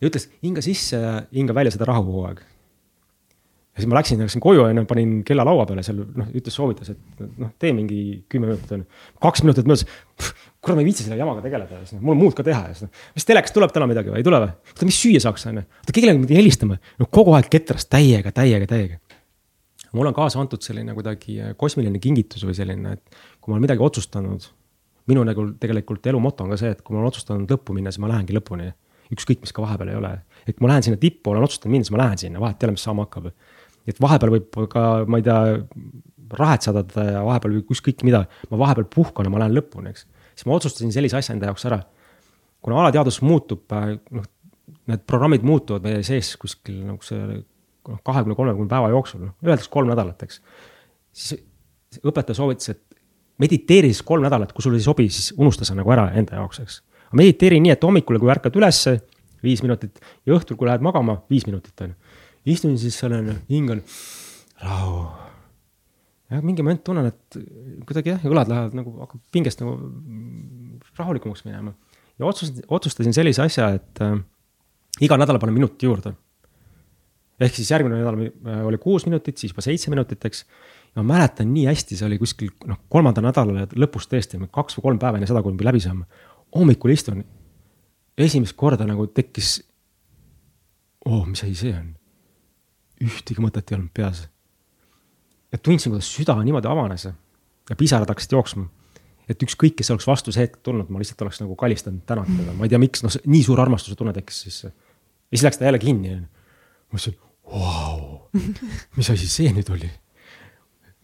ja 0.01 0.09
ütles 0.09 0.29
hinga 0.41 0.65
sisse 0.65 1.01
ja 1.01 1.17
hinga 1.29 1.57
välja 1.57 1.75
seda 1.77 1.89
rahu 1.91 2.07
kogu 2.09 2.25
aeg. 2.31 2.41
ja 2.41 3.83
siis 3.83 3.91
ma 3.91 3.99
läksin, 3.99 4.25
läksin 4.25 4.41
koju 4.41 4.65
no, 4.73 4.85
panin 4.89 5.19
kella 5.27 5.45
laua 5.45 5.69
peale 5.69 5.85
seal, 5.85 6.01
noh, 6.17 6.33
ütles, 6.33 6.57
soovitas, 6.57 6.89
et 6.95 7.25
noh, 7.37 7.53
tee 7.61 7.77
mingi 7.77 8.01
kümme 8.25 8.49
minutit 8.49 8.73
on 8.73 8.81
ju. 8.81 9.07
kaks 9.29 9.45
minutit 9.45 9.69
möödas, 9.69 9.85
kurat, 10.17 10.73
ma 10.73 10.81
ei 10.81 10.89
viitsi 10.89 11.05
selle 11.05 11.21
jamaga 11.21 11.45
tegeleda 11.45 11.83
siis 11.83 11.99
noh, 11.99 12.01
mul 12.01 12.17
on 12.17 12.23
muud 12.25 12.37
ka 12.37 12.45
teha 12.47 12.65
ja 12.65 12.73
siis 12.73 12.89
noh. 12.89 13.09
mis 13.13 13.29
telekast 13.29 13.53
tuleb 13.53 13.77
täna 13.77 13.85
midagi 13.93 14.09
või 14.09 14.23
ei 14.23 14.25
tule 14.25 14.41
või? 14.41 14.57
oota, 14.73 14.89
mis 14.89 15.03
süüa 15.05 15.21
saaks 15.21 15.51
on 15.51 15.61
ju, 15.61 15.69
oota 15.85 15.99
kellelegi 15.99 16.25
pidi 16.25 16.41
helistama, 16.41 16.81
no 16.97 17.13
kogu 17.13 17.37
aeg 17.37 17.53
ketras 17.53 17.85
täiega, 17.93 18.33
täiega, 18.33 18.65
täiega 18.73 18.97
mul 19.93 20.09
on 20.09 20.15
kaasa 20.15 20.39
antud 20.41 20.63
selline 20.65 20.95
kuidagi 20.97 21.37
äh, 21.41 21.53
kosmiline 21.59 21.99
kingitus 22.03 22.45
või 22.47 22.55
selline, 22.57 22.97
et 22.97 23.19
kui 23.39 23.51
ma 23.51 23.57
olen 23.57 23.67
midagi 23.67 23.83
otsustanud. 23.83 24.49
minu 25.07 25.23
nagu 25.23 25.45
tegelikult 25.55 26.07
elu 26.11 26.19
moto 26.19 26.43
on 26.43 26.49
ka 26.51 26.57
see, 26.59 26.73
et 26.75 26.81
kui 26.83 26.93
ma 26.93 26.99
olen 26.99 27.13
otsustanud 27.13 27.51
lõppu 27.51 27.75
minna, 27.75 27.93
siis 27.93 28.03
ma 28.03 28.11
lähengi 28.11 28.35
lõpuni. 28.35 28.71
ükskõik, 29.13 29.39
mis 29.39 29.53
ka 29.55 29.63
vahepeal 29.63 29.93
ei 29.93 29.95
ole, 29.95 30.11
et 30.43 30.57
kui 30.57 30.65
ma 30.65 30.73
lähen 30.73 30.83
sinna 30.83 30.99
tippu, 30.99 31.31
olen 31.31 31.45
otsustanud 31.47 31.71
minna, 31.71 31.87
siis 31.87 31.95
ma 31.95 32.03
lähen 32.03 32.17
sinna, 32.19 32.43
vahet 32.43 32.63
ei 32.63 32.67
ole, 32.67 32.75
mis 32.75 32.83
saama 32.83 33.07
hakkab. 33.07 33.31
et 33.87 34.01
vahepeal 34.03 34.33
võib 34.33 34.57
ka, 34.69 34.83
ma 35.07 35.21
ei 35.21 35.23
tea, 35.23 35.61
rahet 36.35 36.65
sadada 36.67 37.05
ja 37.07 37.23
vahepeal 37.23 37.61
ükskõik 37.61 38.03
mida, 38.03 38.25
ma 38.51 38.59
vahepeal 38.59 38.89
puhkan 38.91 39.27
ja 39.27 39.31
ma 39.31 39.39
lähen 39.39 39.55
lõpuni, 39.55 39.93
eks. 39.93 40.07
siis 40.35 40.49
ma 40.49 40.57
otsustasin 40.57 40.91
sellise 40.91 41.19
asja 41.19 41.35
enda 41.35 41.47
jaoks 41.47 41.65
ära. 41.69 41.83
kuna 42.61 42.81
alateadvus 42.81 43.21
muutub, 43.21 43.63
äh, 43.71 43.95
noh, 44.11 44.25
need 44.91 45.03
programmid 45.07 45.45
muutuvad 45.47 45.85
meie 45.85 46.03
sees 46.03 46.33
kuskil 46.39 46.81
nagu 46.83 47.03
see 47.05 47.39
noh, 47.87 47.99
kahekümne, 48.05 48.35
kolmekümne 48.37 48.71
päeva 48.71 48.89
jooksul, 48.93 49.23
noh, 49.27 49.35
öeldakse 49.45 49.71
kolm 49.73 49.91
nädalat, 49.91 50.23
eks. 50.27 50.41
siis 51.15 52.01
õpetaja 52.03 52.37
soovitas, 52.37 52.75
et 52.75 52.83
mediteeri 53.41 53.91
siis 53.93 54.03
kolm 54.05 54.25
nädalat, 54.25 54.53
kui 54.55 54.65
sulle 54.65 54.79
ei 54.79 54.85
sobi, 54.85 55.07
siis 55.13 55.31
unusta 55.37 55.67
see 55.67 55.77
nagu 55.77 55.93
ära 55.93 56.09
enda 56.19 56.39
jaoks, 56.39 56.61
eks. 56.63 56.81
mediteeri 57.17 57.61
nii, 57.63 57.75
et 57.75 57.87
hommikul, 57.87 58.19
kui 58.21 58.31
ärkad 58.33 58.57
ülesse, 58.59 58.97
viis 59.45 59.61
minutit 59.63 60.01
ja 60.25 60.35
õhtul, 60.35 60.57
kui 60.59 60.69
lähed 60.69 60.83
magama, 60.85 61.21
viis 61.31 61.45
minutit 61.47 61.85
on 61.85 61.93
ju. 61.93 62.19
istun 62.57 62.77
siis 62.81 62.97
seal 62.99 63.15
on 63.17 63.31
ju, 63.31 63.37
hingan, 63.51 63.83
rahu. 64.63 65.01
ja 66.33 66.41
mingi 66.43 66.65
moment 66.65 66.83
tunnen, 66.83 67.11
et 67.11 67.41
kuidagi 67.87 68.15
jah, 68.15 68.29
õlad 68.29 68.51
lähevad 68.51 68.79
nagu, 68.81 68.95
hakkab 69.05 69.21
pingest 69.31 69.61
nagu 69.63 69.77
rahulikumaks 70.97 71.45
minema. 71.47 71.75
ja 72.17 72.25
otsustasin, 72.25 72.65
otsustasin 72.67 73.15
sellise 73.15 73.45
asja, 73.45 73.69
et 73.77 74.01
äh, 74.03 74.17
iga 75.05 75.19
nädal 75.19 75.39
panen 75.39 75.55
minuti 75.55 75.85
juurde 75.85 76.17
ehk 77.39 77.55
siis 77.55 77.71
järgmine 77.71 77.99
nädal 77.99 78.19
äh, 78.25 78.63
oli 78.67 78.79
kuus 78.81 79.05
minutit, 79.05 79.37
siis 79.37 79.53
juba 79.53 79.63
seitse 79.65 79.91
minutit, 79.93 80.23
eks. 80.25 80.45
ja 80.95 81.03
ma 81.03 81.15
mäletan 81.15 81.51
nii 81.53 81.67
hästi, 81.69 81.97
see 81.99 82.07
oli 82.07 82.19
kuskil 82.21 82.53
noh, 82.69 82.79
kolmandal 82.89 83.27
nädalal 83.27 83.67
lõpus 83.77 84.09
tõesti, 84.11 84.39
kaks 84.51 84.79
või 84.79 84.87
kolm 84.87 85.01
päeva 85.01 85.19
enne 85.19 85.29
seda, 85.29 85.43
kui 85.45 85.53
me 85.53 85.67
läbi 85.67 85.81
saame. 85.83 86.07
hommikul 86.55 86.93
istun, 86.95 87.23
esimest 88.17 88.57
korda 88.57 88.87
nagu 88.87 89.07
tekkis. 89.07 89.61
oh, 91.05 91.25
mis 91.25 91.43
asi 91.43 91.55
see 91.55 91.75
on? 91.75 91.93
ühtegi 93.03 93.43
mõtet 93.43 93.69
ei 93.71 93.77
olnud 93.77 93.93
peas. 93.93 94.27
ja 95.51 95.57
tundsin, 95.57 95.91
kuidas 95.91 96.09
süda 96.09 96.35
niimoodi 96.43 96.67
avanes 96.67 97.05
ja 97.05 97.75
pisarad 97.75 98.09
hakkasid 98.09 98.33
jooksma 98.33 98.69
et 99.27 99.43
ükskõik, 99.43 99.75
kes 99.79 99.91
oleks 99.91 100.07
vastu 100.07 100.33
see 100.33 100.45
hetk 100.45 100.61
tulnud, 100.63 100.89
ma 100.91 101.01
lihtsalt 101.01 101.21
oleks 101.25 101.41
nagu 101.43 101.55
kalistanud, 101.59 102.03
tänanud 102.07 102.39
teda, 102.39 102.55
ma 102.55 102.67
ei 102.67 102.71
tea, 102.71 102.79
miks, 102.81 103.03
noh, 103.03 103.15
nii 103.27 103.43
suur 103.43 103.59
armastuse 103.59 103.97
tunne 103.99 104.13
tekkis 104.15 104.43
sisse. 104.47 104.71
ja 104.71 105.35
siis 105.35 105.43
läks 105.43 105.59
ta 105.59 105.67
jälle 105.67 105.81
kinni, 105.83 106.13
onju. 106.15 106.27
ma 106.27 106.95
mõtlesin, 106.95 107.17
vau, 107.51 108.29
mis 108.97 109.09
asi 109.13 109.27
see 109.29 109.51
nüüd 109.55 109.69
oli? 109.73 109.89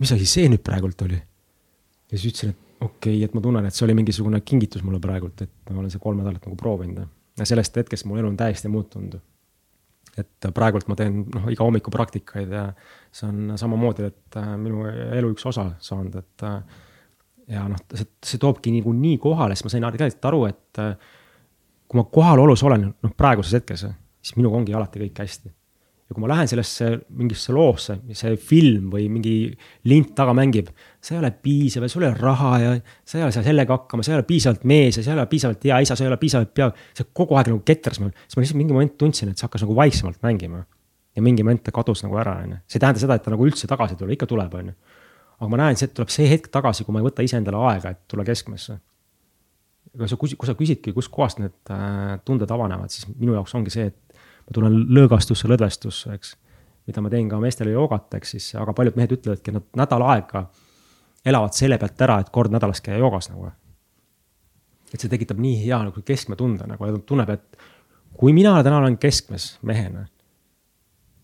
mis 0.02 0.12
asi 0.12 0.28
see 0.28 0.50
nüüd 0.52 0.64
praegult 0.66 1.02
oli? 1.06 1.18
ja 1.18 2.18
siis 2.18 2.32
ütlesin, 2.32 2.54
et 2.54 2.84
okei 2.84 3.18
okay,, 3.18 3.26
et 3.28 3.36
ma 3.36 3.44
tunnen, 3.44 3.68
et 3.68 3.76
see 3.76 3.86
oli 3.88 3.96
mingisugune 3.98 4.42
kingitus 4.46 4.84
mulle 4.86 5.00
praegult, 5.04 5.46
et 5.46 5.72
ma 5.72 5.82
olen 5.82 5.94
see 5.94 6.04
kolm 6.04 6.20
nädalat 6.22 6.44
nagu 6.46 6.58
proovinud. 6.60 7.06
ja 7.40 7.48
sellest 7.50 7.80
hetkest 7.80 8.08
mu 8.10 8.18
elu 8.20 8.32
on 8.32 8.38
täiesti 8.38 8.72
muutunud. 8.72 9.20
et 10.18 10.50
praegult 10.54 10.88
ma 10.92 10.98
teen 11.00 11.24
noh, 11.26 11.50
iga 11.50 11.66
hommiku 11.66 11.92
praktikaid 11.94 12.52
ja 12.54 12.68
see 13.12 13.30
on 13.30 13.58
samamoodi, 13.58 14.10
et 14.12 14.40
äh, 14.42 14.54
minu 14.62 14.86
elu 14.88 15.34
üks 15.34 15.46
osa 15.50 15.72
saanud, 15.80 16.20
et. 16.22 16.48
Äh, 16.50 16.82
ja 17.54 17.66
noh, 17.68 17.80
see, 17.92 18.06
see 18.24 18.40
toobki 18.40 18.72
nagu 18.72 18.94
nii 18.96 19.18
kohale, 19.20 19.56
siis 19.58 19.66
ma 19.68 19.72
sain 19.74 19.84
tegelikult 19.92 20.28
aru, 20.30 20.46
et 20.48 20.80
äh, 20.80 20.94
kui 21.92 22.00
ma 22.00 22.06
kohalolus 22.08 22.64
olen, 22.64 22.86
noh 23.04 23.16
praeguses 23.18 23.58
hetkes, 23.58 23.84
siis 24.24 24.38
minuga 24.38 24.62
ongi 24.62 24.76
alati 24.78 25.02
kõik 25.02 25.20
hästi 25.26 25.52
ja 26.14 26.16
kui 26.16 26.22
ma 26.22 26.30
lähen 26.30 26.50
sellesse 26.50 26.88
mingisse 27.18 27.54
loosse, 27.56 27.96
see 28.14 28.36
film 28.38 28.92
või 28.94 29.08
mingi 29.10 29.34
lint 29.90 30.12
taga 30.18 30.36
mängib, 30.38 30.70
sa 31.02 31.16
ei 31.16 31.22
ole 31.24 31.32
piisav 31.34 31.88
ja 31.88 31.90
sul 31.90 32.06
ei 32.06 32.12
ole 32.12 32.20
raha 32.22 32.52
ja 32.62 32.76
sa 33.02 33.18
ei 33.18 33.26
ole 33.26 33.34
seal 33.34 33.48
sellega 33.48 33.80
hakkama, 33.80 34.06
sa 34.06 34.14
ei 34.14 34.20
ole 34.20 34.28
piisavalt 34.30 34.68
mees 34.70 35.00
ja 35.00 35.04
sa 35.06 35.12
ei 35.14 35.18
ole 35.18 35.26
piisavalt 35.32 35.66
hea 35.66 35.82
isa, 35.88 35.98
sa 35.98 36.06
ei 36.06 36.12
ole 36.12 36.20
piisavalt 36.22 36.54
pea, 36.54 36.70
see 36.94 37.10
kogu 37.18 37.40
aeg 37.40 37.50
nagu 37.50 37.66
ketras 37.66 38.00
mul, 38.04 38.14
siis 38.28 38.38
ma 38.38 38.46
lihtsalt 38.46 38.62
mingi 38.62 38.78
moment 38.78 38.96
tundsin, 39.02 39.34
et 39.34 39.42
see 39.42 39.50
hakkas 39.50 39.66
nagu 39.66 39.78
vaiksemalt 39.82 40.22
mängima. 40.28 40.64
ja 41.14 41.22
mingi 41.22 41.44
moment 41.46 41.62
ta 41.66 41.74
kadus 41.74 42.06
nagu 42.06 42.18
ära, 42.18 42.40
on 42.46 42.56
ju, 42.56 42.62
see 42.70 42.80
ei 42.80 42.86
tähenda 42.86 43.02
seda, 43.02 43.18
et 43.18 43.26
ta 43.26 43.34
nagu 43.34 43.46
üldse 43.46 43.68
tagasi 43.70 43.94
ei 43.94 44.00
tule, 44.00 44.14
ikka 44.14 44.30
tuleb, 44.30 44.54
on 44.62 44.72
ju. 44.72 44.80
aga 45.40 45.50
ma 45.50 45.60
näen, 45.66 45.78
et 45.82 45.94
tuleb 45.98 46.14
see 46.14 46.30
hetk 46.30 46.50
tagasi, 46.54 46.86
kui 46.86 46.94
ma 46.94 47.02
ei 47.02 47.10
võta 47.10 47.26
iseendale 47.26 47.60
aega, 47.70 47.94
et 47.94 48.06
tulla 48.10 48.26
keskmesse 48.26 48.80
aga 49.94 50.10
sa, 50.10 50.18
kui 50.18 50.50
sa 50.50 50.56
küsidki, 50.58 50.94
kustkohast 50.96 51.42
need 51.42 51.74
äh, 51.74 52.16
tunded 52.26 52.50
avanevad, 52.54 52.94
siis 52.94 53.06
minu 53.12 53.36
jaoks 53.38 53.54
ongi 53.60 53.74
see, 53.74 53.92
et 53.92 54.13
ma 54.44 54.56
tulen 54.56 54.78
lõõgastusse, 54.98 55.48
lõdvestusse, 55.50 56.14
eks. 56.14 56.36
mida 56.88 57.02
ma 57.02 57.10
teen 57.10 57.30
ka 57.32 57.40
meestele 57.40 57.72
joogat, 57.72 58.10
eks 58.20 58.36
siis, 58.36 58.50
aga 58.60 58.74
paljud 58.76 58.98
mehed 59.00 59.16
ütlevadki, 59.16 59.52
et 59.52 59.60
nad 59.60 59.84
nädal 59.86 60.04
aega 60.12 60.48
elavad 61.26 61.56
selle 61.56 61.78
pealt 61.80 62.02
ära, 62.04 62.20
et 62.20 62.32
kord 62.34 62.52
nädalas 62.54 62.82
käia 62.84 63.00
joogas 63.00 63.30
nagu. 63.32 63.52
et 64.94 65.02
see 65.02 65.10
tekitab 65.10 65.40
nii 65.42 65.64
hea 65.64 65.80
nagu 65.88 66.02
keskme 66.06 66.36
tunde 66.38 66.68
nagu 66.70 66.86
ja 66.86 66.98
tunneb, 67.02 67.30
et 67.34 67.64
kui 68.14 68.34
mina 68.34 68.54
täna 68.64 68.78
olen 68.78 68.98
keskmes 68.98 69.58
mehena. 69.62 70.08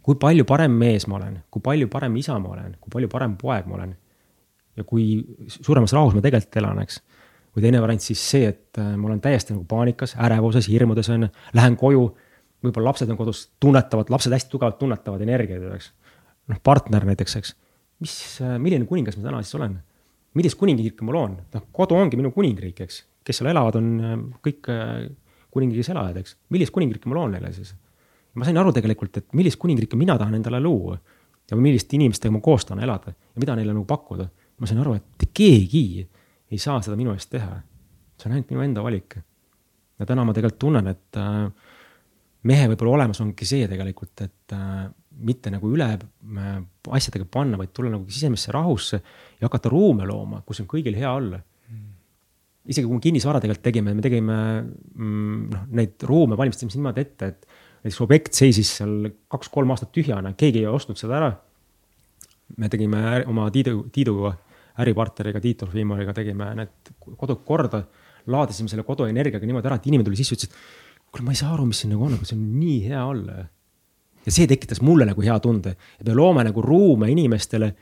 kui 0.01 0.15
palju 0.15 0.45
parem 0.45 0.71
mees 0.71 1.05
ma 1.07 1.19
olen, 1.19 1.41
kui 1.51 1.61
palju 1.61 1.87
parem 1.87 2.15
isa 2.17 2.39
ma 2.39 2.49
olen, 2.55 2.77
kui 2.81 2.89
palju 2.89 3.09
parem 3.09 3.35
poeg 3.37 3.67
ma 3.67 3.75
olen. 3.75 3.97
ja 4.77 4.83
kui 4.83 5.25
suuremas 5.47 5.93
rahus 5.93 6.15
ma 6.15 6.21
tegelikult 6.21 6.57
elan, 6.61 6.81
eks. 6.81 7.01
või 7.55 7.65
teine 7.65 7.81
variant 7.81 8.01
siis 8.01 8.23
see, 8.31 8.47
et 8.47 8.77
ma 8.95 9.09
olen 9.09 9.21
täiesti 9.21 9.53
nagu 9.53 9.65
paanikas, 9.67 10.15
ärevuses, 10.15 10.69
hirmudes 10.69 11.09
on 11.09 11.27
ju, 11.27 11.29
lähen 11.53 11.77
koju. 11.77 12.09
Võib-olla 12.63 12.91
lapsed 12.91 13.09
on 13.09 13.19
kodus, 13.19 13.45
tunnetavad, 13.61 14.09
lapsed 14.13 14.33
hästi 14.35 14.51
tugevalt 14.51 14.79
tunnetavad 14.81 15.21
energiaid, 15.25 15.67
eks. 15.75 15.91
noh, 16.51 16.59
partner 16.63 17.05
näiteks, 17.07 17.37
eks. 17.39 17.53
mis, 18.03 18.15
milline 18.57 18.87
kuningas 18.89 19.17
ma 19.19 19.29
täna 19.29 19.43
siis 19.43 19.59
olen? 19.59 19.77
millist 20.37 20.59
kuningriiki 20.59 21.05
ma 21.07 21.15
loon, 21.15 21.39
noh, 21.53 21.69
kodu 21.73 21.97
ongi 21.97 22.19
minu 22.19 22.29
kuningriik, 22.35 22.83
eks 22.85 23.03
kes 23.29 23.41
seal 23.41 23.51
elavad, 23.51 23.77
on 23.79 23.89
äh, 24.01 24.17
kõik 24.45 24.69
äh, 24.73 25.05
kuningriigis 25.53 25.91
elajad, 25.93 26.19
eks. 26.21 26.35
millist 26.53 26.73
kuningriiki 26.75 27.09
ma 27.09 27.19
loon 27.19 27.35
neile 27.35 27.53
siis? 27.55 27.75
ma 28.39 28.45
sain 28.47 28.57
aru 28.61 28.71
tegelikult, 28.73 29.17
et 29.19 29.33
millist 29.35 29.59
kuningriiki 29.59 29.97
mina 29.99 30.15
tahan 30.19 30.37
endale 30.37 30.61
luua 30.63 30.95
ja 31.49 31.57
milliste 31.57 31.97
inimestega 31.97 32.31
ma 32.31 32.41
koos 32.45 32.65
tahan 32.67 32.83
elada 32.85 33.11
ja 33.11 33.41
mida 33.41 33.55
neile 33.57 33.73
nagu 33.73 33.85
pakkuda. 33.89 34.29
ma 34.59 34.69
sain 34.69 34.79
aru, 34.81 34.95
et 34.99 35.29
keegi 35.33 36.05
ei 36.49 36.61
saa 36.61 36.81
seda 36.85 36.97
minu 36.97 37.13
eest 37.13 37.31
teha. 37.33 37.61
see 38.19 38.29
on 38.29 38.37
ainult 38.37 38.53
minu 38.53 38.63
enda 38.65 38.83
valik. 38.85 39.17
ja 39.99 40.05
täna 40.05 40.25
ma 40.25 40.33
tegelikult 40.33 40.61
tunnen, 40.61 40.87
et 40.87 41.17
äh, 41.17 41.51
mehe 42.47 42.69
võib-olla 42.71 42.99
olemas 42.99 43.19
ongi 43.23 43.47
see 43.47 43.67
tegelikult, 43.67 44.15
et 44.23 44.55
äh, 44.55 44.87
mitte 45.19 45.51
nagu 45.51 45.71
üle 45.73 45.89
äh, 45.91 46.55
asjadega 46.95 47.27
panna, 47.31 47.59
vaid 47.59 47.73
tulla 47.75 47.91
nagu 47.95 48.07
sisemisse 48.07 48.53
rahusse 48.55 49.01
ja 49.01 49.47
hakata 49.47 49.71
ruume 49.71 50.07
looma, 50.07 50.43
kus 50.47 50.63
on 50.63 50.69
kõigil 50.71 50.95
hea 50.99 51.11
olla 51.11 51.41
isegi 52.69 52.85
kui 52.85 52.97
me 52.97 53.03
kinnisvara 53.03 53.41
tegelikult 53.41 53.65
tegime, 53.65 53.93
me 53.97 54.03
tegime 54.03 54.37
mm, 54.61 55.37
noh, 55.53 55.63
neid 55.79 56.05
ruume 56.09 56.37
valmistasime 56.39 56.73
niimoodi 56.75 57.05
ette, 57.05 57.29
et 57.31 57.47
näiteks 57.85 58.01
objekt 58.05 58.37
seisis 58.37 58.75
seal 58.79 59.09
kaks-kolm 59.31 59.73
aastat 59.73 59.91
tühjana, 59.95 60.33
keegi 60.37 60.63
ei 60.63 60.69
ostnud 60.69 60.99
seda 60.99 61.17
ära. 61.19 61.31
me 62.57 62.69
tegime 62.69 63.23
oma 63.29 63.47
Tiidu, 63.53 63.83
Tiiduga, 63.93 64.33
äripartneriga, 64.81 65.41
Tiit 65.41 65.63
Orfimoriga 65.63 66.13
tegime 66.17 66.51
need 66.57 66.93
kodud 67.17 67.43
korda, 67.45 67.83
laadisime 68.29 68.69
selle 68.69 68.83
kodu 68.83 69.05
energiaga 69.09 69.45
niimoodi 69.45 69.69
ära, 69.69 69.77
et 69.79 69.89
inimene 69.89 70.07
tuli 70.07 70.17
sisse, 70.19 70.35
ütles, 70.35 70.49
et 70.49 70.88
kuule, 71.11 71.25
ma 71.25 71.33
ei 71.33 71.39
saa 71.39 71.53
aru, 71.53 71.65
mis 71.69 71.81
siin 71.83 71.93
nagu 71.93 72.05
on, 72.05 72.17
aga 72.17 72.27
see 72.27 72.37
on 72.37 72.45
nii 72.59 72.77
hea 72.89 73.05
olla. 73.05 73.45
ja 74.25 74.35
see 74.35 74.47
tekitas 74.47 74.81
mulle 74.85 75.07
nagu 75.09 75.23
hea 75.25 75.39
tunde, 75.43 75.75
et 75.99 76.07
me 76.07 76.15
loome 76.17 76.43
nagu 76.45 76.61
ruume 76.61 77.09
inimestele, 77.11 77.73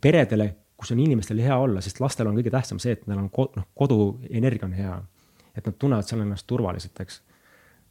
peredele 0.00 0.50
kus 0.82 0.90
on 0.90 0.98
inimestel 0.98 1.38
hea 1.38 1.56
olla, 1.62 1.80
sest 1.80 2.00
lastel 2.02 2.26
on 2.26 2.34
kõige 2.34 2.50
tähtsam 2.50 2.80
see, 2.82 2.96
et 2.96 3.04
neil 3.06 3.20
on 3.22 3.28
kod, 3.30 3.52
noh, 3.54 3.68
koduenergia 3.78 4.66
on 4.66 4.72
hea. 4.74 4.96
et 5.52 5.66
nad 5.68 5.74
tunnevad 5.76 6.06
seal 6.08 6.22
ennast 6.24 6.46
turvaliselt, 6.48 6.96
eks. 7.04 7.20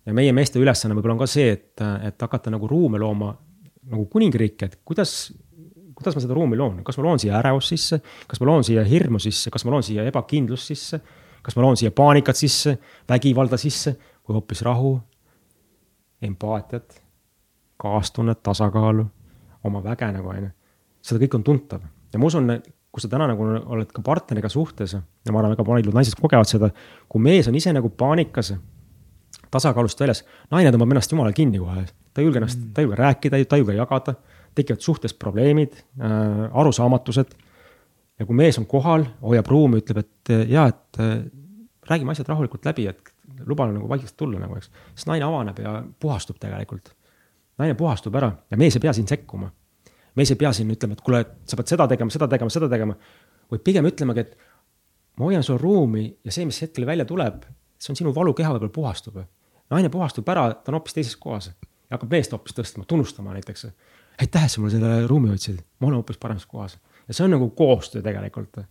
ja 0.10 0.16
meie 0.18 0.34
meeste 0.34 0.60
ülesanne 0.60 0.96
võib-olla 0.98 1.14
on 1.14 1.22
ka 1.22 1.28
see, 1.30 1.52
et, 1.54 1.84
et 2.08 2.24
hakata 2.26 2.52
nagu 2.52 2.68
ruume 2.68 3.00
looma 3.00 3.30
nagu 3.92 4.06
kuningriiki, 4.12 4.66
et 4.66 4.80
kuidas, 4.86 5.32
kuidas 5.96 6.18
ma 6.18 6.24
seda 6.24 6.36
ruumi 6.36 6.58
loon, 6.60 6.82
kas 6.84 6.98
ma 7.00 7.06
loon 7.06 7.22
siia 7.22 7.38
ärevust 7.39 7.72
sisse, 7.72 8.02
kas 8.28 8.42
ma 8.42 8.50
loon 8.50 8.66
siia 8.68 8.84
hirmu 8.88 9.22
sisse, 9.22 9.54
kas 9.54 9.66
ma 9.66 9.76
loon 9.76 9.86
siia 9.86 10.08
ebakindlust 10.10 10.74
sisse, 10.74 11.00
kas 11.46 11.56
ma 11.56 11.64
loon 11.64 11.80
siia 11.80 11.94
paanikat 11.96 12.42
sisse, 12.42 12.76
vägivalda 13.10 13.62
sisse 13.62 13.96
või 14.32 14.40
hoopis 14.40 14.64
rahu, 14.66 14.96
empaatiat, 16.22 17.02
kaastunnet, 17.82 18.42
tasakaalu, 18.44 19.06
oma 19.68 19.82
väge 19.84 20.12
nagu 20.14 20.30
on 20.30 20.46
ju. 20.46 20.52
seda 21.02 21.24
kõik 21.24 21.36
on 21.40 21.44
tuntav 21.44 21.82
ja 22.14 22.20
ma 22.20 22.28
usun, 22.30 22.50
kui 22.92 23.04
sa 23.04 23.10
täna 23.12 23.30
nagu 23.32 23.46
oled 23.46 23.92
ka 23.94 24.04
partneriga 24.06 24.50
suhtes 24.52 24.96
ja 24.96 25.32
ma 25.32 25.40
arvan, 25.40 25.56
väga 25.56 25.66
paljud 25.68 25.96
naised 25.96 26.20
kogevad 26.20 26.50
seda, 26.50 26.72
kui 27.10 27.24
mees 27.24 27.48
on 27.48 27.58
ise 27.58 27.74
nagu 27.76 27.92
paanikas, 27.98 28.54
tasakaalust 29.52 30.02
väljas, 30.04 30.24
naine 30.52 30.74
tõmbab 30.74 30.96
ennast 30.96 31.14
jumala 31.14 31.32
kinni 31.36 31.62
kohe, 31.62 31.86
ta 32.12 32.22
ei 32.22 32.28
julge 32.28 32.42
ennast 32.42 32.60
mm., 32.60 32.74
ta 32.76 32.82
ei 32.82 32.88
julge 32.88 33.00
rääkida, 33.00 33.40
ta 33.46 33.58
ei 33.58 33.64
julge 33.64 33.78
jagada, 33.78 34.16
tekivad 34.56 34.84
suhtes 34.84 35.16
probleemid 35.16 35.78
äh,, 35.80 36.44
arusaamatused. 36.52 37.36
ja 38.20 38.28
kui 38.28 38.38
mees 38.38 38.60
on 38.60 38.68
kohal, 38.70 39.08
hoiab 39.24 39.48
ruumi, 39.50 39.82
ütleb, 39.82 40.04
et 40.04 40.34
ja, 40.52 40.68
et 40.68 41.00
äh, 41.02 41.16
räägime 41.88 42.12
asjad 42.12 42.30
rahulikult 42.30 42.68
läbi, 42.68 42.90
et 42.92 43.14
luba 43.46 43.68
nagu 43.72 43.89
vaikselt 43.89 44.18
tulla 44.18 44.39
nagu, 44.39 44.56
eks, 44.58 44.72
siis 44.96 45.08
naine 45.10 45.26
avaneb 45.26 45.60
ja 45.60 45.78
puhastub 46.00 46.39
tegelikult. 46.39 46.94
naine 47.58 47.76
puhastub 47.78 48.16
ära 48.16 48.32
ja 48.52 48.58
mees 48.58 48.76
ei 48.76 48.84
pea 48.84 48.94
siin 48.94 49.08
sekkuma 49.08 49.52
mees 50.16 50.32
ei 50.32 50.39
pea 50.39 50.52
siin 50.56 50.72
ütlema, 50.72 50.96
et 50.98 51.04
kuule, 51.06 51.22
sa 51.48 51.58
pead 51.60 51.72
seda 51.72 51.88
tegema, 51.88 52.12
seda 52.14 52.28
tegema, 52.32 52.54
seda 52.54 52.70
tegema. 52.72 52.96
vaid 53.52 53.64
pigem 53.68 53.88
ütlemegi, 53.88 54.24
et 54.24 54.38
ma 55.20 55.28
hoian 55.28 55.44
sul 55.44 55.60
ruumi 55.60 56.06
ja 56.24 56.32
see, 56.32 56.46
mis 56.48 56.62
hetkel 56.64 56.86
välja 56.88 57.06
tuleb, 57.08 57.44
see 57.82 57.92
on 57.94 58.00
sinu 58.00 58.14
valukeha 58.16 58.54
võib-olla 58.54 58.76
puhastub. 58.76 59.22
naine 59.72 59.89
puhastub 59.89 60.28
ära, 60.30 60.50
ta 60.54 60.72
on 60.72 60.80
hoopis 60.80 60.98
teises 60.98 61.16
kohas 61.20 61.52
ja 61.52 61.98
hakkab 61.98 62.12
meest 62.12 62.36
hoopis 62.36 62.56
tõstma, 62.58 62.86
tunnustama 62.88 63.34
näiteks. 63.36 63.68
aitäh, 64.22 64.48
sa 64.48 64.62
mulle 64.62 64.76
selle 64.76 65.08
ruumi 65.08 65.32
hoidsid, 65.32 65.62
ma 65.80 65.88
olen 65.88 66.02
hoopis 66.02 66.18
paremas 66.18 66.46
kohas 66.46 66.78
ja 67.08 67.14
see 67.14 67.26
on 67.26 67.36
nagu 67.36 67.50
koostöö 67.50 68.02
tegelikult. 68.02 68.64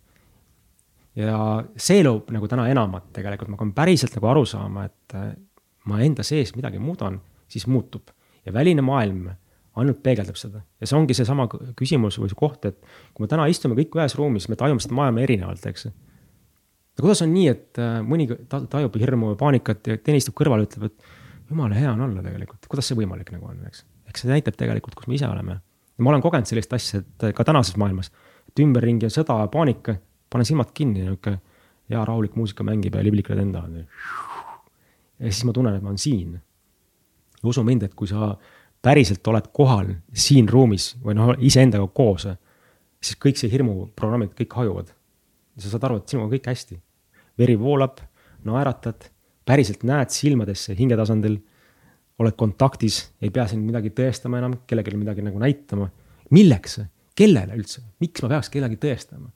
Ja 1.15 1.37
see 1.75 2.03
loob 2.05 2.31
nagu 2.31 2.47
täna 2.47 2.69
enamat 2.71 3.11
tegelikult, 3.15 3.51
ma 3.51 3.59
hakkan 3.59 3.75
päriselt 3.75 4.15
nagu 4.15 4.31
aru 4.31 4.45
saama, 4.47 4.85
et 4.87 5.15
ma 5.89 6.01
enda 6.05 6.23
sees 6.23 6.53
midagi 6.55 6.79
muudan, 6.79 7.19
siis 7.51 7.67
muutub 7.67 8.13
ja 8.45 8.53
väline 8.53 8.83
maailm 8.85 9.29
ainult 9.79 10.01
peegeldab 10.03 10.37
seda 10.39 10.61
ja 10.81 10.87
see 10.89 10.97
ongi 10.97 11.15
seesama 11.15 11.47
küsimus 11.79 12.19
või 12.19 12.31
see 12.31 12.39
koht, 12.39 12.67
et 12.67 12.79
kui 13.15 13.23
me 13.23 13.31
täna 13.31 13.47
istume 13.51 13.77
kõik 13.77 13.95
ühes 13.99 14.15
ruumis, 14.19 14.49
me 14.51 14.57
tajume 14.59 14.83
seda 14.83 14.97
maailma 14.97 15.23
erinevalt, 15.23 15.65
eks. 15.71 15.87
ja 15.87 17.03
kuidas 17.03 17.23
on 17.25 17.31
nii, 17.33 17.47
et 17.53 17.81
äh, 17.81 17.99
mõni 18.05 18.27
tajub 18.51 18.97
hirmu 18.99 19.31
või 19.31 19.39
paanikat 19.39 19.91
ja 19.91 19.97
teine 20.01 20.19
istub 20.21 20.35
kõrval 20.37 20.65
ütleb, 20.65 20.89
et 20.91 21.51
jumala 21.51 21.77
hea 21.79 21.93
on 21.93 22.03
olla 22.07 22.23
tegelikult, 22.25 22.67
kuidas 22.71 22.91
see 22.91 22.99
võimalik 22.99 23.31
nagu 23.35 23.47
on, 23.47 23.63
eks. 23.69 23.85
eks 24.11 24.25
see 24.25 24.31
näitab 24.31 24.59
tegelikult, 24.59 24.97
kus 24.99 25.07
me 25.11 25.15
ise 25.15 25.29
oleme. 25.29 25.61
ma 26.01 26.09
olen 26.09 26.23
kogenud 26.23 26.49
sellist 26.49 26.73
asja, 26.73 27.03
et 27.03 27.31
ka 27.37 27.47
tänases 27.47 27.77
maailmas, 27.79 28.11
et 28.49 28.63
ümberringi 28.63 29.07
on 29.07 29.13
sõda 29.13 29.39
ja 29.43 29.51
paanika, 29.53 29.99
panen 30.31 30.47
silmad 30.47 30.71
kinni, 30.73 31.03
nihuke 31.05 31.35
hea 31.91 32.05
rahulik 32.07 32.37
muusika 32.39 32.63
mängib 32.63 32.95
ja 32.95 33.03
liblikad 33.03 33.39
enda 33.41 33.65
on. 33.67 33.81
ja 35.19 35.29
siis 35.31 35.43
ma 35.45 35.53
tunnen, 35.53 35.75
et 35.75 35.83
ma 35.83 35.91
olen 35.91 36.01
siin. 36.01 36.39
ja 37.41 37.49
usu 37.49 37.63
mind, 37.67 37.83
et 37.83 37.95
kui 37.95 38.07
sa 38.07 38.35
päriselt 38.81 39.27
oled 39.27 39.49
kohal 39.53 39.91
siin 40.13 40.49
ruumis 40.49 40.95
või 41.03 41.17
noh, 41.17 41.33
iseendaga 41.37 41.87
koos, 41.93 42.27
siis 43.01 43.17
kõik 43.21 43.39
see 43.39 43.51
hirmuprogrammid 43.51 44.33
kõik 44.37 44.55
hajuvad. 44.61 44.93
sa 45.57 45.69
saad 45.69 45.83
aru, 45.83 45.99
et 45.99 46.09
sinuga 46.09 46.25
on 46.25 46.33
kõik 46.33 46.47
hästi. 46.49 46.79
veri 47.37 47.57
voolab, 47.59 47.99
naeratad, 48.43 49.09
päriselt 49.45 49.83
näed 49.83 50.09
silmadesse 50.09 50.75
hinge 50.77 50.97
tasandil. 50.97 51.41
oled 52.21 52.35
kontaktis, 52.37 53.11
ei 53.21 53.29
pea 53.29 53.47
siin 53.47 53.61
midagi 53.65 53.89
tõestama 53.89 54.37
enam, 54.37 54.59
kellelegi 54.67 54.97
midagi 54.97 55.21
nagu 55.21 55.39
näitama. 55.39 55.89
milleks, 56.29 56.79
kellele 57.15 57.55
üldse, 57.55 57.81
miks 57.99 58.21
ma 58.21 58.29
peaks 58.29 58.49
kedagi 58.49 58.77
tõestama? 58.77 59.29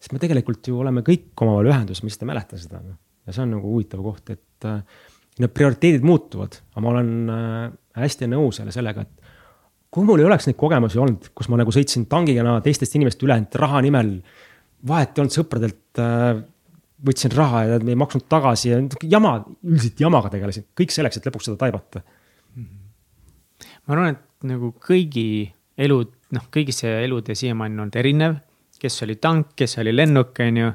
Sest 0.00 0.14
me 0.14 0.22
tegelikult 0.22 0.68
ju 0.70 0.80
oleme 0.82 1.02
kõik 1.06 1.44
omavahel 1.44 1.72
ühenduses, 1.72 2.02
ma 2.02 2.10
lihtsalt 2.10 2.24
ei 2.26 2.32
mäleta 2.32 2.60
seda. 2.60 2.80
Noh. 2.84 2.98
ja 3.26 3.34
see 3.34 3.44
on 3.44 3.54
nagu 3.56 3.70
huvitav 3.74 4.02
koht, 4.04 4.34
et 4.34 4.68
äh, 4.68 5.04
need 5.42 5.52
prioriteedid 5.56 6.04
muutuvad, 6.06 6.58
aga 6.72 6.84
ma 6.84 6.92
olen 6.94 7.14
äh, 7.32 7.62
hästi 8.00 8.28
nõus 8.32 8.60
jälle 8.60 8.74
sellega, 8.74 9.06
et 9.06 9.32
kui 9.92 10.04
mul 10.04 10.20
ei 10.20 10.28
oleks 10.28 10.48
neid 10.48 10.58
kogemusi 10.60 11.00
olnud, 11.00 11.30
kus 11.36 11.48
ma 11.52 11.60
nagu 11.60 11.72
sõitsin 11.72 12.04
tangiga 12.10 12.58
teistest 12.64 12.98
inimestest 12.98 13.24
üle, 13.24 13.38
et 13.42 13.58
raha 13.60 13.80
nimel, 13.84 14.18
vahet 14.86 15.16
ei 15.16 15.24
olnud 15.24 15.34
sõpradelt 15.34 16.02
äh,, 16.02 16.44
võtsin 17.06 17.32
raha 17.36 17.62
ja 17.68 17.78
ei 17.80 17.98
maksnud 17.98 18.24
tagasi 18.30 18.70
ja 18.70 18.80
jama, 19.04 19.38
üldiselt 19.64 20.00
jamaga 20.00 20.30
tegelesin, 20.32 20.64
kõik 20.76 20.94
selleks, 20.94 21.18
et 21.18 21.28
lõpuks 21.28 21.50
seda 21.50 21.60
taibata. 21.60 22.02
ma 22.56 23.96
arvan, 23.96 24.16
et 24.16 24.48
nagu 24.48 24.72
kõigi 24.82 25.52
elud, 25.76 26.12
noh, 26.32 26.46
kõigi 26.52 26.74
see 26.74 26.92
elutee 27.04 27.36
siiamaani 27.38 27.76
on 27.76 27.86
olnud 27.86 27.98
erinev, 28.00 28.38
kes 28.80 29.02
oli 29.06 29.16
tank, 29.22 29.54
kes 29.56 29.78
oli 29.82 29.94
lennuk, 29.96 30.38
on 30.44 30.62
ju 30.62 30.70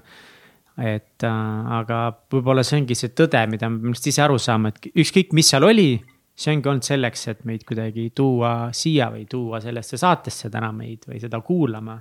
et 0.82 1.26
äh, 1.28 1.74
aga 1.80 2.04
võib-olla 2.32 2.64
see 2.66 2.80
ongi 2.82 2.96
see 2.98 3.12
tõde, 3.16 3.42
mida 3.52 3.70
me 3.70 3.82
peame 3.84 3.98
ise 3.98 4.24
aru 4.24 4.38
saama, 4.42 4.72
et 4.72 4.90
ükskõik, 5.04 5.36
mis 5.38 5.52
seal 5.52 5.66
oli, 5.68 5.90
see 6.38 6.56
ongi 6.56 6.72
olnud 6.72 6.88
selleks, 6.88 7.28
et 7.34 7.44
meid 7.50 7.66
kuidagi 7.68 8.10
tuua 8.16 8.72
siia 8.76 9.12
või 9.14 9.28
tuua 9.30 9.62
sellesse 9.64 10.00
saatesse 10.00 10.50
täna 10.54 10.72
meid 10.76 11.06
või 11.10 11.22
seda 11.22 11.42
kuulama. 11.46 12.00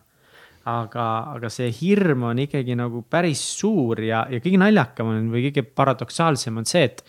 aga, 0.70 1.04
aga 1.34 1.48
see 1.48 1.70
hirm 1.72 2.26
on 2.28 2.38
ikkagi 2.38 2.74
nagu 2.76 3.00
päris 3.08 3.40
suur 3.58 4.02
ja, 4.04 4.26
ja 4.30 4.42
kõige 4.44 4.58
naljakam 4.60 5.08
on 5.08 5.30
või 5.32 5.46
kõige 5.48 5.64
paradoksaalsem 5.64 6.58
on 6.60 6.68
see, 6.68 6.84
et. 6.84 7.02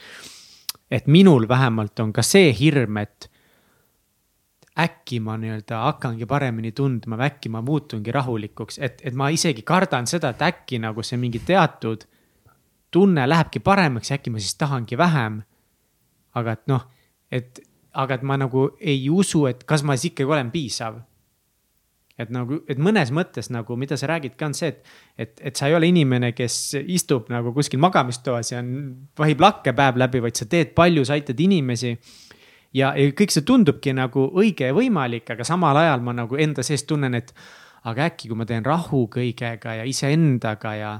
et 0.91 1.07
minul 1.07 1.47
vähemalt 1.47 1.99
on 1.99 2.13
ka 2.13 2.23
see 2.23 2.53
hirm, 2.55 2.97
et 2.97 3.30
äkki 4.79 5.19
ma 5.19 5.35
nii-öelda 5.37 5.81
hakkangi 5.83 6.25
paremini 6.25 6.71
tundma 6.71 7.17
või 7.19 7.27
äkki 7.27 7.49
ma 7.51 7.61
muutungi 7.65 8.11
rahulikuks, 8.11 8.79
et, 8.79 9.01
et 9.03 9.15
ma 9.17 9.27
isegi 9.29 9.65
kardan 9.67 10.07
seda, 10.07 10.31
et 10.31 10.43
äkki 10.47 10.79
nagu 10.79 11.03
see 11.03 11.19
mingi 11.19 11.41
teatud 11.45 12.05
tunne 12.91 13.27
lähebki 13.29 13.59
paremaks 13.59 14.11
äkki 14.15 14.31
ma 14.31 14.39
siis 14.39 14.55
tahangi 14.55 14.97
vähem. 14.97 15.41
aga 16.33 16.51
et 16.51 16.67
noh, 16.67 16.83
et, 17.31 17.59
aga 17.93 18.15
et 18.15 18.21
ma 18.23 18.37
nagu 18.39 18.69
ei 18.79 19.09
usu, 19.09 19.45
et 19.49 19.63
kas 19.67 19.83
ma 19.83 19.97
siis 19.97 20.13
ikkagi 20.13 20.31
olen 20.31 20.51
piisav. 20.51 21.01
et 22.17 22.29
nagu, 22.29 22.61
et 22.69 22.77
mõnes 22.77 23.11
mõttes 23.11 23.49
nagu, 23.49 23.75
mida 23.75 23.97
sa 23.97 24.07
räägid 24.07 24.35
ka 24.37 24.45
on 24.45 24.53
see, 24.53 24.67
et, 24.69 24.85
et, 25.17 25.39
et 25.41 25.55
sa 25.55 25.67
ei 25.67 25.75
ole 25.75 25.87
inimene, 25.89 26.31
kes 26.37 26.75
istub 26.85 27.31
nagu 27.33 27.51
kuskil 27.53 27.79
magamistoas 27.79 28.51
ja 28.51 28.63
vahib 29.17 29.41
lakke 29.41 29.73
päev 29.73 29.97
läbi, 29.97 30.21
vaid 30.21 30.37
sa 30.37 30.45
teed 30.45 30.75
palju, 30.77 31.05
sa 31.05 31.17
aitad 31.17 31.39
inimesi 31.39 31.95
ja, 32.73 32.93
ja 32.95 33.11
kõik 33.17 33.33
see 33.33 33.45
tundubki 33.47 33.93
nagu 33.95 34.27
õige 34.37 34.71
ja 34.71 34.75
võimalik, 34.75 35.29
aga 35.33 35.47
samal 35.47 35.77
ajal 35.77 36.03
ma 36.05 36.15
nagu 36.23 36.39
enda 36.39 36.63
sees 36.65 36.83
tunnen, 36.87 37.15
et 37.17 37.33
aga 37.89 38.11
äkki, 38.11 38.29
kui 38.29 38.37
ma 38.37 38.45
teen 38.49 38.65
rahu 38.65 39.07
kõigega 39.11 39.79
ja 39.79 39.87
iseendaga 39.89 40.75
ja 40.77 40.91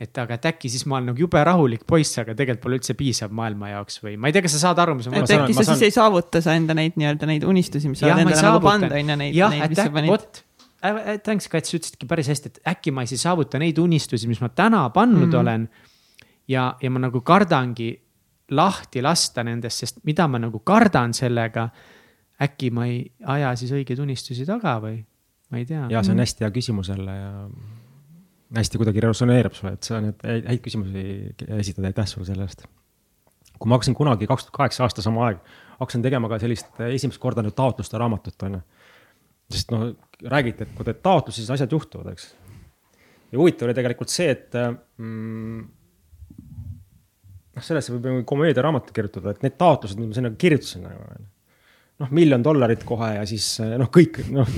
et 0.00 0.18
aga 0.18 0.36
et 0.38 0.46
äkki 0.50 0.68
siis 0.70 0.84
ma 0.90 0.98
olen 0.98 1.12
nagu 1.12 1.22
jube 1.22 1.40
rahulik 1.46 1.84
poiss, 1.88 2.18
aga 2.18 2.34
tegelikult 2.36 2.64
pole 2.64 2.78
üldse 2.80 2.96
piisav 2.98 3.34
maailma 3.34 3.70
jaoks 3.76 4.00
või 4.02 4.16
ma 4.18 4.30
ei 4.30 4.34
tea, 4.34 4.44
kas 4.44 4.56
sa 4.56 4.64
saad 4.68 4.80
aru, 4.82 4.96
mis 4.98 5.08
ma 5.08 5.16
mõtlen. 5.16 5.28
et 5.30 5.44
äkki 5.44 5.56
sa 5.56 5.66
saan... 5.68 5.78
siis 5.78 5.88
ei 5.88 5.94
saavuta 5.94 6.42
sa 6.44 6.56
enda 6.58 6.76
neid 6.76 6.98
nii-öelda 7.00 7.28
neid 7.30 7.46
unistusi, 7.48 7.90
mis 7.90 8.02
sa 8.02 8.10
oled 8.10 8.24
endale 8.24 8.42
nagu 8.42 8.62
pannud, 8.64 8.90
on 8.90 9.14
ju, 9.14 9.18
neid, 9.22 9.38
neid, 9.38 9.70
mis 9.70 9.80
sa 9.80 9.94
panid. 9.94 10.42
Thanks, 11.24 11.46
Kats, 11.48 11.70
sa 11.72 11.78
ütlesidki 11.78 12.08
päris 12.10 12.28
hästi, 12.28 12.50
et 12.52 12.74
äkki 12.74 12.92
ma 12.92 13.06
ei 13.06 13.08
siis 13.08 13.22
saavuta 13.24 13.56
neid 13.62 13.78
unistusi, 13.80 14.28
mis 14.28 14.42
ma 14.44 14.50
täna 14.52 14.82
pannud 14.92 15.30
mm 15.30 15.30
-hmm. 15.30 15.40
olen. 15.40 15.68
ja, 16.48 16.74
ja 16.82 16.90
ma 16.90 17.00
nagu 17.06 17.20
kardangi 17.20 17.94
lahti 18.50 19.02
lasta 19.02 19.44
nendest, 19.46 19.84
sest 19.84 20.00
mida 20.04 20.26
ma 20.28 20.38
nagu 20.42 20.60
kardan 20.66 21.14
sellega. 21.14 21.68
äkki 22.44 22.70
ma 22.74 22.86
ei 22.90 23.12
aja 23.30 23.52
siis 23.56 23.70
õigeid 23.72 24.00
unistusi 24.02 24.44
taga 24.44 24.80
või, 24.82 24.96
ma 25.50 25.58
ei 25.58 25.64
tea. 25.64 25.86
ja 25.90 26.02
see 26.02 26.12
on 26.12 26.18
hästi 26.18 26.44
hea 26.44 26.50
küsimus 26.50 26.88
jälle 26.90 27.14
ja 27.14 27.32
hästi 28.58 28.78
kuidagi 28.78 29.02
resoneerub 29.04 29.54
sulle, 29.54 29.74
et 29.76 29.86
sa 29.86 30.00
need 30.02 30.24
häid 30.24 30.62
küsimusi 30.64 31.04
esitad, 31.58 31.86
aitäh 31.88 32.08
sulle 32.10 32.26
selle 32.28 32.46
eest. 32.46 32.66
kui 33.58 33.70
ma 33.70 33.78
hakkasin 33.78 33.94
kunagi, 33.94 34.26
kaks 34.26 34.48
tuhat 34.48 34.56
kaheksa 34.58 34.84
aasta 34.84 35.02
sama 35.02 35.28
aeg, 35.28 35.38
hakkasin 35.78 36.02
tegema 36.02 36.28
ka 36.28 36.40
sellist 36.42 36.80
esimest 36.90 37.22
korda 37.22 37.42
nüüd 37.44 37.54
taotluste 37.56 37.98
raamatut, 38.00 38.36
on 38.48 38.58
ju. 38.58 38.62
sest 39.54 39.70
noh, 39.74 39.86
räägiti, 40.30 40.66
et 40.66 40.74
kui 40.74 40.86
teed 40.86 41.00
taotlusi, 41.04 41.42
siis 41.42 41.54
asjad 41.54 41.72
juhtuvad, 41.72 42.10
eks. 42.12 42.28
ja 43.30 43.38
huvitav 43.38 43.68
oli 43.68 43.78
tegelikult 43.78 44.12
see, 44.12 44.30
et 44.34 44.58
mm, 44.58 45.64
noh, 47.54 47.64
sellesse 47.64 47.94
võib 47.94 48.10
nagu 48.10 48.26
komöödiaraamatu 48.28 48.96
kirjutada, 48.96 49.34
et 49.34 49.46
need 49.46 49.56
taotlused, 49.60 50.00
mis 50.00 50.10
ma 50.10 50.18
sinna 50.18 50.34
kirjutasin 50.38 50.86
nagu 50.88 51.06
noh, 52.02 52.10
miljon 52.14 52.42
dollarit 52.42 52.82
kohe 52.86 53.10
ja 53.16 53.24
siis 53.28 53.46
noh, 53.78 53.90
kõik 53.94 54.20
noh, 54.34 54.48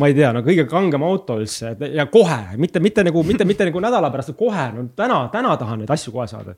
ma 0.00 0.08
ei 0.08 0.16
tea, 0.16 0.30
no 0.34 0.42
kõige 0.46 0.64
kangem 0.70 1.04
auto 1.06 1.36
üldse 1.40 1.74
ja 1.92 2.06
kohe, 2.10 2.40
mitte, 2.60 2.80
mitte 2.84 3.04
nagu, 3.04 3.24
mitte, 3.28 3.46
mitte 3.48 3.68
nagu 3.68 3.82
nädala 3.84 4.12
pärast, 4.12 4.34
kohe, 4.38 4.68
no 4.76 4.86
täna, 4.96 5.26
täna 5.34 5.56
tahan 5.60 5.82
neid 5.82 5.92
asju 5.92 6.14
kohe 6.14 6.26
saada. 6.30 6.56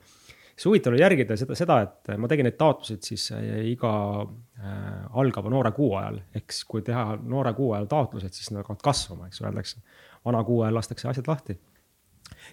siis 0.55 0.69
huvitav 0.69 0.93
oli 0.93 1.03
järgida 1.03 1.35
seda, 1.39 1.59
seda, 1.59 1.81
et 1.83 2.15
ma 2.21 2.31
tegin 2.31 2.47
neid 2.47 2.57
taotluseid 2.59 3.03
siis 3.03 3.27
äh, 3.35 3.45
iga 3.73 3.93
äh, 4.23 5.05
algava 5.19 5.51
noore 5.51 5.75
kuu 5.75 5.93
ajal, 5.99 6.21
siis 6.47 6.63
kui 6.69 6.81
teha 6.85 7.19
noore 7.21 7.53
kuu 7.57 7.73
ajal 7.75 7.91
taotlused, 7.91 8.33
siis 8.33 8.51
nad 8.53 8.63
hakkavad 8.63 8.83
kasvama, 8.87 9.27
eks 9.27 9.43
öeldakse. 9.43 9.81
vana 10.25 10.43
kuu 10.43 10.63
ajal 10.63 10.79
lastakse 10.79 11.09
asjad 11.11 11.27
lahti. 11.27 11.59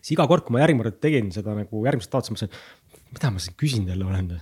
siis 0.01 0.17
iga 0.17 0.27
kord, 0.27 0.43
kui 0.43 0.57
ma 0.57 0.67
järgmine 0.67 0.91
kord 0.91 0.99
tegin 0.99 1.31
seda 1.31 1.55
nagu 1.55 1.87
järgmist 1.87 2.11
taotlust, 2.11 2.35
ma 2.35 2.41
mõtlesin, 2.41 2.82
mida 3.13 3.31
ma 3.31 3.43
siin 3.43 3.57
küsin 3.61 3.89
jälle 3.89 4.07
olen 4.09 4.33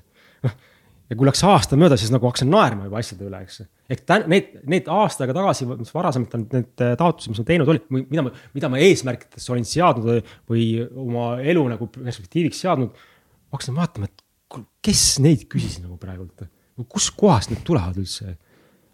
ja 1.11 1.19
kui 1.19 1.27
läks 1.27 1.43
aasta 1.47 1.79
mööda, 1.79 1.99
siis 1.99 2.13
nagu 2.15 2.29
hakkasin 2.29 2.51
naerma 2.53 2.87
juba 2.87 3.01
asjade 3.01 3.27
üle, 3.27 3.41
eks. 3.43 3.65
ehk 3.91 4.05
tä-, 4.07 4.23
need, 4.31 4.53
need 4.71 4.91
aasta 4.95 5.25
aega 5.25 5.35
tagasi, 5.41 5.67
mis 5.73 5.91
varasemalt 5.95 6.37
on 6.39 6.45
need 6.53 6.85
äh, 6.87 6.93
taotlused, 6.99 7.33
mis 7.33 7.43
ma 7.43 7.47
teinud 7.49 7.73
olin, 7.73 7.87
mida 7.99 8.25
ma, 8.27 8.33
mida 8.55 8.71
ma 8.71 8.83
eesmärkidesse 8.87 9.53
olin 9.55 9.67
seadnud 9.67 10.31
või 10.51 10.67
oma 10.87 11.33
elu 11.43 11.67
nagu 11.73 11.91
perspektiiviks 11.97 12.63
seadnud. 12.63 13.07
hakkasin 13.51 13.79
vaatama, 13.79 14.07
et 14.07 14.63
kes 14.87 15.05
neid 15.25 15.49
küsis 15.51 15.81
nagu 15.83 15.99
praegult, 16.01 16.47
kuskohast 16.91 17.51
need 17.53 17.65
tulevad 17.67 17.99
üldse. 18.01 18.37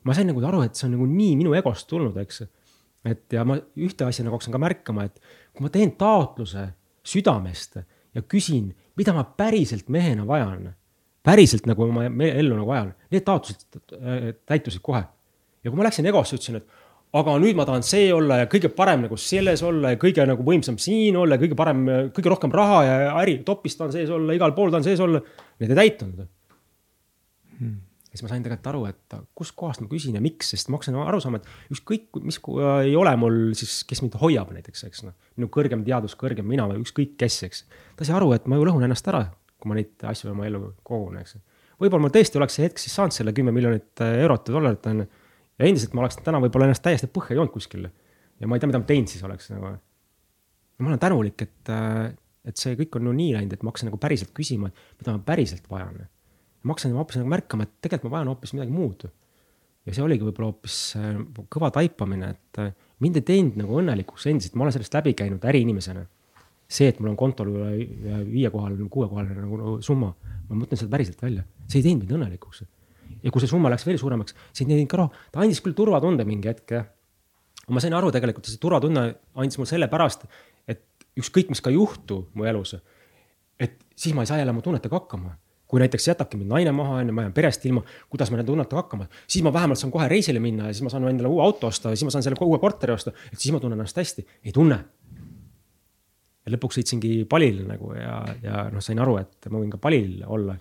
ma 0.07 0.15
sain 0.17 0.29
nagu 0.31 0.41
aru, 0.49 0.63
et 0.65 0.79
see 0.79 0.89
on 0.89 0.97
nagu 0.97 1.07
nii 1.11 1.37
minu 1.37 1.53
egost 1.59 1.89
tulnud, 1.91 2.17
eks. 2.25 2.47
et 3.05 3.37
ja 3.37 3.45
ma 3.45 3.61
ühte 3.77 4.09
asja 4.09 4.25
nagu 4.25 4.39
hakkasin 4.39 4.57
ka 4.57 4.63
märkama, 4.63 5.05
et 5.05 5.21
kui 5.53 5.69
ma 5.69 5.73
teen 5.73 5.93
taotluse 6.01 6.71
südamest 7.07 7.77
ja 8.17 8.25
küsin, 8.25 8.73
mida 8.97 9.15
ma 9.17 9.25
päriselt 9.25 9.89
mehena 9.93 10.27
vajan 10.27 10.73
päriselt 11.27 11.67
nagu 11.67 11.87
oma 11.89 12.07
ellu 12.07 12.57
nagu 12.57 12.73
ajan, 12.75 12.91
need 13.11 13.25
taotlused 13.27 13.79
äh, 13.99 14.27
täitusid 14.47 14.83
kohe. 14.85 15.03
ja 15.65 15.71
kui 15.71 15.79
ma 15.79 15.87
läksin 15.89 16.07
egosse, 16.07 16.39
ütlesin, 16.39 16.61
et 16.61 17.17
aga 17.17 17.35
nüüd 17.43 17.59
ma 17.59 17.65
tahan 17.67 17.85
see 17.87 18.11
olla 18.15 18.43
ja 18.43 18.51
kõige 18.51 18.71
parem 18.75 19.07
nagu 19.07 19.19
selles 19.19 19.63
olla 19.67 19.95
ja 19.95 20.01
kõige 20.01 20.27
nagu 20.29 20.45
võimsam 20.47 20.79
siin 20.83 21.17
olla 21.19 21.37
ja 21.37 21.43
kõige 21.43 21.59
parem, 21.59 21.83
kõige 22.15 22.33
rohkem 22.33 22.55
raha 22.55 22.79
ja 22.87 22.97
äri, 23.23 23.41
topis 23.47 23.79
tahan 23.79 23.95
sees 23.95 24.13
olla, 24.13 24.37
igal 24.37 24.55
pool 24.57 24.73
tahan 24.75 24.87
sees 24.87 25.03
olla. 25.03 25.23
Need 25.63 25.73
ei 25.73 25.81
täitunud 25.81 26.23
hmm.. 27.59 27.77
Siis 28.17 28.27
ma 28.27 28.33
sain 28.33 28.45
tegelikult 28.45 28.71
aru, 28.73 28.83
et 28.91 29.17
kuskohast 29.39 29.85
ma 29.85 29.89
küsin 29.93 30.17
ja 30.17 30.25
miks, 30.25 30.51
sest 30.55 30.71
ma 30.73 30.81
hakkasin 30.81 30.99
aru 31.05 31.23
saama, 31.23 31.41
et 31.41 31.77
ükskõik, 31.77 32.09
mis 32.25 32.41
ei 32.83 32.97
ole 32.97 33.15
mul 33.21 33.41
siis, 33.59 33.83
kes 33.89 34.03
mind 34.03 34.19
hoiab 34.21 34.51
näiteks, 34.57 34.87
eks 34.89 35.07
noh. 35.07 35.17
minu 35.37 35.53
kõrgem 35.53 35.85
teadus, 35.87 36.17
kõrgem 36.19 36.49
mina 36.49 36.67
või 36.71 36.83
ükskõik 36.83 37.19
kes, 37.21 37.43
eks. 37.49 37.67
ta 37.99 38.09
sai 38.09 38.17
aru, 38.19 38.33
et 38.37 38.49
ma 38.49 38.59
ju 38.59 38.69
lõhun 38.69 38.89
ennast 38.89 39.09
ära 39.13 39.27
kui 39.67 39.73
ma 39.73 39.79
neid 39.79 40.07
asju 40.11 40.31
oma 40.33 40.47
ellu 40.49 40.71
kogun, 40.87 41.19
eks. 41.21 41.39
võib-olla 41.81 42.07
ma 42.07 42.13
tõesti 42.15 42.41
oleks 42.41 42.59
see 42.59 42.67
hetk 42.67 42.83
siis 42.83 42.95
saanud 42.97 43.17
selle 43.17 43.35
kümme 43.37 43.55
miljonit 43.57 44.05
äh, 44.05 44.19
eurot 44.25 44.51
või 44.51 44.59
dollarit 44.59 44.91
on 44.91 45.03
ju. 45.03 45.07
ja 45.59 45.71
endiselt 45.71 45.97
ma 45.97 46.05
oleks 46.05 46.21
täna 46.23 46.41
võib-olla 46.45 46.69
ennast 46.69 46.85
täiesti 46.85 47.11
põhja 47.13 47.39
joonud 47.39 47.55
kuskil. 47.55 47.89
ja 47.89 48.49
ma 48.49 48.57
ei 48.57 48.63
tea, 48.63 48.71
mida 48.71 48.83
ma 48.83 48.89
teinud 48.89 49.13
siis 49.13 49.25
oleks 49.27 49.51
nagu. 49.55 49.73
ma 50.79 50.93
olen 50.93 51.03
tänulik, 51.03 51.47
et, 51.49 51.73
äh, 51.73 52.13
et 52.47 52.61
see 52.61 52.77
kõik 52.79 53.01
on 53.01 53.09
no 53.09 53.17
nii 53.17 53.33
läinud, 53.39 53.57
et 53.57 53.65
ma 53.65 53.73
hakkasin 53.73 53.91
nagu 53.91 54.01
päriselt 54.03 54.35
küsima, 54.37 54.71
et 54.71 55.01
mida 55.03 55.17
ma 55.17 55.25
päriselt 55.33 55.71
vajan. 55.71 56.05
Ma 56.67 56.75
hakkasin 56.75 56.97
hoopis 56.99 57.21
nagu 57.21 57.31
märkama, 57.31 57.67
et 57.67 57.79
tegelikult 57.87 58.11
ma 58.11 58.19
vajan 58.19 58.33
hoopis 58.33 58.53
midagi 58.57 58.75
muud. 58.75 59.07
ja 59.87 59.95
see 59.95 60.03
oligi 60.03 60.27
võib-olla 60.27 60.51
hoopis 60.51 60.81
äh, 60.99 61.15
kõva 61.53 61.71
taipamine, 61.75 62.35
et 62.35 62.63
mind 63.05 63.21
ei 63.21 63.27
teinud 63.27 63.59
nagu 63.61 63.79
õnnelikuks 63.81 64.27
endiselt, 64.33 64.57
ma 64.59 64.67
olen 64.67 64.75
sellest 64.75 64.99
läbi 64.99 65.15
käinud 65.19 65.45
äriinimesena 65.47 66.07
see, 66.67 66.89
et 66.91 66.99
mul 67.01 67.13
on 67.13 67.19
kontol 67.19 67.51
üle 67.53 68.23
viiekohaline, 68.27 68.89
kuuekohaline 68.93 69.39
nagu, 69.39 69.59
nagu 69.61 69.77
summa, 69.87 70.11
ma 70.49 70.59
mõtlen 70.59 70.81
seda 70.81 70.91
päriselt 70.93 71.23
välja, 71.23 71.45
see 71.71 71.81
ei 71.81 71.87
teinud 71.87 72.05
mind 72.05 72.17
õnnelikuks. 72.19 72.65
ja 73.23 73.33
kui 73.33 73.43
see 73.43 73.51
summa 73.51 73.71
läks 73.73 73.87
veel 73.87 73.99
suuremaks, 74.03 74.35
see 74.51 74.67
ei 74.67 74.73
teinud 74.75 74.91
ka 74.91 75.01
raha, 75.01 75.25
ta 75.33 75.43
andis 75.45 75.63
küll 75.63 75.77
turvatunde 75.79 76.27
mingi 76.27 76.51
hetk 76.51 76.75
jah. 76.75 76.89
ma 77.71 77.83
sain 77.83 77.95
aru 77.95 78.11
tegelikult, 78.15 78.51
see 78.51 78.63
turvatunne 78.63 79.07
andis 79.39 79.59
mulle 79.61 79.71
sellepärast, 79.71 80.27
et 80.67 80.83
ükskõik, 81.19 81.51
mis 81.55 81.63
ka 81.63 81.71
ei 81.71 81.79
juhtu 81.79 82.25
mu 82.35 82.47
elus, 82.51 82.77
et 83.63 83.79
siis 83.95 84.15
ma 84.15 84.27
ei 84.27 84.31
saa 84.31 84.43
jälle 84.43 84.55
oma 84.55 84.65
tunnetega 84.65 84.99
hakkama 84.99 85.37
kui 85.67 85.83
näiteks 85.83 86.09
jätabki 86.09 86.39
mind 86.39 86.53
naine 86.53 86.73
maha, 86.73 87.01
onju, 87.03 87.15
ma 87.15 87.27
jään 87.27 87.35
perest 87.35 87.65
ilma, 87.67 87.83
kuidas 88.11 88.31
ma 88.31 88.39
nende 88.39 88.51
tunnetega 88.53 88.83
hakkama, 88.85 89.09
siis 89.27 89.43
ma 89.45 89.53
vähemalt 89.53 89.81
saan 89.81 89.91
kohe 89.95 90.07
reisile 90.09 90.43
minna 90.43 90.69
ja 90.71 90.77
siis 90.77 90.87
ma 90.87 90.93
saan 90.93 91.09
endale 91.11 91.29
uue 91.33 91.43
auto 91.43 91.67
osta 91.67 91.91
ja 91.91 91.99
siis 91.99 92.07
ma 92.07 92.15
saan 92.15 92.23
selle 92.27 92.39
uue 92.47 92.59
korteri 92.63 92.95
osta, 92.95 93.15
et 93.33 93.39
siis 93.39 93.55
ma 93.55 93.61
tunnen 93.63 93.79
ennast 93.81 93.99
hästi. 93.99 94.27
ei 94.45 94.55
tunne, 94.55 94.79
ja 96.47 96.55
lõpuks 96.55 96.79
sõitsingi 96.79 97.13
palile 97.29 97.67
nagu 97.67 97.91
ja, 97.99 98.21
ja 98.45 98.65
noh, 98.71 98.85
sain 98.85 99.03
aru, 99.03 99.19
et 99.23 99.51
ma 99.51 99.59
võin 99.59 99.73
ka 99.73 99.83
palil 99.83 100.23
olla. 100.27 100.57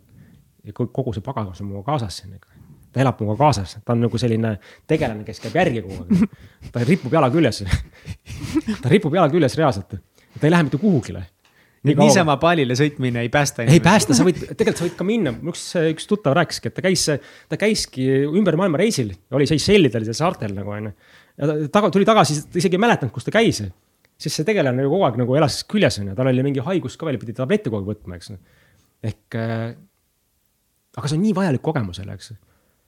ja 0.66 0.74
kogu 0.74 1.14
see 1.14 1.22
pagas 1.22 1.62
on 1.62 1.70
minuga 1.70 1.86
kaasas 1.92 2.22
siin 2.22 2.34
nagu. 2.34 2.50
ta 2.92 3.04
elab 3.04 3.22
minuga 3.22 3.38
kaasas, 3.44 3.78
ta 3.86 3.94
on 3.94 4.02
nagu 4.08 4.18
selline 4.18 4.56
tegelane, 4.88 5.24
kes 5.28 5.44
käib 5.44 5.60
järgi 5.62 5.86
kogu 5.86 6.02
aeg. 6.02 6.36
ta 6.74 6.84
ripub 6.88 7.14
jala 7.14 7.30
küljes 7.30 7.62
ta 8.82 8.90
ripub 8.90 9.14
jala 9.14 9.30
küljes 9.30 9.58
reaalselt, 9.62 9.94
ta 10.40 10.48
ei 10.48 10.54
lähe 10.54 10.66
mitte 10.66 10.82
kuhugile 10.82 11.28
niisama 11.86 12.38
palile 12.42 12.78
sõitmine 12.78 13.24
ei 13.26 13.32
päästa. 13.34 13.68
ei 13.70 13.82
päästa, 13.84 14.18
sa 14.18 14.26
võid, 14.28 14.42
tegelikult 14.52 14.82
sa 14.82 14.88
võid 14.88 14.98
ka 15.00 15.08
minna, 15.08 15.36
üks, 15.52 15.68
üks 15.94 16.10
tuttav 16.10 16.36
rääkiski, 16.38 16.72
et 16.72 16.78
ta 16.78 16.86
käis, 16.86 17.08
ta 17.52 17.60
käiski 17.62 18.08
ümber 18.28 18.58
maailma 18.60 18.82
reisil, 18.82 19.14
oli 19.36 19.48
Seychellidel 19.50 20.08
seal 20.08 20.20
saartel 20.22 20.56
nagu 20.58 20.74
onju. 20.76 20.94
ja 21.38 21.52
ta 21.52 21.58
taga, 21.80 21.92
tuli 21.94 22.08
tagasi, 22.08 22.42
ta 22.50 22.62
isegi 22.62 22.80
ei 22.80 22.86
mäletanud, 22.86 23.14
kus 23.16 23.28
ta 23.28 23.36
käis 23.36 23.62
siis 24.18 24.38
see 24.38 24.48
tegelane 24.48 24.86
ju 24.86 24.92
kogu 24.92 25.08
aeg 25.08 25.18
nagu 25.20 25.38
elas 25.38 25.62
küljes 25.70 26.00
onju, 26.02 26.16
tal 26.18 26.30
oli 26.32 26.44
mingi 26.46 26.64
haigus 26.64 26.96
ka 27.00 27.08
veel, 27.08 27.20
pidi 27.22 27.36
tablette 27.36 27.72
kogu 27.72 27.82
aeg 27.82 27.92
võtma, 27.92 28.20
eks. 28.20 28.32
ehk 29.12 29.38
äh,, 29.40 29.66
aga 30.96 31.12
see 31.12 31.20
on 31.20 31.26
nii 31.26 31.36
vajalik 31.36 31.64
kogemusele, 31.66 32.16
eks. 32.16 32.32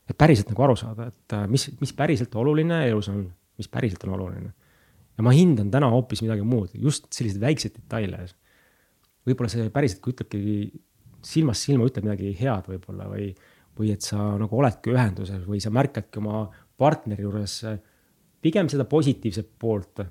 et 0.07 0.17
päriselt 0.19 0.53
nagu 0.53 0.67
aru 0.67 0.77
saada, 0.79 1.09
et 1.11 1.35
äh, 1.35 1.45
mis, 1.51 1.67
mis 1.81 1.93
päriselt 1.97 2.35
oluline 2.39 2.85
elus 2.87 3.11
on, 3.11 3.25
mis 3.59 3.69
päriselt 3.71 4.03
on 4.07 4.15
oluline. 4.17 4.53
ja 5.17 5.25
ma 5.25 5.33
hindan 5.35 5.71
täna 5.73 5.91
hoopis 5.91 6.23
midagi 6.23 6.45
muud, 6.47 6.75
just 6.79 7.09
selliseid 7.13 7.43
väikseid 7.43 7.79
detaile. 7.79 8.27
Võib-olla 9.27 9.51
see 9.51 9.69
päriselt, 9.73 10.01
kui 10.03 10.15
ütlebki 10.15 10.41
silmast 11.27 11.67
silma 11.67 11.87
ütleb 11.87 12.07
midagi 12.07 12.33
head 12.39 12.69
võib-olla 12.71 13.07
või, 13.11 13.29
või 13.77 13.91
et 13.93 14.05
sa 14.05 14.19
nagu 14.39 14.59
oledki 14.59 14.93
ühenduses 14.93 15.43
või 15.47 15.61
sa 15.63 15.71
märkadki 15.73 16.21
oma 16.21 16.45
partneri 16.77 17.25
juures 17.25 17.59
pigem 18.41 18.69
seda 18.71 18.85
positiivset 18.89 19.49
poolt 19.59 20.03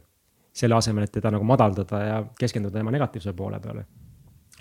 selle 0.56 0.76
asemel, 0.76 1.04
et 1.06 1.12
teda 1.12 1.30
nagu 1.34 1.44
madaldada 1.46 2.00
ja 2.02 2.18
keskenduda 2.38 2.78
tema 2.78 2.92
negatiivse 2.94 3.32
poole 3.36 3.60
peale. 3.60 3.86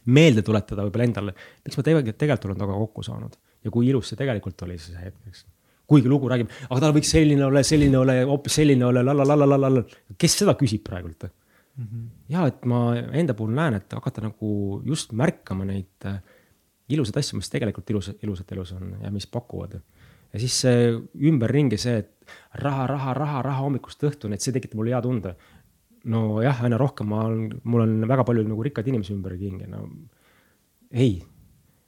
meelde 0.05 0.41
tuletada 0.45 0.83
võib-olla 0.85 1.05
endale, 1.07 1.33
miks 1.65 1.77
ma 1.79 1.83
tegelikult, 1.83 2.17
tegelikult 2.21 2.45
olen 2.45 2.59
temaga 2.59 2.79
kokku 2.83 3.03
saanud 3.03 3.37
ja 3.65 3.71
kui 3.73 3.87
ilus 3.89 4.11
see 4.11 4.19
tegelikult 4.19 4.61
oli 4.61 4.77
see 4.77 4.99
hetk, 5.01 5.17
eks. 5.31 5.45
kuigi 5.89 6.09
lugu 6.09 6.29
räägib, 6.29 6.51
aga 6.69 6.81
tal 6.83 6.93
võiks 6.93 7.09
selline 7.15 7.45
olla, 7.45 7.63
selline 7.65 7.97
olla, 7.97 8.19
hoopis 8.29 8.59
selline 8.61 8.85
olla, 8.85 9.01
la-la-la-la-la-la, 9.05 9.81
kes 10.21 10.37
seda 10.43 10.53
küsib 10.59 10.83
praegult 10.85 11.25
mm? 11.77 11.85
-hmm. 11.85 12.07
ja 12.29 12.47
et 12.47 12.65
ma 12.65 12.95
enda 12.95 13.33
puhul 13.33 13.53
näen, 13.53 13.73
et 13.73 13.93
hakata 13.93 14.21
nagu 14.21 14.81
just 14.85 15.11
märkama 15.11 15.65
neid 15.65 16.05
äh, 16.05 16.21
ilusaid 16.89 17.19
asju, 17.21 17.39
mis 17.39 17.49
tegelikult 17.49 17.89
ilus, 17.89 18.11
ilusat 18.23 18.51
elus 18.55 18.73
on 18.75 18.95
ja 19.01 19.11
mis 19.11 19.27
pakuvad. 19.27 19.79
ja 20.33 20.39
siis 20.39 20.57
see 20.61 20.89
ümberringi 21.29 21.77
see, 21.79 21.97
et 22.03 22.33
raha, 22.61 22.87
raha, 22.87 23.13
raha, 23.13 23.41
raha 23.45 23.63
hommikust 23.63 24.03
õhtuni, 24.03 24.35
et 24.35 24.43
see 24.43 24.53
tekitab 24.55 24.79
mulle 24.79 24.93
hea 24.93 25.01
tunde. 25.01 25.35
nojah, 26.05 26.59
aina 26.63 26.77
rohkem 26.77 27.07
ma 27.09 27.23
olen, 27.25 27.61
mul 27.63 27.81
on 27.81 27.93
väga 28.07 28.23
palju 28.27 28.43
nagu 28.45 28.63
rikkaid 28.63 28.91
inimesi 28.91 29.15
ümberringi, 29.15 29.65
no 29.69 29.87
ei. 30.91 31.23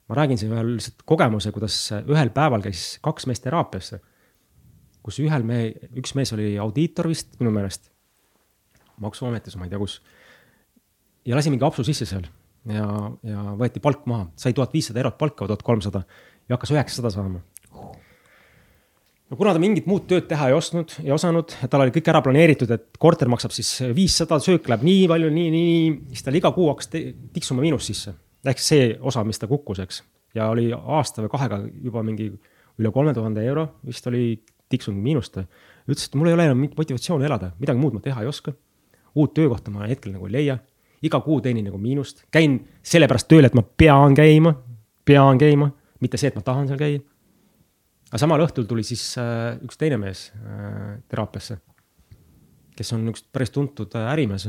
ma 0.08 0.16
räägin 0.18 0.40
siin 0.40 0.52
ühe 0.52 0.64
lihtsalt 0.66 1.04
kogemuse, 1.06 1.52
kuidas 1.52 1.76
ühel 2.00 2.32
päeval 2.34 2.64
käis 2.64 2.96
kaks 3.04 3.28
meest 3.30 3.44
teraapiasse. 3.44 4.00
kus 5.02 5.20
ühel 5.22 5.46
mehe, 5.46 5.70
üks 5.96 6.16
mees 6.18 6.32
oli 6.34 6.56
audiitor 6.58 7.08
vist 7.08 7.38
minu 7.40 7.52
meelest, 7.54 7.92
maksuametis, 9.02 9.56
ma 9.56 9.66
ei 9.66 9.72
tea 9.72 9.80
kus. 9.80 10.00
ja 11.26 11.36
lasi 11.36 11.52
mingi 11.52 11.66
apsu 11.66 11.84
sisse 11.86 12.06
seal 12.08 12.26
ja, 12.72 12.88
ja 13.26 13.44
võeti 13.58 13.82
palk 13.84 14.06
maha, 14.10 14.28
sai 14.36 14.56
tuhat 14.56 14.74
viissada 14.74 15.02
eurot 15.02 15.18
palka 15.20 15.44
või 15.44 15.52
tuhat 15.52 15.64
kolmsada 15.66 16.02
ja 16.48 16.56
hakkas 16.56 16.74
üheksasada 16.74 17.12
saama 17.14 17.40
no 19.28 19.36
kuna 19.36 19.52
ta 19.54 19.62
mingit 19.62 19.88
muud 19.88 20.06
tööd 20.08 20.28
teha 20.30 20.48
ei 20.50 20.56
ostnud, 20.56 20.94
ei 21.04 21.12
osanud, 21.14 21.54
tal 21.70 21.84
oli 21.84 21.92
kõik 21.94 22.12
ära 22.12 22.22
planeeritud, 22.24 22.70
et 22.74 23.00
korter 23.00 23.28
maksab 23.30 23.52
siis 23.54 23.74
viissada, 23.96 24.40
söök 24.42 24.68
läheb 24.70 24.86
nii 24.88 25.08
palju, 25.10 25.32
nii, 25.34 25.50
nii, 25.54 25.72
nii, 25.72 26.14
siis 26.14 26.24
tal 26.26 26.38
iga 26.38 26.52
kuu 26.56 26.70
hakkas 26.70 26.92
tiksuma 26.92 27.64
miinus 27.64 27.88
sisse. 27.90 28.14
ehk 28.48 28.62
see 28.62 28.94
osa, 29.04 29.24
mis 29.28 29.40
ta 29.40 29.48
kukkus, 29.50 29.82
eks, 29.84 30.02
ja 30.38 30.48
oli 30.52 30.70
aasta 30.72 31.24
või 31.24 31.32
kahega 31.34 31.60
juba 31.84 32.04
mingi 32.06 32.30
üle 32.78 32.92
kolme 32.94 33.12
tuhande 33.14 33.42
euro 33.44 33.66
vist 33.86 34.06
oli 34.06 34.40
tiksunud 34.70 35.02
miinust. 35.02 35.36
ütles, 35.88 36.06
et 36.08 36.16
mul 36.16 36.30
ei 36.30 36.36
ole 36.36 36.48
enam 36.48 36.64
motivatsiooni 36.64 37.28
elada, 37.28 37.52
midagi 37.60 37.80
muud 37.80 37.96
ma 37.96 38.00
teha 38.04 38.22
ei 38.22 38.30
oska. 38.30 38.52
Uut 39.18 39.34
töökohta 39.36 39.74
ma 39.74 39.88
hetkel 39.90 40.14
nagu 40.14 40.30
ei 40.30 40.36
leia, 40.38 40.58
iga 41.02 41.20
kuu 41.22 41.40
teenin 41.42 41.68
nagu 41.68 41.78
miinust, 41.78 42.24
käin 42.34 42.60
sellepärast 42.82 43.28
tööl, 43.30 43.46
et 43.46 43.54
ma 43.58 43.62
pean 43.62 44.16
käima, 44.18 44.54
pean 45.06 45.38
käima, 45.38 45.70
mitte 46.00 46.20
see, 46.20 46.32
et 46.32 46.38
ma 46.38 46.44
tahan 46.46 46.70
seal 46.70 46.80
käia 46.80 47.02
aga 48.08 48.20
samal 48.22 48.42
õhtul 48.44 48.68
tuli 48.68 48.84
siis 48.86 49.02
äh, 49.20 49.58
üks 49.64 49.80
teine 49.80 49.98
mees 50.00 50.28
äh, 50.38 50.96
teraapiasse, 51.10 51.58
kes 52.78 52.94
on 52.96 53.04
üks 53.12 53.24
päris 53.32 53.52
tuntud 53.54 53.92
äh, 53.98 54.08
ärimees 54.14 54.48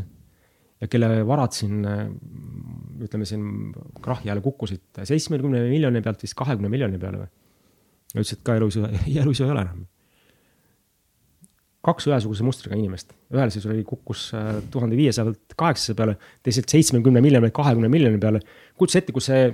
ja 0.79 0.87
kelle 0.87 1.09
varad 1.27 1.51
siin, 1.51 1.81
ütleme 3.03 3.25
siin 3.27 3.73
krahhi 3.99 4.29
ajal 4.29 4.39
kukkusid 4.45 5.01
seitsmekümne 5.09 5.65
miljoni 5.67 6.01
pealt 6.05 6.23
vist 6.23 6.37
kahekümne 6.39 6.71
miljoni 6.71 7.01
peale 7.01 7.25
või. 7.25 7.31
ütles, 8.13 8.31
et 8.37 8.45
ka 8.47 8.55
elus, 8.55 8.77
elus 9.23 9.41
ei 9.43 9.51
ole 9.51 9.65
enam. 9.65 9.81
Kaks 11.89 12.07
ühesuguse 12.09 12.45
mustriga 12.45 12.77
inimest, 12.77 13.11
ühel 13.33 13.51
siis 13.53 13.65
oli, 13.69 13.81
kukkus 13.87 14.29
tuhande 14.71 14.97
viiesaja 14.99 15.27
pealt 15.29 15.57
kaheksasaja 15.59 15.97
peale, 15.97 16.15
teiselt 16.45 16.69
seitsmekümne 16.71 17.23
miljoni 17.25 17.51
kahekümne 17.55 17.89
miljoni 17.91 18.21
peale. 18.21 18.41
kujuta 18.77 19.01
ette, 19.01 19.15
kui 19.15 19.25
see 19.25 19.49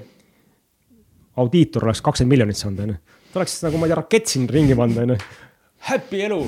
audiitor 1.42 1.88
oleks 1.88 2.04
kakskümmend 2.06 2.36
miljonit 2.36 2.60
saanud, 2.60 2.84
onju. 2.86 2.98
Ta 3.32 3.42
oleks 3.42 3.58
nagu, 3.66 3.80
ma 3.80 3.88
ei 3.88 3.94
tea, 3.94 4.00
rakett 4.00 4.32
siin 4.32 4.48
ringi 4.52 4.78
pannud, 4.78 5.02
onju. 5.04 5.18
Happy 5.90 6.22
elu! 6.26 6.42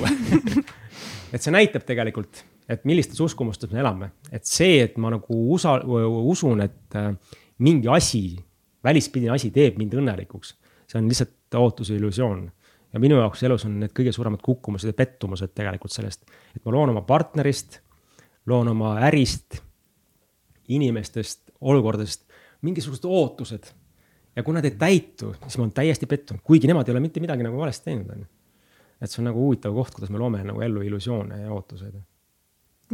Et 1.34 1.44
see 1.44 1.52
näitab 1.52 1.84
tegelikult, 1.84 2.40
et 2.72 2.84
millistes 2.88 3.18
uskumustes 3.20 3.68
me 3.72 3.82
elame, 3.82 4.06
et 4.32 4.48
see, 4.48 4.78
et 4.80 4.94
ma 5.00 5.10
nagu 5.12 5.40
usa, 5.52 5.74
usun, 5.84 6.62
et 6.64 6.96
äh, 6.96 7.10
mingi 7.64 7.90
asi, 7.92 8.22
välispidine 8.84 9.34
asi 9.34 9.50
teeb 9.52 9.76
mind 9.76 9.98
õnnelikuks, 10.00 10.54
see 10.88 11.00
on 11.00 11.10
lihtsalt 11.10 11.58
ootuse 11.60 11.98
illusioon 11.98 12.46
ja 12.98 13.02
minu 13.02 13.20
jaoks 13.20 13.44
elus 13.46 13.64
on 13.68 13.78
need 13.84 13.94
kõige 13.94 14.12
suuremad 14.14 14.42
kukkumused 14.42 14.90
ja 14.90 14.96
pettumused 14.98 15.54
tegelikult 15.54 15.94
sellest, 15.94 16.24
et 16.56 16.64
ma 16.64 16.74
loon 16.74 16.90
oma 16.90 17.04
partnerist, 17.06 17.78
loon 18.50 18.72
oma 18.74 18.96
ärist, 19.06 19.60
inimestest, 20.74 21.52
olukordadest 21.60 22.26
mingisugused 22.66 23.06
ootused 23.06 23.70
ja 24.34 24.42
kui 24.42 24.56
nad 24.56 24.66
ei 24.66 24.74
täitu, 24.78 25.30
siis 25.44 25.58
ma 25.58 25.66
olen 25.66 25.74
täiesti 25.76 26.10
pettunud, 26.10 26.42
kuigi 26.44 26.70
nemad 26.70 26.88
ei 26.88 26.96
ole 26.96 27.02
mitte 27.04 27.22
midagi 27.22 27.46
nagu 27.46 27.58
valesti 27.60 27.90
teinud, 27.90 28.10
on 28.14 28.24
ju. 28.24 28.28
et 28.98 29.10
see 29.10 29.22
on 29.22 29.28
nagu 29.30 29.40
huvitav 29.46 29.74
koht, 29.78 29.94
kuidas 29.94 30.10
me 30.10 30.18
loome 30.18 30.42
nagu 30.46 30.62
ellu 30.66 30.82
illusioone 30.82 31.42
ja 31.44 31.52
ootuseid. 31.54 31.94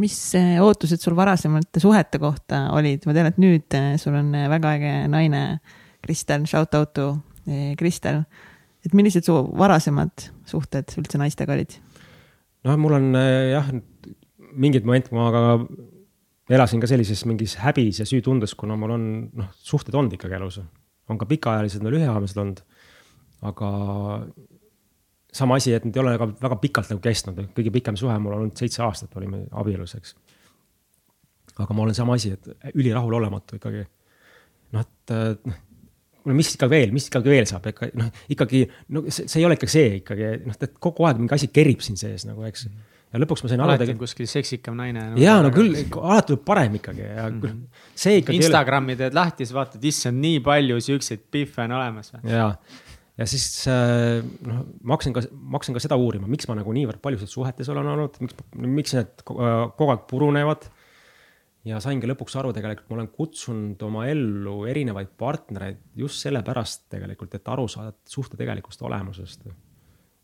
mis 0.04 0.18
eh, 0.36 0.56
ootused 0.60 1.00
sul 1.00 1.16
varasemate 1.16 1.80
suhete 1.80 2.20
kohta 2.20 2.66
olid, 2.76 3.08
ma 3.08 3.16
tean, 3.16 3.32
et 3.32 3.40
nüüd 3.40 3.78
eh, 3.80 3.94
sul 4.00 4.20
on 4.20 4.34
eh, 4.36 4.48
väga 4.52 4.76
äge 4.78 4.96
naine, 5.08 5.44
Kristel, 6.04 6.44
shout 6.44 6.74
out 6.76 6.92
to 6.92 7.14
Kristel. 7.78 8.22
Et 8.84 8.94
millised 8.96 9.26
su 9.26 9.34
varasemad 9.56 10.28
suhted 10.48 10.96
üldse 11.00 11.20
naistega 11.20 11.56
olid? 11.56 11.76
noh, 12.64 12.78
mul 12.80 12.96
on 13.00 13.10
jah, 13.16 13.68
mingid 14.54 14.86
momendid 14.86 15.12
ma 15.16 15.28
ka 15.34 15.44
elasin 16.54 16.80
ka 16.80 16.88
sellises 16.88 17.24
mingis 17.28 17.58
häbis 17.62 18.00
ja 18.02 18.08
süütundes, 18.08 18.54
kuna 18.58 18.76
mul 18.76 18.96
on 18.96 19.04
noh, 19.36 19.52
suhted 19.64 19.96
olnud 19.96 20.16
ikkagi 20.16 20.36
elus 20.38 20.60
on 21.08 21.20
ka 21.20 21.28
pikaajalised 21.28 21.84
ja 21.84 21.92
lühiajalised 21.92 22.40
olnud. 22.40 22.62
aga 23.44 23.68
sama 25.32 25.58
asi, 25.58 25.74
et 25.74 25.84
need 25.84 25.96
ei 25.96 26.00
ole 26.00 26.14
ka 26.18 26.28
väga 26.46 26.56
pikalt 26.62 26.92
nagu 26.92 27.02
kestnud, 27.04 27.40
kõige 27.56 27.72
pikem 27.74 27.98
suhe 28.00 28.14
mul 28.22 28.36
on 28.36 28.44
olnud 28.44 28.60
seitse 28.60 28.82
aastat, 28.86 29.12
olime 29.18 29.42
abielus, 29.52 29.96
eks. 29.98 30.14
aga 31.58 31.76
ma 31.76 31.84
olen 31.84 31.96
sama 31.96 32.16
asi, 32.16 32.32
et 32.32 32.72
ülirahulolematu 32.72 33.58
ikkagi. 33.60 33.84
noh, 34.72 34.86
et 34.86 35.14
no 36.24 36.38
mis 36.38 36.54
ikka 36.54 36.70
veel, 36.72 36.94
mis 36.94 37.10
ikkagi 37.10 37.32
veel 37.32 37.46
saab, 37.50 37.68
ikka 37.72 37.90
noh, 38.00 38.10
ikkagi 38.32 38.64
no 38.96 39.04
see, 39.08 39.28
see 39.28 39.42
ei 39.42 39.46
ole 39.48 39.58
ikka 39.58 39.70
see 39.70 40.00
ikkagi 40.00 40.34
noh, 40.46 40.56
et 40.56 40.76
kogu 40.82 41.06
aeg 41.08 41.20
mingi 41.20 41.36
asi 41.36 41.50
kerib 41.52 41.84
siin 41.84 42.00
sees 42.00 42.26
nagu, 42.28 42.44
eks 42.48 42.68
ja 43.14 43.20
lõpuks 43.22 43.44
ma 43.44 43.50
sain 43.50 43.62
aru. 43.62 43.74
alati 43.76 43.94
on 43.94 44.00
kuskil 44.00 44.28
seksikam 44.30 44.78
naine 44.78 45.04
no,. 45.12 45.20
ja 45.20 45.36
no 45.44 45.52
küll, 45.54 45.76
alati 46.00 46.32
tuleb 46.32 46.42
parem 46.46 46.78
ikkagi 46.80 47.04
ja 47.04 47.28
mm 47.28 47.38
-hmm. 47.42 47.84
see 47.94 48.18
ikkagi. 48.20 48.40
Instagrami 48.40 48.96
teed 48.98 49.14
lahti, 49.14 49.46
siis 49.46 49.54
vaatad, 49.54 49.84
issand, 49.90 50.18
nii 50.22 50.40
palju 50.44 50.80
siukseid 50.88 51.22
pihve 51.30 51.68
on 51.68 51.76
olemas. 51.78 52.12
ja, 52.22 52.48
ja 53.18 53.26
siis 53.30 53.46
äh, 53.70 54.18
noh, 54.48 54.64
ma 54.82 54.98
hakkasin 54.98 55.14
ka, 55.14 55.22
ma 55.32 55.58
hakkasin 55.58 55.78
ka 55.78 55.84
seda 55.86 55.98
uurima, 56.00 56.26
miks 56.30 56.48
ma 56.50 56.58
nagu 56.58 56.74
niivõrd 56.74 57.02
paljudes 57.04 57.30
suhetes 57.30 57.70
olen 57.70 57.92
olnud, 57.94 58.18
miks, 58.20 58.34
miks 58.80 58.96
need 58.98 59.22
kogu 59.24 59.90
aeg 59.94 60.08
purunevad. 60.10 60.66
Ja 61.64 61.80
saingi 61.80 62.08
lõpuks 62.10 62.36
aru, 62.40 62.52
tegelikult 62.56 62.90
ma 62.90 62.98
olen 62.98 63.10
kutsunud 63.14 63.82
oma 63.86 64.06
ellu 64.10 64.64
erinevaid 64.68 65.14
partnereid 65.18 65.80
just 65.96 66.20
sellepärast 66.24 66.88
tegelikult, 66.92 67.34
et 67.34 67.48
aru 67.48 67.68
saada 67.68 67.94
suhte 68.08 68.36
tegelikust 68.40 68.82
olemusest 68.84 69.46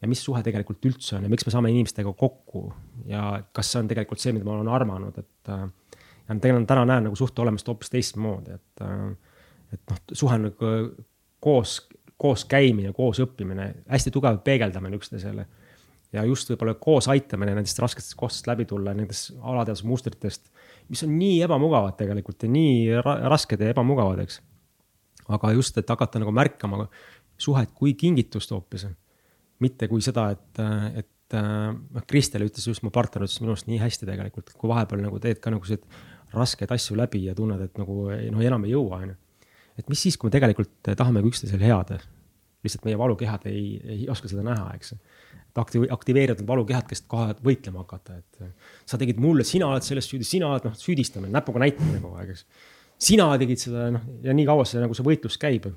ja 0.01 0.09
mis 0.09 0.23
suhe 0.25 0.43
tegelikult 0.45 0.85
üldse 0.89 1.17
on 1.19 1.27
ja 1.27 1.33
miks 1.33 1.47
me 1.47 1.53
saame 1.55 1.71
inimestega 1.73 2.12
kokku 2.17 2.65
ja 3.09 3.25
kas 3.57 3.73
see 3.73 3.83
on 3.83 3.91
tegelikult 3.91 4.23
see, 4.23 4.33
mida 4.37 4.49
ma 4.49 4.57
olen 4.59 4.73
armanud, 4.73 5.21
et. 5.21 5.53
Äh, 5.53 5.69
ja 6.29 6.37
tegelikult 6.39 6.69
täna 6.71 6.85
näen 6.87 7.09
nagu 7.09 7.19
suhte 7.19 7.43
olemust 7.43 7.69
hoopis 7.69 7.91
teistmoodi, 7.93 8.55
et, 8.55 8.85
äh, 8.87 9.39
et 9.75 9.83
noh, 9.91 10.03
suhe 10.12 10.37
on 10.39 10.47
nagu 10.49 10.75
koos, 11.43 11.81
koos 12.21 12.45
käimine, 12.49 12.93
koos 12.97 13.21
õppimine, 13.25 13.71
hästi 13.91 14.12
tugev 14.15 14.39
peegeldamine 14.47 15.01
üksteisele. 15.01 15.47
ja 16.12 16.25
just 16.27 16.49
võib-olla 16.51 16.75
koos 16.75 17.07
aitamine 17.09 17.53
nendest 17.55 17.79
rasketest 17.79 18.17
kohtadest 18.19 18.49
läbi 18.51 18.65
tulla, 18.67 18.95
nendest 18.95 19.31
alateadvuse 19.41 19.87
mustritest, 19.87 20.49
mis 20.91 21.05
on 21.07 21.12
nii 21.19 21.41
ebamugavad 21.47 21.97
tegelikult 21.99 22.47
ja 22.47 22.51
nii 22.51 23.01
ra 23.05 23.17
rasked 23.31 23.61
ja 23.61 23.71
ebamugavad, 23.75 24.23
eks. 24.25 24.41
aga 25.31 25.53
just, 25.55 25.79
et 25.79 25.91
hakata 25.91 26.23
nagu 26.23 26.35
märkama 26.35 26.87
suhet 27.41 27.73
kui 27.75 27.95
kingitust 27.99 28.51
hoopis 28.51 28.89
mitte 29.61 29.89
kui 29.91 30.03
seda, 30.05 30.31
et, 30.35 30.61
et 31.03 31.37
noh, 31.37 32.05
Kristel 32.09 32.47
ütles 32.47 32.67
just, 32.67 32.85
mu 32.85 32.93
partner 32.95 33.27
ütles 33.27 33.41
minu 33.43 33.55
arust 33.55 33.69
nii 33.71 33.81
hästi 33.81 34.09
tegelikult, 34.09 34.55
kui 34.59 34.71
vahepeal 34.73 35.03
nagu 35.05 35.21
teed 35.23 35.41
ka 35.43 35.53
nagu 35.53 35.67
selliseid 35.69 36.35
raskeid 36.35 36.71
asju 36.75 36.97
läbi 36.99 37.25
ja 37.27 37.35
tunned, 37.37 37.61
et 37.65 37.79
nagu 37.81 38.07
noh, 38.09 38.45
enam 38.47 38.65
ei 38.67 38.75
jõua, 38.75 39.03
on 39.03 39.12
ju. 39.12 39.19
et 39.83 39.93
mis 39.93 40.07
siis, 40.07 40.17
kui 40.17 40.31
me 40.31 40.35
tegelikult 40.35 40.73
tahame 40.89 41.23
üksteisele 41.27 41.69
head, 41.69 41.93
lihtsalt 42.65 42.87
meie 42.89 42.99
valukehad 43.01 43.47
ei, 43.51 43.65
ei 43.85 44.09
oska 44.12 44.31
seda 44.31 44.45
näha, 44.47 44.71
eks 44.77 44.95
et 45.51 45.60
aktiv-, 45.62 45.86
aktiveerida 45.93 46.47
valukehad, 46.47 46.89
kes 46.89 47.05
kohe 47.10 47.35
võitlema 47.44 47.85
hakata, 47.85 48.20
et 48.22 48.89
sa 48.89 48.98
tegid 49.01 49.20
mulle, 49.22 49.44
sina 49.44 49.68
oled 49.70 49.86
selles 49.86 50.09
süüdi, 50.09 50.27
sina 50.27 50.55
oled 50.55 50.70
noh, 50.70 50.78
süüdistamine, 50.78 51.32
näpuga 51.35 51.62
näitamine 51.62 52.01
kogu 52.02 52.22
aeg, 52.22 52.35
eks. 52.36 52.47
sina 53.10 53.28
tegid 53.43 53.62
seda 53.62 53.90
noh, 53.97 54.10
ja 54.24 54.35
nii 54.36 54.48
kaua 54.48 54.66
see 54.68 54.82
nagu 54.82 54.97
see 54.97 55.06
võitlus 55.06 55.39
käib 55.43 55.70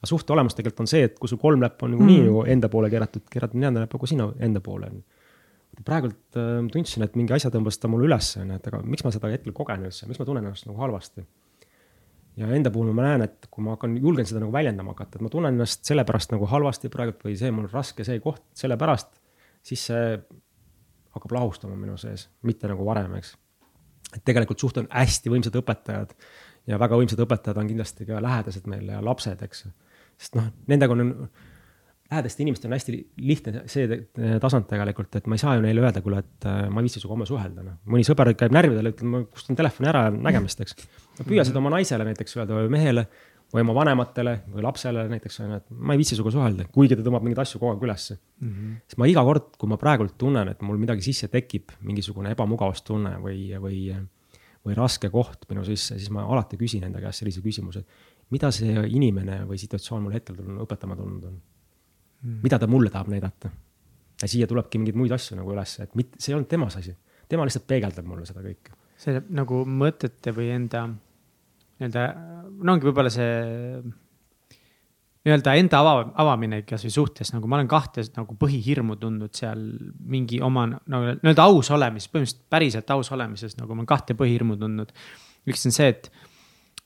aga 0.00 0.08
suhte 0.08 0.32
olemus 0.32 0.56
tegelikult 0.56 0.86
on 0.86 0.88
see, 0.88 1.04
et 1.10 1.18
kui 1.20 1.28
sul 1.28 1.38
kolm 1.40 1.60
näppu 1.60 1.84
on 1.84 1.92
niikuinii 1.92 2.22
mm. 2.22 2.28
nagu 2.30 2.44
enda 2.54 2.70
poole 2.72 2.88
keeratud, 2.92 3.26
keerad 3.32 3.52
neljanda 3.56 3.84
näpuga 3.84 4.08
sina 4.08 4.30
enda 4.40 4.62
poole. 4.64 4.88
praegult 5.84 6.36
äh, 6.40 6.56
tundsin, 6.72 7.04
et 7.04 7.14
mingi 7.16 7.36
asja 7.36 7.50
tõmbas 7.52 7.78
ta 7.80 7.88
mulle 7.88 8.08
üles, 8.08 8.32
onju, 8.40 8.56
et 8.56 8.66
aga 8.68 8.80
miks 8.84 9.04
ma 9.04 9.12
seda 9.12 9.28
hetkel 9.32 9.52
kogen 9.56 9.84
üldse, 9.88 10.08
miks 10.08 10.20
ma 10.20 10.26
tunnen 10.28 10.48
ennast 10.48 10.66
nagu 10.68 10.80
halvasti. 10.80 11.26
ja 12.40 12.48
enda 12.56 12.72
puhul 12.72 12.94
ma 12.96 13.10
näen, 13.10 13.26
et 13.28 13.50
kui 13.50 13.64
ma 13.64 13.76
hakkan, 13.76 13.98
julgen 14.00 14.28
seda 14.28 14.40
nagu 14.40 14.52
väljendama 14.56 14.94
hakata, 14.94 15.18
et 15.18 15.26
ma 15.26 15.32
tunnen 15.32 15.52
ennast 15.52 15.84
sellepärast 15.84 16.32
nagu 16.32 16.48
halvasti 16.48 16.88
praegult 16.88 17.20
või 17.26 17.36
see 17.36 17.52
mul 17.52 17.68
on 17.68 17.74
raske, 17.74 18.04
see 18.04 18.24
koht, 18.24 18.42
sellepärast, 18.56 19.19
siis 19.66 19.86
see 19.90 20.04
hakkab 21.10 21.34
lahustama 21.34 21.76
minu 21.78 21.96
sees, 22.00 22.28
mitte 22.46 22.70
nagu 22.70 22.86
varem, 22.86 23.16
eks. 23.18 23.34
et 24.14 24.22
tegelikult 24.24 24.62
suht 24.62 24.78
on 24.80 24.88
hästi 24.90 25.32
võimsad 25.32 25.56
õpetajad 25.60 26.14
ja 26.70 26.78
väga 26.80 26.98
võimsad 27.00 27.22
õpetajad 27.24 27.58
on 27.60 27.70
kindlasti 27.70 28.06
ka 28.08 28.20
lähedased 28.22 28.68
meile 28.70 28.96
ja 28.96 29.04
lapsed, 29.04 29.42
eks 29.46 29.66
sest 30.20 30.36
noh, 30.36 30.50
nendega 30.70 30.94
on, 30.94 31.12
lähedaste 32.10 32.44
inimestel 32.44 32.70
on 32.70 32.76
hästi 32.76 32.96
lihtne 33.24 33.64
see 33.70 34.00
tasand 34.42 34.66
tegelikult, 34.70 35.14
et 35.16 35.28
ma 35.30 35.38
ei 35.38 35.42
saa 35.42 35.56
ju 35.56 35.64
neile 35.64 35.84
öelda, 35.84 36.02
kuule, 36.04 36.22
et 36.24 36.48
äh, 36.48 36.62
ma 36.68 36.82
ei 36.82 36.88
viitsi 36.88 37.00
sinuga 37.00 37.16
homme 37.16 37.28
suhelda, 37.28 37.64
noh. 37.66 37.78
mõni 37.90 38.06
sõber 38.06 38.32
käib 38.38 38.54
närvidel, 38.54 38.90
ütleb, 38.92 39.10
ma 39.12 39.22
kustutan 39.28 39.60
telefoni 39.62 39.90
ära, 39.92 40.08
nägemist, 40.14 40.62
eks. 40.64 40.88
ma 41.20 41.28
püüan 41.28 41.48
seda 41.48 41.62
oma 41.62 41.72
naisele 41.76 42.06
näiteks 42.08 42.36
öelda 42.38 42.58
või 42.58 42.72
mehele, 42.74 43.06
või 43.50 43.64
oma 43.64 43.74
vanematele 43.74 44.34
või 44.52 44.62
lapsele 44.62 45.04
näiteks 45.10 45.40
on 45.42 45.48
ju, 45.48 45.58
et 45.58 45.72
ma 45.74 45.94
ei 45.94 46.00
viitsi 46.00 46.14
sinuga 46.16 46.32
suhelda, 46.34 46.66
kuigi 46.74 46.96
ta 46.96 47.04
tõmbab 47.06 47.24
mingeid 47.26 47.42
asju 47.42 47.58
kogu 47.58 47.74
aeg 47.74 47.84
ülesse 47.88 48.14
mm. 48.16 48.48
-hmm. 48.48 48.76
siis 48.86 49.00
ma 49.02 49.08
iga 49.10 49.24
kord, 49.26 49.50
kui 49.58 49.70
ma 49.70 49.78
praegult 49.80 50.16
tunnen, 50.18 50.48
et 50.52 50.62
mul 50.66 50.78
midagi 50.78 51.02
sisse 51.06 51.28
tekib, 51.32 51.74
mingisugune 51.86 52.30
ebamugavustunne 52.36 53.16
või, 53.24 53.48
või, 53.64 53.80
või 54.66 54.78
raske 54.78 55.10
koht 55.10 55.48
minu 55.50 55.64
sisse, 55.66 55.98
siis 55.98 56.10
ma 56.14 56.24
alati 56.26 56.60
küsin 56.60 56.86
enda 56.86 57.02
käest 57.02 57.24
sellise 57.24 57.42
küsimuse. 57.42 57.84
mida 58.30 58.50
see 58.54 58.86
inimene 58.86 59.42
või 59.46 59.58
situatsioon 59.58 60.02
mul 60.02 60.12
hetkel 60.14 60.36
tulnud, 60.36 60.62
õpetama 60.62 60.96
tulnud 60.96 61.24
on 61.24 61.32
mm? 61.32 61.40
-hmm. 62.22 62.40
mida 62.42 62.58
ta 62.58 62.66
mulle 62.66 62.90
tahab 62.90 63.08
näidata? 63.08 63.50
ja 64.22 64.28
siia 64.28 64.46
tulebki 64.46 64.78
mingeid 64.78 64.96
muid 64.96 65.12
asju 65.12 65.36
nagu 65.36 65.52
ülesse, 65.52 65.82
et 65.82 65.94
mitte, 65.94 66.20
see 66.20 66.32
ei 66.32 66.36
olnud 66.38 66.48
temas 66.48 66.76
asi, 66.76 66.94
tema 67.28 67.44
lihtsalt 67.48 67.66
peegeldab 67.66 68.06
mulle 68.06 68.26
seda 68.26 68.44
kõike. 68.44 68.76
see 69.00 69.22
nagu 69.28 69.64
mõtete 69.64 70.34
või 70.36 70.50
enda 70.54 70.88
nii-öelda, 71.80 72.06
no 72.60 72.74
ongi 72.74 72.88
võib-olla 72.88 73.10
see 73.12 73.82
nii-öelda 75.26 75.54
enda 75.60 75.80
ava, 75.82 75.94
avamine 76.22 76.62
kasvõi 76.68 76.92
suhtes, 76.94 77.32
nagu 77.34 77.48
ma 77.50 77.58
olen 77.58 77.68
kahte 77.68 78.04
nagu 78.16 78.36
põhihirmu 78.40 78.96
tundnud 79.00 79.36
seal 79.36 79.60
mingi 80.12 80.40
oma 80.44 80.66
nagu 80.70 81.16
nii-öelda 81.20 81.44
aus 81.44 81.68
olemises, 81.76 82.08
põhimõtteliselt 82.12 82.46
päriselt 82.52 82.92
aus 82.94 83.12
olemises, 83.16 83.56
nagu 83.58 83.74
ma 83.74 83.82
olen 83.82 83.90
kahte 83.90 84.16
põhihirmu 84.16 84.56
tundnud. 84.60 84.94
üks 85.50 85.66
on 85.68 85.76
see, 85.76 85.90
et, 85.92 86.08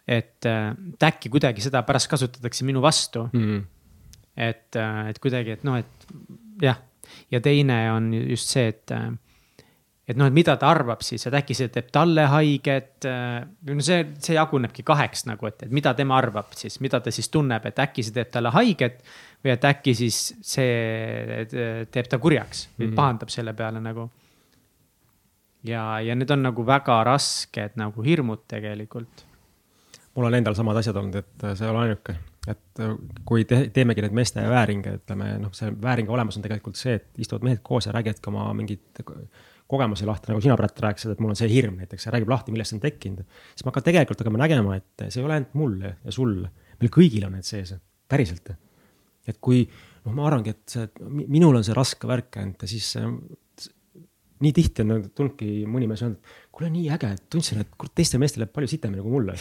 et, 0.06 0.48
et 0.50 1.06
äkki 1.10 1.30
kuidagi 1.30 1.62
seda 1.62 1.84
pärast 1.86 2.10
kasutatakse 2.10 2.66
minu 2.66 2.82
vastu 2.82 3.28
mm. 3.32 3.44
-hmm. 3.44 3.62
et, 4.36 4.82
et 5.10 5.22
kuidagi, 5.22 5.54
et 5.58 5.64
noh, 5.66 5.78
et 5.78 6.10
jah, 6.62 6.82
ja 7.30 7.40
teine 7.40 7.78
on 7.92 8.12
just 8.14 8.50
see, 8.50 8.66
et 8.74 8.90
et 10.09 10.18
noh, 10.20 10.28
et 10.28 10.36
mida 10.36 10.56
ta 10.60 10.68
arvab 10.68 11.01
siis, 11.05 11.22
et 11.26 11.36
äkki 11.39 11.56
see 11.56 11.70
teeb 11.72 11.89
talle 11.94 12.26
haiget. 12.28 13.06
Äh, 13.09 13.39
no 13.70 13.85
see, 13.85 14.02
see 14.22 14.36
jagunebki 14.36 14.85
kaheks 14.86 15.24
nagu, 15.31 15.48
et, 15.48 15.64
et 15.66 15.72
mida 15.74 15.94
tema 15.97 16.18
arvab 16.20 16.52
siis, 16.56 16.76
mida 16.85 17.01
ta 17.01 17.12
siis 17.14 17.31
tunneb, 17.32 17.64
et 17.70 17.81
äkki 17.86 18.05
see 18.05 18.16
teeb 18.16 18.32
talle 18.35 18.52
haiget. 18.55 19.01
või 19.44 19.52
et 19.52 19.64
äkki 19.68 19.93
siis 19.97 20.18
see 20.40 21.47
teeb 21.93 22.06
ta 22.09 22.18
kurjaks 22.18 22.68
või 22.78 22.86
mm 22.86 22.90
-hmm. 22.90 22.97
pahandab 22.97 23.28
selle 23.28 23.52
peale 23.52 23.81
nagu. 23.81 24.10
ja, 25.64 26.01
ja 26.01 26.14
need 26.14 26.31
on 26.31 26.43
nagu 26.43 26.66
väga 26.66 27.05
rasked 27.05 27.76
nagu 27.76 28.02
hirmud 28.02 28.44
tegelikult. 28.48 29.24
mul 30.14 30.24
on 30.24 30.35
endal 30.35 30.55
samad 30.55 30.76
asjad 30.76 30.97
olnud, 30.97 31.14
et 31.14 31.56
see 31.56 31.66
ei 31.66 31.70
ole 31.70 31.78
ainuke 31.78 32.16
et 32.48 32.81
kui 33.24 33.44
te, 33.44 33.70
teemegi 33.72 34.02
neid 34.05 34.12
meeste 34.12 34.43
vääringe, 34.48 34.98
ütleme 35.01 35.39
noh, 35.40 35.52
see 35.56 35.72
vääringa 35.82 36.12
olemus 36.12 36.36
on 36.36 36.43
tegelikult 36.44 36.76
see, 36.76 36.94
et 36.94 37.06
istuvad 37.24 37.47
mehed 37.47 37.62
koos 37.62 37.86
ja 37.86 37.93
räägivadki 37.93 38.28
oma 38.28 38.52
mingit 38.55 39.01
kogemusi 39.70 40.07
lahti, 40.09 40.31
nagu 40.31 40.43
sina, 40.45 40.57
Brett, 40.61 40.81
rääkisid, 40.85 41.15
et 41.15 41.23
mul 41.24 41.32
on 41.32 41.39
see 41.39 41.49
hirm 41.49 41.78
näiteks 41.81 42.11
räägib 42.12 42.31
lahti, 42.31 42.53
millest 42.53 42.73
see 42.73 42.78
on 42.78 42.85
tekkinud. 42.85 43.24
siis 43.55 43.65
ma 43.65 43.73
hakkan 43.73 43.86
tegelikult 43.86 44.20
hakkama 44.20 44.43
nägema, 44.43 44.77
et 44.77 45.07
see 45.09 45.23
ei 45.23 45.27
ole 45.27 45.39
ainult 45.39 45.57
mul 45.59 45.78
ja 45.89 46.15
sul, 46.15 46.36
meil 46.81 46.93
kõigil 46.93 47.24
on 47.28 47.36
need 47.39 47.49
sees, 47.49 47.73
päriselt. 48.11 48.53
et 49.27 49.41
kui, 49.41 49.65
noh, 50.05 50.12
ma 50.12 50.28
arvangi, 50.28 50.53
et 50.53 50.77
see, 50.77 50.91
minul 51.09 51.57
on 51.57 51.65
see 51.65 51.77
raske 51.77 52.09
värk 52.11 52.43
ainult 52.43 52.66
ja 52.66 52.70
siis 52.74 52.93
nii 54.45 54.53
tihti 54.53 54.85
on 54.85 55.05
tulnudki 55.15 55.62
mõni 55.70 55.86
mees 55.89 56.03
öelnud, 56.05 56.32
kuule, 56.53 56.69
nii 56.74 56.91
äge, 56.93 57.12
tundsin, 57.32 57.62
et 57.62 57.70
kurat, 57.78 57.95
teistel 57.97 58.20
meestel 58.20 58.43
läheb 58.43 58.53
palju 58.53 58.69
sitemini 58.69 59.01
kui 59.01 59.15
mulle. 59.15 59.36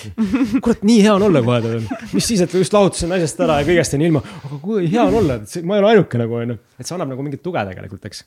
kurat, 0.64 0.86
nii 0.88 1.02
hea 1.04 1.16
on 1.18 1.26
olla 1.28 1.41
kohe, 1.44 1.82
mis 2.14 2.30
siis, 2.30 2.45
et 2.45 2.56
just 2.56 2.76
lahutasin 2.76 3.12
naisest 3.12 3.41
ära 3.44 3.60
ja 3.60 3.68
kõigest 3.68 3.98
on 3.98 4.06
ilma, 4.06 4.22
aga 4.48 4.62
kui 4.64 4.88
hea 4.94 5.04
on 5.10 5.20
olla, 5.20 5.41
et 5.41 5.68
ma 5.68 5.76
ei 5.76 5.84
ole 5.84 5.91
ainuke 5.91 6.22
nagu 6.22 6.40
onju, 6.40 6.58
et 6.78 6.88
see 6.88 6.95
annab 6.95 7.12
nagu 7.12 7.26
mingit 7.26 7.44
tuge 7.44 7.66
tegelikult, 7.74 8.08
eks 8.08 8.24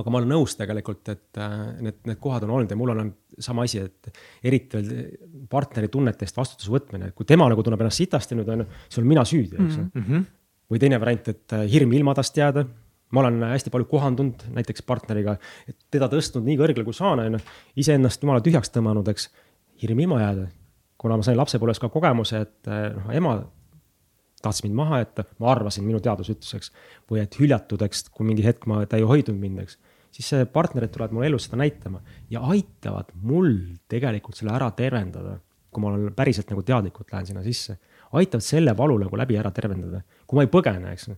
aga 0.00 0.12
ma 0.12 0.20
olen 0.20 0.32
nõus 0.34 0.56
tegelikult, 0.58 1.08
et 1.12 1.40
äh, 1.40 1.52
need, 1.84 2.00
need 2.08 2.20
kohad 2.22 2.44
on 2.46 2.52
olnud 2.56 2.72
ja 2.72 2.78
mul 2.78 2.92
on 2.92 3.02
olnud 3.02 3.42
sama 3.42 3.64
asi, 3.66 3.80
et 3.84 4.10
eriti 4.46 4.78
veel 4.78 5.46
partneri 5.50 5.88
tunnete 5.92 6.26
eest 6.26 6.36
vastutuse 6.36 6.72
võtmine, 6.72 7.10
et 7.10 7.16
kui 7.16 7.28
tema 7.28 7.48
nagu 7.52 7.64
tunneb 7.64 7.84
ennast 7.84 8.02
sitasti 8.02 8.36
nüüd 8.36 8.50
on 8.52 8.64
ju, 8.64 8.66
siis 8.86 9.00
olen 9.00 9.10
mina 9.14 9.24
süüdi, 9.28 9.56
eks 9.56 9.78
mm 9.80 10.02
-hmm. 10.02 10.26
või 10.72 10.82
teine 10.82 11.00
variant, 11.00 11.32
et 11.32 11.56
äh, 11.56 11.64
hirm 11.72 11.92
ilmadast 11.92 12.36
jääda. 12.36 12.66
ma 13.10 13.20
olen 13.20 13.42
hästi 13.42 13.70
palju 13.70 13.86
kohandunud 13.86 14.42
näiteks 14.54 14.82
partneriga, 14.82 15.36
et 15.68 15.76
teda 15.90 16.08
tõstnud 16.10 16.44
nii 16.44 16.56
kõrgele 16.58 16.84
kui 16.84 16.94
saan, 16.94 17.20
on 17.20 17.32
ju, 17.32 17.40
iseennast 17.76 18.22
jumala 18.22 18.40
tühjaks 18.40 18.70
tõmmanud, 18.74 19.08
eks. 19.08 19.30
hirm 19.82 20.00
ilma 20.00 20.20
jääda, 20.20 20.46
kuna 20.98 21.16
ma 21.16 21.22
sain 21.22 21.36
lapsepõlves 21.36 21.78
ka 21.80 21.88
kogemuse, 21.88 22.40
et 22.40 22.68
äh, 22.68 22.92
noh, 22.94 23.12
ema 23.14 23.46
tahtis 24.42 24.64
mind 24.64 24.74
maha 24.74 24.98
jätta, 24.98 25.24
ma 25.38 25.52
arvasin, 25.52 25.84
minu 25.84 26.00
teadus 26.00 26.30
ütles, 26.30 26.54
eks. 26.54 26.72
või 27.10 27.22
et 27.22 27.38
hüljatud, 27.38 27.82
eks, 27.82 28.08
kui 28.10 28.26
mingi 28.26 28.44
hetk 28.44 28.66
ma, 28.66 28.84
ta 28.86 28.96
ei 28.96 29.02
hoidnud 29.02 29.38
mind, 29.38 29.62
eks 29.62 29.78
siis 30.16 30.48
partnerid 30.52 30.92
tulevad 30.92 31.12
mulle 31.12 31.28
elus 31.30 31.46
seda 31.48 31.58
näitama 31.60 32.00
ja 32.30 32.40
aitavad 32.52 33.12
mul 33.22 33.52
tegelikult 33.88 34.38
selle 34.38 34.54
ära 34.56 34.70
tervendada. 34.76 35.38
kui 35.70 35.82
ma 35.84 35.90
olen 35.90 36.14
päriselt 36.16 36.48
nagu 36.48 36.62
teadlikult 36.64 37.10
lähen 37.12 37.26
sinna 37.28 37.42
sisse, 37.44 37.74
aitavad 38.16 38.44
selle 38.44 38.72
valu 38.76 38.94
nagu 39.02 39.16
läbi 39.20 39.36
ära 39.36 39.50
tervendada, 39.52 40.00
kui 40.24 40.38
ma 40.38 40.46
ei 40.46 40.48
põgene, 40.48 40.92
eks. 40.94 41.10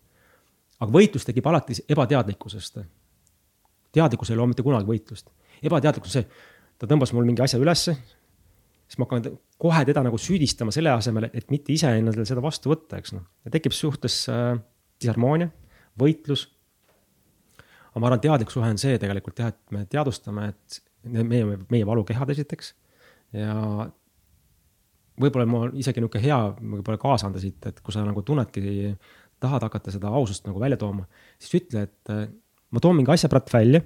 aga 0.80 0.88
võitlus 0.92 1.26
tekib 1.28 1.46
alati 1.46 1.76
ebateadlikkusest. 1.88 2.80
teadlikkus 3.94 4.30
ei 4.30 4.36
loo 4.40 4.48
mitte 4.50 4.66
kunagi 4.66 4.90
võitlust, 4.90 5.30
ebateadlikkus 5.62 6.16
on 6.16 6.22
see, 6.22 6.26
ta 6.78 6.90
tõmbas 6.90 7.14
mul 7.14 7.28
mingi 7.28 7.44
asja 7.44 7.60
ülesse, 7.62 7.94
siis 8.88 8.98
ma 8.98 9.06
hakkan 9.06 9.38
kohe 9.58 9.84
teda 9.86 10.02
nagu 10.02 10.18
süüdistama 10.18 10.74
selle 10.74 10.90
asemel, 10.90 11.30
et 11.32 11.50
mitte 11.54 11.72
ise 11.72 11.94
endale 11.94 12.26
seda 12.26 12.42
vastu 12.42 12.74
võtta, 12.74 12.98
eks 12.98 13.14
noh. 13.14 13.28
ja 13.46 13.54
tekib 13.54 13.76
suhtes 13.76 14.24
äh, 14.32 14.56
disharmoonia, 14.98 15.52
võitlus 15.98 16.48
aga 17.98 18.04
ma 18.04 18.10
arvan, 18.12 18.22
teadlik 18.22 18.52
suhe 18.54 18.68
on 18.70 18.78
see 18.78 18.98
tegelikult 19.02 19.40
jah, 19.42 19.50
et 19.50 19.74
me 19.74 19.84
teadvustame, 19.90 20.52
et 20.54 20.78
meie, 21.10 21.58
meie 21.66 21.86
valukehad 21.86 22.30
esiteks 22.30 22.72
ja 23.34 23.54
võib-olla 25.18 25.46
mul 25.50 25.72
isegi 25.74 26.02
niisugune 26.02 26.22
hea 26.22 26.38
võib-olla 26.60 27.00
kaasa 27.02 27.26
anda 27.28 27.42
siit, 27.42 27.58
et 27.66 27.80
kui 27.82 27.94
sa 27.94 28.04
nagu 28.06 28.22
tunnedki, 28.22 28.94
tahad 29.42 29.66
hakata 29.66 29.94
seda 29.94 30.12
ausust 30.14 30.46
nagu 30.46 30.62
välja 30.62 30.78
tooma, 30.78 31.08
siis 31.42 31.58
ütle, 31.58 31.86
et 31.88 32.14
äh, 32.14 32.28
ma 32.70 32.82
toon 32.82 32.96
mingi 32.98 33.12
asja 33.14 33.30
praegu 33.32 33.50
välja, 33.54 33.82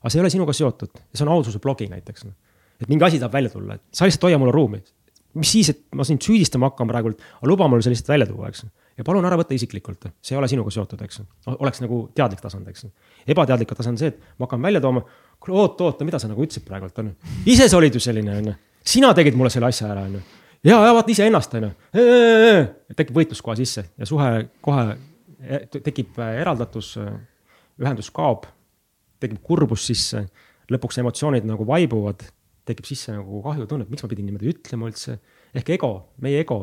aga 0.00 0.10
see 0.10 0.20
ei 0.20 0.24
ole 0.24 0.32
sinuga 0.34 0.56
seotud 0.56 0.98
ja 0.98 1.14
see 1.14 1.26
on 1.26 1.32
aususe 1.36 1.62
blogi 1.62 1.88
näiteks. 1.90 2.26
et 2.82 2.90
mingi 2.90 3.06
asi 3.06 3.22
tahab 3.22 3.38
välja 3.38 3.54
tulla, 3.54 3.78
et 3.78 3.86
sa 3.94 4.08
lihtsalt 4.08 4.28
hoia 4.28 4.42
mulle 4.42 4.54
ruumi. 4.54 4.82
mis 5.36 5.52
siis, 5.52 5.70
et 5.70 5.84
ma 5.94 6.04
sind 6.04 6.22
süüdistama 6.24 6.70
hakkan 6.70 6.88
praegult, 6.88 7.22
aga 7.38 7.50
luba 7.50 7.68
mul 7.68 7.82
see 7.84 7.94
lihtsalt 7.94 8.14
välja 8.14 8.26
tuua, 8.26 8.50
eks 8.50 8.66
ja 8.96 9.04
palun 9.04 9.26
ära 9.28 9.36
võtta 9.38 9.54
isiklikult, 9.56 10.08
see 10.24 10.34
ei 10.34 10.40
ole 10.40 10.48
sinuga 10.50 10.72
seotud, 10.72 11.02
eks. 11.04 11.20
oleks 11.56 11.82
nagu 11.84 12.00
teadlik 12.16 12.40
tasand, 12.42 12.68
eks. 12.72 12.86
ebateadlik 13.28 13.74
tasand 13.76 13.96
on 13.96 14.00
see, 14.00 14.12
et 14.12 14.38
ma 14.40 14.48
hakkan 14.48 14.62
välja 14.64 14.80
tooma, 14.84 15.02
kuule 15.42 15.60
oota, 15.62 15.90
oota, 15.90 16.06
mida 16.08 16.20
sa 16.22 16.30
nagu 16.30 16.44
ütlesid 16.44 16.64
praegult, 16.66 16.96
on 17.02 17.12
ju. 17.12 17.34
ise 17.52 17.68
sa 17.68 17.80
olid 17.80 17.96
ju 17.96 18.02
selline, 18.02 18.38
on 18.40 18.50
ju. 18.52 18.56
sina 18.96 19.12
tegid 19.16 19.36
mulle 19.36 19.52
selle 19.52 19.68
asja 19.68 19.90
ära, 19.92 20.06
on 20.08 20.16
ju. 20.18 20.22
ja, 20.70 20.80
ja 20.88 20.94
vaata 20.96 21.12
iseennast, 21.12 21.58
on 21.60 21.68
ju. 21.68 21.72
tekib 22.96 23.20
võitlus 23.20 23.44
kohe 23.44 23.58
sisse 23.60 23.88
ja 23.92 24.08
suhe 24.08 24.30
kohe 24.64 24.88
e, 25.40 25.62
tekib 25.76 26.16
äh, 26.22 26.40
eraldatus, 26.40 26.94
äh, 27.02 27.12
ühendus 27.82 28.10
kaob, 28.14 28.48
tekib 29.20 29.42
kurbus 29.44 29.84
sisse, 29.90 30.24
lõpuks 30.72 31.02
emotsioonid 31.04 31.44
nagu 31.46 31.68
vaibuvad, 31.68 32.24
tekib 32.66 32.88
sisse 32.88 33.12
nagu 33.14 33.44
kahjutunne, 33.44 33.84
et 33.84 33.92
miks 33.92 34.02
ma 34.02 34.10
pidin 34.10 34.26
niimoodi 34.30 34.54
ütlema 34.54 34.88
üldse. 34.88 35.20
ehk 35.56 35.68
ego, 35.76 35.90
meie 36.20 36.40
ego 36.42 36.58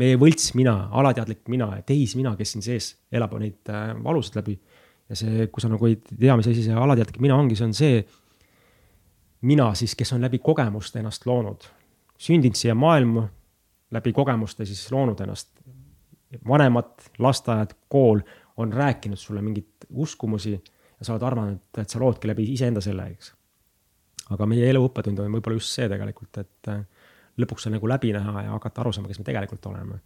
meie 0.00 0.18
võlts 0.18 0.52
mina, 0.58 0.74
alateadlik 0.90 1.46
mina 1.52 1.70
tehismina, 1.86 2.34
kes 2.38 2.54
siin 2.54 2.64
sees 2.66 2.90
elab 3.14 3.36
neid 3.38 3.70
äh, 3.70 3.92
valusid 4.04 4.40
läbi. 4.40 4.58
ja 5.08 5.16
see, 5.20 5.46
kui 5.52 5.62
sa 5.62 5.68
nagu 5.68 5.86
ei 5.86 5.98
tea, 6.00 6.36
mis 6.36 6.48
asi 6.48 6.64
see 6.64 6.74
alateadlik 6.74 7.20
mina 7.20 7.36
ongi, 7.36 7.56
see 7.58 7.66
on 7.68 7.74
see 7.76 8.04
mina 9.44 9.68
siis, 9.76 9.94
kes 9.94 10.14
on 10.16 10.24
läbi 10.24 10.40
kogemuste 10.40 11.02
ennast 11.02 11.26
loonud, 11.28 11.66
sündinud 12.18 12.56
siia 12.56 12.74
maailma 12.74 13.26
läbi 13.94 14.12
kogemuste 14.12 14.66
siis 14.66 14.86
loonud 14.92 15.20
ennast. 15.20 15.50
vanemad, 16.48 16.96
lasteaed, 17.18 17.76
kool 17.88 18.20
on 18.56 18.72
rääkinud 18.72 19.16
sulle 19.16 19.42
mingeid 19.42 19.86
uskumusi 19.90 20.52
ja 20.98 21.04
sa 21.04 21.12
oled 21.12 21.22
arvanud, 21.22 21.60
et 21.78 21.90
sa 21.90 22.00
loodki 22.02 22.28
läbi 22.28 22.46
iseenda 22.52 22.80
selle, 22.82 23.06
eks. 23.12 23.32
aga 24.34 24.46
meie 24.50 24.66
elu 24.70 24.82
õppetund 24.88 25.20
on 25.22 25.36
võib-olla 25.36 25.60
just 25.60 25.76
see 25.76 25.86
tegelikult, 25.90 26.40
et 26.42 26.70
äh, 26.72 26.80
lõpuks 27.40 27.66
see 27.66 27.74
nagu 27.74 27.88
läbi 27.90 28.12
näha 28.14 28.44
ja 28.46 28.52
hakata 28.54 28.82
aru 28.82 28.92
saama, 28.94 29.10
kes 29.10 29.20
me 29.20 29.26
tegelikult 29.26 29.66
oleme. 29.70 30.00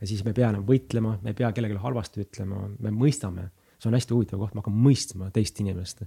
ja 0.00 0.06
siis 0.06 0.24
me 0.24 0.32
ei 0.32 0.38
pea 0.40 0.48
enam 0.50 0.64
võitlema, 0.66 1.16
me 1.22 1.30
ei 1.30 1.38
pea 1.38 1.52
kellelegi 1.54 1.78
halvasti 1.82 2.24
ütlema, 2.24 2.64
me 2.82 2.90
mõistame. 2.94 3.50
see 3.78 3.90
on 3.90 3.96
hästi 3.98 4.14
huvitav 4.14 4.42
koht, 4.42 4.54
ma 4.54 4.62
hakkan 4.62 4.74
mõistma 4.88 5.30
teist 5.34 5.60
inimest. 5.60 6.04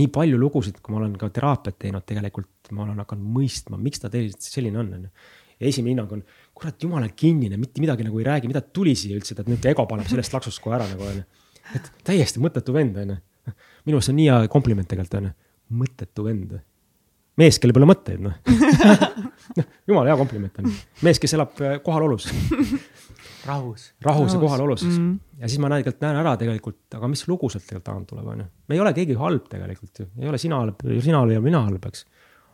nii 0.00 0.08
palju 0.08 0.38
lugusid, 0.40 0.80
kui 0.80 0.94
ma 0.94 1.02
olen 1.02 1.18
ka 1.20 1.28
teraapiat 1.28 1.78
teinud, 1.78 2.04
tegelikult 2.08 2.72
ma 2.72 2.86
olen 2.86 3.04
hakanud 3.04 3.36
mõistma, 3.36 3.76
miks 3.76 4.00
ta 4.00 4.08
tegelikult 4.08 4.48
selline 4.48 4.78
on, 4.80 4.94
on 4.96 5.04
ju. 5.08 5.12
ja 5.60 5.68
esimene 5.68 5.96
hinnang 5.96 6.16
on, 6.16 6.24
kurat, 6.54 6.80
jumala 6.82 7.08
kinnine, 7.08 7.60
mitte 7.60 7.80
midagi 7.84 8.06
nagu 8.06 8.18
ei 8.18 8.28
räägi, 8.30 8.48
mida 8.48 8.64
tuli 8.64 8.96
siia 8.96 9.18
üldse, 9.18 9.36
et 9.38 9.48
nüüd 9.48 9.64
ego 9.68 9.86
paneb 9.86 10.08
sellest 10.08 10.32
laksust 10.32 10.62
kohe 10.64 10.78
ära 10.78 10.88
nagu 10.88 11.04
onju. 11.10 11.28
et 11.76 11.92
täiesti 12.04 12.40
mõttetu 12.40 12.72
vend 12.72 12.96
onju. 13.04 13.20
minu 13.84 13.98
arust 13.98 14.08
see 14.08 14.16
on 14.16 14.22
nii 14.22 14.28
hea 14.30 14.52
kompliment 14.56 14.88
tegelikult 14.88 15.20
onju, 15.20 15.34
mõttetu 15.82 16.24
vend 16.24 16.60
mees, 17.40 17.58
kellel 17.60 17.76
pole 17.76 17.88
mõtteid, 17.88 18.22
noh 18.22 18.34
noh, 19.56 19.68
jumala 19.88 20.10
hea 20.10 20.18
kompliment 20.20 20.58
on. 20.60 20.72
mees, 21.06 21.20
kes 21.22 21.36
elab 21.38 21.60
äh, 21.64 21.78
kohalolus 21.84 22.28
rahus. 23.46 23.92
rahus 24.04 24.34
ja 24.34 24.40
kohalolus 24.40 24.84
mm. 24.84 24.96
-hmm. 24.96 25.40
ja 25.40 25.48
siis 25.48 25.60
ma 25.62 25.70
tegelikult 25.72 26.02
näen 26.04 26.18
ära 26.22 26.34
tegelikult, 26.36 26.82
aga 26.94 27.08
mis 27.08 27.24
lugu 27.28 27.50
sealt 27.50 27.66
tegelikult 27.66 27.88
tagant 27.90 28.10
tuleb, 28.10 28.26
on 28.26 28.44
ju. 28.44 28.46
me 28.68 28.74
ei 28.76 28.80
ole 28.80 28.92
keegi 28.96 29.16
halb 29.18 29.48
tegelikult 29.50 30.04
ju, 30.04 30.08
ei 30.18 30.28
ole 30.28 30.38
sina 30.38 30.60
halb, 30.62 30.84
sina 31.00 31.22
halb 31.22 31.36
ja 31.36 31.40
mina 31.40 31.62
halb, 31.66 31.86
eks. 31.86 32.06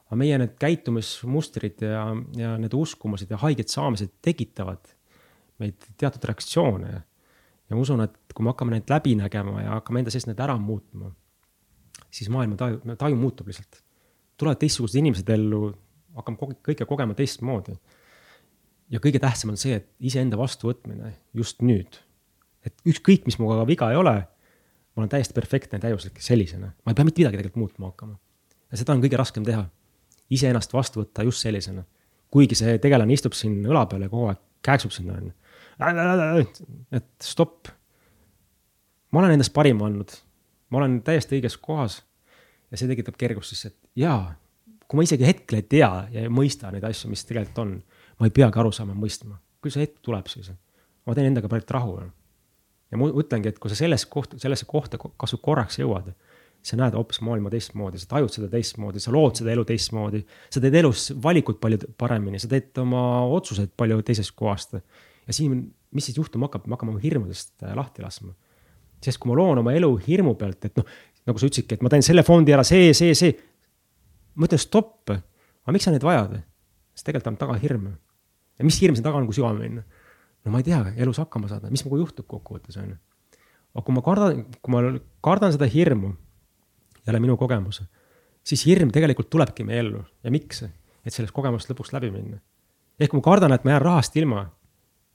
aga 0.06 0.20
meie 0.22 0.38
need 0.38 0.55
käitumismustrid 0.60 1.82
ja, 1.84 2.06
ja 2.36 2.56
need 2.59 2.74
uskumused 2.74 3.30
ja 3.30 3.40
haiget 3.44 3.68
saamised 3.68 4.14
tekitavad 4.22 4.94
meid 5.59 5.90
teatud 5.98 6.24
reaktsioone. 6.24 6.92
ja 7.68 7.76
ma 7.76 7.82
usun, 7.82 8.00
et 8.06 8.16
kui 8.34 8.44
me 8.44 8.55
hakkame 8.55 8.76
neid 8.76 8.90
läbi 8.90 9.16
nägema 9.18 9.62
ja 9.62 9.78
hakkame 9.78 10.05
enda 10.05 10.14
sees 10.14 10.26
need 10.28 10.40
ära 10.40 10.56
muutma, 10.59 11.10
siis 12.10 12.30
maailma 12.32 12.56
taju, 12.56 12.96
taju 12.98 13.16
muutub 13.16 13.50
lihtsalt. 13.50 13.82
Tulevad 14.39 14.60
teistsugused 14.60 14.98
inimesed 15.01 15.28
ellu, 15.35 15.73
hakkame 16.19 16.59
kõike 16.66 16.86
kogema 16.89 17.16
teistmoodi. 17.19 17.77
ja 18.90 19.01
kõige 19.05 19.20
tähtsam 19.20 19.52
on 19.52 19.60
see, 19.60 19.77
et 19.77 19.89
iseenda 20.01 20.39
vastuvõtmine 20.39 21.12
just 21.35 21.62
nüüd. 21.62 22.01
et 22.66 22.74
ükskõik, 22.86 23.27
mis 23.27 23.39
minuga 23.39 23.66
viga 23.66 23.90
ei 23.90 23.97
ole, 23.97 24.16
ma 24.94 25.02
olen 25.02 25.12
täiesti 25.12 25.35
perfektne 25.35 25.78
täiuslik 25.78 26.20
sellisena, 26.20 26.73
ma 26.85 26.93
ei 26.93 26.94
pea 26.94 27.05
mitte 27.05 27.23
midagi 27.23 27.36
tegelikult 27.36 27.62
muutma 27.65 27.93
hakkama. 27.93 28.19
ja 28.70 28.78
seda 28.78 28.94
on 28.97 29.05
kõige 29.05 29.20
raskem 29.20 29.44
teha, 29.44 29.69
iseennast 30.31 30.73
vastu 30.73 31.02
võtta 31.02 31.24
just 31.27 31.44
sellisena 31.44 31.85
kuigi 32.31 32.59
see 32.59 32.77
tegelane 32.82 33.16
istub 33.16 33.36
siin 33.36 33.60
õla 33.66 33.85
peal 33.90 34.05
ja 34.05 34.12
kogu 34.12 34.31
aeg 34.31 34.40
kääksub 34.66 34.93
sinna, 34.93 35.16
on 35.19 35.31
ju. 35.31 36.65
et 36.98 37.09
stopp. 37.24 37.70
ma 39.12 39.23
olen 39.23 39.36
endast 39.39 39.55
parima 39.56 39.89
andnud, 39.89 40.12
ma 40.70 40.82
olen 40.82 40.98
täiesti 41.06 41.39
õiges 41.39 41.56
kohas. 41.62 42.02
Ja 42.70 42.80
see 42.80 42.90
tekitab 42.90 43.18
kergust 43.20 43.54
siis, 43.54 43.72
et 43.72 43.76
jaa, 44.04 44.34
kui 44.88 44.98
ma 44.98 45.06
isegi 45.06 45.26
hetkel 45.28 45.60
ei 45.60 45.66
tea 45.68 45.90
ja 46.12 46.24
ei 46.24 46.32
mõista 46.32 46.72
neid 46.72 46.84
asju, 46.88 47.10
mis 47.12 47.24
tegelikult 47.28 47.62
on, 47.64 47.74
ma 48.18 48.28
ei 48.28 48.34
peagi 48.34 48.60
aru 48.60 48.72
saama, 48.74 48.96
mõistma. 48.96 49.38
küll 49.62 49.74
see 49.74 49.84
hetk 49.84 49.98
tuleb 50.02 50.28
siis. 50.30 50.52
ma 51.06 51.14
teen 51.14 51.32
endaga 51.32 51.48
pärit 51.48 51.70
rahu. 51.70 52.00
ja 52.90 53.00
ma 53.00 53.10
ütlengi, 53.10 53.48
et 53.48 53.58
kui 53.58 53.70
sa 53.70 53.76
selles 53.76 54.06
koht, 54.06 54.38
sellesse 54.40 54.66
kohta 54.66 54.98
kasvõi 54.98 55.42
korraks 55.42 55.78
jõuad 55.78 56.14
sa 56.62 56.78
näed 56.78 56.96
hoopis 56.96 57.20
maailma 57.24 57.50
teistmoodi, 57.52 58.00
sa 58.02 58.10
tajud 58.14 58.32
seda 58.34 58.48
teistmoodi, 58.52 59.00
sa 59.02 59.12
lood 59.14 59.38
seda 59.38 59.52
elu 59.54 59.64
teistmoodi. 59.68 60.24
sa 60.50 60.60
teed 60.60 60.74
elus 60.80 61.08
valikuid 61.22 61.60
palju 61.62 61.92
paremini, 61.98 62.40
sa 62.42 62.50
teed 62.50 62.76
oma 62.82 63.02
otsuseid 63.36 63.72
palju 63.76 64.02
teisest 64.02 64.34
kohast. 64.36 64.74
ja 64.74 65.32
siin, 65.32 65.60
mis 65.92 66.08
siis 66.08 66.18
juhtuma 66.18 66.48
hakkab, 66.48 66.66
me 66.66 66.76
hakkame 66.76 66.96
oma 66.96 67.02
hirmudest 67.02 67.62
äh, 67.62 67.74
lahti 67.76 68.02
laskma. 68.02 68.34
Sest 69.04 69.20
kui 69.20 69.30
ma 69.30 69.38
loon 69.38 69.62
oma 69.62 69.74
elu 69.76 69.90
hirmu 70.06 70.34
pealt, 70.38 70.64
et 70.68 70.78
noh, 70.78 70.86
nagu 71.28 71.40
sa 71.40 71.48
ütlesidki, 71.48 71.78
et 71.78 71.84
ma 71.84 71.92
teen 71.92 72.04
selle 72.04 72.24
fondi 72.26 72.54
ära, 72.54 72.64
see, 72.66 72.92
see, 72.96 73.14
see. 73.18 73.34
ma 74.38 74.48
ütlen 74.48 74.62
stopp, 74.62 75.10
aga 75.12 75.74
miks 75.74 75.88
sa 75.88 75.94
neid 75.94 76.06
vajad? 76.06 76.38
sest 76.96 77.06
tegelikult 77.06 77.34
on 77.34 77.38
taga 77.38 77.58
hirm. 77.62 77.90
ja 78.58 78.66
mis 78.66 78.78
hirm 78.82 78.96
siin 78.98 79.06
taga 79.06 79.20
on, 79.20 79.28
kui 79.28 79.36
sügavamale 79.36 79.68
minna? 79.68 79.84
no 80.44 80.54
ma 80.54 80.62
ei 80.62 80.66
tea, 80.66 80.80
elus 81.04 81.20
hakkama 81.22 81.50
saada, 81.50 81.70
mis 81.70 81.84
minuga 81.84 82.02
juhtub 82.02 82.26
kokkuvõttes 82.30 82.78
on 82.80 82.94
ju. 82.94 82.98
aga 83.74 83.84
kui 83.86 83.96
ma 83.96 84.04
kardan, 84.06 84.42
kui 84.58 84.74
ma 84.74 84.82
kardan 85.24 85.54
seda 85.54 85.68
hirmu 85.70 86.14
jälle 87.06 87.22
minu 87.24 87.38
kogemus, 87.40 87.82
siis 88.46 88.64
hirm 88.68 88.92
tegelikult 88.94 89.30
tulebki 89.32 89.66
meie 89.68 89.84
ellu 89.84 90.02
ja 90.24 90.34
miks? 90.34 90.64
et 90.64 91.14
sellest 91.14 91.34
kogemusest 91.36 91.72
lõpuks 91.72 91.94
läbi 91.94 92.10
minna. 92.14 92.40
ehk 93.00 93.14
ma 93.16 93.24
kardan, 93.24 93.54
et 93.54 93.64
ma 93.64 93.76
jään 93.76 93.84
rahast 93.84 94.16
ilma. 94.16 94.48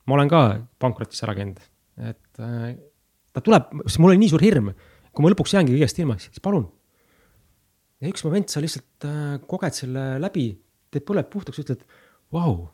ma 0.06 0.18
olen 0.20 0.32
ka 0.32 0.44
pankrotis 0.80 1.24
ära 1.26 1.36
käinud, 1.38 1.60
et 1.98 2.40
äh, 2.40 2.76
ta 3.34 3.42
tuleb, 3.42 3.72
sest 3.88 4.02
mul 4.02 4.14
oli 4.14 4.22
nii 4.22 4.32
suur 4.32 4.44
hirm, 4.46 4.72
kui 5.14 5.26
ma 5.26 5.32
lõpuks 5.34 5.56
jäängi 5.56 5.76
kõigest 5.76 6.00
ilma, 6.02 6.18
siis 6.22 6.42
palun. 6.44 6.68
ja 8.02 8.12
üks 8.12 8.26
moment 8.26 8.52
sa 8.52 8.62
lihtsalt 8.64 9.08
äh, 9.10 9.36
koged 9.50 9.78
selle 9.78 10.06
läbi, 10.22 10.48
teed 10.94 11.06
põled 11.08 11.30
puhtaks, 11.34 11.62
ütled, 11.64 11.86
vau, 12.34 12.70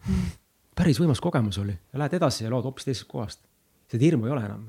päris 0.79 0.99
võimas 1.01 1.21
kogemus 1.23 1.59
oli. 1.61 1.75
Ja 1.93 2.03
lähed 2.03 2.17
edasi 2.19 2.45
ja 2.45 2.51
lood 2.53 2.67
hoopis 2.67 2.87
teisest 2.87 3.09
kohast. 3.11 3.43
seda 3.89 4.05
hirmu 4.05 4.27
ei 4.27 4.33
ole 4.35 4.45
enam. 4.45 4.65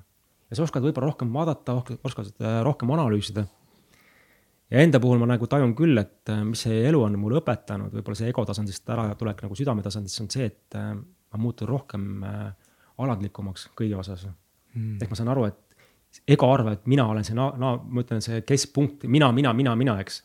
Ja 0.50 0.58
sa 0.58 0.64
oskad 0.64 0.82
võib-olla 0.82 1.10
rohkem 1.12 1.32
vaadata, 1.34 1.78
oskad 2.06 2.30
äh, 2.42 2.60
rohkem 2.66 2.90
analüüsida. 2.96 3.46
Ja 4.70 4.82
enda 4.84 5.00
puhul 5.02 5.18
ma 5.18 5.26
nagu 5.26 5.46
tajun 5.50 5.74
küll, 5.78 5.98
et 5.98 6.30
äh, 6.30 6.42
mis 6.46 6.66
see 6.66 6.82
elu 6.88 7.02
on 7.06 7.18
mulle 7.18 7.40
õpetanud, 7.42 7.94
võib-olla 7.94 8.18
see 8.18 8.30
ego 8.30 8.44
tasandist 8.46 8.90
äratulek 8.90 9.42
nagu 9.46 9.58
südame 9.58 9.82
tasandisse 9.86 10.22
on 10.24 10.30
see, 10.30 10.50
et 10.50 10.78
äh, 10.78 10.92
ma 10.94 11.42
muutun 11.42 11.70
rohkem 11.70 12.22
alandlikumaks 13.00 13.68
kõige 13.78 13.98
osas. 13.98 14.26
Mm.. 14.74 14.98
ehk 15.02 15.10
ma 15.10 15.18
saan 15.18 15.30
aru, 15.32 15.48
et 15.50 15.69
ego 16.30 16.50
arvab, 16.52 16.78
et 16.78 16.90
mina 16.90 17.06
olen 17.10 17.26
see, 17.26 17.36
no, 17.38 17.50
no 17.60 17.76
ma 17.86 18.04
ütlen, 18.04 18.22
see 18.24 18.42
keskpunkt, 18.46 19.06
mina, 19.10 19.30
mina, 19.34 19.52
mina, 19.56 19.74
mina, 19.78 19.96
eks. 20.02 20.22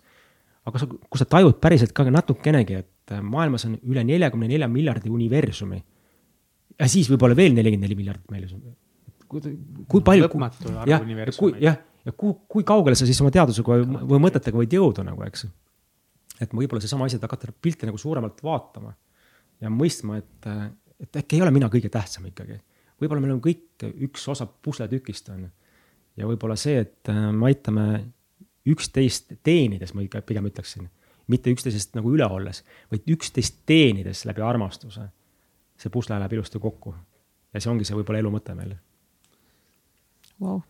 aga 0.66 0.82
sa, 0.82 0.88
kui 0.90 1.22
sa 1.22 1.28
tajud 1.30 1.60
päriselt 1.62 1.94
ka 1.96 2.08
natukenegi, 2.10 2.80
et 2.82 3.18
maailmas 3.22 3.68
on 3.70 3.76
üle 3.86 4.04
neljakümne 4.06 4.50
nelja 4.50 4.70
miljardi 4.72 5.12
universumi. 5.14 5.84
ja 6.80 6.88
siis 6.92 7.10
võib-olla 7.12 7.38
veel 7.38 7.54
nelikümmend 7.54 7.88
neli 7.88 8.00
miljardit 8.00 8.32
meil. 8.32 8.48
kui, 9.28 9.58
kui 9.88 10.02
palju. 10.02 10.26
lõpmatu 10.26 10.74
arv 10.74 11.06
universumeid. 11.06 11.62
jah 11.62 11.78
ja 12.06 12.14
kui, 12.14 12.36
kui 12.48 12.66
kaugele 12.68 12.98
sa 12.98 13.08
siis 13.08 13.20
oma 13.24 13.32
teadusega 13.34 13.80
või, 13.80 14.02
või 14.14 14.22
mõtetega 14.28 14.60
võid 14.62 14.78
jõuda 14.78 15.06
nagu, 15.06 15.24
eks. 15.26 15.48
et 16.42 16.54
võib-olla 16.54 16.84
seesama 16.84 17.10
asi, 17.10 17.18
et 17.18 17.26
hakata 17.26 17.54
pilti 17.62 17.90
nagu 17.90 18.00
suuremalt 18.02 18.42
vaatama 18.46 18.94
ja 19.64 19.72
mõistma, 19.74 20.20
et, 20.22 20.50
et 21.02 21.22
äkki 21.22 21.40
ei 21.40 21.46
ole 21.46 21.54
mina 21.56 21.70
kõige 21.72 21.90
tähtsam 21.92 22.28
ikkagi. 22.30 22.60
võib-olla 23.02 23.24
me 23.24 23.32
oleme 23.32 23.44
kõik 23.44 23.88
üks 24.10 24.28
osa 24.32 24.46
pusletükist 24.46 25.32
on 25.34 25.48
ju. 25.48 25.54
Ja 26.18 26.28
võib-olla 26.30 26.58
see, 26.60 26.80
et 26.86 27.12
äh, 27.12 27.32
me 27.32 27.50
aitame 27.52 27.88
üksteist 28.66 29.36
teenides, 29.46 29.94
ma 29.94 30.06
ikka 30.06 30.24
pigem 30.26 30.48
ütleksin, 30.50 30.88
mitte 31.32 31.54
üksteisest 31.54 31.96
nagu 31.98 32.14
üle 32.14 32.26
olles, 32.30 32.64
vaid 32.92 33.06
üksteist 33.12 33.62
teenides 33.66 34.26
läbi 34.26 34.46
armastuse. 34.46 35.10
see 35.76 35.92
pusle 35.92 36.16
läheb 36.16 36.34
ilusti 36.34 36.60
kokku 36.60 36.94
ja 37.54 37.60
see 37.60 37.72
ongi 37.72 37.84
see 37.84 37.98
võib-olla 37.98 38.22
elu 38.22 38.30
mõte 38.32 38.54
meil 38.56 38.78
wow 40.40 40.62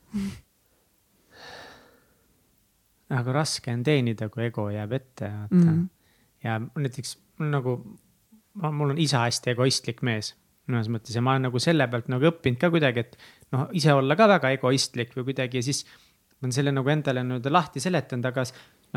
aga 3.19 3.35
raske 3.35 3.73
on 3.73 3.83
teenida, 3.85 4.29
kui 4.33 4.47
ego 4.47 4.65
jääb 4.73 4.95
ette, 4.97 5.29
vaata 5.29 5.55
mm. 5.55 5.67
-hmm. 5.67 5.85
ja 6.43 6.59
näiteks 6.75 7.17
nagu, 7.39 7.77
mul 8.53 8.95
on 8.95 8.97
isa 8.97 9.21
hästi 9.27 9.53
egoistlik 9.53 10.01
mees 10.01 10.33
mõnes 10.65 10.89
mõttes 10.89 11.15
ja 11.15 11.21
ma 11.21 11.35
olen 11.35 11.47
nagu 11.49 11.61
selle 11.61 11.87
pealt 11.91 12.07
nagu 12.09 12.25
õppinud 12.31 12.57
ka 12.61 12.71
kuidagi, 12.73 13.05
et 13.05 13.17
noh, 13.53 13.67
ise 13.77 13.93
olla 13.93 14.17
ka 14.17 14.27
väga 14.31 14.53
egoistlik 14.57 15.13
või 15.17 15.29
kuidagi 15.31 15.61
ja 15.61 15.67
siis. 15.67 15.85
ma 16.35 16.47
olen 16.47 16.55
selle 16.55 16.71
nagu 16.75 16.89
endale 16.91 17.23
nii-öelda 17.23 17.51
lahti 17.51 17.79
seletanud, 17.79 18.25
aga 18.27 18.43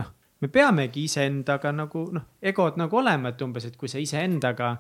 noh, 0.01 0.13
me 0.41 0.49
peamegi 0.53 1.05
iseendaga 1.07 1.73
nagu 1.73 2.09
noh, 2.15 2.25
egod 2.43 2.79
nagu 2.81 2.97
olema, 2.99 3.33
et 3.33 3.43
umbes, 3.43 3.69
et 3.69 3.77
kui 3.77 3.89
sa 3.89 4.01
iseendaga 4.03 4.77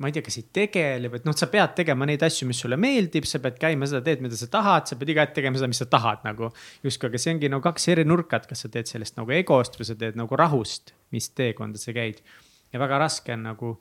ma 0.00 0.08
ei 0.08 0.14
tea, 0.16 0.24
kas 0.24 0.38
ei 0.40 0.46
tegele, 0.56 1.10
et 1.12 1.26
noh, 1.28 1.34
sa 1.36 1.50
pead 1.52 1.74
tegema 1.76 2.06
neid 2.08 2.22
asju, 2.24 2.46
mis 2.48 2.60
sulle 2.62 2.78
meeldib, 2.80 3.26
sa 3.28 3.36
pead 3.44 3.58
käima 3.60 3.84
seda 3.88 4.00
teed, 4.06 4.22
mida 4.24 4.38
sa 4.38 4.48
tahad, 4.48 4.86
sa 4.88 4.96
pead 4.96 5.12
iga 5.12 5.26
hetk 5.26 5.34
tegema 5.36 5.60
seda, 5.60 5.68
mis 5.68 5.80
sa 5.82 5.86
tahad 5.92 6.24
nagu. 6.24 6.48
justkui, 6.86 7.10
aga 7.10 7.20
see 7.20 7.34
ongi 7.34 7.50
nagu 7.52 7.64
kaks 7.66 7.88
eri 7.92 8.06
nurka, 8.08 8.40
et 8.40 8.48
kas 8.48 8.64
sa 8.64 8.70
teed 8.72 8.88
sellest 8.88 9.18
nagu 9.20 9.34
egost 9.36 9.76
või 9.76 9.90
sa 9.90 9.98
teed 10.00 10.16
nagu 10.16 10.38
rahust, 10.40 10.94
mis 11.12 11.28
teekonda 11.36 11.80
sa 11.80 11.92
käid. 11.92 12.24
ja 12.72 12.80
väga 12.80 13.02
raske 13.02 13.34
on 13.36 13.44
nagu 13.50 13.74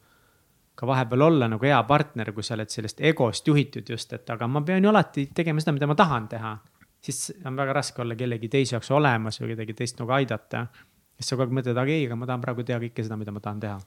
ka 0.79 0.87
vahepeal 0.87 1.25
olla 1.27 1.49
nagu 1.51 1.65
hea 1.65 1.79
partner, 1.83 2.31
kui 2.35 2.45
sa 2.45 2.55
oled 2.55 2.71
sellest 2.71 3.01
egost 3.03 3.47
juhitud 3.47 3.89
just, 3.91 4.13
et 4.15 4.29
aga 4.31 4.47
ma 4.47 4.61
pean 4.65 4.83
ju 4.83 4.91
alati 4.91 5.25
tegema 5.35 5.59
seda, 5.59 5.75
mida 5.75 5.89
ma 5.91 5.97
tahan 5.99 6.27
teha. 6.31 6.57
siis 6.99 7.31
on 7.45 7.55
väga 7.55 7.73
raske 7.73 8.01
olla 8.01 8.15
kellegi 8.15 8.49
teise 8.49 8.75
jaoks 8.75 8.91
olemas 8.91 9.39
või 9.41 9.53
kedagi 9.53 9.73
teist 9.73 9.99
nagu 9.99 10.11
aidata. 10.15 10.67
siis 11.15 11.29
sa 11.29 11.35
kogu 11.35 11.49
aeg 11.49 11.57
mõtled, 11.59 11.77
aga 11.83 11.91
ei, 11.91 12.05
aga 12.07 12.15
ma 12.15 12.29
tahan 12.29 12.41
praegu 12.41 12.63
teha 12.63 12.79
kõike 12.79 13.03
seda, 13.03 13.17
mida 13.19 13.31
ma 13.35 13.43
tahan 13.43 13.59
teha 13.59 13.79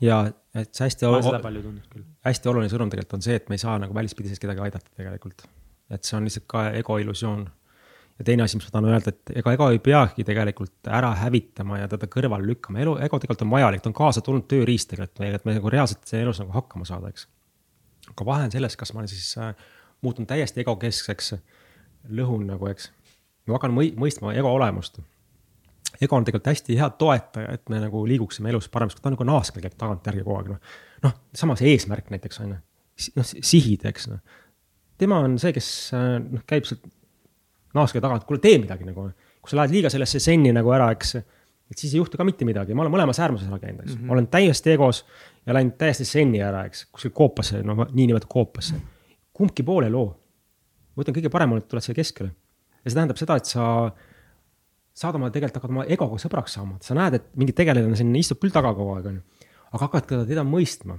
ja 0.00 0.18
et 0.54 0.74
see 0.74 0.86
hästi. 0.86 1.10
ma 1.10 1.22
seda 1.24 1.40
palju 1.42 1.62
tundnud 1.64 1.86
küll. 1.92 2.04
hästi 2.26 2.50
oluline 2.52 2.72
sõnum 2.72 2.90
tegelikult 2.92 3.18
on 3.18 3.24
see, 3.26 3.38
et 3.40 3.48
me 3.50 3.58
ei 3.58 3.62
saa 3.62 3.78
nagu 3.82 3.94
välispidises 3.94 4.40
kedagi 4.42 4.62
aidata 4.66 4.90
tegelikult. 4.94 5.46
et 5.90 6.04
see 6.04 6.16
on 6.18 6.28
lihtsalt 6.28 6.46
ka 6.50 6.68
ego 6.78 6.98
illusioon. 7.02 7.46
Ja 8.18 8.26
teine 8.26 8.42
asi, 8.42 8.58
mis 8.58 8.66
ma 8.66 8.74
tahan 8.74 8.88
öelda, 8.90 9.12
et 9.14 9.32
ega 9.40 9.54
ego 9.54 9.68
ei 9.72 9.80
peagi 9.82 10.24
tegelikult 10.26 10.90
ära 10.90 11.12
hävitama 11.20 11.82
ja 11.82 11.88
teda 11.90 12.08
kõrvale 12.10 12.46
lükkama, 12.48 12.80
elu, 12.82 12.96
ego 13.06 13.20
tegelikult 13.20 13.46
on 13.46 13.52
vajalik, 13.54 13.82
ta 13.84 13.90
on 13.92 13.98
kaasa 13.98 14.22
tulnud 14.26 14.48
tööriist 14.50 14.90
tegelikult 14.92 15.22
meile, 15.22 15.38
et 15.38 15.46
me 15.46 15.54
nagu 15.58 15.72
reaalselt 15.72 16.14
elus 16.18 16.42
nagu 16.42 16.54
hakkama 16.56 16.88
saada, 16.88 17.12
eks. 17.12 17.28
aga 18.10 18.26
vahe 18.26 18.48
on 18.48 18.54
selles, 18.54 18.76
kas 18.80 18.94
ma 18.94 19.04
olen 19.04 19.12
siis 19.12 19.30
äh, 19.38 19.52
muutunud 20.02 20.30
täiesti 20.30 20.64
egokeskseks, 20.64 21.36
lõhun 22.18 22.48
nagu, 22.50 22.70
eks. 22.72 22.90
ma 23.46 23.58
hakkan 23.58 23.76
mõistma 23.76 24.34
ego 24.34 24.52
olemust 24.56 25.00
ego 26.02 26.18
on 26.18 26.26
tegelikult 26.26 26.50
hästi 26.52 26.76
hea 26.78 26.90
toetaja, 27.00 27.54
et 27.54 27.70
me 27.72 27.80
nagu 27.82 28.02
liiguksime 28.06 28.50
elus 28.52 28.68
paremaks, 28.70 28.98
ta 28.98 29.08
on 29.08 29.16
nagu 29.16 29.26
naaskel 29.26 29.64
käib 29.64 29.74
tagantjärgi 29.78 30.22
kogu 30.26 30.36
aeg, 30.36 30.52
noh. 30.52 30.76
noh, 31.06 31.16
sama 31.34 31.56
see 31.58 31.72
eesmärk 31.72 32.10
näiteks 32.12 32.42
on 32.44 32.52
ju, 32.52 32.58
noh 33.16 33.26
sihid, 33.26 33.86
eks 33.88 34.10
noh. 34.12 34.20
tema 35.00 35.22
on 35.24 35.38
see, 35.42 35.54
kes 35.56 35.70
noh, 35.94 36.44
käib 36.50 36.68
sealt 36.68 36.86
naaskeli 37.78 38.04
tagant, 38.04 38.26
kuule 38.28 38.42
tee 38.42 38.58
midagi 38.60 38.86
nagu. 38.88 39.08
kui 39.38 39.50
sa 39.50 39.60
lähed 39.60 39.74
liiga 39.76 39.90
sellesse 39.92 40.20
senni 40.20 40.50
nagu 40.52 40.72
ära, 40.74 40.90
eks, 40.96 41.14
et 41.70 41.78
siis 41.78 41.94
ei 41.94 42.00
juhtu 42.00 42.18
ka 42.18 42.26
mitte 42.26 42.46
midagi, 42.48 42.74
ma 42.74 42.84
olen 42.84 42.94
mõlemas 42.96 43.20
äärmuses 43.22 43.48
ära 43.48 43.60
käinud, 43.62 43.84
eks 43.84 43.94
mm, 43.94 44.00
-hmm. 44.02 44.12
olen 44.12 44.26
täiesti 44.32 44.72
egos 44.74 45.04
ja 45.46 45.54
läinud 45.54 45.76
täiesti 45.78 46.04
senni 46.08 46.42
ära, 46.44 46.64
eks, 46.68 46.86
kuskil 46.92 47.12
koopasse, 47.14 47.62
no 47.62 47.76
niinimetatud 47.92 48.32
koopasse. 48.32 48.80
kumbki 49.32 49.62
pool 49.62 49.86
ei 49.86 49.94
loo. 49.94 50.08
ma 50.96 51.04
ütlen, 51.04 51.14
kõige 51.14 51.30
parem 51.30 51.52
on, 51.52 51.58
et 51.62 51.68
tuled 51.68 51.84
siia 51.84 51.94
keskele. 51.94 52.30
ja 52.84 52.90
see 52.90 52.98
tähendab 52.98 53.20
seda, 53.20 53.36
et 53.36 53.44
sa 53.44 53.92
saad 54.98 55.14
oma, 55.14 55.30
tegelikult 55.30 55.60
hakkad 55.60 55.74
oma 55.74 55.84
egoga 55.86 56.18
sõbraks 56.18 56.56
saama, 56.58 56.78
sa 56.82 56.96
näed, 56.98 57.14
et 57.20 57.28
mingi 57.38 57.54
tegelane 57.56 57.98
siin 57.98 58.14
istub 58.18 58.40
küll 58.42 58.54
taga 58.54 58.72
kogu 58.74 58.96
aeg, 58.96 59.06
on 59.06 59.20
ju. 59.20 59.50
aga 59.70 59.84
hakkad 59.84 60.08
ka 60.10 60.22
teda 60.26 60.44
mõistma. 60.44 60.98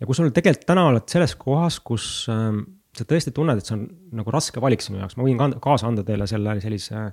ja 0.00 0.06
kui 0.06 0.14
sul 0.14 0.30
tegelikult 0.30 0.66
täna 0.68 0.86
oled 0.92 1.08
selles 1.10 1.34
kohas, 1.40 1.80
kus 1.80 2.28
äh, 2.30 2.52
sa 2.96 3.06
tõesti 3.08 3.32
tunned, 3.34 3.60
et 3.60 3.68
see 3.68 3.76
on 3.76 3.86
nagu 4.20 4.32
raske 4.34 4.60
valik 4.62 4.84
sinu 4.84 5.00
jaoks, 5.00 5.18
ma 5.18 5.26
võin 5.26 5.38
ka 5.40 5.50
kaasa 5.62 5.88
anda 5.90 6.04
teile 6.06 6.28
selle 6.30 6.56
sellise 6.62 7.06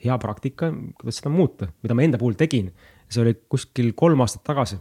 hea 0.00 0.16
praktika, 0.20 0.70
kuidas 1.00 1.20
seda 1.20 1.32
muuta, 1.32 1.68
mida 1.84 1.96
ma 1.96 2.04
enda 2.04 2.20
puhul 2.20 2.36
tegin. 2.40 2.70
see 3.10 3.22
oli 3.24 3.34
kuskil 3.50 3.92
kolm 3.98 4.20
aastat 4.20 4.44
tagasi. 4.46 4.78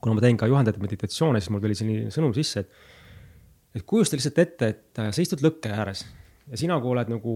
kuna 0.00 0.14
ma 0.14 0.20
teen 0.22 0.36
ka 0.36 0.46
juhendatud 0.46 0.82
meditatsioone, 0.82 1.40
siis 1.40 1.50
mul 1.50 1.60
tuli 1.60 1.74
selline 1.74 2.14
sõnum 2.14 2.34
sisse, 2.34 2.60
et 2.60 2.96
et 3.78 3.84
kujusta 3.86 4.16
lihtsalt 4.16 4.38
ette, 4.38 4.68
et 4.68 4.98
äh, 4.98 5.10
sa 5.12 5.22
istud 5.22 5.42
lõkke 5.44 5.70
ääres 5.70 6.04
ja 6.50 6.58
sina, 6.58 6.78
kui 6.80 6.92
oled 6.94 7.10
nagu 7.12 7.34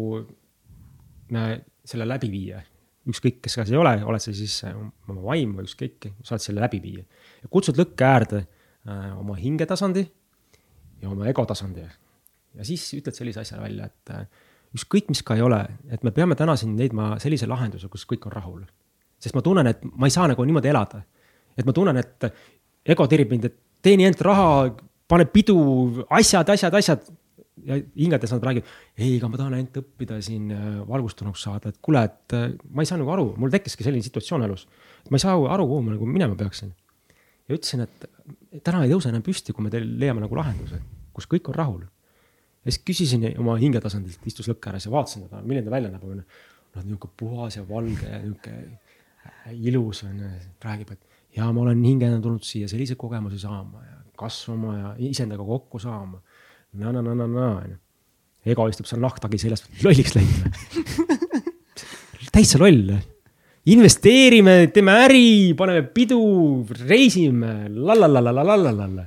äh, 1.36 1.56
selle 1.86 2.06
läbiviija, 2.08 2.62
ükskõik, 3.10 3.40
kes 3.42 3.58
see 3.58 3.74
ei 3.74 3.80
ole, 3.80 3.94
oled 4.06 4.22
sa 4.22 4.34
siis 4.34 4.60
äh, 4.68 4.76
oma 5.10 5.24
vaim 5.26 5.56
või 5.58 5.66
ükskõik, 5.68 6.10
sa 6.22 6.36
oled 6.36 6.44
selle 6.46 6.64
läbiviija. 6.64 7.04
ja 7.42 7.50
kutsud 7.52 7.78
lõkke 7.80 8.06
äärde 8.08 8.44
äh, 8.44 9.10
oma 9.18 9.36
hingetasandi 9.38 10.06
ja 11.02 11.10
oma 11.10 11.28
ego 11.30 11.44
tasandi. 11.48 11.86
Ja 12.58 12.66
siis 12.66 12.84
ütled 12.98 13.16
sellise 13.16 13.42
asja 13.42 13.60
välja, 13.60 13.88
et 13.90 14.14
äh, 14.14 14.26
ükskõik, 14.76 15.10
mis 15.12 15.22
ka 15.26 15.36
ei 15.36 15.44
ole, 15.44 15.60
et 15.92 16.04
me 16.04 16.12
peame 16.14 16.36
täna 16.38 16.56
siin 16.60 16.76
leidma 16.78 17.14
sellise 17.22 17.48
lahenduse, 17.50 17.90
kus 17.92 18.06
kõik 18.08 18.26
on 18.28 18.36
rahul. 18.36 18.62
sest 19.22 19.36
ma 19.38 19.42
tunnen, 19.42 19.66
et 19.70 19.84
ma 19.84 20.08
ei 20.08 20.14
saa 20.14 20.28
nagu 20.28 20.44
niimoodi 20.44 20.68
elada. 20.68 21.02
et 21.56 21.66
ma 21.66 21.72
tunnen, 21.72 21.96
et 21.96 22.32
ego 22.84 23.06
tirib 23.06 23.30
mind, 23.30 23.44
et 23.44 23.58
teeni 23.82 24.06
ainult 24.06 24.20
raha, 24.20 24.46
pane 25.08 25.26
pidu, 25.26 25.58
asjad, 26.10 26.48
asjad, 26.48 26.74
asjad 26.74 27.10
ja 27.64 27.76
hingedes 27.98 28.32
nad 28.32 28.44
räägivad, 28.44 28.68
ei, 28.96 29.16
aga 29.18 29.28
ma 29.28 29.40
tahan 29.40 29.56
ainult 29.58 29.76
õppida 29.82 30.18
siin 30.24 30.50
äh, 30.54 30.68
valgustunuks 30.88 31.44
saada, 31.46 31.72
et 31.72 31.78
kuule, 31.84 32.04
et 32.08 32.36
äh, 32.36 32.48
ma 32.72 32.84
ei 32.84 32.88
saa 32.88 32.98
nagu 33.00 33.12
aru, 33.12 33.26
mul 33.38 33.52
tekkiski 33.52 33.84
selline 33.86 34.04
situatsioon 34.06 34.46
elus. 34.48 34.66
ma 35.10 35.18
ei 35.18 35.24
saa 35.24 35.36
aru, 35.36 35.66
kuhu 35.68 35.84
ma 35.84 35.94
nagu 35.96 36.08
minema 36.08 36.38
peaksin. 36.38 36.72
ja 37.48 37.56
ütlesin, 37.58 37.84
et 37.84 38.62
täna 38.64 38.84
ei 38.86 38.92
tõuse 38.92 39.12
enam 39.12 39.22
püsti, 39.26 39.52
kui 39.52 39.64
me 39.66 39.70
leiame 39.72 40.24
nagu 40.24 40.38
lahenduse, 40.38 40.80
kus 41.12 41.28
kõik 41.28 41.52
on 41.52 41.58
rahul. 41.58 41.84
Ja 42.62 42.72
siis 42.72 42.82
küsisin 42.86 43.26
oma 43.42 43.56
hingetasandilt, 43.60 44.26
istus 44.28 44.48
lõkke 44.50 44.70
ääres 44.70 44.86
ja 44.86 44.94
vaatasin 44.94 45.26
teda, 45.26 45.42
milline 45.42 45.66
ta 45.66 45.74
välja 45.74 45.92
näeb, 45.92 46.04
onju. 46.06 46.24
noh, 46.76 46.84
nihuke 46.88 47.10
puhas 47.20 47.58
ja 47.58 47.64
valge 47.68 48.08
ja 48.08 48.20
nihuke 48.22 48.54
ilus 49.70 50.04
onju, 50.08 50.30
räägib, 50.64 50.94
et 50.94 51.36
ja 51.36 51.48
ma 51.52 51.64
olen 51.64 51.82
hingena 51.84 52.20
tulnud 52.22 52.44
siia 52.46 52.70
selliseid 52.70 53.00
kogemusi 53.00 53.40
saama 53.42 53.84
ja 53.86 53.98
kasvama 54.18 54.76
ja 54.78 54.92
iseendaga 55.10 55.44
kokku 55.46 55.80
saama 55.82 56.20
na, 56.72 56.92
na, 56.92 57.02
na, 57.02 57.14
na, 57.14 57.26
na, 57.26 57.48
onju. 57.64 57.78
ego 58.52 58.68
istub 58.70 58.88
seal 58.90 59.02
nahktagi 59.02 59.40
seljas, 59.40 59.66
lolliks 59.84 60.16
läinud 60.18 60.42
täitsa 62.32 62.58
loll. 62.60 62.92
investeerime, 63.66 64.66
teeme 64.74 64.94
äri, 65.04 65.54
paneme 65.54 65.84
pidu, 65.94 66.22
reisime, 66.88 67.68
lalalalalalala. 67.70 69.04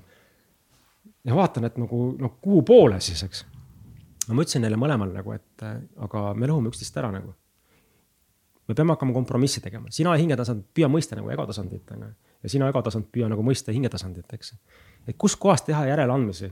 Ja 1.25 1.35
vaatan, 1.37 1.69
et 1.69 1.79
nagu, 1.81 2.01
no 2.19 2.35
kuhu 2.41 2.61
poole 2.67 2.99
siis, 3.03 3.23
eks. 3.25 3.45
ma 4.29 4.41
ütlesin 4.41 4.65
neile 4.65 4.77
mõlemal 4.79 5.13
nagu, 5.13 5.33
et 5.35 5.65
aga 5.65 6.27
me 6.37 6.49
lõhume 6.49 6.71
üksteist 6.73 6.97
ära 7.01 7.11
nagu. 7.13 7.33
me 8.67 8.73
peame 8.73 8.95
hakkama 8.95 9.13
kompromisse 9.13 9.61
tegema, 9.61 9.91
sina 9.93 10.15
hingetasand 10.17 10.65
püüa 10.73 10.89
mõista 10.89 11.17
nagu 11.17 11.29
ego 11.33 11.45
tasandit, 11.45 11.89
onju. 11.91 12.11
ja 12.43 12.49
sina 12.49 12.69
ego 12.69 12.81
tasand 12.81 13.09
püüa 13.13 13.29
nagu 13.29 13.43
mõista 13.45 13.73
hingetasandit, 13.75 14.37
eks. 14.37 14.53
et 15.07 15.17
kuskohast 15.17 15.67
teha 15.69 15.85
järeleandmisi 15.91 16.51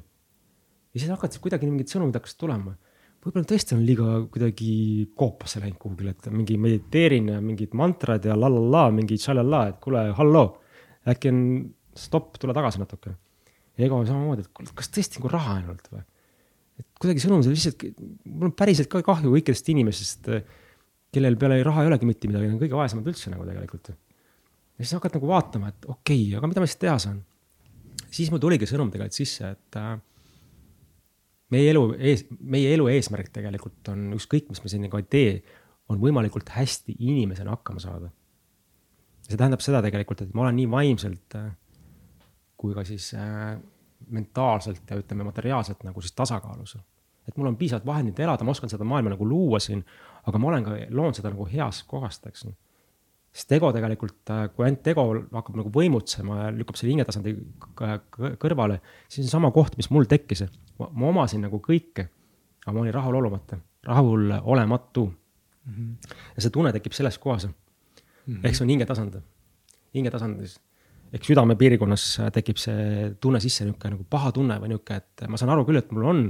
ja 0.93 1.01
siis 1.01 1.11
hakkasid 1.11 1.41
kuidagi 1.43 1.69
mingid 1.69 1.91
sõnumid 1.91 2.17
hakkasid 2.17 2.39
tulema. 2.41 2.75
võib-olla 3.23 3.47
tõesti 3.47 3.75
on 3.77 3.83
liiga 3.87 4.17
kuidagi 4.31 4.73
koopasse 5.15 5.61
läinud 5.63 5.79
kuhugile, 5.79 6.11
et 6.11 6.27
mingi 6.31 6.57
mediteerin 6.59 7.29
ja 7.33 7.41
mingid 7.41 7.73
mantrad 7.77 8.25
ja 8.25 8.35
la 8.35 8.49
la 8.51 8.63
la, 8.75 8.83
mingi 8.91 9.17
tšalala, 9.17 9.67
et 9.69 9.79
kuule, 9.83 10.09
halloo. 10.17 10.59
äkki 11.07 11.31
on 11.31 11.39
stopp, 11.95 12.37
tule 12.39 12.53
tagasi 12.53 12.79
natuke. 12.79 13.15
Ego 13.81 13.97
on 13.97 14.07
samamoodi, 14.09 14.45
et 14.45 14.73
kas 14.77 14.91
tõesti 14.93 15.19
nagu 15.19 15.31
raha 15.33 15.57
ainult 15.59 15.87
või? 15.91 16.03
et 16.81 16.87
kuidagi 17.01 17.21
sõnum 17.23 17.43
lihtsalt, 17.45 17.83
mul 18.29 18.49
on 18.49 18.55
päriselt 18.57 18.89
ka 18.91 19.03
kahju 19.05 19.33
kõikidest 19.35 19.67
inimestest, 19.73 20.29
kellel 21.13 21.37
peale 21.41 21.59
raha 21.65 21.83
ei 21.83 21.91
olegi 21.91 22.09
mitte 22.09 22.29
midagi, 22.29 22.49
nad 22.49 22.57
on 22.57 22.63
kõige 22.63 22.77
vaesemad 22.77 23.09
üldse 23.09 23.33
nagu 23.33 23.45
tegelikult. 23.45 23.91
ja 23.93 24.85
siis 24.85 24.95
hakkad 24.97 25.19
nagu 25.19 25.29
vaatama, 25.29 25.69
et 25.73 25.85
okei 25.85 26.23
okay,, 26.25 26.39
aga 26.39 26.49
mida 26.49 26.63
ma 26.63 26.69
siis 26.69 26.81
teha 26.81 26.97
saan? 27.01 27.21
siis 28.13 28.31
mul 28.33 28.41
tuligi 28.41 28.69
sõnum 28.69 28.91
tegelikult 28.93 29.17
sisse, 29.17 29.53
et 29.53 29.79
äh, 29.79 29.93
meie 31.53 31.69
elu 31.73 31.83
ees, 31.97 32.25
meie 32.29 32.73
elu 32.75 32.89
eesmärk 32.93 33.31
tegelikult 33.33 33.93
on 33.93 34.11
ükskõik, 34.17 34.49
mis 34.49 34.61
me 34.63 34.71
siin 34.71 34.85
nagu 34.87 34.99
ei 34.99 35.07
tee, 35.09 35.33
on 35.91 36.01
võimalikult 36.01 36.49
hästi 36.55 36.95
inimesena 36.99 37.53
hakkama 37.53 37.81
saada. 37.83 38.09
see 39.23 39.37
tähendab 39.37 39.61
seda 39.63 39.81
tegelikult, 39.85 40.25
et 40.25 40.33
ma 40.33 40.47
olen 40.47 40.57
nii 40.61 40.69
vaimselt 40.71 41.37
äh, 41.39 41.51
kui 42.63 42.75
ka 42.75 42.85
siis 42.87 43.11
äh, 43.19 43.57
mentaalselt 44.13 44.89
ja 44.89 44.97
ütleme 44.99 45.27
materiaalselt 45.27 45.83
nagu 45.83 46.01
siis 46.01 46.15
tasakaalus. 46.15 46.77
et 47.27 47.37
mul 47.37 47.47
on 47.47 47.57
piisavalt 47.59 47.85
vahendid 47.87 48.19
elada, 48.19 48.43
ma 48.43 48.51
oskan 48.51 48.71
seda 48.71 48.83
maailma 48.87 49.13
nagu 49.13 49.27
luua 49.27 49.59
siin, 49.63 49.83
aga 50.27 50.39
ma 50.39 50.49
olen 50.51 50.65
ka 50.65 50.77
loonud 50.89 51.15
seda 51.15 51.31
nagu 51.31 51.47
heast 51.51 51.85
kohast, 51.87 52.27
eks 52.27 52.45
sest 53.33 53.53
ego 53.55 53.71
tegelikult, 53.73 54.19
äh, 54.29 54.43
kui 54.53 54.67
ainult 54.67 54.89
ego 54.91 55.05
hakkab 55.33 55.55
nagu 55.57 55.71
võimutsema 55.73 56.39
ja 56.43 56.49
lükkab 56.53 56.77
selle 56.77 56.93
hingetasandi 56.93 57.33
kõrvale, 58.41 58.79
siis 59.09 59.25
on 59.25 59.31
sama 59.31 59.49
koht, 59.55 59.77
mis 59.79 59.89
mul 59.93 60.05
tekkis, 60.09 60.45
ma, 60.79 60.89
ma 60.91 61.09
omasin 61.09 61.41
nagu 61.47 61.57
kõike, 61.63 62.05
aga 62.63 62.75
ma 62.75 62.83
olin 62.83 62.93
rahulolemata, 62.93 63.57
rahulolematu 63.89 65.07
mm. 65.07 65.73
-hmm. 65.73 66.19
ja 66.35 66.45
see 66.45 66.53
tunne 66.53 66.71
tekib 66.75 66.93
selles 66.93 67.17
kohas 67.17 67.47
mm 67.47 67.53
-hmm. 67.53 68.45
ehk 68.45 68.55
see 68.55 68.65
on 68.67 68.75
hingetasand, 68.75 69.17
hingetasandis 69.95 70.59
ehk 71.13 71.27
südame 71.27 71.55
piirkonnas 71.59 72.07
tekib 72.33 72.57
see 72.61 73.11
tunne 73.21 73.41
sisse, 73.43 73.67
niisugune 73.67 73.95
nagu 73.95 74.07
paha 74.09 74.31
tunne 74.35 74.57
või 74.61 74.73
niisugune, 74.73 75.01
et 75.03 75.25
ma 75.29 75.39
saan 75.39 75.53
aru 75.53 75.65
küll, 75.67 75.81
et 75.81 75.91
mul 75.93 76.09
on, 76.09 76.23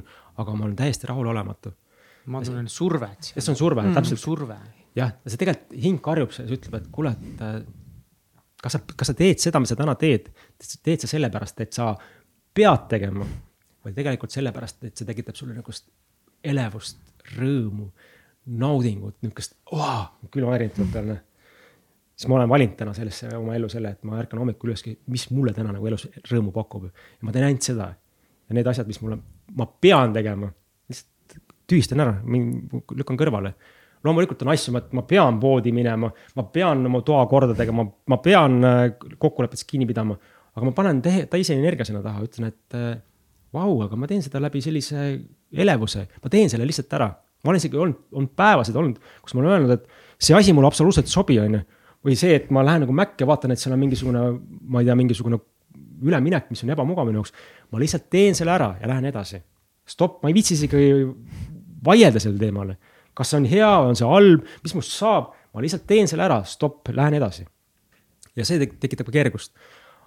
aga 0.44 0.56
ma 0.58 0.68
olen 0.68 0.78
täiesti 0.80 1.10
rahulolematu. 1.10 1.74
ma 2.34 2.42
tunnen 2.44 2.68
survet. 2.72 3.34
see 3.34 3.52
on 3.52 3.60
surve 3.60 3.84
mm, 3.84 3.96
täpselt. 3.98 4.20
surve 4.20 4.58
jah, 4.98 5.16
see 5.26 5.40
tegelikult 5.42 5.80
hing 5.86 6.02
karjub, 6.04 6.34
see 6.36 6.46
ütleb, 6.58 6.78
et 6.80 6.92
kuule, 6.94 7.14
et 7.14 7.44
äh, 7.44 7.58
kas 8.64 8.78
sa, 8.78 8.82
kas 8.94 9.12
sa 9.12 9.18
teed 9.18 9.42
seda, 9.44 9.62
mis 9.62 9.74
sa 9.74 9.80
täna 9.80 9.96
teed, 10.00 10.30
teed 10.86 11.04
sa 11.04 11.10
sellepärast, 11.12 11.64
et 11.66 11.76
sa 11.76 11.92
pead 12.54 12.88
tegema 12.92 13.28
või 13.84 13.96
tegelikult 13.96 14.34
sellepärast, 14.36 14.84
et 14.88 14.98
see 14.98 15.08
tekitab 15.10 15.38
sulle 15.38 15.56
niisugust 15.56 15.90
elevust, 16.44 17.00
rõõmu, 17.36 17.90
naudingut, 18.60 19.18
niisugust 19.24 19.58
oh,, 19.76 20.10
külmavärinat 20.32 20.78
tuleb 20.78 20.94
peale. 20.96 21.20
Siis 22.24 22.32
ma 22.32 22.40
olen 22.40 22.50
valinud 22.50 22.78
täna 22.80 22.96
sellesse 22.96 23.30
oma 23.36 23.58
ellu 23.58 23.68
selle, 23.72 23.92
et 23.98 24.08
ma 24.08 24.16
ärkan 24.22 24.40
hommikul 24.40 24.72
üles, 24.72 24.86
mis 25.12 25.28
mulle 25.36 25.52
täna 25.56 25.76
nagu 25.76 25.88
elus 25.90 26.08
rõõmu 26.30 26.54
pakub 26.56 26.88
ja 26.88 27.28
ma 27.28 27.36
teen 27.36 27.50
ainult 27.50 27.68
seda. 27.68 27.92
ja 28.48 28.56
need 28.56 28.68
asjad, 28.68 28.88
mis 28.88 29.02
mulle, 29.04 29.20
ma 29.60 29.68
pean 29.68 30.16
tegema, 30.16 30.50
lihtsalt 30.92 31.40
tühistan 31.68 32.04
ära, 32.04 32.18
lükkan 32.96 33.20
kõrvale 33.20 33.54
loomulikult 34.04 34.42
on 34.44 34.52
asju, 34.52 34.74
ma 34.76 35.04
pean 35.08 35.40
poodi 35.40 35.72
minema, 35.76 36.10
ma 36.36 36.46
pean 36.52 36.84
oma 36.90 37.02
toa 37.08 37.24
korda 37.32 37.56
tegema, 37.56 37.86
ma 38.12 38.20
pean 38.24 38.58
äh, 38.68 38.82
kokkulepetest 39.00 39.68
kinni 39.70 39.88
pidama. 39.90 40.18
aga 40.54 40.68
ma 40.68 40.74
panen 40.76 41.00
teise 41.02 41.56
energia 41.56 41.86
sinna 41.88 42.04
taha, 42.04 42.24
ütlen, 42.28 42.52
et 42.52 42.78
äh, 42.78 42.98
vau, 43.56 43.78
aga 43.86 43.98
ma 43.98 44.10
teen 44.10 44.22
seda 44.26 44.42
läbi 44.44 44.62
sellise 44.62 45.06
elevuse, 45.64 46.08
ma 46.24 46.34
teen 46.34 46.52
selle 46.52 46.68
lihtsalt 46.68 46.94
ära. 47.00 47.10
ma 47.44 47.52
olen 47.52 47.60
isegi 47.60 47.80
olnud, 47.80 48.04
olnud 48.16 48.36
päevasid 48.40 48.76
olnud, 48.80 49.00
kus 49.24 49.36
ma 49.36 49.44
olen 49.44 49.56
öelnud, 49.56 49.74
et 49.80 50.22
see 50.28 50.36
asi 50.36 50.54
mulle 50.56 50.70
absoluutselt 50.70 51.10
ei 51.10 51.16
sobi, 51.16 51.40
on 51.44 51.58
ju. 51.60 51.64
Või 52.04 52.18
see, 52.20 52.36
et 52.36 52.50
ma 52.52 52.66
lähen 52.66 52.84
nagu 52.86 52.96
mäkke, 52.96 53.28
vaatan, 53.28 53.54
et 53.54 53.62
seal 53.62 53.76
on 53.76 53.82
mingisugune, 53.84 54.24
ma 54.68 54.82
ei 54.82 54.90
tea, 54.90 54.96
mingisugune 55.00 55.40
üleminek, 56.04 56.50
mis 56.52 56.64
on 56.66 56.74
ebamugav 56.74 57.08
minu 57.08 57.22
jaoks. 57.22 57.34
ma 57.72 57.80
lihtsalt 57.80 58.10
teen 58.12 58.36
selle 58.36 58.52
ära 58.52 58.74
ja 58.82 58.90
lähen 58.92 59.06
edasi. 59.06 59.42
stopp, 59.88 60.22
ma 60.24 60.30
ei 60.30 60.36
viitsi 60.36 60.58
isegi 60.58 61.06
vaielda 61.84 62.20
sel 62.20 62.38
teemal 62.40 62.76
kas 63.18 63.32
see 63.32 63.42
on 63.42 63.48
hea, 63.50 63.70
on 63.88 63.98
see 63.98 64.10
halb, 64.10 64.50
mis 64.66 64.76
must 64.78 64.96
saab, 64.98 65.32
ma 65.54 65.64
lihtsalt 65.64 65.86
teen 65.90 66.10
selle 66.10 66.26
ära, 66.26 66.42
stopp, 66.50 66.90
lähen 66.94 67.20
edasi. 67.20 67.46
ja 68.34 68.46
see 68.48 68.66
tekitab 68.66 69.10
ka 69.10 69.14
kergust. 69.14 69.54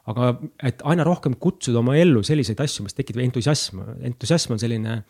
aga 0.07 0.37
et 0.63 0.83
aina 0.87 1.05
rohkem 1.07 1.35
kutsuda 1.43 1.81
oma 1.81 1.97
ellu 1.99 2.23
selliseid 2.27 2.61
asju, 2.63 2.85
mis 2.87 2.95
tekitab 2.95 3.25
entusiasm, 3.25 3.83
entusiasm 4.07 4.55
on 4.55 4.63
selline 4.63 5.01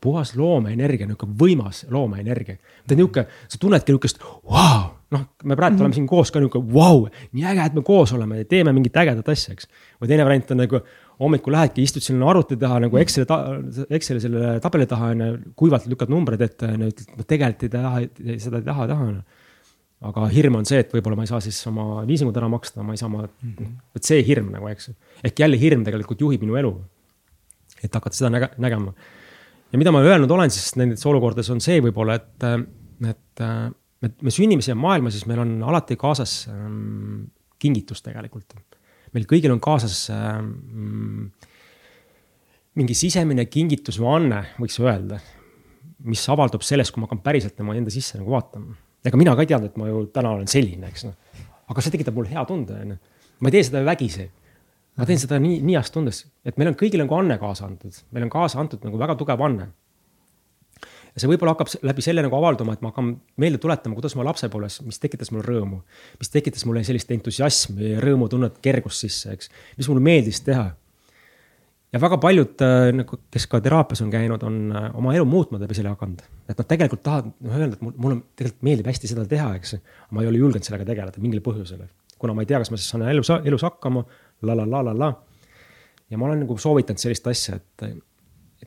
puhas 0.00 0.36
loomeenergia, 0.38 1.06
niisugune 1.06 1.38
võimas 1.38 1.84
loomeenergia. 1.90 2.58
ta 2.86 2.94
on 2.94 3.02
niisugune, 3.02 3.26
sa 3.48 3.62
tunnedki 3.62 3.94
niisugust, 3.94 4.22
vau, 4.46 4.96
noh, 5.14 5.26
me 5.44 5.56
praegu 5.56 5.74
mm 5.74 5.78
-hmm. 5.78 5.82
oleme 5.82 5.94
siin 5.94 6.06
koos 6.06 6.30
ka 6.30 6.40
niisugune, 6.40 6.72
vau, 6.74 7.08
nii 7.32 7.44
äge, 7.52 7.66
et 7.66 7.74
me 7.74 7.82
koos 7.82 8.12
oleme 8.12 8.38
ja 8.38 8.44
teeme 8.44 8.72
mingit 8.72 8.96
ägedat 8.96 9.28
asja, 9.28 9.54
eks. 9.56 9.68
või 10.02 10.08
teine 10.12 10.24
variant 10.24 10.50
on 10.50 10.62
nagu 10.62 10.80
hommikul 11.20 11.52
lähedki, 11.52 11.84
istud 11.84 12.04
sinna 12.04 12.28
arvuti 12.30 12.56
taha 12.56 12.80
nagu 12.86 13.00
Exceli 13.00 13.26
ta,, 13.28 13.40
Exceli 13.90 14.22
selle 14.22 14.54
tabeli 14.64 14.86
taha 14.88 15.10
on 15.14 15.24
ju, 15.24 15.36
kuivalt 15.56 15.88
lükkad 15.90 16.12
numbreid 16.12 16.40
ette 16.46 16.70
on 16.70 16.86
ju, 16.86 16.92
ütled, 16.94 17.12
ma 17.16 17.26
tegelikult 17.34 17.66
ei 17.66 17.72
taha, 17.74 18.02
seda 18.46 18.60
ei 18.62 18.68
taha, 18.70 18.86
taha 18.92 19.08
on 19.08 19.14
ju. 19.18 19.22
aga 20.10 20.28
hirm 20.32 20.54
on 20.56 20.64
see, 20.64 20.78
et 20.80 20.94
võib-olla 20.94 21.18
ma 21.18 21.26
ei 21.26 21.28
saa 21.28 21.42
siis 21.44 21.58
oma 21.68 22.06
liisingud 22.08 22.36
ära 22.40 22.48
maksta, 22.48 22.82
ma 22.82 22.94
ei 22.96 23.00
saa 23.00 23.10
oma 23.10 23.26
mm, 23.26 23.50
-hmm. 23.50 23.74
vot 23.94 24.06
see 24.12 24.22
hirm 24.24 24.48
nagu, 24.54 24.68
eks. 24.68 24.90
ehk 25.24 25.42
jälle 25.44 25.60
hirm 25.60 25.84
tegelikult 25.84 26.20
juhib 26.20 26.46
minu 26.46 26.56
elu. 26.56 26.72
et 27.84 27.94
hakata 27.94 28.16
seda 28.16 28.30
näge, 28.30 28.48
nägema. 28.56 28.94
ja 29.72 29.78
mida 29.78 29.92
ma 29.92 30.00
öelnud 30.00 30.30
olen 30.30 30.50
siis 30.50 30.76
nendes 30.76 31.04
olukordades 31.06 31.50
on 31.50 31.60
see 31.60 31.80
võib-olla, 31.80 32.14
et, 32.14 32.48
et 33.10 33.44
me, 34.00 34.12
me 34.22 34.34
sünnime 34.34 34.64
siia 34.64 34.76
maailma, 34.78 35.12
siis 35.12 35.26
meil 35.30 35.42
on 35.44 35.56
alati 35.70 35.96
kaasas 36.00 36.42
ähm, 36.52 37.30
kingitus 37.60 38.02
tegelikult 38.02 38.56
meil 39.14 39.26
kõigil 39.28 39.52
on 39.54 39.60
kaasas 39.62 40.04
mm, 40.10 41.28
mingi 42.80 42.96
sisemine 42.96 43.46
kingitus 43.50 43.98
või 44.00 44.12
anne, 44.16 44.42
võiks 44.60 44.78
öelda, 44.82 45.20
mis 46.06 46.22
avaldub 46.32 46.64
selles, 46.66 46.92
kui 46.92 47.02
ma 47.02 47.08
hakkan 47.08 47.22
päriselt 47.24 47.56
tema 47.58 47.74
enda 47.76 47.92
sisse 47.92 48.20
nagu 48.20 48.32
vaatama. 48.32 48.76
ega 49.04 49.18
mina 49.18 49.34
ka 49.34 49.44
ei 49.44 49.50
teadnud, 49.50 49.72
et 49.72 49.80
ma 49.80 49.88
ju 49.88 50.04
täna 50.14 50.34
olen 50.36 50.50
selline, 50.50 50.88
eks 50.88 51.08
noh. 51.08 51.16
aga 51.70 51.82
see 51.82 51.94
tekitab 51.96 52.16
mulle 52.16 52.30
hea 52.30 52.44
tunde, 52.46 52.76
on 52.84 52.94
ju. 52.94 53.00
ma 53.40 53.50
ei 53.50 53.56
tee 53.56 53.66
seda 53.66 53.82
vägisi. 53.84 54.30
ma 54.96 55.06
teen 55.08 55.20
seda 55.22 55.38
nii, 55.42 55.60
nii 55.66 55.76
heast 55.78 55.94
tundes, 55.94 56.24
et 56.44 56.58
meil 56.60 56.70
on 56.72 56.78
kõigil 56.78 57.02
nagu 57.02 57.18
anne 57.18 57.38
kaasa 57.40 57.66
antud, 57.66 58.02
meil 58.14 58.28
on 58.28 58.32
kaasa 58.32 58.60
antud 58.62 58.84
nagu 58.86 58.98
väga 59.00 59.18
tugev 59.18 59.42
anne. 59.44 59.70
Ja 61.14 61.22
see 61.22 61.30
võib-olla 61.30 61.54
hakkab 61.56 61.72
läbi 61.86 62.04
selle 62.04 62.24
nagu 62.26 62.36
avalduma, 62.38 62.74
et 62.76 62.84
ma 62.84 62.92
hakkan 62.92 63.14
meelde 63.40 63.60
tuletama, 63.62 63.96
kuidas 63.98 64.16
ma 64.18 64.26
lapsepõlves, 64.28 64.80
mis 64.86 65.00
tekitas 65.02 65.32
mulle 65.34 65.46
rõõmu. 65.46 65.80
mis 66.20 66.32
tekitas 66.32 66.66
mulle 66.68 66.84
sellist 66.86 67.10
entusiasmi, 67.10 67.96
rõõmutunnet, 68.04 68.60
kergust 68.62 69.06
sisse, 69.06 69.34
eks, 69.34 69.50
mis 69.78 69.90
mulle 69.90 70.04
meeldis 70.04 70.42
teha 70.46 70.70
ja 71.92 72.00
väga 72.00 72.18
paljud 72.22 72.62
äh, 72.64 72.90
nagu, 72.94 73.18
kes 73.34 73.46
ka 73.50 73.60
teraapias 73.62 74.02
on 74.04 74.10
käinud, 74.12 74.42
on 74.46 74.58
äh, 74.76 74.90
oma 74.98 75.14
elu 75.16 75.26
muutma 75.28 75.58
läbi 75.60 75.76
selle 75.76 75.90
hakanud. 75.92 76.22
et 76.48 76.58
nad 76.58 76.68
tegelikult 76.68 77.02
tahavad 77.06 77.32
noh 77.46 77.56
öelda, 77.56 77.78
et 77.78 77.82
mulle 77.82 78.20
tegelikult 78.38 78.66
meeldib 78.66 78.90
hästi 78.90 79.10
seda 79.10 79.24
teha, 79.30 79.48
eks. 79.58 79.74
ma 80.10 80.22
ei 80.22 80.30
ole 80.30 80.42
julgenud 80.42 80.66
sellega 80.66 80.86
tegeleda 80.86 81.22
mingil 81.22 81.42
põhjusel. 81.44 81.82
kuna 82.18 82.36
ma 82.36 82.44
ei 82.44 82.50
tea, 82.50 82.60
kas 82.62 82.70
ma 82.70 82.78
siis 82.78 82.92
saan 82.94 83.06
elus, 83.10 83.32
elus 83.44 83.66
hakkama 83.66 84.04
la 84.46 84.56
la 84.56 84.68
la 84.70 84.84
la 84.90 84.94
la. 84.98 85.10
ja 86.10 86.18
ma 86.18 86.30
olen 86.30 86.44
nagu 86.44 86.58
soovitanud 86.58 87.02
sellist 87.02 87.26
asja, 87.26 87.58
et, 87.58 87.90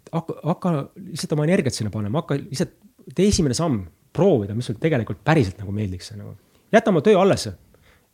et 0.03 0.13
hakka, 0.13 0.37
hakka 0.43 0.75
lihtsalt 0.99 1.35
oma 1.37 1.47
energiat 1.47 1.75
sinna 1.75 1.91
panema, 1.93 2.21
hakka 2.21 2.37
lihtsalt 2.43 2.77
tee 3.15 3.27
esimene 3.31 3.57
samm, 3.57 3.83
proovida, 4.13 4.53
mis 4.55 4.69
sul 4.69 4.77
tegelikult 4.79 5.23
päriselt 5.25 5.59
nagu 5.63 5.73
meeldiks 5.73 6.13
nagu. 6.15 6.35
jäta 6.71 6.93
oma 6.93 7.01
töö 7.01 7.17
alles, 7.19 7.49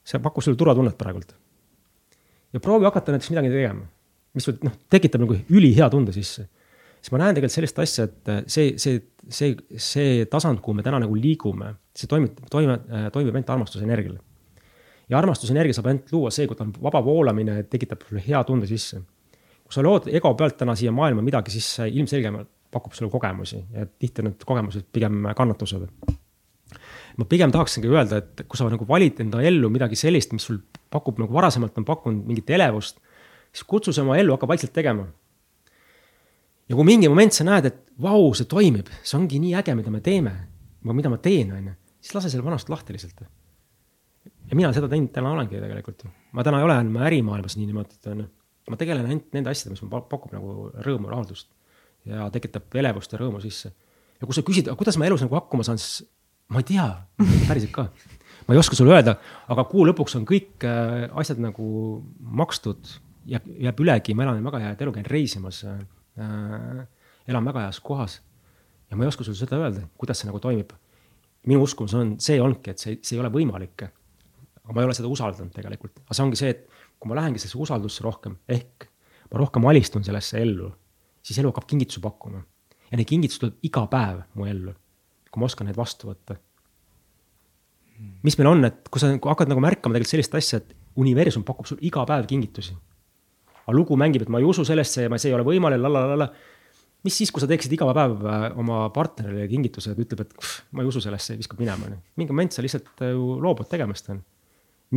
see 0.06 0.22
pakub 0.24 0.46
sulle 0.46 0.58
turvatunnet 0.58 0.98
praegult. 0.98 1.36
ja 2.54 2.60
proovi 2.60 2.88
hakata 2.88 3.14
näiteks 3.14 3.34
midagi 3.34 3.52
tegema 3.54 3.88
mis 4.36 4.48
sul 4.48 4.58
noh, 4.66 4.76
tekitab 4.92 5.24
nagu 5.24 5.38
ülihea 5.50 5.90
tunde 5.92 6.14
sisse. 6.16 6.48
siis 7.00 7.14
ma 7.14 7.22
näen 7.22 7.38
tegelikult 7.38 7.56
sellist 7.56 7.78
asja, 7.80 8.06
et 8.10 8.32
see, 8.52 8.74
see, 8.82 8.98
see, 9.32 9.54
see 9.80 10.26
tasand, 10.32 10.60
kuhu 10.64 10.76
me 10.76 10.84
täna 10.84 11.00
nagu 11.00 11.16
liigume, 11.16 11.72
see 11.96 12.10
toimib, 12.12 12.42
toime, 12.52 12.76
äh, 12.92 13.06
toimib 13.16 13.38
ainult 13.38 13.54
armastusenergial. 13.56 14.18
ja 15.10 15.22
armastusenergia 15.22 15.78
saab 15.78 15.90
ainult 15.92 16.12
luua 16.14 16.34
see, 16.36 16.48
kui 16.50 16.60
ta 16.60 16.68
on 16.68 16.74
vaba 16.84 17.02
voolamine, 17.06 17.62
tekitab 17.72 18.04
sulle 18.08 18.24
hea 18.26 18.44
tunde 18.48 18.70
sisse. 18.70 19.02
Kui 19.70 19.78
sa 19.78 19.84
lood 19.86 20.08
ego 20.10 20.34
pealt 20.38 20.58
täna 20.58 20.74
siia 20.78 20.92
maailma 20.96 21.22
midagi, 21.26 21.54
siis 21.54 21.86
ilmselgelt 21.86 22.50
pakub 22.74 22.94
sulle 22.94 23.12
kogemusi 23.14 23.60
ja 23.74 23.86
tihti 23.86 24.26
need 24.26 24.42
kogemused 24.46 24.90
pigem 24.94 25.30
kannatused 25.38 25.86
ma 27.18 27.26
pigem 27.30 27.54
tahaksingi 27.54 27.90
öelda, 27.90 28.20
et 28.22 28.44
kui 28.48 28.58
sa 28.58 28.68
nagu 28.70 28.86
valid 28.90 29.22
enda 29.26 29.42
ellu 29.46 29.70
midagi 29.74 29.98
sellist, 29.98 30.34
mis 30.34 30.46
sul 30.46 30.60
pakub 30.90 31.18
nagu 31.22 31.34
varasemalt 31.34 31.78
on 31.82 31.86
pakkunud 31.86 32.28
mingit 32.30 32.50
elevust 32.54 33.00
siis 33.54 33.66
kutsu 33.68 33.94
see 33.94 34.04
oma 34.04 34.18
ellu, 34.20 34.36
hakka 34.36 34.48
vaikselt 34.50 34.74
tegema. 34.74 35.08
ja 36.70 36.78
kui 36.78 36.86
mingi 36.86 37.10
moment 37.10 37.34
sa 37.34 37.46
näed, 37.48 37.66
et 37.66 37.80
vau, 38.02 38.30
see 38.38 38.48
toimib, 38.50 38.90
see 39.02 39.18
ongi 39.18 39.40
nii 39.42 39.56
äge, 39.58 39.74
mida 39.78 39.94
me 39.94 40.02
teeme, 40.06 40.34
mida 40.86 41.10
ma 41.10 41.18
teen, 41.22 41.54
on 41.56 41.72
ju, 41.72 41.76
siis 42.00 42.18
lase 42.18 42.30
selle 42.34 42.46
vanast 42.46 42.70
lahti 42.70 42.94
lihtsalt. 42.94 43.24
ja 44.50 44.58
mina 44.58 44.72
seda 44.74 44.90
teinud 44.90 45.12
täna 45.14 45.34
olengi 45.34 45.58
tegelikult 45.58 46.06
ju. 46.06 46.12
ma 46.34 46.46
täna 46.46 46.62
ei 46.62 46.68
ole 46.68 46.78
enam 46.84 47.02
ärimaailmas 47.10 47.58
niimoodi, 47.58 47.98
on 48.14 48.26
ju. 48.26 48.30
Ma 48.70 48.78
tegelen 48.80 49.10
ainult 49.10 49.34
nende 49.36 49.52
asjadega, 49.52 49.76
mis 49.76 49.84
mul 49.86 50.06
pakub 50.12 50.34
nagu 50.36 50.70
rõõmu, 50.86 51.10
rahuldust 51.12 51.50
ja 52.10 52.30
tekitab 52.34 52.80
elevust 52.80 53.14
ja 53.14 53.20
rõõmu 53.22 53.42
sisse. 53.44 53.74
ja 54.20 54.28
kui 54.28 54.38
sa 54.38 54.46
küsid, 54.46 54.72
kuidas 54.80 54.98
ma 54.98 55.10
elus 55.10 55.26
nagu 55.26 55.36
hakkama 55.36 55.66
saan, 55.68 55.82
siis 55.82 56.08
ma 56.50 56.62
ei 56.64 56.70
tea, 56.72 56.88
päriselt 57.50 57.76
ka 57.76 57.90
ma 58.50 58.56
ei 58.56 58.60
oska 58.60 58.78
sulle 58.78 58.96
öelda, 58.96 59.14
aga 59.54 59.66
kuu 59.70 59.86
lõpuks 59.86 60.16
on 60.18 60.26
kõik 60.30 60.66
äh, 60.66 61.06
asjad 61.22 61.42
nagu 61.44 61.66
makstud 62.20 62.96
jääb, 63.30 63.46
jääb 63.68 63.84
ülegi, 63.84 64.16
ma 64.18 64.26
elan 64.26 64.42
väga 64.46 64.62
head 64.64 64.82
elu, 64.86 64.94
käin 64.96 65.06
reisimas 65.06 65.62
äh,. 65.68 66.88
elan 67.30 67.46
väga 67.46 67.68
heas 67.68 67.80
kohas. 67.80 68.22
ja 68.90 68.98
ma 68.98 69.06
ei 69.06 69.12
oska 69.12 69.24
sulle 69.24 69.38
seda 69.38 69.60
öelda, 69.60 69.86
kuidas 69.98 70.20
see 70.20 70.30
nagu 70.30 70.40
toimib. 70.42 70.74
minu 71.46 71.62
uskumus 71.64 71.94
on, 71.94 72.16
see 72.20 72.42
ongi, 72.42 72.74
et 72.74 72.82
see, 72.82 72.98
see 73.02 73.16
ei 73.18 73.22
ole 73.22 73.30
võimalik. 73.30 73.86
aga 74.64 74.74
ma 74.74 74.82
ei 74.82 74.90
ole 74.90 74.98
seda 74.98 75.12
usaldanud 75.14 75.54
tegelikult, 75.54 76.02
aga 76.06 76.18
see 76.18 76.26
ongi 76.26 76.42
see, 76.42 76.50
et 76.56 76.66
kui 77.00 77.10
ma 77.10 77.18
lähengi 77.20 77.40
sellesse 77.42 77.62
usaldusse 77.64 78.04
rohkem, 78.04 78.36
ehk 78.50 78.90
ma 79.32 79.40
rohkem 79.42 79.66
alistun 79.72 80.04
sellesse 80.04 80.42
ellu, 80.42 80.70
siis 81.24 81.40
elu 81.40 81.54
hakkab 81.54 81.68
kingitusi 81.70 82.04
pakkuma. 82.04 82.44
ja 82.92 82.98
neid 82.98 83.08
kingitusi 83.08 83.40
tuleb 83.40 83.58
iga 83.64 83.86
päev 83.88 84.24
mu 84.36 84.46
ellu, 84.50 84.76
kui 85.32 85.42
ma 85.42 85.50
oskan 85.50 85.70
neid 85.70 85.78
vastu 85.78 86.12
võtta 86.12 86.40
mis 88.24 88.38
meil 88.40 88.48
on, 88.48 88.64
et 88.66 88.88
kui 88.88 89.02
sa 89.02 89.12
hakkad 89.12 89.50
nagu 89.52 89.62
märkama 89.64 89.96
tegelikult 89.96 90.14
sellist 90.16 90.36
asja, 90.36 90.62
et 90.62 90.76
universum 91.00 91.44
pakub 91.48 91.68
sulle 91.68 91.84
iga 91.84 92.06
päev 92.08 92.28
kingitusi 92.28 92.78
aga 93.70 93.78
lugu 93.78 93.98
mängib, 94.00 94.26
et 94.26 94.32
ma 94.34 94.42
ei 94.42 94.48
usu 94.50 94.66
sellesse 94.66 95.06
ja 95.06 95.20
see 95.22 95.30
ei 95.30 95.38
ole 95.38 95.46
võimalik, 95.46 95.82
lalalala. 95.82 96.30
mis 97.06 97.16
siis, 97.16 97.32
kui 97.32 97.40
sa 97.40 97.48
teeksid 97.48 97.72
iga 97.78 97.88
päev 97.96 98.26
äh, 98.26 98.46
oma 98.60 98.82
partnerile 98.96 99.46
kingituse, 99.48 99.94
et 99.94 100.02
ütleb, 100.04 100.26
et 100.26 100.34
pff, 100.34 100.66
ma 100.76 100.84
ei 100.84 100.90
usu 100.90 101.02
sellesse 101.04 101.36
ja 101.36 101.40
viskab 101.40 101.62
minema, 101.62 101.86
onju. 101.88 102.00
mingi 102.20 102.34
moment 102.34 102.56
sa 102.56 102.66
lihtsalt 102.66 103.06
äh, 103.06 103.14
ju 103.14 103.38
loobud 103.44 103.70
tegemast, 103.70 104.10
on. 104.12 104.24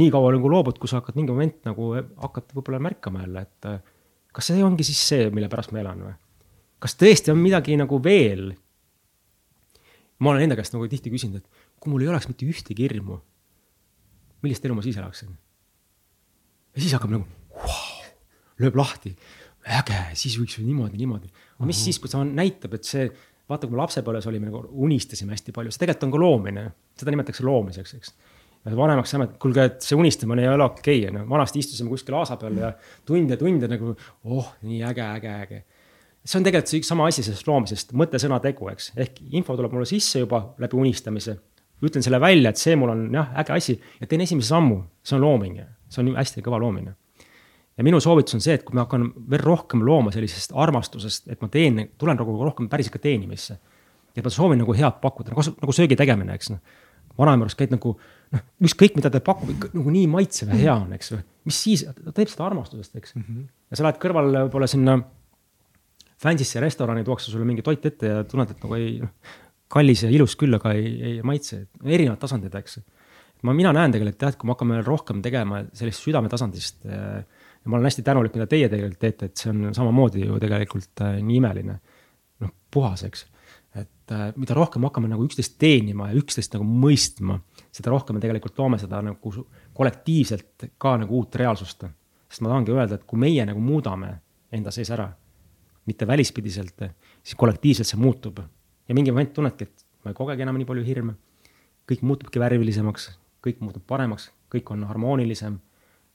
Nii 0.01 0.11
kaua 0.13 0.33
nagu 0.35 0.51
loobud, 0.51 0.79
kui 0.81 0.91
sa 0.91 1.01
hakkad 1.01 1.19
mingi 1.19 1.35
moment 1.35 1.69
nagu 1.69 1.93
äh, 1.99 2.07
hakkad 2.23 2.55
võib-olla 2.57 2.81
märkama 2.89 3.27
jälle, 3.27 3.47
et 3.47 3.71
kas 4.33 4.49
see 4.51 4.65
ongi 4.65 4.87
siis 4.89 5.01
see, 5.11 5.31
mille 5.35 5.51
pärast 5.53 5.75
ma 5.75 5.83
elan 5.83 6.05
või? 6.07 6.15
kas 6.83 6.97
tõesti 6.99 7.33
on 7.33 7.41
midagi 7.43 7.77
nagu 7.79 7.99
veel? 8.03 8.53
ma 10.23 10.33
olen 10.33 10.47
enda 10.47 10.57
käest 10.59 10.75
nagu 10.75 10.89
tihti 10.91 11.13
küsinud, 11.13 11.43
et 11.43 11.65
kui 11.83 11.93
mul 11.93 12.05
ei 12.05 12.11
oleks 12.13 12.29
mitte 12.31 12.47
ühtegi 12.49 12.87
hirmu, 12.87 13.19
millist 14.45 14.65
elu 14.67 14.79
ma 14.79 14.85
siis 14.87 14.99
elaksin? 15.01 15.35
ja 16.73 16.83
siis 16.83 16.95
hakkab 16.97 17.13
nagu 17.13 17.27
lööb 18.63 18.79
lahti. 18.79 19.15
äge, 19.63 20.01
siis 20.19 20.39
võiks 20.41 20.59
ju 20.59 20.65
niimoodi, 20.67 20.99
niimoodi. 20.99 21.31
aga 21.59 21.69
mis 21.69 21.85
siis, 21.85 22.01
kui 22.03 22.11
see 22.11 22.25
näitab, 22.27 22.75
et 22.79 22.89
see, 22.89 23.07
vaata, 23.51 23.67
kui 23.67 23.77
me 23.77 23.83
lapsepõlves 23.83 24.27
olime 24.31 24.49
nagu 24.49 24.65
unistasime 24.87 25.37
hästi 25.37 25.55
palju, 25.55 25.75
see 25.75 25.85
tegelikult 25.85 26.09
on 26.09 26.15
ka 26.15 26.23
loomine, 26.23 26.65
seda 26.99 27.15
nimetatakse 27.15 27.47
loomiseks, 27.47 27.95
eks 27.99 28.15
vanemaks 28.65 29.11
saame, 29.15 29.27
et 29.29 29.39
kuulge, 29.43 29.65
et 29.67 29.85
see 29.85 29.99
unistamine 29.99 30.45
ei 30.45 30.51
ole 30.53 30.65
okei 30.65 31.01
okay,, 31.03 31.15
no 31.15 31.25
vanasti 31.31 31.63
istusime 31.63 31.91
kuskil 31.91 32.15
aasa 32.19 32.39
peal 32.41 32.61
ja 32.61 32.73
tunde, 33.09 33.37
tunde 33.41 33.71
nagu 33.71 33.95
oh, 34.25 34.53
nii 34.63 34.83
äge, 34.87 35.07
äge, 35.19 35.35
äge. 35.47 35.63
see 36.25 36.39
on 36.39 36.47
tegelikult 36.47 36.71
see 36.71 36.83
üks 36.83 36.93
sama 36.95 37.09
asi 37.11 37.27
sellest 37.27 37.49
loomisest, 37.51 37.95
mõte, 37.99 38.21
sõna, 38.23 38.39
tegu, 38.45 38.71
eks, 38.71 38.93
ehk 38.97 39.19
info 39.35 39.59
tuleb 39.59 39.75
mulle 39.75 39.89
sisse 39.91 40.23
juba 40.23 40.45
läbi 40.63 40.79
unistamise. 40.79 41.39
ütlen 41.83 42.05
selle 42.07 42.21
välja, 42.23 42.55
et 42.55 42.63
see 42.63 42.79
mul 42.79 42.95
on 42.95 43.07
jah, 43.11 43.35
äge 43.43 43.57
asi 43.57 43.79
ja 44.01 44.07
teen 44.07 44.23
esimese 44.23 44.55
sammu, 44.55 44.83
see 45.03 45.19
on 45.19 45.25
looming, 45.27 45.63
see 45.91 46.05
on 46.05 46.15
hästi 46.15 46.45
kõva 46.47 46.63
loomine 46.63 46.95
ja 47.77 47.85
minu 47.85 48.01
soovitus 48.01 48.37
on 48.37 48.45
see, 48.45 48.57
et 48.59 48.65
kui 48.67 48.77
ma 48.77 48.85
hakkan 48.87 49.09
veel 49.31 49.43
rohkem 49.43 49.83
looma 49.87 50.13
sellisest 50.15 50.55
armastusest, 50.55 51.29
et 51.33 51.41
ma 51.43 51.49
teen, 51.53 51.87
tulen 51.99 52.19
nagu 52.21 52.35
rohkem 52.45 52.69
päriselt 52.73 52.97
ka 52.97 53.03
teenimisse. 53.03 53.59
et 54.13 54.25
ma 54.25 54.31
soovin 54.31 54.59
nagu 54.61 54.75
head 54.77 54.99
pakkuda, 55.01 55.33
nagu, 55.33 55.43
nagu 55.63 55.73
söögi 55.73 55.97
tegemine, 55.97 56.35
eks 56.37 56.51
noh. 56.53 56.61
Vanaema 57.19 57.47
juures 57.47 57.59
käid 57.59 57.75
nagu 57.75 57.95
noh, 58.33 58.45
ükskõik 58.69 58.97
mida 58.99 59.11
ta 59.13 59.21
pakub, 59.25 59.51
nagu 59.73 59.95
nii 59.95 60.07
maitsev 60.11 60.53
ja 60.53 60.61
hea 60.61 60.77
on, 60.77 60.93
eks 60.97 61.13
ju. 61.13 61.21
mis 61.49 61.59
siis, 61.67 61.85
ta 61.85 62.15
teeb 62.15 62.31
seda 62.33 62.47
armastusest, 62.49 62.95
eks 62.97 63.17
mm. 63.17 63.27
-hmm. 63.27 63.51
ja 63.71 63.79
sa 63.79 63.87
lähed 63.87 64.01
kõrval 64.03 64.31
võib-olla 64.39 64.71
sinna 64.71 64.99
fancy'sse 66.23 66.63
restorani, 66.63 67.05
tuuakse 67.05 67.33
sulle 67.33 67.47
mingi 67.49 67.65
toit 67.67 67.85
ette 67.87 68.11
ja 68.11 68.25
tunned, 68.25 68.51
et 68.51 68.63
nagu 68.63 68.79
ei 68.79 68.99
noh, 69.03 69.13
kallis 69.73 70.05
ja 70.05 70.11
ilus 70.13 70.37
küll, 70.39 70.55
aga 70.55 70.75
ei, 70.77 70.91
ei 71.09 71.23
maitse, 71.27 71.67
erinevad 71.85 72.21
tasandid, 72.23 72.55
eks. 72.61 72.79
ma, 73.43 73.55
mina 73.57 73.73
näen 73.75 73.95
tegelikult 73.95 74.23
jah, 74.23 74.35
et 74.35 74.41
kui 74.41 74.49
me 74.49 74.55
hakkame 74.57 74.83
rohkem 74.87 75.23
tegema 75.25 75.63
sellist 75.77 76.05
südametasandist 76.05 76.85
äh, 76.87 77.23
ja 77.63 77.71
ma 77.71 77.79
olen 77.79 77.89
hästi 77.89 78.05
tänulik, 78.07 78.35
mida 78.37 78.47
teie 78.51 78.69
tegelikult 78.69 79.01
teete, 79.03 79.31
et 79.31 79.43
see 79.43 79.51
on 79.53 79.75
samamoodi 79.75 80.27
ju 80.27 80.39
tegelikult 80.43 81.05
äh, 81.07 81.19
nii 81.23 81.39
imeline. 81.41 81.79
noh, 82.43 82.51
puhas, 82.75 83.05
eks. 83.07 83.27
Et 83.75 84.13
äh, 84.13 84.33
mida 84.37 84.55
rohkem 84.57 84.85
hakkame 84.85 85.09
nagu 85.09 85.25
üksteist 85.25 85.57
teenima 85.61 86.11
ja 86.11 86.19
üksteist 86.21 86.53
nagu 86.57 86.67
mõistma, 86.67 87.39
seda 87.73 87.93
rohkem 87.93 88.19
me 88.19 88.23
tegelikult 88.25 88.59
loome 88.61 88.79
seda 88.81 89.01
nagu 89.05 89.33
kollektiivselt 89.73 90.69
ka 90.79 90.97
nagu 91.01 91.23
uut 91.23 91.41
reaalsust. 91.41 91.87
sest 92.29 92.45
ma 92.45 92.53
tahangi 92.53 92.73
öelda, 92.73 92.97
et 92.97 93.07
kui 93.09 93.19
meie 93.21 93.45
nagu 93.49 93.61
muudame 93.61 94.13
enda 94.53 94.71
sees 94.71 94.91
ära, 94.93 95.09
mitte 95.87 96.07
välispidiselt, 96.07 96.85
siis 97.23 97.37
kollektiivselt 97.37 97.89
see 97.89 98.01
muutub. 98.01 98.39
ja 98.89 98.95
mingi 98.95 99.11
moment 99.11 99.33
tunnedki, 99.33 99.65
et 99.65 99.87
ma 100.05 100.13
ei 100.13 100.15
kogegi 100.15 100.43
enam 100.43 100.57
nii 100.61 100.69
palju 100.69 100.85
hirme. 100.85 101.15
kõik 101.89 102.03
muutubki 102.03 102.39
värvilisemaks, 102.39 103.11
kõik 103.43 103.61
muutub 103.61 103.83
paremaks, 103.87 104.31
kõik 104.53 104.71
on 104.71 104.85
harmoonilisem 104.85 105.59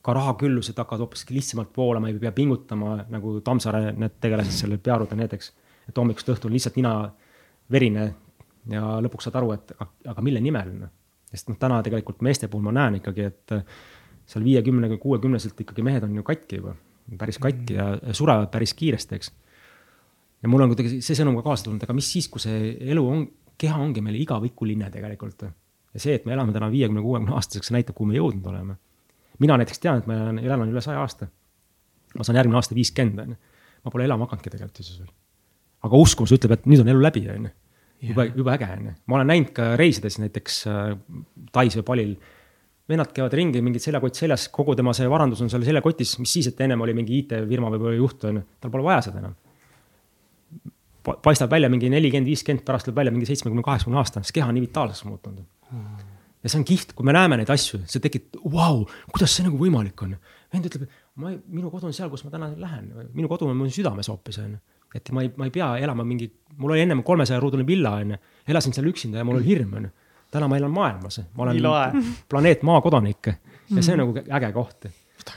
ka 0.07 0.13
rahaküllused 0.15 0.77
hakkavad 0.79 1.03
hoopiski 1.03 1.35
lihtsamalt 1.35 1.75
voolama, 1.77 2.07
ei 2.07 2.19
pea 2.19 2.31
pingutama 2.31 3.01
nagu 3.11 3.39
Tammsaare 3.43 3.91
need 3.91 4.19
tegelased 4.23 4.55
selle 4.55 4.77
Pearud 4.79 5.11
ja 5.11 5.17
need, 5.19 5.34
eks. 5.35 5.51
et 5.89 5.97
hommikust 5.99 6.29
õhtuni 6.31 6.55
lihtsalt 6.55 6.77
nina 6.79 6.93
verine 7.72 8.07
ja 8.72 8.98
lõpuks 9.03 9.27
saad 9.27 9.38
aru, 9.39 9.53
et 9.56 9.73
aga 9.80 10.23
mille 10.26 10.41
nimel. 10.44 10.73
Noh. 10.81 10.94
sest 11.31 11.49
noh, 11.52 11.57
täna 11.60 11.81
tegelikult 11.84 12.23
meeste 12.26 12.48
puhul 12.52 12.65
ma 12.68 12.73
näen 12.76 12.99
ikkagi, 13.02 13.27
et 13.27 13.56
seal 14.27 14.44
viiekümne, 14.44 14.89
kuuekümneselt 14.99 15.60
ikkagi 15.64 15.84
mehed 15.84 16.03
on 16.07 16.15
ju 16.15 16.23
katki 16.27 16.61
juba, 16.61 16.76
päris 17.19 17.39
katki 17.44 17.77
ja 17.77 17.89
surevad 18.15 18.49
päris 18.52 18.73
kiiresti, 18.77 19.19
eks. 19.19 19.31
ja 20.44 20.52
mul 20.52 20.65
on 20.65 20.73
kuidagi 20.73 21.02
see 21.03 21.15
sõnum 21.19 21.39
ka 21.39 21.45
kaasa 21.49 21.68
tulnud, 21.68 21.84
aga 21.84 21.95
mis 21.95 22.10
siis, 22.11 22.27
kui 22.31 22.44
see 22.44 22.73
elu 22.91 23.06
on, 23.07 23.23
keha 23.57 23.80
ongi 23.81 24.03
meil 24.03 24.19
igavikuline 24.19 24.91
tegelikult. 24.94 25.48
ja 25.48 25.99
see, 25.99 26.15
et 26.15 26.27
me 26.27 26.35
elame 26.35 26.56
täna 26.56 26.72
viiekümne, 26.72 27.03
kuuekümne 27.03 27.35
aastaseks, 27.35 27.72
näitab, 27.76 27.95
kuhu 27.99 28.11
me 28.11 28.19
jõudnud 28.19 28.52
oleme 28.52 28.77
mina 29.39 29.57
näiteks 29.57 29.81
tean, 29.81 30.02
et 30.02 30.10
ma 30.10 30.18
elan, 30.31 30.69
üle 30.69 30.81
saja 30.84 31.02
aasta. 31.03 31.27
ma 32.18 32.26
saan 32.26 32.39
järgmine 32.39 32.57
aasta 32.57 32.76
viiskümmend, 32.76 33.19
on 33.19 33.35
ju. 33.35 33.38
ma 33.85 33.94
pole 33.94 34.06
elama 34.07 34.26
hakanudki 34.26 34.53
tegelikult 34.53 34.81
üldse 34.81 34.99
veel. 35.02 35.11
Aga 35.88 36.01
uskumus 36.03 36.34
ütleb, 36.35 36.57
et 36.57 36.68
nüüd 36.69 36.84
on 36.84 36.91
elu 36.93 37.03
läbi, 37.03 37.23
on 37.34 37.47
ju. 37.47 37.53
jube, 38.11 38.27
jube 38.38 38.53
äge, 38.53 38.72
on 38.77 38.89
ju. 38.89 38.95
ma 39.07 39.19
olen 39.19 39.31
näinud 39.34 39.53
ka 39.55 39.69
reisides 39.80 40.19
näiteks 40.22 40.59
äh, 40.69 40.91
Tais 41.55 41.77
või 41.80 41.88
Palil 41.88 42.15
vennad 42.88 43.11
käivad 43.15 43.34
ringi, 43.35 43.61
mingid 43.64 43.84
seljakott 43.84 44.15
seljas, 44.15 44.47
kogu 44.53 44.76
tema 44.77 44.93
see 44.95 45.09
varandus 45.11 45.41
on 45.43 45.51
seal 45.51 45.65
seljakotis, 45.68 46.15
mis 46.22 46.38
siis, 46.38 46.51
et 46.51 46.61
ennem 46.64 46.81
oli 46.85 46.95
mingi 46.95 47.19
IT-firma 47.23 47.72
võib-olla 47.73 47.97
juht 47.97 48.23
on 48.30 48.39
ju, 48.39 48.45
tal 48.64 48.72
pole 48.72 48.85
vaja 48.85 49.01
seda 49.09 49.23
enam. 49.23 49.35
paistab 51.23 51.51
välja 51.51 51.72
mingi 51.72 51.89
nelikümmend, 51.91 52.27
viiskümmend, 52.27 52.64
pärast 52.68 52.88
tuleb 52.88 53.01
välja 53.01 53.15
mingi 53.15 53.27
seitsmekümne, 53.27 53.65
kaheksakümne 53.65 53.99
aastane, 53.99 54.27
sest 54.27 54.35
keha 54.35 54.47
on 54.47 54.55
nii 54.55 54.68
vitaalseks 54.69 55.07
muutunud 55.07 55.43
hmm 55.72 56.05
ja 56.43 56.51
see 56.51 56.61
on 56.61 56.68
kihvt, 56.68 56.93
kui 56.95 57.07
me 57.07 57.15
näeme 57.15 57.39
neid 57.39 57.49
asju, 57.51 57.81
see 57.89 58.03
tekitab, 58.03 58.39
vau, 58.53 58.85
kuidas 59.11 59.34
see 59.35 59.45
nagu 59.45 59.59
võimalik 59.59 60.03
on. 60.05 60.15
vend 60.53 60.69
ütleb, 60.69 60.85
ma 61.19 61.34
minu 61.34 61.72
kodu 61.73 61.89
on 61.89 61.95
seal, 61.95 62.11
kus 62.14 62.23
ma 62.23 62.31
täna 62.31 62.51
lähen, 62.55 62.91
minu 63.15 63.27
kodu 63.31 63.49
on 63.49 63.57
mu 63.57 63.68
südames 63.73 64.07
hoopis 64.11 64.39
on 64.43 64.53
ju. 64.55 64.61
Et 64.95 65.11
ma 65.11 65.23
ei, 65.26 65.31
ma 65.38 65.47
ei 65.47 65.53
pea 65.53 65.72
elama 65.84 66.05
mingi, 66.07 66.30
mul 66.57 66.76
oli 66.76 66.84
ennem 66.85 67.03
kolmesaja 67.03 67.39
ruudune 67.43 67.65
villa 67.68 67.95
on 68.01 68.15
ju, 68.15 68.19
elasin 68.47 68.76
seal 68.76 68.88
üksinda 68.89 69.22
ja 69.22 69.27
mul 69.27 69.39
oli 69.39 69.47
hirm 69.47 69.73
on 69.80 69.89
ju. 69.89 69.91
täna 70.31 70.47
ma 70.51 70.57
elan 70.59 70.72
maailmas, 70.72 71.22
ma 71.35 71.47
olen 71.47 72.07
planeet 72.30 72.64
Maa 72.68 72.81
kodanik 72.81 73.27
ja 73.27 73.84
see 73.84 73.93
on 73.95 74.03
nagu 74.03 74.23
äge 74.23 74.53
koht. 74.55 74.89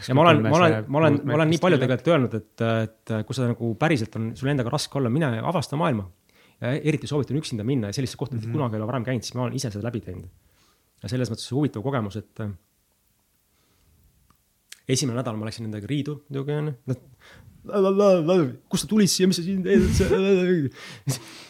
Ja 0.06 0.14
ma 0.14 0.22
olen, 0.22 0.42
ma 0.44 0.56
olen, 0.56 0.74
ma 0.86 0.98
olen, 1.00 1.18
ma 1.26 1.34
olen 1.38 1.50
nii 1.50 1.58
palju 1.62 1.78
tegelikult 1.80 2.10
öelnud, 2.12 2.34
et, 2.38 2.62
et 2.62 3.12
kui 3.26 3.34
sa 3.34 3.48
nagu 3.48 3.72
päriselt 3.80 4.14
on 4.20 4.30
sul 4.38 4.50
endaga 4.52 4.70
raske 4.70 4.98
olla, 5.00 5.10
mine 5.10 5.32
avasta 5.40 5.78
maailma. 5.80 6.06
ja 6.60 6.74
eriti 6.76 7.08
soovitan 7.08 7.38
üksinda 7.40 7.64
minna 7.64 7.88
ja 7.88 7.96
sellisesse 7.96 8.18
kohta 8.20 8.36
mm 8.36 8.42
-hmm. 8.42 8.52
kunagi 8.52 8.76
ei 8.76 8.80
ole 8.80 8.86
varem 8.86 9.04
käinud, 9.04 9.22
siis 9.22 9.34
ma 9.34 9.42
olen 9.42 9.54
ise 9.56 9.70
seda 9.70 9.86
läbi 9.86 10.00
teinud. 10.00 10.28
Ja 11.02 11.08
selles 11.08 11.30
mõttes 11.30 11.48
huvitav 11.54 11.82
kogemus, 11.82 12.16
et 12.16 12.40
äh, 12.40 12.50
esimene 14.88 15.16
nädal 15.16 15.36
ma 15.36 15.48
läksin 15.48 15.64
nendega 15.64 15.86
riidu 15.86 16.18
muidugi 16.28 16.52
onju, 16.52 16.74
nad 16.86 17.00
kust 18.70 18.86
sa 18.86 18.90
tulid 18.90 19.10
siia, 19.10 19.28
mis 19.30 19.40
sa 19.40 19.44
siin 19.44 19.60
teed? 19.64 20.70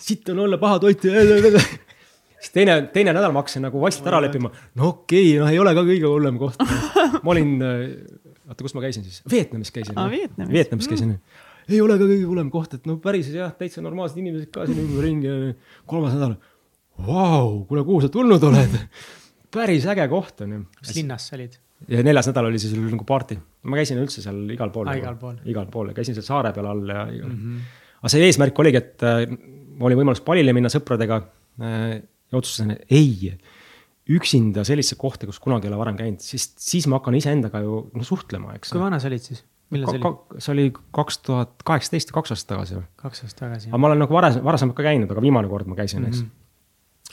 sitt 0.00 0.28
on 0.32 0.42
olla 0.46 0.58
paha 0.58 0.80
toit. 0.82 1.04
siis 1.04 2.54
teine, 2.54 2.80
teine 2.94 3.14
nädal 3.16 3.34
ma 3.34 3.44
hakkasin 3.44 3.64
nagu 3.66 3.82
vaikselt 3.82 4.08
ära 4.10 4.22
leppima. 4.24 4.50
no 4.74 4.90
okei 4.94 5.36
okay,, 5.36 5.38
noh, 5.42 5.52
ei 5.52 5.60
ole 5.62 5.74
ka 5.76 5.84
kõige 5.86 6.10
hullem 6.10 6.40
koht. 6.40 6.64
ma 7.24 7.34
olin, 7.34 7.54
äh, 7.62 7.86
oota, 8.48 8.64
kus 8.64 8.74
ma 8.76 8.84
käisin 8.84 9.06
siis? 9.06 9.22
Vietnamis 9.30 9.72
käisin 9.74 9.98
ah,. 9.98 10.10
Vietnamis, 10.10 10.52
Vietnamis 10.56 10.90
käisin 10.90 11.14
mm.. 11.14 11.46
ei 11.70 11.80
ole 11.84 11.98
ka 12.00 12.10
kõige 12.10 12.26
hullem 12.26 12.52
koht, 12.52 12.76
et 12.78 12.90
no 12.90 12.98
päris 13.02 13.30
jah, 13.34 13.54
täitsa 13.58 13.84
normaalsed 13.84 14.18
inimesed 14.22 14.50
ka 14.54 14.66
siin 14.68 14.82
ümberringi. 14.86 15.56
kolmas 15.90 16.18
nädal. 16.18 16.36
Vau, 17.00 17.64
kuule, 17.68 17.86
kuhu 17.86 18.02
sa 18.04 18.12
tulnud 18.12 18.42
oled? 18.50 18.78
päris 19.54 19.86
äge 19.90 20.06
koht 20.10 20.42
on 20.44 20.58
ju. 20.58 20.64
mis 20.82 20.96
linnas 20.98 21.30
sa 21.30 21.38
olid? 21.38 21.58
Ja 21.88 22.02
neljas 22.06 22.28
nädal 22.30 22.50
oli 22.50 22.60
siis 22.60 22.74
nagu 22.76 23.06
party, 23.08 23.38
ma 23.70 23.78
käisin 23.80 24.00
üldse 24.02 24.24
seal 24.24 24.42
igal 24.52 24.72
pool 24.74 24.90
ah,. 24.90 24.98
igal 24.98 25.16
pool. 25.20 25.38
igal 25.48 25.68
pool 25.72 25.92
ja 25.92 25.96
käisin 25.96 26.16
seal 26.16 26.26
saare 26.26 26.52
peal 26.56 26.68
all 26.70 26.84
ja 26.88 27.06
igal 27.08 27.30
mm. 27.30 27.38
-hmm. 27.40 27.78
aga 28.02 28.12
see 28.14 28.26
eesmärk 28.26 28.62
oligi, 28.64 28.80
et 28.82 29.06
äh, 29.06 29.24
oli 29.80 29.98
võimalus 29.98 30.22
palile 30.26 30.54
minna 30.56 30.72
sõpradega 30.72 31.22
äh, 31.22 32.00
ja 32.00 32.40
otsustasin, 32.40 32.76
et 32.76 32.96
ei, 32.96 33.32
üksinda 34.10 34.64
sellisesse 34.66 34.98
kohta, 35.00 35.28
kus 35.28 35.40
kunagi 35.42 35.68
ei 35.68 35.72
ole 35.72 35.78
varem 35.80 35.96
käinud, 35.96 36.20
siis, 36.24 36.50
siis 36.58 36.88
ma 36.90 36.98
hakkan 36.98 37.16
iseendaga 37.18 37.62
ju 37.64 37.86
no, 37.94 38.04
suhtlema, 38.06 38.56
eks. 38.58 38.74
kui 38.74 38.82
vana 38.82 39.00
sa 39.00 39.08
olid 39.10 39.24
siis? 39.24 39.44
millal 39.70 39.94
see 39.94 40.02
oli? 40.02 40.42
see 40.42 40.52
oli 40.52 40.66
kaks 40.74 41.18
tuhat 41.24 41.62
kaheksateist, 41.64 42.12
kaks 42.12 42.34
aastat 42.34 42.56
tagasi 42.56 42.76
või? 42.80 42.86
kaks 43.00 43.24
aastat 43.24 43.46
tagasi. 43.46 43.70
aga 43.70 43.80
ma 43.80 43.90
olen 43.92 44.04
nagu 44.04 44.14
varasem, 44.14 44.44
varasemalt 44.44 44.76
ka 44.76 44.86
käinud, 44.88 45.10
aga 45.10 45.22
viimane 45.24 45.50
kord 45.50 45.70
ma 45.70 45.78
käisin, 45.78 46.04
eks 46.10 46.22
mm. 46.22 46.28
-hmm 46.28 46.38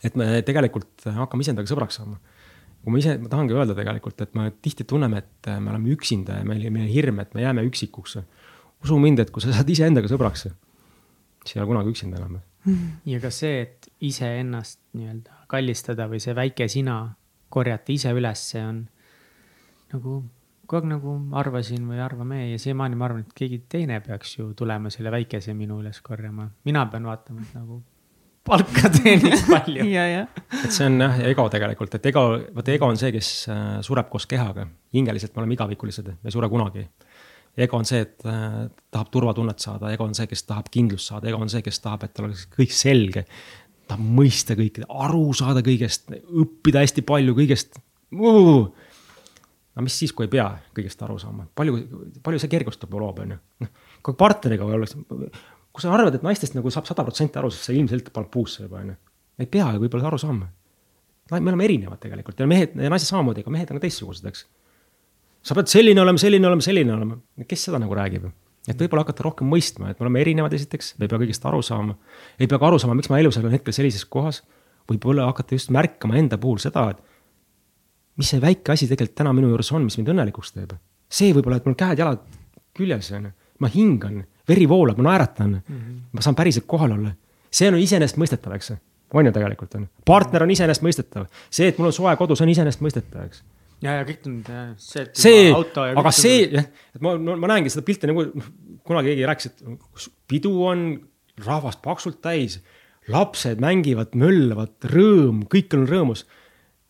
et 0.06 0.18
me 0.20 0.42
tegelikult 0.46 1.08
hakkame 1.10 1.46
iseendaga 1.46 1.70
sõbraks 1.70 1.98
saama. 2.00 2.20
Kui 2.88 2.96
ma 2.96 3.02
ise, 3.02 3.18
ma 3.20 3.28
tahangi 3.28 3.52
öelda 3.52 3.74
tegelikult, 3.76 4.22
et 4.24 4.36
me 4.40 4.46
tihti 4.64 4.86
tunneme, 4.88 5.20
et 5.20 5.50
me 5.60 5.74
oleme 5.74 5.92
üksinda 5.92 6.38
ja 6.40 6.46
meil, 6.48 6.62
meil 6.72 6.86
on 6.86 6.92
hirm, 6.94 7.18
et 7.20 7.34
me 7.36 7.44
jääme 7.44 7.66
üksikuks. 7.68 8.14
usu 8.86 9.00
mind, 9.04 9.20
et 9.20 9.32
kui 9.34 9.44
sa 9.44 9.52
saad 9.52 9.68
iseendaga 9.68 10.08
sõbraks, 10.08 10.46
siis 11.44 11.58
ei 11.58 11.60
ole 11.60 11.68
kunagi 11.74 11.92
üksinda 11.92 12.22
enam. 12.22 12.38
ja 13.12 13.20
ka 13.20 13.32
see, 13.34 13.60
et 13.66 13.90
iseennast 14.00 14.80
nii-öelda 14.96 15.44
kallistada 15.52 16.08
või 16.08 16.24
see 16.24 16.36
väike 16.38 16.70
sina 16.72 16.96
korjata 17.52 17.92
ise 17.92 18.16
üles, 18.16 18.46
see 18.54 18.64
on 18.64 18.86
nagu 19.92 20.22
kogu 20.68 20.80
aeg 20.80 20.90
nagu 20.94 21.18
arvasin 21.44 21.84
või 21.92 22.00
arvame 22.04 22.40
ja 22.54 22.60
siiamaani 22.60 22.96
ma 22.96 23.10
arvan, 23.10 23.28
et 23.28 23.36
keegi 23.36 23.66
teine 23.68 24.00
peaks 24.04 24.38
ju 24.38 24.54
tulema 24.56 24.92
selle 24.94 25.12
väikese 25.12 25.56
minu 25.60 25.82
üles 25.84 26.00
korjama. 26.00 26.48
mina 26.64 26.86
pean 26.88 27.04
vaatama, 27.04 27.44
et 27.44 27.60
nagu 27.60 27.82
palka 28.48 28.92
teenib 28.94 29.36
palju 29.54 29.86
et 30.64 30.74
see 30.74 30.88
on 30.88 31.04
jah 31.04 31.20
ego 31.30 31.48
tegelikult, 31.54 31.98
et 32.00 32.10
ego, 32.12 32.24
vaata 32.56 32.74
ego 32.76 32.90
on 32.92 33.00
see, 33.00 33.12
kes 33.16 33.30
äh, 33.54 33.62
sureb 33.86 34.10
koos 34.14 34.28
kehaga. 34.30 34.68
hingeliselt 34.96 35.36
me 35.36 35.44
oleme 35.44 35.58
igavikulised, 35.58 36.10
me 36.16 36.32
ei 36.32 36.36
sure 36.36 36.50
kunagi. 36.52 36.88
ego 37.68 37.80
on 37.80 37.88
see, 37.90 38.04
et 38.08 38.28
äh, 38.28 38.58
tahab 38.92 39.12
turvatunnet 39.14 39.64
saada, 39.64 39.92
ego 39.94 40.08
on 40.08 40.18
see, 40.18 40.30
kes 40.32 40.48
tahab 40.50 40.72
kindlust 40.74 41.14
saada, 41.14 41.30
ego 41.32 41.42
on 41.44 41.52
see, 41.54 41.64
kes 41.66 41.82
tahab, 41.84 42.08
et 42.08 42.16
tal 42.16 42.30
oleks 42.30 42.48
kõik 42.56 42.76
selge. 42.76 43.26
tahab 43.88 44.04
mõista 44.20 44.58
kõike, 44.60 44.88
aru 45.06 45.26
saada 45.38 45.64
kõigest, 45.64 46.12
õppida 46.44 46.84
hästi 46.84 47.06
palju 47.08 47.36
kõigest 47.38 47.82
aga 49.78 49.84
mis 49.86 49.94
siis, 50.00 50.14
kui 50.16 50.26
ei 50.26 50.32
pea 50.34 50.48
kõigest 50.74 51.02
aru 51.06 51.20
saama, 51.22 51.46
palju, 51.56 51.76
palju 52.26 52.40
see 52.42 52.50
kergustab 52.50 52.96
loob, 52.98 53.22
on 53.22 53.36
ju. 53.36 53.38
noh, 53.62 53.86
kui 54.02 54.18
partneriga 54.18 54.66
oleks 54.66 54.96
kui 55.78 55.86
sa 55.86 55.94
arvad, 55.94 56.16
et 56.18 56.24
naistest 56.26 56.56
nagu 56.58 56.72
saab 56.74 56.88
sada 56.90 57.06
protsenti 57.06 57.38
aru, 57.38 57.52
siis 57.54 57.68
sa 57.70 57.76
ilmselt 57.76 58.10
paned 58.14 58.32
puusse 58.34 58.64
juba 58.64 58.80
onju. 58.82 58.96
ei 59.38 59.46
pea 59.46 59.68
ju 59.76 59.84
võib-olla 59.84 60.10
aru 60.10 60.18
saama. 60.18 60.48
me 61.30 61.38
oleme 61.52 61.66
erinevad 61.68 62.02
tegelikult 62.02 62.40
ja 62.40 62.48
mehed 62.50 62.74
ja 62.74 62.90
naised 62.90 63.10
samamoodi, 63.12 63.44
aga 63.46 63.54
mehed 63.54 63.72
on 63.72 63.82
teistsugused, 63.84 64.26
eks. 64.26 64.46
sa 65.46 65.58
pead 65.58 65.70
selline 65.70 66.02
olema, 66.02 66.18
selline 66.18 66.48
olema, 66.50 66.66
selline 66.66 66.94
olema, 66.94 67.18
kes 67.46 67.68
seda 67.70 67.82
nagu 67.84 67.94
räägib? 67.94 68.26
et 68.68 68.82
võib-olla 68.82 69.06
hakata 69.06 69.24
rohkem 69.28 69.48
mõistma, 69.54 69.92
et 69.92 70.00
me 70.00 70.08
oleme 70.08 70.24
erinevad, 70.24 70.56
esiteks, 70.58 70.96
me 70.98 71.06
ei 71.06 71.12
pea 71.12 71.20
kõigest 71.22 71.46
aru 71.46 71.62
saama. 71.62 71.94
ei 72.40 72.50
pea 72.50 72.58
ka 72.58 72.72
aru 72.72 72.80
saama, 72.82 72.98
miks 72.98 73.12
ma 73.14 73.20
elus 73.22 73.38
olen 73.38 73.54
hetkel 73.54 73.76
sellises 73.76 74.06
kohas. 74.06 74.42
võib-olla 74.90 75.28
hakata 75.30 75.56
just 75.56 75.70
märkama 75.76 76.18
enda 76.18 76.40
puhul 76.42 76.58
seda, 76.64 76.90
et 76.96 77.06
mis 78.18 78.34
see 78.34 78.42
väike 78.42 78.74
asi 78.74 78.90
tegelikult 78.90 79.20
täna 79.22 79.36
minu 79.36 79.52
juures 79.52 79.70
on, 79.78 79.86
mis 79.86 80.00
mind 80.00 80.10
õnnelikuks 80.16 80.56
teeb. 80.58 80.74
see 81.10 81.30
võib-olla, 81.38 81.62
et 81.62 81.70
mul 81.70 81.78
käed-jalad 81.78 82.26
küljes 82.74 83.12
on, 83.14 83.30
ma 83.62 83.70
hingan 83.72 84.26
veri 84.48 84.68
voolab, 84.70 85.00
ma 85.02 85.12
naeratan 85.12 85.58
mm. 85.58 85.76
-hmm. 85.76 86.00
ma 86.12 86.22
saan 86.22 86.36
päriselt 86.36 86.66
kohal 86.68 86.92
olla. 86.92 87.12
see 87.52 87.68
on 87.68 87.78
iseenesestmõistetav, 87.80 88.54
eks. 88.56 88.74
on 89.14 89.26
ju 89.26 89.32
tegelikult 89.32 89.76
on. 89.76 89.88
partner 90.06 90.44
on 90.44 90.52
iseenesestmõistetav. 90.52 91.28
see, 91.50 91.68
et 91.68 91.78
mul 91.78 91.92
on 91.92 91.94
soe 91.94 92.16
kodus, 92.16 92.42
on 92.42 92.50
iseenesestmõistetav, 92.50 93.26
eks. 93.26 93.44
ja, 93.82 94.00
ja 94.00 94.08
kõik 94.08 94.26
need, 94.26 94.52
see, 94.78 95.04
et 95.04 95.16
see, 95.16 95.52
aga 95.96 96.12
see, 96.12 96.50
et 96.64 97.02
ma 97.02 97.16
no,, 97.18 97.38
ma 97.38 97.54
näengi 97.54 97.72
seda 97.74 97.86
pilti 97.88 98.10
nagu 98.12 98.28
kunagi 98.88 99.14
keegi 99.14 99.30
rääkis, 99.30 99.52
et 99.52 100.10
pidu 100.28 100.54
on 100.66 100.90
rahvast 101.46 101.82
paksult 101.82 102.22
täis, 102.22 102.60
lapsed 103.08 103.62
mängivad, 103.64 104.16
möllavad, 104.16 104.76
rõõm, 104.92 105.46
kõik 105.52 105.76
on 105.78 105.88
rõõmus. 105.88 106.26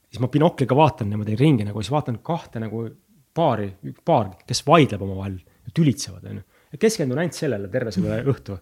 siis 0.10 0.22
ma 0.24 0.28
binokliga 0.28 0.76
vaatan 0.76 1.10
niimoodi 1.10 1.36
ringi 1.36 1.66
nagu, 1.68 1.82
siis 1.82 1.92
vaatan 1.92 2.20
kahte 2.24 2.60
nagu 2.60 2.88
paari, 3.34 3.74
paar, 4.06 4.32
kes 4.48 4.64
vaidleb 4.66 5.02
omavahel, 5.02 5.38
tülitsevad, 5.74 6.24
onju 6.26 6.42
keskendun 6.82 7.22
ainult 7.22 7.38
sellele 7.38 7.70
terve 7.72 7.94
selle 7.96 8.22
õhtu. 8.28 8.58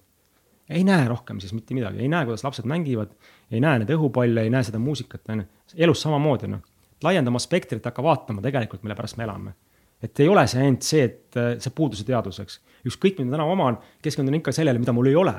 ei 0.70 0.82
näe 0.84 1.06
rohkem 1.08 1.40
siis 1.42 1.54
mitte 1.54 1.76
midagi, 1.78 2.02
ei 2.02 2.10
näe, 2.10 2.26
kuidas 2.26 2.44
lapsed 2.44 2.66
mängivad, 2.70 3.12
ei 3.54 3.62
näe 3.62 3.82
neid 3.82 3.92
õhupalle, 3.94 4.48
ei 4.48 4.50
näe 4.54 4.66
seda 4.66 4.82
muusikat, 4.82 5.22
on 5.30 5.44
ju. 5.44 5.48
elus 5.88 6.02
samamoodi, 6.02 6.50
noh. 6.50 6.64
laienda 7.06 7.30
oma 7.34 7.42
spektrit, 7.44 7.86
hakka 7.86 8.04
vaatama 8.04 8.42
tegelikult, 8.42 8.82
mille 8.84 8.98
pärast 8.98 9.20
me 9.20 9.28
elame. 9.28 9.54
et 10.02 10.20
ei 10.20 10.30
ole 10.30 10.46
see 10.48 10.64
ainult 10.64 10.88
see, 10.88 11.04
et 11.06 11.38
äh, 11.42 11.52
see 11.62 11.76
puuduse 11.76 12.06
teadus, 12.08 12.40
eks. 12.42 12.60
ükskõik, 12.90 13.22
mida 13.22 13.38
täna 13.38 13.46
oman, 13.50 13.78
keskendun 14.06 14.42
ikka 14.42 14.56
sellele, 14.56 14.82
mida 14.82 14.94
mul 14.94 15.12
ei 15.12 15.16
ole. 15.22 15.36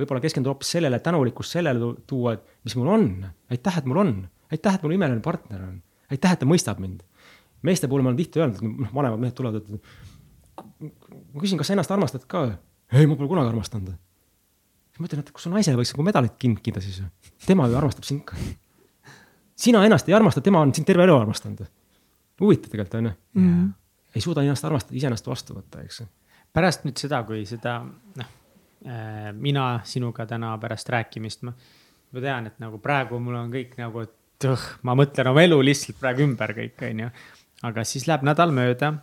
võib-olla 0.00 0.22
keskendun 0.24 0.54
hoopis 0.54 0.76
sellele, 0.76 1.00
tänulikkust 1.04 1.56
sellele 1.56 1.94
tuua, 2.08 2.36
et 2.36 2.44
mis 2.64 2.76
mul 2.76 2.92
on. 2.98 3.08
aitäh, 3.50 3.78
et 3.78 3.88
mul 3.88 4.04
on. 4.04 4.14
aitäh, 4.52 4.76
et 4.76 4.82
mul 4.84 4.98
imeline 4.98 5.24
partner 5.24 5.64
on. 5.68 5.80
aitäh, 6.10 6.36
et 6.36 6.44
ta 6.44 6.48
mõistab 6.48 6.84
mind. 6.84 7.02
meeste 7.62 7.88
puhul 7.88 8.04
ma 8.04 8.12
olen 8.12 8.20
tihti 8.20 8.40
öelnud, 8.40 8.62
noh, 8.84 8.94
vanemad 8.94 9.20
mehed 9.24 9.36
tulevad, 9.36 9.64
ütlevad 9.64 10.09
ma 10.80 11.42
küsin, 11.42 11.58
kas 11.60 11.70
sa 11.70 11.76
ennast 11.76 11.92
armastad 11.92 12.24
ka? 12.30 12.46
ei, 12.92 13.06
ma 13.06 13.16
pole 13.16 13.28
kunagi 13.30 13.52
armastanud. 13.52 13.92
siis 14.90 15.02
ma 15.02 15.08
ütlen, 15.08 15.24
et 15.24 15.32
kus 15.34 15.46
su 15.46 15.52
naise 15.52 15.74
võiks 15.76 15.92
nagu 15.94 16.06
medalit 16.06 16.36
kinkida 16.40 16.82
siis. 16.84 17.02
tema 17.46 17.68
ju 17.68 17.78
armastab 17.78 18.06
sind 18.08 18.24
ka. 18.28 18.38
sina 19.56 19.84
ennast 19.86 20.08
ei 20.08 20.16
armasta, 20.16 20.42
tema 20.44 20.62
on 20.64 20.74
sind 20.74 20.88
terve 20.88 21.04
elu 21.06 21.16
armastanud. 21.18 21.66
huvitav 22.40 22.72
tegelikult 22.72 22.98
on 23.00 23.10
ju 23.10 23.14
mm.. 23.40 23.66
ei 24.14 24.24
suuda 24.24 24.44
ennast 24.46 24.64
armastada, 24.68 24.96
iseennast 24.96 25.28
vastu 25.28 25.58
võtta, 25.58 25.84
eks. 25.84 26.02
pärast 26.52 26.88
nüüd 26.88 27.02
seda, 27.02 27.22
kui 27.28 27.44
seda, 27.48 27.80
noh 28.16 28.32
äh,, 28.86 29.28
mina 29.36 29.82
sinuga 29.84 30.26
täna 30.26 30.56
pärast 30.62 30.88
rääkimist, 30.88 31.44
ma, 31.48 31.52
ma 32.12 32.24
tean, 32.24 32.48
et 32.48 32.58
nagu 32.62 32.80
praegu 32.80 33.20
mul 33.20 33.36
on 33.42 33.52
kõik 33.52 33.76
nagu, 33.80 34.06
et 34.08 34.48
õh, 34.48 34.66
ma 34.88 34.96
mõtlen 34.96 35.28
oma 35.30 35.44
elu 35.44 35.60
lihtsalt 35.68 36.00
praegu 36.00 36.24
ümber 36.24 36.56
kõik, 36.56 36.80
on 36.88 37.04
ju. 37.04 37.12
aga 37.68 37.84
siis 37.84 38.08
läheb 38.08 38.24
nädal 38.24 38.56
mööda 38.56 38.94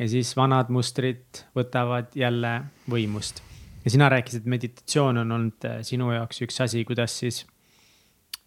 ja 0.00 0.08
siis 0.08 0.32
vanad 0.36 0.70
mustrid 0.72 1.44
võtavad 1.56 2.14
jälle 2.16 2.54
võimust. 2.90 3.42
ja 3.84 3.92
sina 3.92 4.08
rääkisid, 4.12 4.48
meditatsioon 4.48 5.22
on 5.22 5.32
olnud 5.36 5.68
äh, 5.68 5.80
sinu 5.86 6.12
jaoks 6.14 6.42
üks 6.46 6.60
asi, 6.64 6.84
kuidas 6.88 7.18
siis 7.20 7.44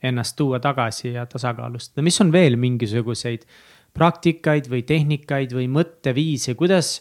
ennast 0.03 0.35
tuua 0.35 0.59
tagasi 0.59 1.13
ja 1.13 1.25
tasakaalustada, 1.29 2.03
mis 2.03 2.19
on 2.21 2.31
veel 2.31 2.57
mingisuguseid 2.59 3.45
praktikaid 3.93 4.67
või 4.69 4.81
tehnikaid 4.87 5.53
või 5.53 5.69
mõtteviise, 5.71 6.57
kuidas 6.59 6.95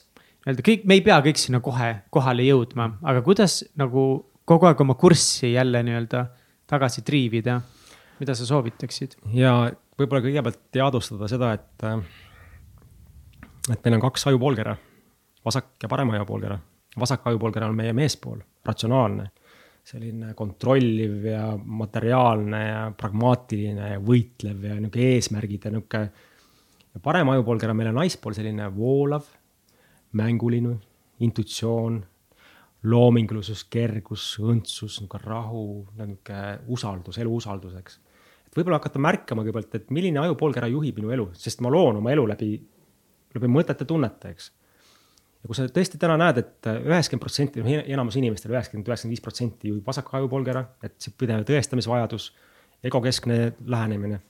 nii-öelda 0.44 0.66
kõik, 0.66 0.84
me 0.86 0.98
ei 0.98 1.04
pea 1.06 1.18
kõik 1.24 1.40
sinna 1.40 1.62
kohe 1.64 1.94
kohale 2.12 2.44
jõudma, 2.46 2.92
aga 3.02 3.22
kuidas 3.24 3.62
nagu 3.80 4.04
kogu 4.48 4.68
aeg 4.68 4.80
oma 4.84 4.98
kurssi 5.00 5.54
jälle 5.54 5.82
nii-öelda 5.86 6.26
tagasi 6.70 7.04
triivida, 7.06 7.60
mida 8.20 8.36
sa 8.36 8.46
soovitaksid? 8.48 9.16
ja 9.34 9.54
võib-olla 9.98 10.24
kõigepealt 10.26 10.60
teadvustada 10.74 11.30
seda, 11.30 11.54
et, 11.58 11.86
et 13.70 13.84
meil 13.84 13.98
on 13.98 14.02
kaks 14.02 14.26
ajupoolkera, 14.30 14.74
vasak 15.44 15.82
ja 15.82 15.88
parem 15.88 16.10
ajupoolkera. 16.10 16.58
vasak 16.98 17.26
ajupoolkera 17.26 17.66
on 17.66 17.76
meie 17.76 17.92
meespool, 17.92 18.40
ratsionaalne, 18.64 19.30
selline 19.84 20.34
kontrolliv 20.34 21.24
ja 21.24 21.46
materiaalne 21.56 22.62
ja 22.66 22.82
pragmaatiline 22.96 23.88
ja 23.94 24.00
võitlev 24.00 24.68
ja 24.68 24.74
nihuke 24.80 25.08
eesmärgid 25.14 25.64
ja 25.64 25.70
nihuke. 25.70 26.02
ja 26.94 27.00
parem 27.02 27.28
ajupoolkera 27.28 27.74
meil 27.74 27.88
on 27.88 28.00
naispool 28.02 28.34
selline 28.34 28.68
voolav, 28.76 29.24
mänguline, 30.12 30.76
intuitsioon 31.20 32.02
loomingulisus, 32.82 33.64
kergus, 33.70 34.38
õndsus, 34.42 35.00
nihuke 35.00 35.18
rahu, 35.22 35.86
nihuke 35.98 36.58
usaldus, 36.66 37.18
elu 37.18 37.34
usaldus, 37.34 37.74
eks 37.78 38.00
et 38.52 38.58
võib-olla 38.58 38.76
hakata 38.82 39.00
märkama 39.00 39.46
kõigepealt, 39.46 39.74
et 39.78 39.92
milline 39.96 40.20
ajupoolkera 40.20 40.68
juhib 40.68 40.98
minu 41.00 41.12
elu, 41.14 41.30
sest 41.40 41.62
ma 41.64 41.70
loon 41.72 42.02
oma 42.02 42.12
elu 42.12 42.26
läbi, 42.34 42.50
läbi 43.36 43.50
mõtete, 43.52 43.86
tunnete, 43.88 44.32
eks. 44.34 44.50
ja 45.42 45.50
kui 45.50 45.58
sa 45.58 45.66
tõesti 45.68 46.00
täna 46.00 46.18
näed 46.20 46.42
et, 46.42 46.52
et 46.62 46.88
üheksakümmend 46.88 47.24
protsenti, 47.24 47.62
noh 47.62 47.86
enamus 47.94 48.18
inimestel 48.20 48.54
üheksakümmend, 48.54 48.90
üheksakümmend 48.90 49.16
viis 49.16 49.24
protsenti 49.24 49.72
juhib 49.72 49.88
vasak 49.88 50.12
ajupoolkera, 50.18 50.66
et 50.84 50.98
see 51.02 51.14
pidev 51.18 51.46
tõestamisvajadus, 51.48 52.28
egokeskne 52.84 53.40
lähenemine. 53.74 54.20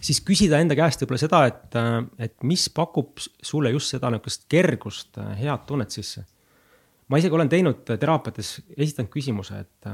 siis 0.00 0.20
küsida 0.20 0.60
enda 0.62 0.76
käest 0.78 1.02
võib-olla 1.02 1.22
seda, 1.22 1.42
et, 1.50 1.80
et 2.18 2.36
mis 2.42 2.68
pakub 2.74 3.18
sulle 3.42 3.70
just 3.74 3.94
seda 3.94 4.10
nihukest 4.10 4.48
kergust, 4.48 5.18
head 5.40 5.66
tunnet 5.66 5.90
sisse. 5.90 6.24
ma 7.08 7.18
isegi 7.18 7.34
olen 7.34 7.48
teinud 7.48 7.84
teraapiates, 7.86 8.60
esitanud 8.76 9.10
küsimuse, 9.10 9.60
et 9.60 9.92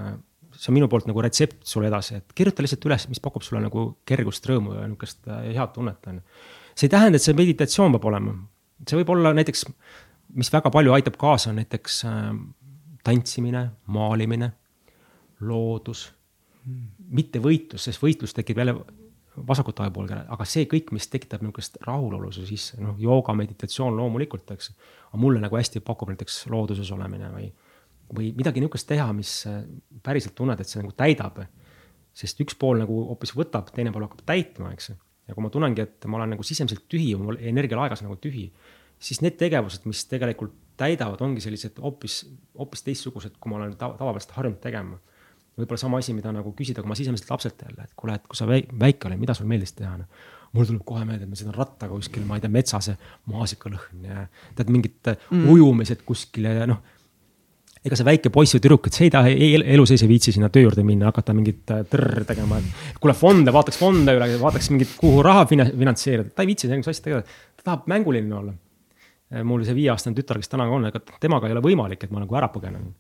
see 0.57 0.73
on 0.73 0.77
minu 0.77 0.89
poolt 0.91 1.09
nagu 1.09 1.23
retsept 1.25 1.65
sulle 1.69 1.89
edasi, 1.91 2.19
et 2.21 2.35
kirjuta 2.37 2.65
lihtsalt 2.65 2.87
üles, 2.89 3.07
mis 3.11 3.23
pakub 3.23 3.45
sulle 3.47 3.63
nagu 3.65 3.87
kergust, 4.09 4.47
rõõmu 4.49 4.77
ja 4.77 4.89
niisugust 4.89 5.31
äh, 5.31 5.49
head 5.57 5.73
tunnet, 5.77 6.11
on 6.11 6.21
ju. 6.21 6.27
See 6.75 6.89
ei 6.89 6.95
tähenda, 6.95 7.21
et 7.21 7.25
see 7.25 7.37
meditatsioon 7.37 7.95
peab 7.97 8.09
olema, 8.11 8.35
see 8.89 8.99
võib 9.01 9.13
olla 9.15 9.35
näiteks, 9.37 9.67
mis 10.39 10.53
väga 10.53 10.73
palju 10.75 10.95
aitab 10.97 11.19
kaasa, 11.21 11.53
näiteks 11.57 12.03
äh, 12.09 12.33
tantsimine, 13.05 13.69
maalimine, 13.93 14.53
loodus 15.41 16.09
hmm., 16.65 16.91
mitte 17.13 17.43
võitlus, 17.43 17.89
sest 17.89 18.03
võitlus 18.03 18.35
tekib 18.37 18.63
jälle 18.63 18.77
vasakut 19.49 19.81
ajupoolkera, 19.81 20.27
aga 20.33 20.45
see 20.49 20.67
kõik, 20.69 20.93
mis 20.93 21.09
tekitab 21.09 21.41
niisugust 21.45 21.79
rahulolu 21.87 22.29
su 22.33 22.45
sisse, 22.47 22.77
noh, 22.85 22.99
jooga, 23.01 23.33
meditatsioon 23.37 23.97
loomulikult, 23.97 24.51
eks. 24.53 24.73
aga 25.09 25.21
mulle 25.21 25.41
nagu 25.41 25.57
hästi 25.57 25.81
pakub 25.85 26.13
näiteks 26.13 26.45
looduses 26.53 26.91
olemine 26.93 27.31
või 27.33 27.49
või 28.13 28.33
midagi 28.37 28.61
niisugust 28.61 28.89
teha, 28.91 29.09
mis 29.17 29.31
äh, 29.49 29.63
päriselt 30.05 30.37
tunned, 30.39 30.61
et 30.61 30.69
see 30.69 30.83
nagu 30.83 30.93
täidab. 30.97 31.45
sest 32.13 32.41
üks 32.45 32.59
pool 32.61 32.77
nagu 32.77 32.93
hoopis 33.09 33.33
võtab, 33.33 33.71
teine 33.73 33.93
pool 33.93 34.05
hakkab 34.05 34.27
täitma, 34.29 34.73
eks. 34.75 34.91
Ja 35.29 35.37
kui 35.37 35.45
ma 35.45 35.51
tunnengi, 35.53 35.85
et 35.85 36.09
ma 36.11 36.19
olen 36.19 36.35
nagu 36.35 36.45
sisemiselt 36.47 36.85
tühi, 36.91 37.13
mul 37.19 37.39
energialaegas 37.41 38.03
nagu 38.05 38.17
tühi, 38.23 38.49
siis 39.03 39.23
need 39.23 39.39
tegevused, 39.41 39.87
mis 39.89 40.05
tegelikult 40.11 40.55
täidavad, 40.81 41.21
ongi 41.25 41.43
sellised 41.45 41.79
hoopis, 41.83 42.23
hoopis 42.59 42.85
teistsugused, 42.87 43.39
kui 43.41 43.53
ma 43.53 43.61
olen 43.61 43.75
tava, 43.79 43.97
tavapäraselt 44.01 44.37
harjunud 44.39 44.61
tegema. 44.63 45.01
võib-olla 45.53 45.81
sama 45.83 45.99
asi, 46.01 46.15
mida 46.17 46.31
nagu 46.33 46.55
küsida, 46.57 46.81
kui 46.81 46.89
ma 46.89 46.97
sisemiselt 46.97 47.31
lapselt 47.31 47.61
jälle, 47.61 47.85
et 47.85 47.93
kuule, 47.97 48.15
et 48.17 48.25
kui 48.27 48.39
sa 48.39 48.47
väike 48.49 49.09
olid, 49.09 49.21
mida 49.21 49.35
sul 49.37 49.51
meeldis 49.51 49.77
teha 49.77 49.99
no?? 50.01 50.09
mul 50.53 50.67
tuleb 50.69 50.83
kohe 50.85 51.05
meelde, 51.09 51.25
et 51.25 51.31
ma 51.33 51.37
sõidan 51.39 51.55
rattaga 51.57 51.95
kuskil, 51.97 52.25
ma 52.29 52.37
ei 52.37 52.43
tea, 52.45 52.53
metsas 52.53 52.91
ja 52.91 52.95
maasikalõhn 53.33 54.03
ja 54.05 54.25
tead 54.57 54.69
mingid 54.73 54.99
mm. 55.09 55.47
ujumised 55.49 56.03
kuskil 56.05 56.45
ja 56.45 56.67
noh 56.69 56.83
ega 57.83 57.99
see 57.99 58.07
väike 58.07 58.31
poiss 58.35 58.55
või 58.55 58.63
tüdruk, 58.63 58.87
et 58.87 58.97
see 58.97 59.09
ei 59.09 59.13
taha 59.13 59.31
elu 59.75 59.85
sees 59.91 60.05
ei 60.05 60.11
viitsi 60.11 60.35
sinna 60.35 60.49
töö 60.55 60.69
juurde 60.69 60.85
minna, 60.87 61.09
hakata 61.11 61.35
mingit 61.35 61.71
äh, 61.75 61.83
trrr 61.91 62.27
tegema, 62.29 62.61
et. 62.63 62.83
kuule 63.03 63.15
fonde, 63.19 63.55
vaataks 63.55 63.81
fonde 63.81 64.15
üle, 64.19 64.29
vaataks 64.43 64.71
mingit, 64.71 64.93
kuhu 65.01 65.23
raha 65.27 65.47
finantseerida, 65.51 66.31
ta 66.31 66.45
ei 66.45 66.53
viitsi 66.53 66.71
sellist 66.71 66.93
asja 66.93 67.09
tegeleda, 67.09 67.41
ta 67.59 67.67
tahab 67.71 67.91
mänguline 67.91 68.39
olla. 68.39 68.55
Äh, 69.33 69.43
mul 69.49 69.67
see 69.67 69.75
viieaastane 69.79 70.19
tütar, 70.19 70.39
kes 70.39 70.53
täna 70.53 70.69
on, 70.71 70.87
ega 70.93 71.03
temaga 71.23 71.51
ei 71.51 71.57
ole 71.57 71.65
võimalik, 71.65 72.07
et 72.07 72.15
ma 72.15 72.23
nagu 72.23 72.39
ära 72.39 72.53
põgenen. 72.55 72.93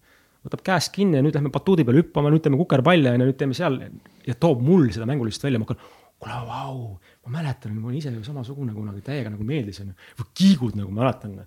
võtab 0.42 0.64
käest 0.66 0.90
kinni 0.90 1.20
ja 1.20 1.22
nüüd 1.22 1.36
lähme 1.38 1.52
batuudi 1.54 1.84
peale 1.86 2.02
hüppama, 2.02 2.30
nüüd 2.34 2.42
teeme 2.42 2.58
kukerpalle 2.58 3.12
ja 3.14 3.18
nüüd 3.20 3.36
teeme 3.38 3.54
seal 3.54 3.78
ja 4.26 4.34
toob 4.34 4.64
mul 4.66 4.88
seda 4.90 5.06
mängulist 5.06 5.44
välja, 5.44 5.60
ma 5.62 5.68
hakkan 5.68 5.84
kuule, 6.18 6.38
vau, 6.48 6.96
ma 7.26 7.36
mäletan, 7.38 7.76
ma 7.78 7.90
olin 7.90 8.00
ise 8.00 8.10
ju 8.10 8.24
samasugune 8.26 8.74
kunagi, 8.74 9.04
täiega 9.06 9.30
nagu 9.30 9.46
meeldis, 9.46 9.78
onju. 9.84 9.94
või 10.18 10.32
kiigud 10.38 10.80
nagu 10.80 10.90
mäletan, 10.94 11.38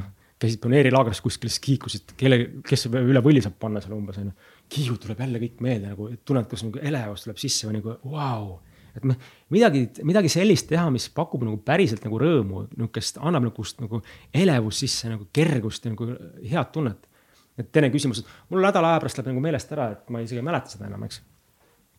noh 0.00 0.14
käisid 0.38 0.60
pioneerilaagris 0.62 1.20
kuskil, 1.22 1.50
siis 1.50 1.62
kiikusid, 1.64 2.14
kelle, 2.18 2.38
kes 2.66 2.86
üle 2.90 3.22
võlli 3.24 3.42
saab 3.42 3.58
panna 3.60 3.82
seal 3.82 3.96
umbes 3.96 4.20
onju. 4.20 4.32
kiigud 4.70 5.00
tuleb 5.02 5.20
jälle 5.24 5.40
kõik 5.42 5.60
meelde 5.64 5.92
nagu, 5.92 6.08
tunned, 6.28 6.46
kas 6.50 6.62
nagu 6.66 6.80
elevus 6.90 7.24
tuleb 7.24 7.40
sisse 7.42 7.68
või 7.68 7.78
nagu 7.78 7.94
vau 8.04 8.12
wow.. 8.12 8.52
et 8.94 9.08
me 9.08 9.16
midagi, 9.54 9.86
midagi 10.06 10.30
sellist 10.32 10.68
teha, 10.70 10.86
mis 10.94 11.08
pakub 11.14 11.42
nagu 11.46 11.58
päriselt 11.64 12.04
nagu 12.06 12.20
rõõmu, 12.22 12.66
nihukest, 12.76 13.18
annab 13.18 13.48
nihukest 13.48 13.82
nagu 13.82 14.02
elevust 14.44 14.84
sisse 14.84 15.10
nagu 15.10 15.26
kergust 15.34 15.88
ja 15.88 15.94
nagu 15.94 16.12
head 16.44 16.72
tunnet. 16.76 17.10
et 17.58 17.72
teine 17.74 17.90
küsimus, 17.90 18.22
et 18.22 18.52
mul 18.52 18.62
nädala 18.62 18.94
aja 18.94 19.02
pärast 19.02 19.18
läheb 19.18 19.32
nagu 19.32 19.42
meelest 19.42 19.74
ära, 19.74 19.90
et 19.96 20.14
ma 20.14 20.22
isegi 20.22 20.38
ei 20.38 20.46
mäleta 20.46 20.76
seda 20.76 20.86
enam, 20.86 21.02
eks. 21.08 21.22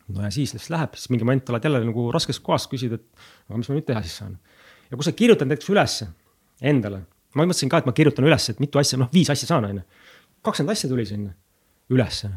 no 0.07 0.23
ja 0.23 0.31
siis 0.31 0.55
lihtsalt 0.55 0.77
läheb, 0.77 0.95
siis 0.95 1.11
mingi 1.11 1.27
moment 1.27 1.51
oled 1.51 1.67
jälle 1.67 1.83
nagu 1.91 2.09
raskes 2.15 2.39
kohas, 2.39 2.71
küsid, 2.71 2.95
et 2.95 3.29
aga 3.49 3.59
mis 3.59 3.67
ma 3.67 3.75
nüüd 3.75 3.91
teha 3.91 4.05
siis 4.05 4.19
saan. 4.23 4.39
ja 4.87 4.95
kui 4.95 5.03
sa 5.03 5.17
kirjutad 5.17 5.51
näiteks 5.51 5.75
ülesse 5.75 6.13
endale 6.61 7.03
ma 7.35 7.45
mõtlesin 7.45 7.71
ka, 7.71 7.81
et 7.81 7.89
ma 7.89 7.93
kirjutan 7.95 8.27
üles, 8.27 8.47
et 8.51 8.61
mitu 8.63 8.81
asja, 8.81 8.99
noh, 9.01 9.09
viis 9.13 9.29
asja 9.31 9.49
saan, 9.49 9.67
on 9.69 9.81
ju. 9.81 9.85
kakskümmend 10.45 10.75
asja 10.75 10.89
tuli 10.91 11.05
sinna 11.09 11.33
ülesse. 11.93 12.31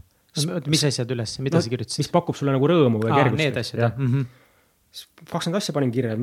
mis 0.73 0.85
asjad 0.89 1.10
ülesse, 1.12 1.44
mida 1.44 1.59
no, 1.59 1.64
sa 1.64 1.73
kirjutasid? 1.73 2.02
mis 2.05 2.12
pakub 2.12 2.36
sulle 2.36 2.55
nagu 2.55 2.69
rõõmu 2.69 3.02
või 3.02 3.12
kergust. 3.12 3.40
Need 3.40 3.59
asjad, 3.60 3.82
jah 3.86 3.97
mm 3.97 4.12
-hmm.. 4.12 5.24
kakskümmend 5.31 5.60
asja 5.60 5.74
panin 5.77 5.93
kirja, 5.93 6.16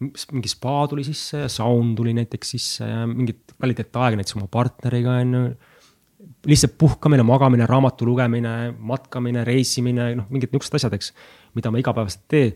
mingi 0.00 0.50
spa 0.52 0.84
tuli 0.90 1.06
sisse 1.06 1.46
ja 1.46 1.48
saun 1.52 1.94
tuli 1.96 2.12
näiteks 2.16 2.52
sisse 2.56 2.84
ja 2.84 3.06
mingit 3.08 3.56
kvaliteetaega 3.56 4.18
näiteks 4.18 4.36
oma 4.36 4.50
partneriga 4.52 5.16
on 5.22 5.34
ju. 5.34 5.46
lihtsalt 6.46 6.76
puhkamine, 6.78 7.22
magamine, 7.26 7.66
raamatu 7.66 8.06
lugemine, 8.06 8.74
matkamine, 8.78 9.44
reisimine, 9.44 10.14
noh, 10.20 10.26
mingid 10.30 10.52
niisugused 10.52 10.78
asjad, 10.78 10.94
eks, 10.94 11.12
mida 11.54 11.70
ma 11.70 11.80
igapäevaselt 11.82 12.26
teen. 12.28 12.54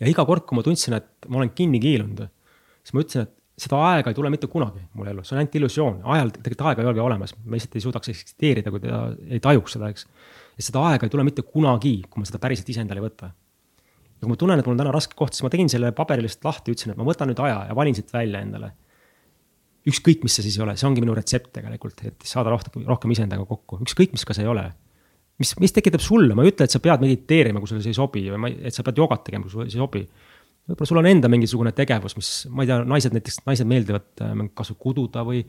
ja 0.00 0.08
iga 0.10 0.24
kord, 0.26 0.46
kui 0.46 0.56
ma 0.58 0.62
tundsin, 0.66 0.96
et 0.98 1.28
ma 1.28 1.38
olen 1.38 1.52
kinni 1.54 1.78
kiilunud, 1.82 2.26
siis 2.82 2.94
ma 2.96 3.04
ütlesin, 3.04 3.28
et 3.28 3.41
seda 3.58 3.78
aega 3.90 4.10
ei 4.10 4.16
tule 4.16 4.30
mitte 4.32 4.48
kunagi 4.50 4.80
mul 4.96 5.10
elus, 5.12 5.28
see 5.28 5.36
on 5.36 5.42
ainult 5.42 5.56
illusioon, 5.58 5.98
ajal 6.14 6.32
tegelikult 6.38 6.66
aega 6.70 6.82
ei 6.82 6.88
olegi 6.88 7.02
olemas, 7.04 7.34
ma 7.44 7.56
lihtsalt 7.56 7.76
ei 7.76 7.84
suudaks 7.84 8.12
eksisteerida, 8.12 8.72
kui 8.72 8.82
ta 8.82 9.02
ei 9.28 9.40
tajuks 9.44 9.76
seda, 9.76 9.90
eks. 9.92 10.06
ja 10.56 10.66
seda 10.68 10.84
aega 10.90 11.08
ei 11.08 11.12
tule 11.12 11.26
mitte 11.28 11.44
kunagi, 11.44 11.94
kui 12.08 12.22
ma 12.22 12.28
seda 12.28 12.40
päriselt 12.42 12.70
iseendale 12.72 13.02
ei 13.02 13.06
võta. 13.06 13.28
ja 13.28 14.22
kui 14.24 14.32
ma 14.32 14.38
tunnen, 14.40 14.62
et 14.62 14.68
mul 14.68 14.76
on 14.76 14.84
täna 14.84 14.94
raske 14.94 15.18
koht, 15.18 15.36
siis 15.36 15.44
ma 15.44 15.52
tegin 15.52 15.68
selle 15.72 15.92
paberi 15.96 16.24
lihtsalt 16.24 16.48
lahti, 16.48 16.72
ütlesin, 16.72 16.94
et 16.94 17.00
ma 17.00 17.08
võtan 17.08 17.28
nüüd 17.30 17.42
aja 17.44 17.66
ja 17.68 17.76
valin 17.76 17.98
siit 17.98 18.12
välja 18.14 18.40
endale. 18.40 18.72
ükskõik, 19.88 20.22
mis 20.24 20.38
see 20.38 20.46
siis 20.46 20.56
ei 20.56 20.64
ole, 20.64 20.76
see 20.78 20.88
ongi 20.88 21.04
minu 21.04 21.14
retsept 21.18 21.52
tegelikult, 21.58 22.06
et 22.08 22.24
saada 22.24 22.54
rohkem, 22.54 22.86
rohkem 22.88 23.12
iseendaga 23.12 23.44
kokku, 23.44 23.82
ükskõik, 23.84 24.16
mis 24.16 24.24
ka 24.24 24.36
see 24.36 24.46
ei 24.46 24.52
ole 24.52 24.70
mis, 25.42 25.52
mis 25.60 25.74
tekitab 25.74 26.00
sulle, 26.00 26.36
ma 26.38 26.44
ei 26.44 26.52
ütle, 26.52 26.68
et 26.68 26.72
sa 26.72 26.80
pead 26.82 27.02
mediteerima, 27.02 27.60
kui 27.60 27.70
sulle 27.70 27.82
see 27.82 27.92
ei 27.92 27.98
sobi 27.98 28.22
või 28.30 28.40
ma, 28.44 28.50
et 28.52 28.74
sa 28.74 28.84
pead 28.86 29.00
jogat 29.00 29.24
tegema, 29.26 29.46
kui 29.46 29.54
sulle 29.54 29.66
see 29.66 29.80
ei 29.80 29.82
sobi 29.82 30.04
võib-olla 30.68 30.88
sul 30.88 31.02
on 31.02 31.10
enda 31.10 31.30
mingisugune 31.32 31.74
tegevus, 31.76 32.16
mis, 32.18 32.32
ma 32.52 32.64
ei 32.64 32.70
tea, 32.70 32.80
naised 32.88 33.14
näiteks, 33.16 33.42
naised 33.48 33.68
meeldivad 33.68 34.24
äh, 34.24 34.34
kas 34.56 34.72
või 34.72 34.82
kududa 34.86 35.24
või. 35.26 35.42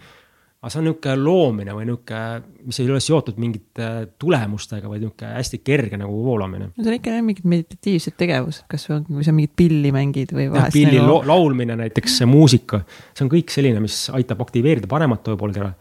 aga 0.64 0.72
see 0.72 0.80
on 0.80 0.86
nihuke 0.88 1.14
loomine 1.20 1.76
või 1.76 1.86
nihuke, 1.90 2.20
mis 2.64 2.80
ei 2.80 2.90
ole 2.90 3.02
seotud 3.04 3.40
mingite 3.42 3.90
tulemustega, 4.20 4.90
vaid 4.90 5.04
nihuke 5.04 5.30
hästi 5.36 5.60
kerge 5.60 6.00
nagu 6.00 6.22
voolamine. 6.26 6.72
no 6.72 6.86
see 6.86 6.92
on 6.94 7.00
ikka 7.00 7.16
mingid 7.30 7.50
meditatiivsed 7.56 8.18
tegevused, 8.20 8.68
kas 8.72 8.88
või, 8.90 9.02
või 9.20 9.28
sa 9.28 9.36
mingit 9.36 9.56
pilli 9.60 9.94
mängid 9.96 10.36
või 10.36 10.50
vahest. 10.54 10.78
pilli 10.78 11.02
nagu... 11.02 11.22
laulmine 11.30 11.78
näiteks, 11.84 12.22
muusika, 12.30 12.84
see 13.14 13.28
on 13.28 13.34
kõik 13.34 13.54
selline, 13.54 13.84
mis 13.84 14.06
aitab 14.16 14.42
aktiveerida 14.46 14.90
paremat 14.90 15.34
ajupoolkera. 15.34 15.74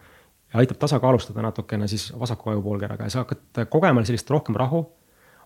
ja 0.53 0.61
aitab 0.61 0.83
tasakaalustada 0.83 1.47
natukene 1.47 1.89
siis 1.89 2.11
vasaku 2.19 2.53
ajupoolkeraga 2.57 3.09
ja 3.09 3.17
sa 3.17 3.25
hakkad 3.25 3.71
kogema 3.73 4.05
sellist 4.05 4.31
rohkem 4.31 4.59
rahu 4.61 4.85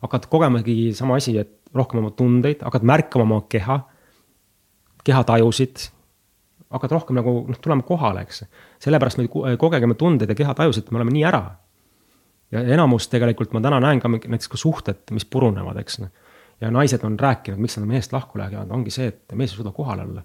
hakkad 0.02 0.26
kogemagi 0.30 0.92
sama 0.94 1.16
asi, 1.16 1.36
et 1.38 1.52
rohkem 1.74 2.00
oma 2.00 2.12
tundeid, 2.16 2.62
hakkad 2.64 2.86
märkama 2.86 3.24
oma 3.24 3.44
keha, 3.48 3.80
kehatajusid. 5.06 5.90
hakkad 6.70 6.90
rohkem 6.90 7.16
nagu 7.16 7.32
noh, 7.46 7.58
tulema 7.62 7.84
kohale, 7.86 8.24
eks. 8.26 8.44
sellepärast 8.82 9.20
me 9.20 9.28
kogegeme 9.58 9.94
tundeid 9.94 10.30
ja 10.30 10.34
kehatajusid, 10.34 10.90
me 10.90 11.00
oleme 11.00 11.14
nii 11.14 11.24
ära. 11.24 11.42
ja 12.50 12.62
enamus 12.62 13.08
tegelikult 13.08 13.52
ma 13.52 13.60
täna 13.60 13.80
näen 13.82 14.00
ka 14.00 14.08
näiteks 14.08 14.48
ka 14.48 14.56
suhted, 14.56 15.02
mis 15.10 15.24
purunevad, 15.24 15.78
eks. 15.82 16.00
ja 16.60 16.70
naised 16.70 17.04
on 17.04 17.18
rääkinud, 17.20 17.60
miks 17.60 17.78
nad 17.78 17.86
mehest 17.86 18.12
lahku 18.12 18.38
lähevad, 18.38 18.70
ongi 18.70 18.90
see, 18.90 19.08
et 19.12 19.32
mees 19.34 19.52
ei 19.52 19.60
suuda 19.62 19.72
kohal 19.72 20.02
olla. 20.04 20.22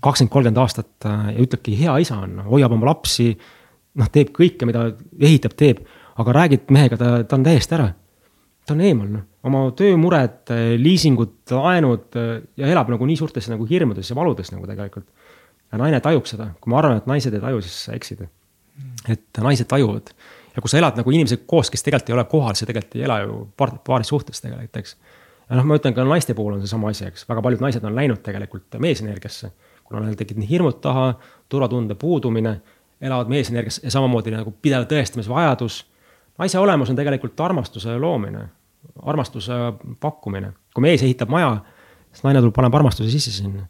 kakskümmend, 0.00 0.32
kolmkümmend 0.32 0.60
aastat 0.60 1.06
äh, 1.08 1.28
ja 1.34 1.40
ütlebki, 1.40 1.76
hea 1.78 1.96
isa 1.98 2.18
on, 2.20 2.42
hoiab 2.46 2.72
oma 2.76 2.90
lapsi, 2.92 3.30
noh, 3.94 4.08
teeb 4.12 4.34
kõike, 4.36 4.66
mida 4.68 4.90
ehitab, 5.18 5.54
teeb, 5.56 5.80
aga 6.20 6.32
räägid 6.36 6.68
mehega, 6.70 6.98
ta, 7.00 7.12
ta 7.24 7.38
on 7.38 7.46
täiesti 7.46 7.74
ära 7.74 7.88
ta 8.64 8.74
on 8.76 8.80
eemal, 8.84 9.10
noh, 9.12 9.24
oma 9.44 9.64
töömured, 9.76 10.52
liisingud, 10.80 11.34
laenud 11.52 12.16
ja 12.56 12.70
elab 12.70 12.92
nagu 12.92 13.08
nii 13.08 13.18
suurtes 13.20 13.50
nagu 13.52 13.66
hirmudes 13.68 14.08
ja 14.10 14.16
valudes 14.16 14.52
nagu 14.54 14.66
tegelikult. 14.70 15.08
ja 15.72 15.80
naine 15.80 16.00
tajub 16.00 16.28
seda, 16.30 16.52
kui 16.60 16.70
ma 16.72 16.78
arvan, 16.80 17.02
et 17.02 17.10
naised 17.10 17.34
ei 17.34 17.42
taju, 17.42 17.60
siis 17.64 17.76
sa 17.88 17.98
eksid. 17.98 18.24
et 19.08 19.42
naised 19.44 19.68
tajuvad 19.68 20.14
ja 20.54 20.62
kui 20.62 20.70
sa 20.70 20.78
elad 20.78 20.98
nagu 20.98 21.14
inimesega 21.14 21.44
koos, 21.50 21.70
kes 21.72 21.82
tegelikult 21.84 22.10
ei 22.10 22.16
ole 22.16 22.24
kohal, 22.30 22.56
sa 22.58 22.66
tegelikult 22.68 22.98
ei 22.98 23.06
ela 23.08 23.20
ju 23.24 23.38
paar, 23.58 23.74
paaris 23.86 24.10
suhtes 24.12 24.42
tegelikult, 24.44 24.80
eks. 24.82 24.96
ja 25.48 25.58
noh, 25.58 25.66
ma 25.68 25.78
ütlen 25.80 25.96
ka 25.96 26.06
naiste 26.06 26.36
puhul 26.38 26.56
on 26.56 26.62
seesama 26.62 26.92
asi, 26.94 27.08
eks, 27.10 27.26
väga 27.28 27.42
paljud 27.44 27.64
naised 27.64 27.84
on 27.84 27.96
läinud 27.96 28.22
tegelikult 28.24 28.78
meesenergiasse, 28.82 29.50
kuna 29.84 30.04
neil 30.04 30.18
tekib 30.18 30.38
nii 30.40 30.50
hirmud 30.50 30.78
taha, 30.84 31.10
turvatunde 31.52 31.98
puudumine, 32.00 32.54
elavad 33.04 33.32
meesenergias 33.32 33.82
ja 33.82 33.92
samamoodi 33.92 34.32
nagu 34.32 34.54
pidev 34.62 34.86
tõestamisvajadus. 34.90 35.82
Naise 36.38 36.58
olemus 36.58 36.90
on 36.90 36.98
tegelikult 36.98 37.40
armastuse 37.40 37.98
loomine, 38.00 38.48
armastuse 39.02 39.52
pakkumine. 40.00 40.52
kui 40.74 40.82
mees 40.82 41.02
ehitab 41.06 41.30
maja, 41.30 41.56
siis 42.12 42.26
naine 42.26 42.42
tuleb, 42.42 42.54
paneb 42.56 42.74
armastuse 42.74 43.10
sisse 43.10 43.32
sinna. 43.34 43.68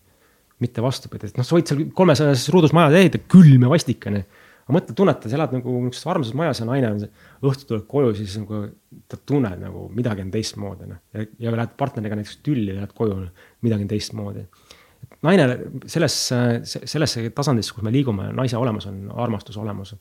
mitte 0.62 0.82
vastupidi, 0.82 1.26
et 1.28 1.36
noh, 1.36 1.44
sa 1.44 1.56
võid 1.56 1.68
seal 1.68 1.80
kolmesajases 1.92 2.48
ruudus 2.54 2.72
maja 2.72 2.92
ehitada, 2.96 3.24
külm 3.28 3.66
ja 3.66 3.68
vastik 3.68 4.06
on 4.08 4.20
ju 4.20 4.26
aga 4.64 4.76
mõtle, 4.78 4.94
tunneta, 4.96 5.28
sa 5.28 5.36
elad 5.36 5.52
nagu 5.52 5.72
niisuguses 5.76 6.08
armsas 6.08 6.36
majas 6.36 6.60
ja 6.62 6.66
naine 6.68 6.90
on, 6.94 7.02
õhtul 7.44 7.68
tuleb 7.68 7.84
koju, 7.90 8.14
siis 8.16 8.36
nagu 8.40 8.62
ta 9.10 9.18
tunneb 9.20 9.60
nagu 9.60 9.88
midagi 9.92 10.24
on 10.24 10.30
teistmoodi, 10.32 10.88
noh. 10.88 11.02
ja, 11.12 11.26
ja 11.46 11.52
lähed 11.52 11.74
partneriga 11.80 12.16
näiteks 12.16 12.38
tülli, 12.46 12.72
lähed 12.72 12.94
koju, 12.96 13.18
midagi 13.66 13.84
on 13.84 13.90
teistmoodi. 13.92 14.46
naine 15.26 15.48
selles, 15.90 16.16
sellesse 16.64 17.28
tasandisse, 17.36 17.76
kus 17.76 17.84
me 17.84 17.92
liigume, 17.92 18.30
naise 18.36 18.56
olemus 18.56 18.88
on 18.88 19.04
armastuse 19.26 19.60
olemus. 19.60 19.94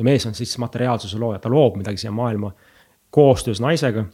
Ja 0.00 0.06
mees 0.06 0.24
on 0.26 0.34
siis 0.34 0.56
materiaalsuse 0.62 1.20
looja, 1.20 1.42
ta 1.42 1.52
loob 1.52 1.76
midagi 1.80 2.00
siia 2.00 2.14
maailma 2.14 2.54
koostöös 3.12 3.60
naisega. 3.60 4.06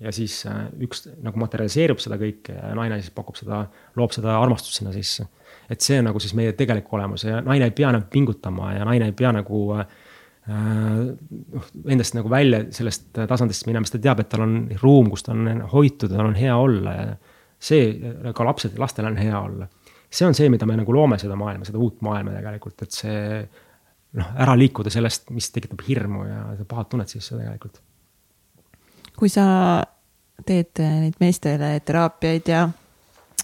ja 0.00 0.12
siis 0.12 0.44
äh, 0.46 0.64
üks 0.86 1.08
nagu 1.22 1.38
materialiseerub 1.42 2.00
seda 2.02 2.18
kõike 2.20 2.54
ja 2.56 2.72
naine 2.78 3.00
siis 3.02 3.12
pakub 3.14 3.36
seda, 3.38 3.66
loob 3.98 4.14
seda 4.14 4.38
armastust 4.38 4.80
sinna 4.80 4.94
sisse 4.94 5.26
et 5.70 5.80
see 5.84 5.98
on 6.00 6.08
nagu 6.10 6.20
siis 6.22 6.34
meie 6.38 6.54
tegelik 6.56 6.88
olemus 6.92 7.26
ja 7.26 7.40
naine 7.44 7.68
ei 7.68 7.76
pea 7.76 7.92
nagu 7.94 8.08
pingutama 8.10 8.72
ja 8.76 8.86
naine 8.88 9.10
ei 9.10 9.16
pea 9.16 9.32
nagu 9.34 9.62
noh, 9.72 11.68
endast 11.86 12.16
nagu 12.18 12.30
välja 12.30 12.64
sellest 12.74 13.12
tasandist 13.14 13.66
minema, 13.68 13.86
sest 13.86 14.00
ta 14.00 14.02
teab, 14.08 14.22
et 14.24 14.30
tal 14.32 14.44
on 14.46 14.56
ruum, 14.82 15.12
kus 15.12 15.26
ta 15.26 15.36
on 15.36 15.62
hoitud, 15.72 16.10
tal 16.10 16.26
on 16.26 16.38
hea 16.38 16.56
olla 16.58 16.96
ja 16.96 17.04
see, 17.62 17.92
ka 18.34 18.46
lapsed, 18.46 18.78
lastel 18.82 19.06
on 19.06 19.20
hea 19.20 19.38
olla. 19.38 19.68
see 20.12 20.26
on 20.26 20.34
see, 20.36 20.50
mida 20.52 20.66
me 20.68 20.76
nagu 20.76 20.92
loome 20.92 21.18
seda 21.20 21.36
maailma, 21.38 21.64
seda 21.64 21.80
uut 21.80 22.02
maailma 22.04 22.34
tegelikult, 22.34 22.82
et 22.82 22.96
see 22.96 23.20
noh, 24.18 24.34
ära 24.44 24.54
liikuda 24.58 24.92
sellest, 24.92 25.30
mis 25.34 25.50
tekitab 25.54 25.82
hirmu 25.86 26.26
ja 26.28 26.42
pahat 26.68 26.92
tunnet 26.92 27.12
sisse 27.12 27.36
tegelikult. 27.36 27.80
kui 29.16 29.28
sa 29.32 29.44
teed 30.46 30.80
neid 30.80 31.18
meestele 31.20 31.74
teraapiaid 31.86 32.48
ja 32.50 32.68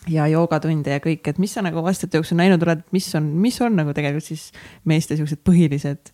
ja 0.09 0.27
joogatunde 0.31 0.97
ja 0.97 1.03
kõik, 1.05 1.27
et 1.29 1.39
mis 1.43 1.53
sa 1.55 1.63
nagu 1.65 1.83
aastate 1.85 2.19
jooksul 2.19 2.39
näinud 2.41 2.63
oled, 2.65 2.85
mis 2.97 3.09
on, 3.19 3.29
mis 3.43 3.59
on 3.65 3.77
nagu 3.77 3.93
tegelikult 3.97 4.25
siis 4.25 4.49
meeste 4.89 5.19
siuksed 5.19 5.43
põhilised 5.45 6.13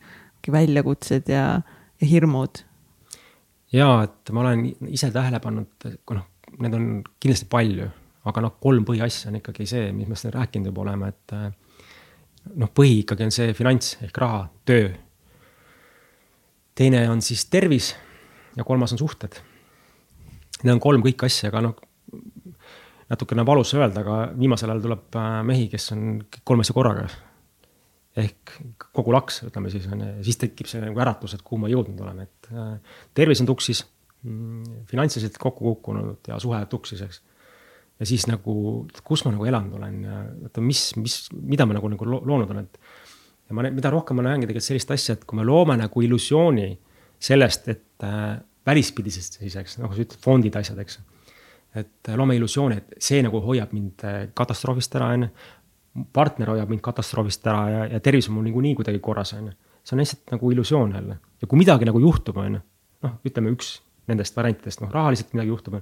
väljakutsed 0.51 1.31
ja, 1.33 1.45
ja 2.01 2.09
hirmud? 2.09 2.65
ja, 3.75 3.89
et 4.07 4.33
ma 4.35 4.45
olen 4.45 4.67
ise 4.93 5.11
tähele 5.15 5.41
pannud, 5.43 5.87
noh, 6.15 6.27
need 6.63 6.77
on 6.77 6.89
kindlasti 7.23 7.49
palju, 7.51 7.89
aga 8.29 8.45
noh, 8.45 8.57
kolm 8.63 8.87
põhiasja 8.87 9.31
on 9.31 9.41
ikkagi 9.41 9.67
see, 9.69 9.89
mis 9.97 10.11
me 10.11 10.19
siin 10.19 10.35
rääkinud 10.35 10.71
juba 10.71 10.85
oleme, 10.85 11.11
et 11.15 11.37
noh, 12.53 12.71
põhi 12.75 13.01
ikkagi 13.03 13.27
on 13.27 13.35
see 13.35 13.55
finants 13.57 13.97
ehk 14.05 14.21
raha, 14.21 14.45
töö. 14.69 14.93
teine 16.75 17.05
on 17.11 17.23
siis 17.23 17.47
tervis 17.47 17.95
ja 18.57 18.65
kolmas 18.67 18.93
on 18.93 19.01
suhted. 19.01 19.41
Need 20.63 20.75
on 20.77 20.81
kolm 20.83 21.03
kõik 21.05 21.27
asja, 21.27 21.51
aga 21.51 21.65
noh 21.69 21.79
natukene 23.11 23.45
valus 23.47 23.75
öelda, 23.77 24.03
aga 24.03 24.17
viimasel 24.39 24.73
ajal 24.73 24.83
tuleb 24.85 25.19
äh, 25.21 25.39
mehi, 25.47 25.69
kes 25.73 25.91
on 25.95 26.19
kolm 26.45 26.65
asja 26.65 26.77
korraga. 26.77 27.07
ehk 28.15 28.53
kogu 28.95 29.11
laks, 29.11 29.41
ütleme 29.49 29.73
siis 29.73 29.89
on 29.91 30.05
ju, 30.05 30.09
siis 30.23 30.39
tekib 30.39 30.69
see 30.71 30.79
nagu 30.79 31.01
äratus, 31.03 31.33
et 31.35 31.43
kuhu 31.43 31.59
ma 31.65 31.71
jõudnud 31.73 31.99
olen, 32.05 32.21
et 32.23 32.51
äh, 32.53 32.99
tervis 33.15 33.43
on 33.43 33.49
tuksis, 33.51 33.83
mm, 34.23 34.85
finantsiliselt 34.91 35.39
kokku 35.43 35.67
kukkunud 35.73 36.31
ja 36.31 36.39
suhe 36.43 36.61
tuksis, 36.71 37.03
eks. 37.03 37.23
Ja 38.01 38.09
siis 38.09 38.27
nagu, 38.27 38.55
kus 39.07 39.25
ma 39.27 39.33
nagu 39.35 39.47
elanud 39.47 39.79
olen 39.79 39.99
ja 40.05 40.21
oota, 40.49 40.65
mis, 40.65 40.87
mis, 41.01 41.19
mida 41.35 41.67
ma 41.69 41.77
nagu, 41.77 41.91
nagu 41.93 42.09
loonud 42.11 42.51
olen, 42.51 42.67
et. 42.67 42.79
ja 43.49 43.57
ma, 43.57 43.67
mida 43.71 43.93
rohkem 43.95 44.19
ma 44.19 44.27
näengi 44.27 44.49
tegelikult 44.49 44.69
sellist 44.71 44.95
asja, 44.95 45.19
et 45.19 45.25
kui 45.29 45.39
me 45.39 45.47
loome 45.47 45.77
nagu 45.79 46.05
illusiooni 46.07 46.69
sellest, 47.25 47.69
et 47.73 48.07
äh, 48.07 48.37
välispidisest 48.67 49.41
siis, 49.41 49.59
eks, 49.61 49.79
nagu 49.83 49.95
sa 49.95 50.05
ütled, 50.05 50.21
fondid, 50.25 50.57
asjad, 50.59 50.81
eks 50.83 51.01
et 51.75 52.11
loome 52.15 52.37
illusiooni, 52.39 52.79
et 52.79 53.03
see 53.03 53.23
nagu 53.25 53.41
hoiab 53.43 53.73
mind 53.75 54.05
äh, 54.07 54.19
katastroofist 54.37 54.95
ära, 54.99 55.11
on 55.15 55.27
ju. 55.27 55.31
partner 56.15 56.51
hoiab 56.51 56.71
mind 56.71 56.83
katastroofist 56.83 57.47
ära 57.47 57.65
ja, 57.71 57.83
ja 57.93 58.01
tervis 58.03 58.29
on 58.29 58.35
mul 58.35 58.47
niikuinii 58.49 58.75
kuidagi 58.79 59.01
korras, 59.03 59.35
on 59.39 59.49
ju. 59.51 59.57
see 59.85 59.97
on 59.97 60.03
lihtsalt 60.03 60.35
nagu 60.35 60.51
illusioon 60.51 60.95
jälle 60.95 61.19
ja 61.43 61.49
kui 61.51 61.59
midagi 61.59 61.87
nagu 61.87 62.01
juhtub, 62.01 62.39
on 62.43 62.59
ju, 62.59 62.63
noh, 63.07 63.19
ütleme 63.27 63.53
üks 63.55 63.77
nendest 64.11 64.37
variantidest, 64.37 64.83
noh, 64.85 64.91
rahaliselt 64.93 65.33
midagi 65.33 65.53
juhtub. 65.53 65.79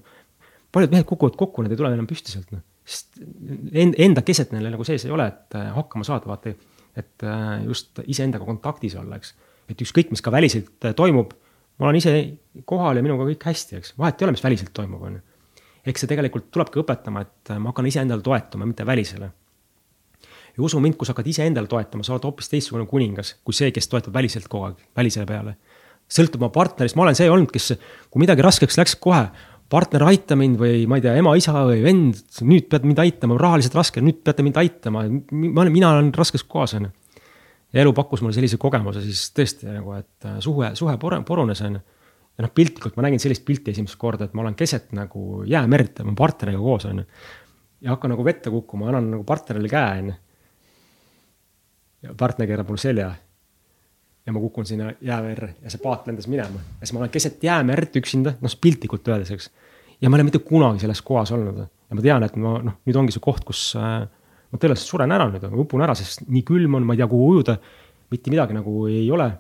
Paljud 0.73 0.95
mehed 0.95 1.09
kukuvad 1.09 1.39
kokku, 1.41 1.65
nad 1.65 1.73
ei 1.73 1.81
tule 1.81 1.93
enam 1.93 2.09
püsti 2.11 2.35
sealt, 2.35 2.51
noh. 2.55 2.63
sest 2.89 3.21
enda 3.75 4.25
keset 4.27 4.55
neil 4.55 4.71
nagu 4.73 4.87
sees 4.89 5.07
ei 5.07 5.15
ole, 5.15 5.29
et 5.29 5.59
äh, 5.59 5.69
hakkama 5.77 6.07
saada, 6.09 6.31
vaata. 6.31 6.55
et 6.97 7.25
äh, 7.25 7.65
just 7.69 8.03
iseendaga 8.07 8.49
kontaktis 8.49 8.97
olla, 9.01 9.21
eks. 9.21 9.35
et 9.73 9.85
ükskõik, 9.85 10.11
mis 10.13 10.25
ka 10.25 10.33
väliselt 10.35 10.93
toimub, 10.97 11.37
ma 11.79 11.89
olen 11.89 12.01
ise 12.01 12.17
kohal 12.69 12.99
ja 12.99 13.05
minuga 13.05 13.29
kõik 13.29 13.47
hästi, 13.53 13.79
eks, 13.81 13.95
vahet 14.01 14.21
ei 14.21 14.29
ole, 14.29 14.37
mis 14.37 14.45
väliselt 14.45 14.75
toimub, 14.77 15.05
on 15.09 15.21
ju 15.21 15.27
eks 15.89 16.05
see 16.05 16.11
tegelikult 16.11 16.51
tulebki 16.55 16.81
õpetama, 16.83 17.25
et 17.25 17.55
ma 17.59 17.73
hakkan 17.73 17.89
iseendale 17.91 18.23
toetuma, 18.25 18.69
mitte 18.69 18.87
välisele. 18.87 19.31
ja 20.53 20.63
usu 20.63 20.81
mind, 20.81 20.99
kui 21.01 21.09
sa 21.09 21.15
hakkad 21.15 21.31
iseendale 21.33 21.67
toetama, 21.67 22.05
sa 22.05 22.15
oled 22.15 22.27
hoopis 22.29 22.51
teistsugune 22.53 22.87
kuningas 22.87 23.37
kui 23.45 23.57
see, 23.57 23.71
kes 23.73 23.89
toetab 23.89 24.15
väliselt 24.15 24.49
kogu 24.53 24.69
aeg, 24.69 24.83
välisele 24.97 25.27
peale. 25.27 25.57
sõltub 26.13 26.43
oma 26.43 26.53
partnerist, 26.53 26.97
ma 26.97 27.07
olen 27.07 27.17
see 27.17 27.31
olnud, 27.31 27.51
kes, 27.53 27.73
kui 28.11 28.21
midagi 28.21 28.45
raskeks 28.45 28.77
läks, 28.79 28.97
kohe 29.01 29.25
partner, 29.73 30.05
aita 30.11 30.37
mind 30.39 30.59
või 30.61 30.83
ma 30.91 30.99
ei 30.99 31.05
tea, 31.05 31.15
ema, 31.21 31.33
isa 31.41 31.55
või 31.69 31.81
vend, 31.85 32.21
nüüd 32.45 32.69
pead 32.73 32.85
mind 32.89 33.01
aitama, 33.03 33.39
rahaliselt 33.41 33.79
raske, 33.79 34.03
nüüd 34.05 34.21
peate 34.25 34.45
mind 34.45 34.61
aitama. 34.61 35.07
ma 35.09 35.65
olen, 35.65 35.73
mina 35.73 35.95
olen 35.97 36.13
raskes 36.17 36.45
kohas, 36.45 36.77
on 36.77 36.91
ju. 36.91 36.93
ja 37.73 37.83
elu 37.87 37.95
pakkus 37.97 38.21
mulle 38.21 38.37
sellise 38.37 38.61
kogemuse, 38.61 39.01
siis 39.07 39.31
tõesti 39.33 39.71
nagu, 39.71 39.97
et 39.97 40.31
suhe, 40.45 40.75
suhe 40.79 40.99
purunes, 41.01 41.65
on 41.65 41.81
ju 41.81 41.85
ja 42.39 42.47
noh, 42.47 42.53
piltlikult 42.55 42.97
ma 42.97 43.07
nägin 43.07 43.21
sellist 43.23 43.45
pilti 43.47 43.73
esimest 43.75 43.99
korda, 44.01 44.29
et 44.29 44.37
ma 44.37 44.45
olen 44.45 44.57
keset 44.59 44.93
nagu 44.97 45.43
jäämerd, 45.49 46.03
ma 46.07 46.15
partneriga 46.19 46.61
koos 46.61 46.87
on 46.89 47.03
ju. 47.03 47.09
ja 47.83 47.95
hakkan 47.95 48.15
nagu 48.15 48.25
vette 48.25 48.51
kukkuma, 48.51 48.89
annan 48.93 49.11
nagu 49.17 49.27
partnerile 49.29 49.69
käe 49.71 49.99
on 50.01 50.13
ju. 50.13 50.17
ja 52.09 52.15
partner 52.19 52.49
keerab 52.49 52.73
mul 52.73 52.81
selja. 52.81 53.11
ja 54.27 54.33
ma 54.33 54.41
kukun 54.41 54.67
sinna 54.67 54.93
jäämerre 55.01 55.55
ja 55.63 55.71
see 55.71 55.83
paat 55.83 56.07
lendas 56.07 56.29
minema 56.31 56.63
ja 56.63 56.87
siis 56.87 56.95
ma 56.97 57.03
olen 57.03 57.13
keset 57.13 57.45
jäämerd 57.45 58.01
üksinda, 58.01 58.37
noh 58.41 58.57
piltlikult 58.61 59.09
öeldes, 59.09 59.35
eks. 59.35 59.51
Ja 60.03 60.11
ma 60.11 60.19
ei 60.19 60.21
ole 60.21 60.29
mitte 60.31 60.43
kunagi 60.47 60.83
selles 60.83 61.01
kohas 61.07 61.31
olnud 61.35 61.63
ja 61.63 61.97
ma 61.97 62.05
tean, 62.05 62.27
et 62.27 62.37
ma 62.41 62.57
noh, 62.67 62.81
nüüd 62.89 62.99
ongi 62.99 63.15
see 63.15 63.23
koht, 63.23 63.47
kus 63.47 63.71
äh, 63.79 64.03
ma 64.05 64.61
tõenäoliselt 64.61 64.91
suren 64.91 65.15
ära 65.15 65.31
nüüd, 65.31 65.47
upun 65.63 65.85
ära, 65.85 65.95
sest 65.99 66.27
nii 66.29 66.45
külm 66.49 66.79
on, 66.79 66.87
ma 66.89 66.97
ei 66.97 67.03
tea, 67.03 67.09
kuhu 67.11 67.33
ujuda. 67.37 67.57
mitte 68.13 68.31
midagi 68.31 68.53
nagu 68.53 68.87
ei 68.91 69.09
ole 69.11 69.31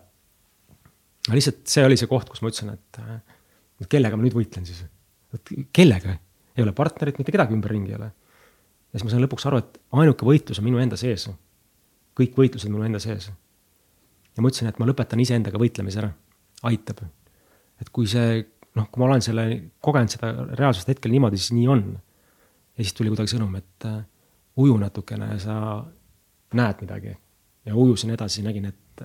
aga 1.28 1.38
lihtsalt 1.38 1.62
see 1.70 1.84
oli 1.86 1.98
see 1.98 2.10
koht, 2.10 2.30
kus 2.30 2.42
ma 2.42 2.50
ütlesin, 2.50 2.72
et 2.74 3.90
kellega 3.90 4.18
ma 4.18 4.24
nüüd 4.24 4.34
võitlen 4.36 4.66
siis. 4.66 4.82
et 5.36 5.52
kellega, 5.74 6.16
ei 6.56 6.64
ole 6.64 6.74
partnerit, 6.76 7.18
mitte 7.20 7.34
kedagi 7.34 7.54
ümberringi 7.56 7.94
ei 7.94 7.98
ole. 8.00 8.10
ja 8.10 8.98
siis 8.98 9.06
ma 9.06 9.14
sain 9.14 9.22
lõpuks 9.24 9.46
aru, 9.48 9.62
et 9.62 9.78
ainuke 10.02 10.26
võitlus 10.26 10.60
on 10.60 10.66
minu 10.66 10.82
enda 10.82 10.98
sees. 10.98 11.28
kõik 12.18 12.34
võitlused 12.38 12.72
minu 12.72 12.86
enda 12.88 13.00
sees. 13.02 13.30
ja 13.30 14.42
ma 14.42 14.50
ütlesin, 14.50 14.72
et 14.72 14.82
ma 14.82 14.88
lõpetan 14.90 15.22
iseendaga 15.22 15.62
võitlemise 15.62 16.02
ära, 16.02 16.10
aitab. 16.70 17.04
et 17.80 17.94
kui 17.94 18.10
see, 18.10 18.42
noh, 18.78 18.88
kui 18.90 19.02
ma 19.02 19.10
olen 19.10 19.24
selle, 19.24 19.44
kogenud 19.84 20.12
seda 20.12 20.32
reaalsust 20.58 20.88
hetkel 20.88 21.12
niimoodi, 21.12 21.40
siis 21.40 21.52
nii 21.56 21.68
on. 21.68 21.84
ja 22.76 22.84
siis 22.84 22.94
tuli 22.96 23.12
kuidagi 23.12 23.34
sõnum, 23.34 23.52
et 23.58 23.88
uh, 23.88 24.00
uju 24.62 24.78
natukene 24.80 25.32
ja 25.34 25.38
sa 25.42 25.58
näed 26.56 26.82
midagi. 26.84 27.16
ja 27.66 27.76
ujusin 27.76 28.10
edasi, 28.10 28.42
nägin, 28.42 28.66
et 28.72 29.04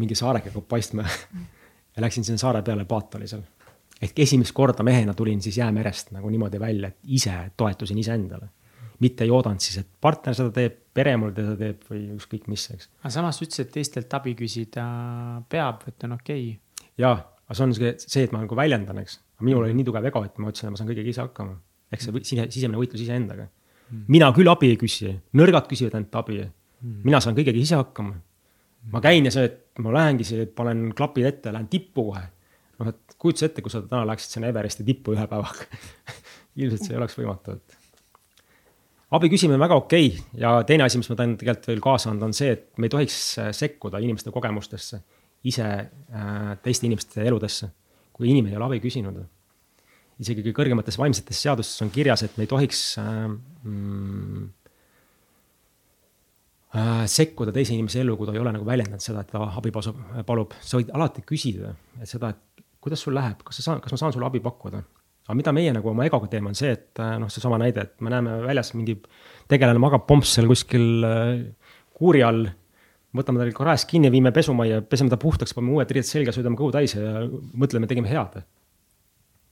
mingi 0.00 0.14
saareke 0.18 0.50
hakkab 0.50 0.68
paistma 0.68 1.04
ja 1.96 2.02
läksin 2.02 2.24
sinna 2.24 2.38
saare 2.38 2.62
peale, 2.62 2.84
paat 2.84 3.14
oli 3.14 3.28
seal. 3.28 3.42
ehk 4.02 4.18
esimest 4.26 4.52
korda 4.52 4.82
mehena 4.82 5.14
tulin 5.14 5.42
siis 5.42 5.58
jäämerest 5.58 6.10
nagu 6.16 6.30
niimoodi 6.30 6.60
välja, 6.60 6.88
et 6.88 6.98
ise 7.04 7.34
toetusin 7.56 7.98
iseendale. 7.98 8.48
mitte 8.98 9.24
ei 9.24 9.30
oodanud 9.30 9.60
siis, 9.60 9.78
et 9.78 9.88
partner 10.00 10.34
seda 10.34 10.50
teeb, 10.54 10.76
pere 10.94 11.16
mul 11.16 11.32
teda 11.34 11.56
teeb 11.58 11.82
või 11.90 12.02
ükskõik 12.14 12.46
mis, 12.48 12.68
eks. 12.70 12.90
aga 13.02 13.10
samas 13.10 13.40
ütlesid, 13.42 13.66
et 13.66 13.72
teistelt 13.78 14.14
abi 14.14 14.34
küsida 14.38 14.84
peab, 15.48 15.82
et 15.88 16.04
on 16.06 16.14
okei 16.18 16.50
okay.. 16.50 16.84
jaa, 16.98 17.16
aga 17.44 17.58
see 17.58 17.66
on 17.66 17.74
see, 17.76 17.94
see, 18.00 18.26
et 18.26 18.34
ma 18.34 18.42
nagu 18.42 18.56
väljendan, 18.58 19.00
eks. 19.04 19.18
minul 19.44 19.66
oli 19.66 19.76
nii 19.76 19.86
tugev 19.88 20.10
ego, 20.10 20.24
et 20.24 20.38
ma 20.40 20.50
ütlesin, 20.52 20.70
et 20.70 20.74
ma 20.74 20.80
saan 20.80 20.90
kõigega 20.90 21.10
ise 21.12 21.24
hakkama. 21.24 21.56
ehk 21.92 22.02
see 22.02 22.22
sise, 22.24 22.46
sisemine 22.50 22.80
võitlus 22.80 23.04
iseendaga. 23.04 23.48
Hmm. 23.84 24.04
mina 24.08 24.30
küll 24.32 24.48
abi 24.48 24.70
ei 24.72 24.78
küsi, 24.80 25.10
nõrgad 25.36 25.66
küsivad 25.68 25.98
ainult 25.98 26.22
abi. 26.22 26.38
Hmm. 26.80 27.02
mina 27.04 27.20
saan 27.20 27.36
kõigega 27.36 27.60
ise 27.60 27.76
hakkama 27.80 28.16
ma 28.92 29.00
käin 29.04 29.28
ja 29.28 29.32
see, 29.34 29.46
et 29.48 29.82
ma 29.84 29.92
lähengi 29.94 30.26
siia, 30.26 30.46
panen 30.56 30.88
klapid 30.96 31.28
ette, 31.28 31.52
lähen 31.54 31.68
tippu 31.72 32.10
kohe. 32.10 32.24
noh, 32.80 32.90
et 32.90 33.16
kujuta 33.20 33.46
ette, 33.46 33.62
kui 33.62 33.70
sa 33.72 33.84
täna 33.86 34.02
läheksid 34.08 34.36
sinna 34.36 34.50
Everesti 34.50 34.84
tippu 34.86 35.14
ühe 35.14 35.24
päevaga 35.30 35.68
ilmselt 36.60 36.82
see 36.82 36.94
ei 36.94 36.98
oleks 36.98 37.16
võimatu, 37.18 37.54
et. 37.54 37.76
abi 39.14 39.30
küsimine 39.32 39.58
on 39.58 39.62
väga 39.62 39.78
okei 39.78 40.08
okay. 40.10 40.24
ja 40.42 40.56
teine 40.66 40.86
asi, 40.86 40.98
mis 40.98 41.10
ma 41.12 41.18
tahan 41.20 41.36
tegelikult 41.40 41.70
veel 41.70 41.84
kaasa 41.84 42.10
anda, 42.10 42.28
on 42.28 42.36
see, 42.36 42.50
et 42.56 42.66
me 42.78 42.90
ei 42.90 42.94
tohiks 42.96 43.20
sekkuda 43.56 44.02
inimeste 44.02 44.34
kogemustesse, 44.34 45.00
ise 45.48 45.64
äh, 45.64 46.50
teiste 46.64 46.88
inimeste 46.88 47.24
eludesse, 47.24 47.70
kui 48.14 48.30
inimene 48.30 48.54
ei 48.54 48.60
ole 48.60 48.68
abi 48.70 48.82
küsinud. 48.84 49.22
isegi 50.22 50.44
kõige 50.44 50.54
kõrgemates 50.54 50.96
vaimsetes 50.98 51.40
seadustes 51.42 51.82
on 51.82 51.90
kirjas, 51.90 52.22
et 52.22 52.36
me 52.38 52.46
ei 52.46 52.50
tohiks 52.50 52.82
äh, 53.02 53.24
mm, 53.66 54.44
äh, 56.78 57.04
sekkuda 57.10 57.52
teise 57.52 57.74
inimese 57.74 58.00
ellu, 58.04 58.16
kui 58.16 58.28
ta 58.28 58.36
ei 58.36 58.42
ole 58.42 58.54
nagu 58.54 58.66
väljendanud 58.66 59.04
seda, 59.04 59.24
et 59.24 59.32
ta 59.34 59.42
abi 59.58 59.74
pasub, 59.74 59.98
palub. 60.26 60.54
sa 60.62 60.78
võid 60.80 60.92
alati 60.94 61.26
küsida, 61.26 61.74
et 62.00 62.10
seda, 62.10 62.30
et 62.30 62.66
kuidas 62.84 63.02
sul 63.04 63.16
läheb, 63.16 63.42
kas 63.44 63.60
sa 63.60 63.70
saan, 63.70 63.82
kas 63.84 63.96
ma 63.96 64.00
saan 64.00 64.14
sulle 64.14 64.28
abi 64.28 64.40
pakkuda. 64.44 64.84
aga 65.24 65.36
mida 65.36 65.52
meie 65.56 65.72
nagu 65.72 65.88
oma 65.90 66.04
egoga 66.06 66.28
teeme, 66.30 66.52
on 66.52 66.56
see, 66.56 66.72
et 66.72 67.00
noh, 67.18 67.30
seesama 67.32 67.58
näide, 67.58 67.88
et 67.88 68.00
me 68.04 68.12
näeme 68.12 68.42
väljas 68.44 68.74
mingi 68.76 68.98
tegelane 69.48 69.80
magab 69.80 70.04
pomps 70.06 70.34
seal 70.36 70.46
kuskil 70.46 71.04
kuuri 71.96 72.22
all. 72.22 72.46
Võtame 73.14 73.40
ta 73.40 73.48
kraest 73.56 73.88
kinni, 73.90 74.10
viime 74.12 74.32
pesumajja, 74.34 74.82
peseme 74.90 75.12
ta 75.12 75.18
puhtaks, 75.20 75.54
paneme 75.54 75.76
uued 75.76 75.90
riided 75.90 76.08
selga, 76.08 76.34
sõidame 76.34 76.58
kõhu 76.58 76.72
täis 76.74 76.96
ja 76.96 77.24
mõtleme, 77.54 77.88
tegime 77.90 78.10
head. 78.10 78.42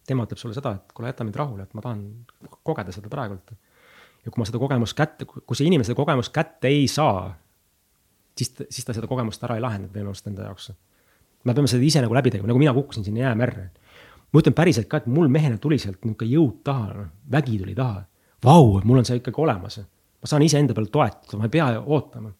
tema 0.06 0.24
ütleb 0.26 0.38
sulle 0.38 0.54
seda, 0.54 0.74
et 0.74 0.92
kuule, 0.92 1.12
jäta 1.12 1.24
mind 1.24 1.36
rahule, 1.38 1.62
et 1.62 1.74
ma 1.78 1.84
tahan 1.84 2.00
kogeda 2.66 2.92
seda 2.92 3.08
praegult 3.08 3.52
ja 4.22 4.30
kui 4.30 4.42
ma 4.42 4.46
seda 4.46 4.60
kogemust 4.62 4.96
kätte, 4.98 5.26
kui 5.26 5.58
see 5.58 5.66
inimene 5.66 5.86
seda 5.86 5.98
kogemust 5.98 6.32
kätte 6.34 6.70
ei 6.70 6.86
saa, 6.90 7.32
siis, 8.38 8.52
siis 8.68 8.86
ta 8.86 8.94
seda 8.96 9.10
kogemust 9.10 9.42
ära 9.46 9.58
ei 9.58 9.64
lahenda 9.64 9.90
tõenäoliselt 9.92 10.30
enda 10.30 10.48
jaoks. 10.48 10.72
me 11.44 11.54
peame 11.54 11.70
seda 11.70 11.84
ise 11.84 12.02
nagu 12.04 12.14
läbi 12.14 12.30
tegema, 12.30 12.50
nagu 12.50 12.62
mina 12.62 12.74
kukkusin 12.74 13.04
sinna 13.04 13.26
jäämerre. 13.26 13.70
ma 14.32 14.40
ütlen 14.40 14.54
päriselt 14.54 14.88
ka, 14.88 15.02
et 15.02 15.06
mul 15.06 15.28
mehena 15.28 15.58
tuli 15.58 15.78
sealt 15.78 16.04
nihuke 16.04 16.26
jõud 16.26 16.62
taha, 16.64 16.92
noh, 16.96 17.08
vägi 17.30 17.58
tuli 17.58 17.74
taha. 17.74 18.04
Vau, 18.44 18.80
mul 18.84 19.02
on 19.02 19.04
see 19.04 19.18
ikkagi 19.20 19.42
olemas. 19.42 19.80
ma 20.22 20.30
saan 20.30 20.42
iseenda 20.42 20.74
peale 20.74 20.88
toetuda, 20.88 21.38
ma 21.38 21.50
ei 21.50 21.50
pea 21.50 21.66
ootama. 21.80 22.32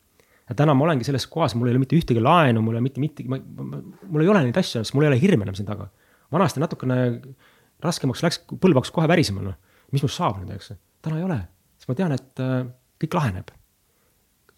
Ja 0.52 0.58
täna 0.58 0.76
ma 0.76 0.84
olengi 0.86 1.08
selles 1.08 1.24
kohas, 1.32 1.56
mul 1.56 1.70
ei 1.70 1.74
ole 1.74 1.80
mitte 1.82 1.96
ühtegi 1.96 2.20
laenu, 2.22 2.60
mul 2.60 2.76
ei 2.76 2.82
ole 2.82 2.84
mitte, 2.84 3.00
mitte, 3.02 3.24
mul 3.24 4.24
ei 4.24 4.28
ole 4.28 4.44
neid 4.44 4.60
asju, 4.60 4.84
sest 4.84 4.94
mul 4.96 5.08
ei 5.08 5.14
ole 5.14 5.20
hirme 5.22 5.48
enam 5.48 5.56
siin 5.58 5.68
taga. 5.68 5.88
vanasti 6.32 6.60
natukene 6.60 7.00
raskemaks 7.82 8.22
läks, 8.24 8.44
põlv 8.52 8.80
hakkas 8.80 8.94
kohe 8.94 9.08
värisema, 9.10 9.42
noh. 9.48 9.58
mis 9.92 10.04
must 10.04 10.20
saab 10.20 10.38
nüüd, 10.42 10.54
eks. 10.54 10.74
täna 11.02 11.18
ei 11.18 11.26
ole 11.26 11.40
siis 11.82 11.90
ma 11.90 11.98
tean, 11.98 12.14
et 12.14 12.42
äh, 12.42 12.60
kõik 13.02 13.16
laheneb. 13.18 13.50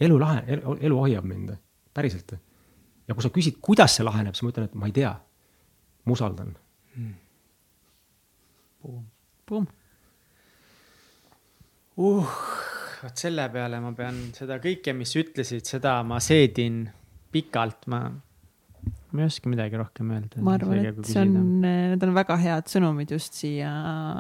elu 0.04 0.16
lahe, 0.18 0.42
elu, 0.58 0.96
hoiab 0.98 1.24
mind, 1.24 1.54
päriselt. 1.96 2.34
ja 3.08 3.14
kui 3.14 3.24
sa 3.24 3.30
küsid, 3.32 3.60
kuidas 3.64 3.96
see 3.96 4.04
laheneb, 4.04 4.36
siis 4.36 4.44
ma 4.44 4.52
ütlen, 4.52 4.68
et 4.68 4.74
ma 4.76 4.90
ei 4.90 4.92
tea. 4.92 5.14
ma 6.04 6.12
usaldan 6.12 6.52
hmm.. 6.96 7.14
Pumm. 9.48 9.66
uh, 11.96 12.36
vot 13.04 13.24
selle 13.26 13.48
peale 13.52 13.80
ma 13.84 13.92
pean 13.96 14.20
seda 14.36 14.58
kõike, 14.62 14.94
mis 14.96 15.12
ütlesid, 15.20 15.66
seda 15.68 15.98
ma 16.06 16.20
seedin 16.24 16.84
pikalt, 17.34 17.88
ma 17.92 18.06
ma 19.14 19.22
ei 19.22 19.28
oska 19.30 19.48
midagi 19.48 19.78
rohkem 19.78 20.10
öelda. 20.10 20.42
ma 20.42 20.56
arvan, 20.58 20.80
et 20.82 21.06
see 21.06 21.20
on, 21.22 21.34
need 21.62 22.02
on 22.02 22.14
väga 22.16 22.36
head 22.40 22.70
sõnumid 22.70 23.12
just 23.14 23.36
siia 23.38 23.70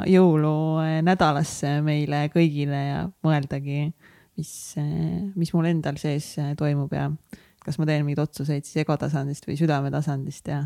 jõulunädalasse 0.08 1.80
meile 1.84 2.28
kõigile 2.32 2.82
ja 2.84 3.00
mõeldagi, 3.26 3.88
mis, 4.38 4.52
mis 5.34 5.52
mul 5.56 5.70
endal 5.72 5.98
sees 6.00 6.34
toimub 6.60 6.94
ja 6.94 7.08
kas 7.64 7.80
ma 7.80 7.88
teen 7.88 8.04
mingeid 8.06 8.22
otsuseid 8.26 8.66
siis 8.68 8.84
ego 8.84 8.96
tasandist 9.00 9.48
või 9.48 9.58
südame 9.58 9.90
tasandist 9.94 10.52
ja, 10.52 10.62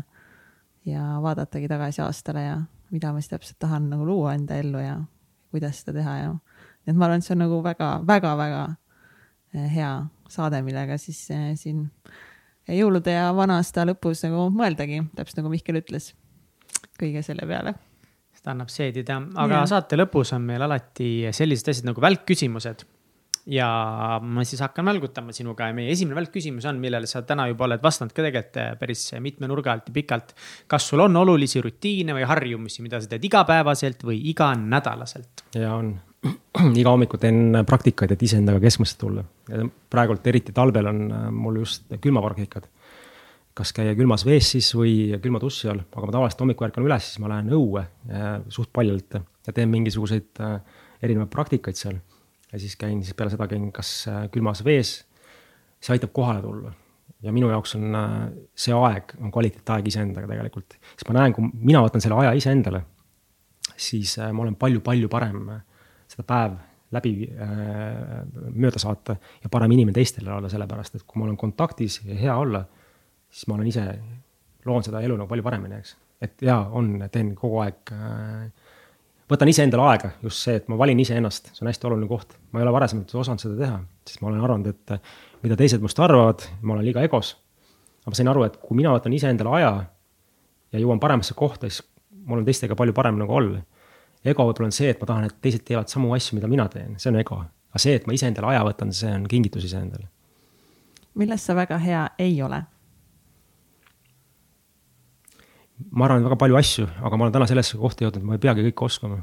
ja 0.85 1.15
vaadatagi 1.23 1.71
tagasi 1.71 2.03
aastale 2.05 2.45
ja 2.45 2.59
mida 2.93 3.13
ma 3.13 3.23
siis 3.23 3.33
täpselt 3.33 3.59
tahan 3.65 3.89
nagu 3.89 4.05
luua 4.05 4.35
enda 4.37 4.59
ellu 4.61 4.83
ja 4.83 4.99
kuidas 5.49 5.81
seda 5.81 5.97
teha 6.01 6.17
ja 6.19 6.31
et 6.89 6.97
ma 6.97 7.07
arvan, 7.07 7.21
et 7.21 7.27
see 7.27 7.37
on 7.37 7.43
nagu 7.45 7.61
väga-väga-väga 7.65 8.63
hea 9.53 9.93
saade, 10.29 10.61
millega 10.65 10.97
siis 11.01 11.21
eh, 11.33 11.51
siin 11.59 11.87
jõulude 12.69 13.13
ja 13.15 13.29
vana-aasta 13.35 13.85
lõpus 13.89 14.23
nagu 14.27 14.47
mõeldagi, 14.53 15.01
täpselt 15.17 15.41
nagu 15.41 15.51
Mihkel 15.53 15.81
ütles, 15.81 16.13
kõige 16.99 17.23
selle 17.25 17.47
peale. 17.49 17.75
seda 18.37 18.53
annab 18.53 18.69
seedida, 18.71 19.17
aga 19.41 19.63
ja. 19.63 19.65
saate 19.73 19.97
lõpus 19.97 20.31
on 20.37 20.45
meil 20.47 20.63
alati 20.63 21.27
sellised 21.35 21.73
asjad 21.73 21.89
nagu 21.89 22.01
välkküsimused. 22.01 22.85
ja 23.49 23.67
ma 24.21 24.43
siis 24.45 24.61
hakkan 24.61 24.85
välgutama 24.85 25.33
sinuga 25.33 25.71
ja 25.71 25.73
meie 25.73 25.89
esimene 25.89 26.19
välkküsimus 26.19 26.67
on, 26.69 26.77
millele 26.77 27.07
sa 27.09 27.23
täna 27.25 27.47
juba 27.49 27.65
oled 27.65 27.81
vastanud 27.81 28.13
ka 28.13 28.21
tegelikult 28.21 28.77
päris 28.79 29.07
mitme 29.19 29.49
nurga 29.49 29.73
alt 29.73 29.89
ja 29.89 29.93
pikalt. 29.93 30.35
kas 30.67 30.89
sul 30.91 31.01
on 31.07 31.17
olulisi 31.17 31.61
rutiine 31.61 32.13
või 32.13 32.27
harjumusi, 32.29 32.83
mida 32.85 33.01
sa 33.01 33.09
teed 33.09 33.25
igapäevaselt 33.25 34.05
või 34.05 34.21
iganädalaselt? 34.29 35.47
ja 35.55 35.73
on 35.73 35.95
iga 36.79 36.91
hommiku 36.91 37.19
teen 37.21 37.61
praktikaid, 37.67 38.11
et 38.13 38.23
iseendaga 38.25 38.59
keskmesse 38.63 38.97
tulla. 38.99 39.23
praegult 39.89 40.27
eriti 40.27 40.53
talvel 40.55 40.91
on 40.91 41.05
äh, 41.11 41.29
mul 41.31 41.61
just 41.63 41.87
külmapraktikad. 42.01 42.67
kas 43.59 43.73
käia 43.75 43.91
külmas 43.95 44.23
vees 44.23 44.51
siis 44.53 44.69
või 44.75 45.17
külma 45.19 45.39
duši 45.41 45.67
all, 45.67 45.81
aga 45.83 46.05
ma 46.07 46.13
tavaliselt 46.15 46.41
hommikul 46.45 46.67
ärkan 46.69 46.85
üles, 46.85 47.07
siis 47.09 47.19
ma 47.19 47.31
lähen 47.33 47.49
õue 47.51 47.81
suht 48.47 48.69
paljalt 48.71 49.17
ja 49.19 49.53
teen 49.53 49.71
mingisuguseid 49.73 50.39
äh, 50.45 50.59
erinevaid 51.03 51.31
praktikaid 51.33 51.75
seal. 51.75 51.97
ja 52.51 52.59
siis 52.59 52.75
käin, 52.79 53.01
siis 53.03 53.17
peale 53.17 53.33
seda 53.33 53.47
käin 53.51 53.71
kas 53.75 53.91
äh, 54.07 54.27
külmas 54.31 54.63
vees. 54.63 55.03
see 55.79 55.95
aitab 55.95 56.11
kohale 56.15 56.41
tulla 56.43 56.71
ja 57.23 57.31
minu 57.35 57.49
jaoks 57.51 57.75
on 57.75 57.95
see 58.55 58.75
aeg, 58.75 59.15
on 59.19 59.31
kvaliteetaeg 59.31 59.87
iseendaga 59.87 60.27
tegelikult, 60.27 60.75
sest 60.93 61.07
ma 61.09 61.19
näen, 61.19 61.33
kui 61.35 61.49
mina 61.53 61.81
võtan 61.83 62.03
selle 62.03 62.15
aja 62.19 62.31
iseendale, 62.35 62.83
siis 63.75 64.15
ma 64.19 64.43
olen 64.43 64.55
palju-palju 64.59 65.09
parem 65.11 65.49
seda 66.19 66.27
päev 66.27 66.57
läbi 66.95 67.13
äh, 67.29 68.23
mööda 68.57 68.81
saata 68.81 69.15
ja 69.43 69.49
parem 69.51 69.71
inimene 69.75 69.95
teistele 69.95 70.31
olla, 70.33 70.49
sellepärast 70.49 70.97
et 70.97 71.05
kui 71.05 71.21
ma 71.21 71.27
olen 71.27 71.37
kontaktis 71.37 71.99
ja 72.03 72.17
hea 72.17 72.35
olla, 72.35 72.63
siis 73.29 73.45
ma 73.47 73.59
olen 73.59 73.69
ise, 73.69 73.85
loon 74.65 74.85
seda 74.85 75.03
elu 75.05 75.17
nagu 75.19 75.29
palju 75.29 75.45
paremini, 75.45 75.79
eks. 75.79 75.93
et 76.25 76.41
jaa, 76.49 76.63
on, 76.75 76.95
teen 77.13 77.35
kogu 77.37 77.61
aeg 77.61 77.93
äh,, 77.93 78.73
võtan 79.29 79.53
iseendale 79.53 79.85
aega, 79.85 80.11
just 80.25 80.41
see, 80.47 80.57
et 80.57 80.71
ma 80.71 80.79
valin 80.81 80.99
iseennast, 81.05 81.53
see 81.53 81.63
on 81.63 81.69
hästi 81.69 81.91
oluline 81.91 82.09
koht. 82.09 82.33
ma 82.51 82.59
ei 82.59 82.65
ole 82.65 82.73
varasemalt 82.73 83.13
osanud 83.21 83.45
seda 83.45 83.59
teha, 83.61 83.77
sest 84.09 84.25
ma 84.25 84.33
olen 84.33 84.49
arvanud, 84.49 84.73
et 84.73 84.97
äh, 84.97 85.15
mida 85.45 85.59
teised 85.59 85.85
must 85.85 86.01
arvavad, 86.01 86.47
ma 86.65 86.73
olen 86.75 86.89
liiga 86.89 87.05
egos. 87.05 87.35
aga 88.01 88.15
ma 88.15 88.17
sain 88.17 88.33
aru, 88.33 88.49
et 88.49 88.57
kui 88.65 88.81
mina 88.81 88.97
võtan 88.97 89.13
iseendale 89.13 89.59
aja 89.61 89.73
ja 90.73 90.81
jõuan 90.81 91.01
paremasse 91.01 91.37
kohta, 91.37 91.69
siis 91.69 91.85
mul 92.25 92.41
on 92.41 92.49
teistega 92.49 92.73
palju 92.77 92.97
parem 92.97 93.21
nagu 93.21 93.37
olla 93.37 93.61
ego 94.25 94.45
võib-olla 94.49 94.69
on 94.69 94.75
see, 94.75 94.89
et 94.91 94.99
ma 94.99 95.07
tahan, 95.09 95.29
et 95.29 95.37
teised 95.43 95.63
teevad 95.67 95.91
samu 95.91 96.11
asju, 96.15 96.35
mida 96.37 96.49
mina 96.51 96.67
teen, 96.71 96.97
see 96.99 97.11
on 97.11 97.19
ego. 97.21 97.39
aga 97.69 97.81
see, 97.81 97.95
et 97.95 98.07
ma 98.07 98.15
iseendale 98.15 98.51
aja 98.51 98.65
võtan, 98.67 98.91
see 98.95 99.11
on 99.15 99.27
kingitus 99.31 99.67
iseendale. 99.69 100.09
milles 101.19 101.45
sa 101.45 101.55
väga 101.55 101.79
hea 101.79 102.03
ei 102.19 102.41
ole? 102.43 102.63
ma 105.91 106.05
arvan, 106.05 106.25
väga 106.27 106.39
palju 106.39 106.59
asju, 106.59 106.87
aga 106.99 107.17
ma 107.17 107.27
olen 107.27 107.35
täna 107.37 107.47
sellesse 107.47 107.79
kohta 107.79 108.05
jõudnud, 108.05 108.25
ma 108.27 108.35
ei 108.35 108.43
peagi 108.43 108.65
kõike 108.67 108.85
oskama. 108.89 109.21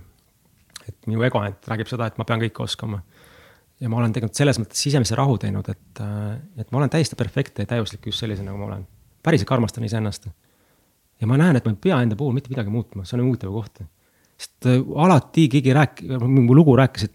et 0.87 0.97
minu 1.11 1.23
ego 1.27 1.41
ainult 1.43 1.67
räägib 1.69 1.91
seda, 1.91 2.07
et 2.07 2.19
ma 2.19 2.25
pean 2.25 2.41
kõike 2.41 2.65
oskama. 2.65 3.03
ja 3.81 3.91
ma 3.93 4.01
olen 4.01 4.13
tegelikult 4.17 4.41
selles 4.41 4.61
mõttes 4.63 4.81
sisemise 4.81 5.19
rahu 5.19 5.37
teinud, 5.39 5.69
et, 5.69 6.01
et 6.57 6.73
ma 6.73 6.81
olen 6.81 6.91
täiesti 6.91 7.17
perfektne 7.17 7.67
ja 7.67 7.75
täiuslik 7.75 8.07
just 8.07 8.25
sellisena, 8.25 8.51
nagu 8.51 8.65
ma 8.65 8.73
olen. 8.73 8.87
päriselt 9.23 9.53
armastan 9.53 9.85
iseennast. 9.85 10.31
ja 11.21 11.27
ma 11.27 11.37
näen, 11.37 11.57
et 11.57 11.69
ma 11.69 11.77
ei 11.77 11.85
pea 11.89 12.01
enda 12.01 12.17
puhul 12.17 12.33
mitte 12.33 12.49
midagi 12.49 12.73
muutma, 12.73 13.05
see 13.05 13.21
on 13.21 13.27
huvitav 13.27 13.53
koht 13.53 13.85
sest 14.37 14.69
äh, 14.69 14.81
alati 15.05 15.49
keegi 15.53 15.75
rääk-, 15.77 16.05
mingi 16.27 16.57
lugu 16.57 16.77
rääkis, 16.79 17.09
et 17.09 17.15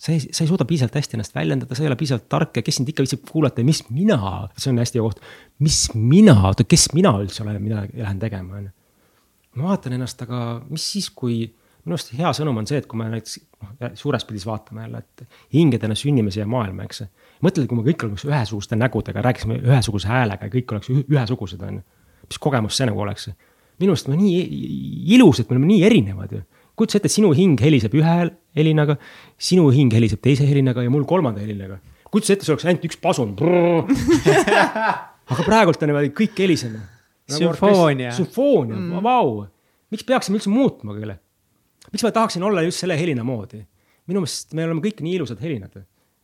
sa 0.00 0.12
ei, 0.14 0.20
sa 0.20 0.44
ei 0.44 0.48
suuda 0.48 0.64
piisavalt 0.68 0.96
hästi 0.96 1.18
ennast 1.18 1.34
väljendada, 1.36 1.76
sa 1.76 1.84
ei 1.84 1.90
ole 1.90 1.96
piisavalt 2.00 2.28
tark 2.32 2.60
ja 2.60 2.64
kes 2.64 2.80
sind 2.80 2.90
ikka 2.92 3.04
viitsib 3.04 3.24
kuulata 3.28 3.64
mis 3.66 3.82
mina, 3.92 4.18
see 4.56 4.72
on 4.72 4.80
hästi 4.80 5.00
hea 5.00 5.06
koht. 5.06 5.24
mis 5.60 5.80
mina, 5.94 6.36
oota, 6.50 6.64
kes 6.68 6.90
mina 6.96 7.12
üldse 7.20 7.44
olen, 7.44 7.60
mida 7.62 7.84
lähen 7.88 8.20
tegema, 8.22 8.60
on 8.60 8.68
ju. 8.68 8.74
ma 9.60 9.72
vaatan 9.72 9.96
ennast, 9.98 10.22
aga 10.24 10.60
mis 10.68 10.86
siis, 10.94 11.10
kui 11.12 11.42
minu 11.84 11.96
arust 11.96 12.12
hea 12.16 12.32
sõnum 12.36 12.60
on 12.60 12.68
see, 12.68 12.80
et 12.80 12.88
kui 12.88 13.00
me 13.00 13.08
näiteks 13.12 13.38
noh, 13.40 13.92
suures 13.98 14.24
pildis 14.28 14.46
vaatame 14.48 14.84
jälle, 14.84 15.02
et 15.04 15.38
hingedena 15.56 15.96
sünnime 15.96 16.32
siia 16.32 16.46
maailma, 16.48 16.84
eks. 16.88 17.04
mõtled, 17.44 17.68
kui 17.68 17.78
me 17.78 17.84
kõik 17.88 18.04
oleks 18.08 18.26
ühesuguste 18.28 18.76
nägudega, 18.80 19.24
rääkisime 19.24 19.60
ühesuguse 19.64 20.08
häälega 20.10 20.48
ja 20.48 20.54
kõik 20.54 20.74
oleks 20.76 20.92
ühesugused, 20.96 21.64
on 21.66 21.80
ju. 21.80 21.86
mis 22.28 22.40
kogemus 22.40 22.80
see 22.80 22.88
nagu 22.88 23.00
oleks? 23.04 23.30
minu 23.80 23.94
arust 23.94 24.10
me 24.12 24.16
nii 24.20 24.40
ilus, 25.16 25.40
et 25.40 25.48
me 25.48 25.56
oleme 25.56 25.70
nii 25.70 25.84
erinevad 25.88 26.34
ju. 26.36 26.42
Kujuta 26.80 26.98
ette, 26.98 27.10
et 27.10 27.14
sinu 27.14 27.30
hing 27.36 27.60
heliseb 27.60 27.94
ühe 27.98 28.16
helinaga, 28.56 28.96
sinu 29.40 29.68
hing 29.74 29.92
heliseb 29.94 30.22
teise 30.24 30.46
helinaga 30.48 30.84
ja 30.86 30.92
mul 30.92 31.04
kolmanda 31.08 31.42
helinaga. 31.44 31.78
kujuta 32.10 32.34
ette, 32.34 32.46
see 32.46 32.54
oleks 32.54 32.66
ainult 32.68 32.86
üks 32.88 33.00
pasun. 33.02 33.36
aga 35.30 35.46
praegult 35.46 35.82
on 35.84 35.92
niimoodi, 35.92 36.12
kõik 36.16 36.40
heliseme 36.40 36.80
nagu. 36.80 37.36
sümfoonia. 37.36 38.14
sümfoonia 38.16 38.78
mm., 38.78 39.02
vau. 39.04 39.44
miks 39.92 40.06
peaksime 40.08 40.40
üldse 40.40 40.52
muutma 40.52 40.96
küll? 40.96 41.14
miks 41.92 42.06
ma 42.06 42.14
tahaksin 42.16 42.46
olla 42.46 42.64
just 42.66 42.82
selle 42.82 42.98
helina 42.98 43.26
moodi? 43.26 43.62
minu 44.10 44.24
meelest 44.24 44.56
me 44.56 44.66
oleme 44.66 44.82
kõik 44.84 45.04
nii 45.04 45.18
ilusad 45.20 45.42
helinad 45.44 45.76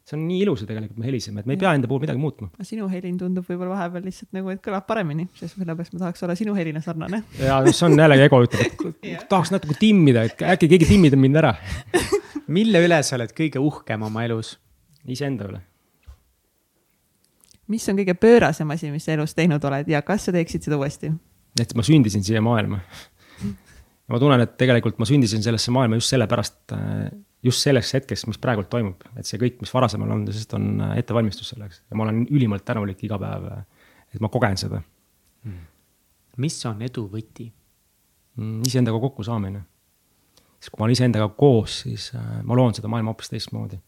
see 0.07 0.15
on 0.15 0.27
nii 0.29 0.43
ilus 0.45 0.63
ju 0.63 0.69
tegelikult, 0.69 0.99
me 1.03 1.09
heliseme, 1.09 1.43
et 1.43 1.49
me 1.51 1.57
ei 1.57 1.61
pea 1.61 1.73
enda 1.75 1.89
puhul 1.91 2.05
midagi 2.05 2.21
muutma. 2.23 2.49
sinu 2.67 2.87
helin 2.91 3.17
tundub 3.19 3.47
võib-olla 3.49 3.73
vahepeal 3.75 4.05
lihtsalt 4.07 4.37
nagu, 4.37 4.53
et 4.55 4.61
kõlab 4.63 4.87
paremini, 4.87 5.27
sest 5.35 5.59
sellepärast 5.59 5.97
ma 5.97 6.05
tahaks 6.05 6.23
olla 6.23 6.37
sinu 6.39 6.55
helina 6.55 6.83
sarnane. 6.85 7.25
ja 7.41 7.59
see 7.67 7.89
on 7.89 7.99
jällegi 7.99 8.27
ego 8.29 8.41
ütleb, 8.47 8.85
et 9.03 9.27
tahaks 9.33 9.51
natuke 9.55 9.75
timmida, 9.81 10.23
et 10.29 10.47
äkki 10.55 10.71
keegi 10.71 10.93
timmib 10.93 11.19
mind 11.19 11.43
ära 11.43 11.57
mille 12.59 12.85
üle 12.87 13.01
sa 13.03 13.17
oled 13.19 13.35
kõige 13.35 13.63
uhkem 13.63 14.07
oma 14.07 14.25
elus? 14.27 14.57
iseenda 15.07 15.47
üle. 15.51 15.61
mis 17.71 17.87
on 17.91 17.99
kõige 17.99 18.15
pöörasem 18.19 18.71
asi, 18.75 18.91
mis 18.95 19.07
sa 19.07 19.15
elus 19.15 19.35
teinud 19.35 19.65
oled 19.67 19.91
ja 19.91 20.03
kas 20.07 20.29
sa 20.29 20.35
teeksid 20.35 20.67
seda 20.67 20.79
uuesti? 20.79 21.11
et 21.61 21.75
ma 21.75 21.83
sündisin 21.87 22.25
siia 22.27 22.43
maailma 22.45 22.79
ja 23.43 24.15
ma 24.15 24.23
tunnen, 24.23 24.43
et 24.47 24.55
tegelikult 24.59 25.01
ma 25.03 25.09
sündisin 25.09 25.43
sellesse 25.43 25.75
maailma 25.75 25.99
just 25.99 26.15
sellepärast, 26.15 26.61
äh, 26.77 27.09
just 27.47 27.65
selleks 27.65 27.93
hetkeks, 27.97 28.27
mis 28.31 28.41
praegult 28.43 28.69
toimub, 28.73 29.07
et 29.19 29.29
see 29.29 29.41
kõik, 29.41 29.61
mis 29.63 29.73
varasemal 29.75 30.13
on, 30.15 30.27
sest 30.35 30.55
on 30.59 30.69
äh, 30.89 30.97
ettevalmistus 31.03 31.53
selleks 31.55 31.83
ja 31.85 31.99
ma 31.99 32.07
olen 32.07 32.25
ülimalt 32.27 32.67
tänulik 32.67 33.03
iga 33.07 33.19
päev, 33.23 33.49
et 34.15 34.23
ma 34.23 34.31
kogen 34.33 34.59
seda 34.61 34.81
mm.. 34.83 35.65
mis 36.43 36.59
on 36.69 36.83
edu 36.87 37.07
võti 37.13 37.49
mm,? 37.49 38.63
iseendaga 38.69 39.01
kokkusaamine. 39.07 39.63
siis 40.61 40.73
kui 40.73 40.81
ma 40.81 40.89
olen 40.89 40.99
iseendaga 40.99 41.29
koos, 41.39 41.83
siis 41.87 42.11
ma 42.43 42.59
loon 42.59 42.75
seda 42.77 42.91
maailma 42.93 43.15
hoopis 43.15 43.33
teistmoodi. 43.33 43.79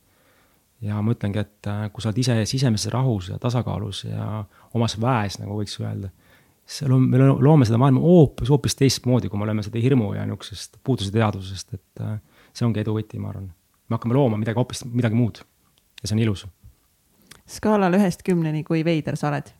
ja 0.86 1.02
ma 1.02 1.16
ütlengi, 1.16 1.42
et 1.42 1.72
kui 1.92 2.04
sa 2.04 2.12
oled 2.12 2.22
ise 2.24 2.38
sisemises 2.46 2.92
rahus 2.94 3.32
ja 3.32 3.38
tasakaalus 3.42 4.04
ja 4.08 4.44
omas 4.74 4.98
väes, 5.00 5.40
nagu 5.42 5.58
võiks 5.58 5.78
öelda 5.82 6.12
see 6.68 6.88
loom-, 6.88 7.08
me 7.08 7.18
loome 7.18 7.66
seda 7.68 7.80
maailma 7.80 8.02
hoopis, 8.02 8.50
hoopis 8.52 8.76
teistmoodi, 8.78 9.30
kui 9.32 9.40
me 9.40 9.46
oleme 9.46 9.64
seda 9.64 9.80
hirmu 9.80 10.12
ja 10.16 10.26
niisugusest 10.28 10.76
puuduse 10.84 11.12
teadvusest, 11.14 11.78
et 11.78 12.02
äh, 12.04 12.18
see 12.52 12.66
ongi 12.66 12.82
edu 12.84 12.96
võti, 12.96 13.20
ma 13.22 13.32
arvan. 13.32 13.50
me 13.88 13.96
hakkame 13.96 14.16
looma 14.16 14.40
midagi 14.40 14.60
hoopis, 14.60 14.84
midagi 14.88 15.18
muud 15.18 15.42
ja 16.02 16.08
see 16.08 16.16
on 16.16 16.24
ilus. 16.24 16.46
skaalal 17.48 17.96
ühest 17.98 18.24
kümneni, 18.26 18.64
kui 18.64 18.84
veider 18.86 19.16
sa 19.16 19.32
oled? 19.32 19.52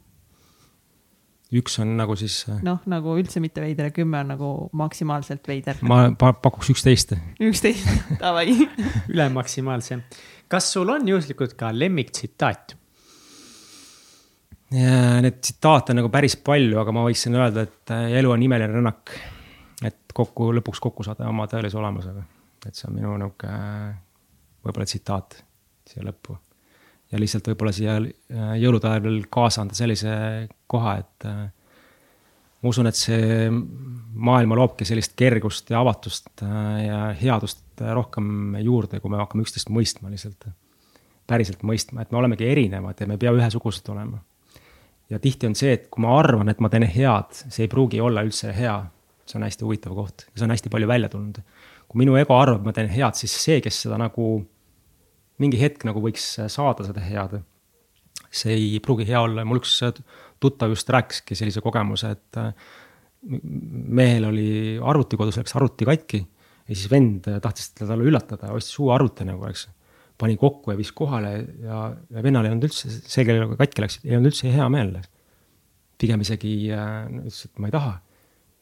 üks 1.48 1.78
on 1.81 1.94
nagu 1.97 2.16
siis. 2.20 2.43
Äh, 2.51 2.60
noh, 2.65 2.82
nagu 2.90 3.15
üldse 3.19 3.40
mitte 3.40 3.62
veider 3.65 3.89
ja 3.89 3.94
kümme 3.94 4.20
on 4.20 4.32
nagu 4.35 4.51
maksimaalselt 4.77 5.48
veider. 5.48 5.78
ma 5.89 6.10
pakuks 6.19 6.73
üksteist. 6.74 7.15
üksteist, 7.40 7.89
davai 8.23 8.52
üle 9.12 9.28
maksimaalse. 9.32 10.02
kas 10.48 10.73
sul 10.74 10.93
on 10.93 11.09
juhuslikult 11.09 11.56
ka 11.59 11.73
lemmiktsitaat? 11.73 12.77
ja 14.77 15.20
neid 15.24 15.40
tsitaate 15.40 15.94
on 15.94 16.02
nagu 16.02 16.12
päris 16.12 16.36
palju, 16.36 16.77
aga 16.82 16.93
ma 16.93 17.06
võiksin 17.09 17.36
öelda, 17.39 17.65
et 17.65 17.94
äh, 17.97 18.19
elu 18.20 18.35
on 18.35 18.44
imeline 18.44 18.74
rännak. 18.74 19.16
et 19.82 20.12
kokku, 20.15 20.52
lõpuks 20.60 20.82
kokku 20.85 21.06
saada 21.06 21.31
oma 21.32 21.48
tõelise 21.48 21.81
olemusega. 21.81 22.27
Et 22.66 22.78
see 22.78 22.89
on 22.89 22.97
minu 22.97 23.14
nihuke 23.20 23.51
võib-olla 24.64 24.89
tsitaat 24.89 25.39
siia 25.89 26.05
lõppu. 26.06 26.36
ja 27.12 27.20
lihtsalt 27.20 27.48
võib-olla 27.52 27.72
siia 27.72 27.98
äh, 28.01 28.55
jõulude 28.60 28.90
ajal 28.90 29.05
veel 29.06 29.20
kaasa 29.30 29.62
anda 29.62 29.78
sellise 29.78 30.12
koha, 30.66 30.97
et 31.02 31.28
äh, 31.28 31.44
ma 32.62 32.72
usun, 32.72 32.90
et 32.90 32.98
see 32.98 33.48
maailma 33.51 34.59
loobki 34.59 34.89
sellist 34.89 35.14
kergust 35.16 35.70
ja 35.70 35.80
avatust 35.80 36.43
ja 36.43 37.12
headust 37.20 37.85
rohkem 37.94 38.56
juurde, 38.64 38.98
kui 38.98 39.12
me 39.12 39.20
hakkame 39.20 39.44
üksteist 39.47 39.70
mõistma 39.70 40.10
lihtsalt. 40.10 40.48
päriselt 41.28 41.62
mõistma, 41.62 42.02
et 42.02 42.10
me 42.10 42.18
olemegi 42.18 42.48
erinevad 42.48 42.98
ja 42.98 43.06
me 43.06 43.14
ei 43.14 43.22
pea 43.22 43.35
ühesugused 43.36 43.89
olema 43.93 44.18
ja 45.10 45.18
tihti 45.18 45.48
on 45.48 45.56
see, 45.59 45.72
et 45.76 45.89
kui 45.93 46.02
ma 46.05 46.14
arvan, 46.18 46.51
et 46.52 46.60
ma 46.60 46.70
teen 46.72 46.86
head, 46.89 47.32
see 47.48 47.66
ei 47.66 47.72
pruugi 47.72 48.01
olla 48.05 48.24
üldse 48.26 48.52
hea. 48.56 48.78
see 49.28 49.36
on 49.36 49.44
hästi 49.44 49.64
huvitav 49.66 49.93
koht 49.93 50.22
ja 50.24 50.39
see 50.39 50.47
on 50.47 50.55
hästi 50.55 50.70
palju 50.72 50.89
välja 50.89 51.09
tulnud. 51.12 51.40
Kui 51.89 52.02
minu 52.02 52.16
ego 52.20 52.36
arvab, 52.36 52.65
ma 52.66 52.74
teen 52.77 52.90
head, 52.93 53.16
siis 53.16 53.35
see, 53.43 53.62
kes 53.65 53.85
seda 53.86 53.98
nagu 54.01 54.31
mingi 55.40 55.60
hetk 55.60 55.86
nagu 55.89 56.02
võiks 56.02 56.35
saada 56.51 56.85
seda 56.86 57.05
head, 57.05 57.39
see 58.28 58.56
ei 58.56 58.81
pruugi 58.85 59.06
hea 59.09 59.23
olla 59.24 59.44
ja 59.44 59.48
mul 59.48 59.62
üks 59.62 59.78
tuttav 60.43 60.74
just 60.74 60.90
rääkiski 60.93 61.39
sellise 61.39 61.62
kogemuse, 61.65 62.12
et 62.12 62.40
mehel 63.23 64.28
oli 64.28 64.51
arvuti 64.78 65.19
kodus, 65.19 65.39
läks 65.40 65.56
arvuti 65.59 65.89
katki 65.89 66.20
ja 66.69 66.74
siis 66.74 66.90
vend 66.93 67.27
tahtis 67.43 67.73
talle 67.78 68.05
üllatada, 68.06 68.52
ostis 68.55 68.78
uue 68.82 68.93
arvuti 68.94 69.27
nagu, 69.27 69.47
eks 69.48 69.66
pani 70.19 70.36
kokku 70.39 70.73
ja 70.73 70.78
viis 70.78 70.90
kohale 70.97 71.32
ja, 71.62 71.85
ja 72.10 72.24
vennal 72.24 72.47
ei 72.47 72.52
olnud 72.52 72.66
üldse, 72.69 72.90
see, 72.90 73.24
kellele 73.27 73.56
katki 73.59 73.85
läks, 73.85 74.01
ei 74.05 74.16
olnud 74.19 74.32
üldse 74.32 74.51
hea 74.52 74.66
meel. 74.73 74.97
pigem 75.98 76.20
isegi 76.23 76.52
äh, 76.70 77.06
ütles, 77.24 77.44
et 77.48 77.59
ma 77.59 77.70
ei 77.70 77.74
taha. 77.74 77.94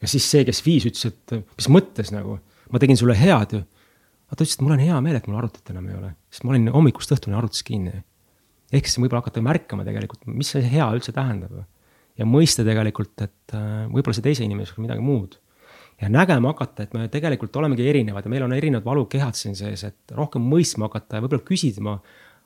ja 0.00 0.08
siis 0.08 0.28
see, 0.30 0.44
kes 0.48 0.62
viis, 0.64 0.86
ütles, 0.88 1.08
et 1.10 1.36
mis 1.40 1.68
mõttes 1.72 2.12
nagu, 2.12 2.38
ma 2.72 2.82
tegin 2.82 2.98
sulle 2.98 3.16
head 3.18 3.56
ju. 3.56 3.62
aga 4.26 4.36
ta 4.36 4.42
ütles, 4.42 4.56
et 4.58 4.64
mul 4.66 4.74
on 4.74 4.82
hea 4.82 4.98
meel, 5.04 5.16
et 5.20 5.26
mul 5.30 5.38
arvutit 5.38 5.70
enam 5.70 5.88
ei 5.88 5.96
ole, 5.96 6.12
sest 6.32 6.44
ma 6.44 6.54
olin 6.54 6.68
hommikust 6.74 7.14
õhtuni 7.14 7.38
arvutis 7.38 7.62
kinni. 7.66 8.02
ehk 8.72 8.88
siis 8.88 8.98
võib-olla 8.98 9.22
hakata 9.22 9.44
märkama 9.44 9.86
tegelikult, 9.86 10.26
mis 10.26 10.50
see 10.54 10.62
hea 10.66 10.86
üldse 10.94 11.14
tähendab. 11.16 11.64
ja 12.16 12.28
mõista 12.28 12.64
tegelikult, 12.66 13.14
et 13.22 13.56
äh, 13.56 13.86
võib-olla 13.90 14.16
see 14.16 14.26
teise 14.26 14.44
inimesega 14.44 14.82
midagi 14.82 15.04
muud 15.04 15.38
ja 16.00 16.08
nägema 16.12 16.52
hakata, 16.52 16.84
et 16.84 16.94
me 16.94 17.08
tegelikult 17.08 17.56
olemegi 17.56 17.88
erinevad 17.88 18.24
ja 18.24 18.30
meil 18.30 18.44
on 18.44 18.52
erinevad 18.52 18.84
valukehad 18.84 19.36
siin 19.36 19.56
sees, 19.56 19.84
et 19.88 20.16
rohkem 20.16 20.44
mõistma 20.44 20.90
hakata 20.90 21.18
ja 21.18 21.24
võib-olla 21.24 21.46
küsima 21.46 21.96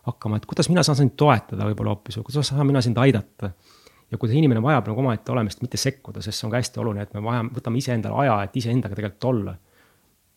hakkama, 0.06 0.38
et 0.38 0.46
kuidas 0.48 0.70
mina 0.70 0.84
saan 0.86 0.98
sind 1.00 1.16
toetada 1.18 1.66
võib-olla 1.68 1.96
hoopis 1.96 2.20
või 2.20 2.28
kuidas 2.28 2.52
saan 2.52 2.66
mina 2.68 2.82
sind 2.84 2.98
aidata. 2.98 3.52
ja 4.10 4.18
kuidas 4.18 4.36
inimene 4.36 4.62
vajab 4.62 4.88
nagu 4.90 5.00
omaette 5.00 5.32
olemist, 5.32 5.60
mitte 5.62 5.78
sekkuda, 5.78 6.22
sest 6.22 6.40
see 6.40 6.46
on 6.46 6.50
ka 6.54 6.58
hästi 6.58 6.80
oluline, 6.82 7.02
et 7.06 7.12
me 7.14 7.22
vajame, 7.22 7.52
võtame 7.54 7.78
iseendale 7.78 8.24
aja, 8.24 8.40
et 8.42 8.56
iseendaga 8.56 8.96
tegelikult 8.98 9.26
olla. 9.30 9.54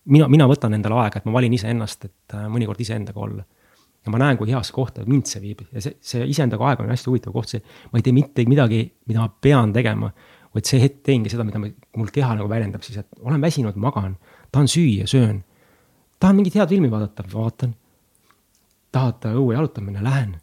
Mina, 0.05 0.27
mina 0.27 0.47
võtan 0.49 0.73
endale 0.73 0.99
aega, 1.03 1.19
et 1.19 1.25
ma 1.25 1.35
valin 1.35 1.53
iseennast, 1.53 2.05
et 2.05 2.37
äh, 2.37 2.47
mõnikord 2.51 2.81
iseendaga 2.81 3.19
olla. 3.19 3.43
ja 4.03 4.11
ma 4.11 4.19
näen, 4.19 4.37
kui 4.37 4.51
heasse 4.51 4.73
kohta 4.75 5.05
mind 5.07 5.29
see 5.31 5.39
viib 5.39 5.61
ja 5.71 5.81
see, 5.81 5.95
see 6.03 6.25
iseendaga 6.27 6.65
aeg 6.67 6.81
on 6.83 6.89
hästi 6.91 7.07
huvitav 7.09 7.33
koht, 7.33 7.53
see, 7.53 7.63
ma 7.91 7.99
ei 7.99 8.03
tee 8.03 8.13
mitte 8.15 8.43
midagi, 8.47 8.83
mida 9.07 9.23
ma 9.23 9.29
pean 9.41 9.71
tegema 9.73 10.11
vaid 10.53 10.69
see 10.69 10.81
hetk 10.83 11.01
teengi 11.07 11.31
seda, 11.33 11.45
mida 11.47 11.59
mul 11.61 12.11
keha 12.13 12.35
nagu 12.37 12.49
väljendab 12.49 12.83
siis, 12.85 12.99
et 13.01 13.23
olen 13.25 13.41
väsinud, 13.41 13.77
magan, 13.81 14.15
tahan 14.53 14.69
süüa, 14.69 15.07
söön. 15.09 15.41
tahan 16.19 16.37
mingit 16.37 16.55
head 16.55 16.69
filmi 16.69 16.91
vaadata, 16.91 17.25
vaatan. 17.33 17.73
tahad 18.93 19.25
õue 19.33 19.55
jalutama 19.55 19.89
minna, 19.89 20.03
lähen. 20.05 20.35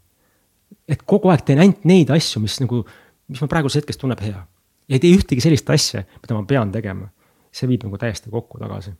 et 0.89 1.05
kogu 1.07 1.31
aeg 1.31 1.45
teen 1.47 1.62
ainult 1.62 1.87
neid 1.87 2.11
asju, 2.11 2.43
mis 2.43 2.59
nagu, 2.62 2.82
mis 3.31 3.43
ma 3.43 3.49
praeguses 3.51 3.82
hetkes 3.82 4.01
tunneb 4.01 4.20
hea. 4.24 4.43
ei 4.89 4.99
tee 4.99 5.15
ühtegi 5.15 5.45
sellist 5.45 5.70
asja, 5.70 6.03
mida 6.23 6.35
ma 6.35 6.43
pean 6.47 6.74
tegema. 6.74 7.09
see 7.53 7.70
viib 7.70 7.87
nagu 7.87 7.99
täiesti 7.99 8.31
kokku 8.31 8.59
tagasi. 8.59 8.93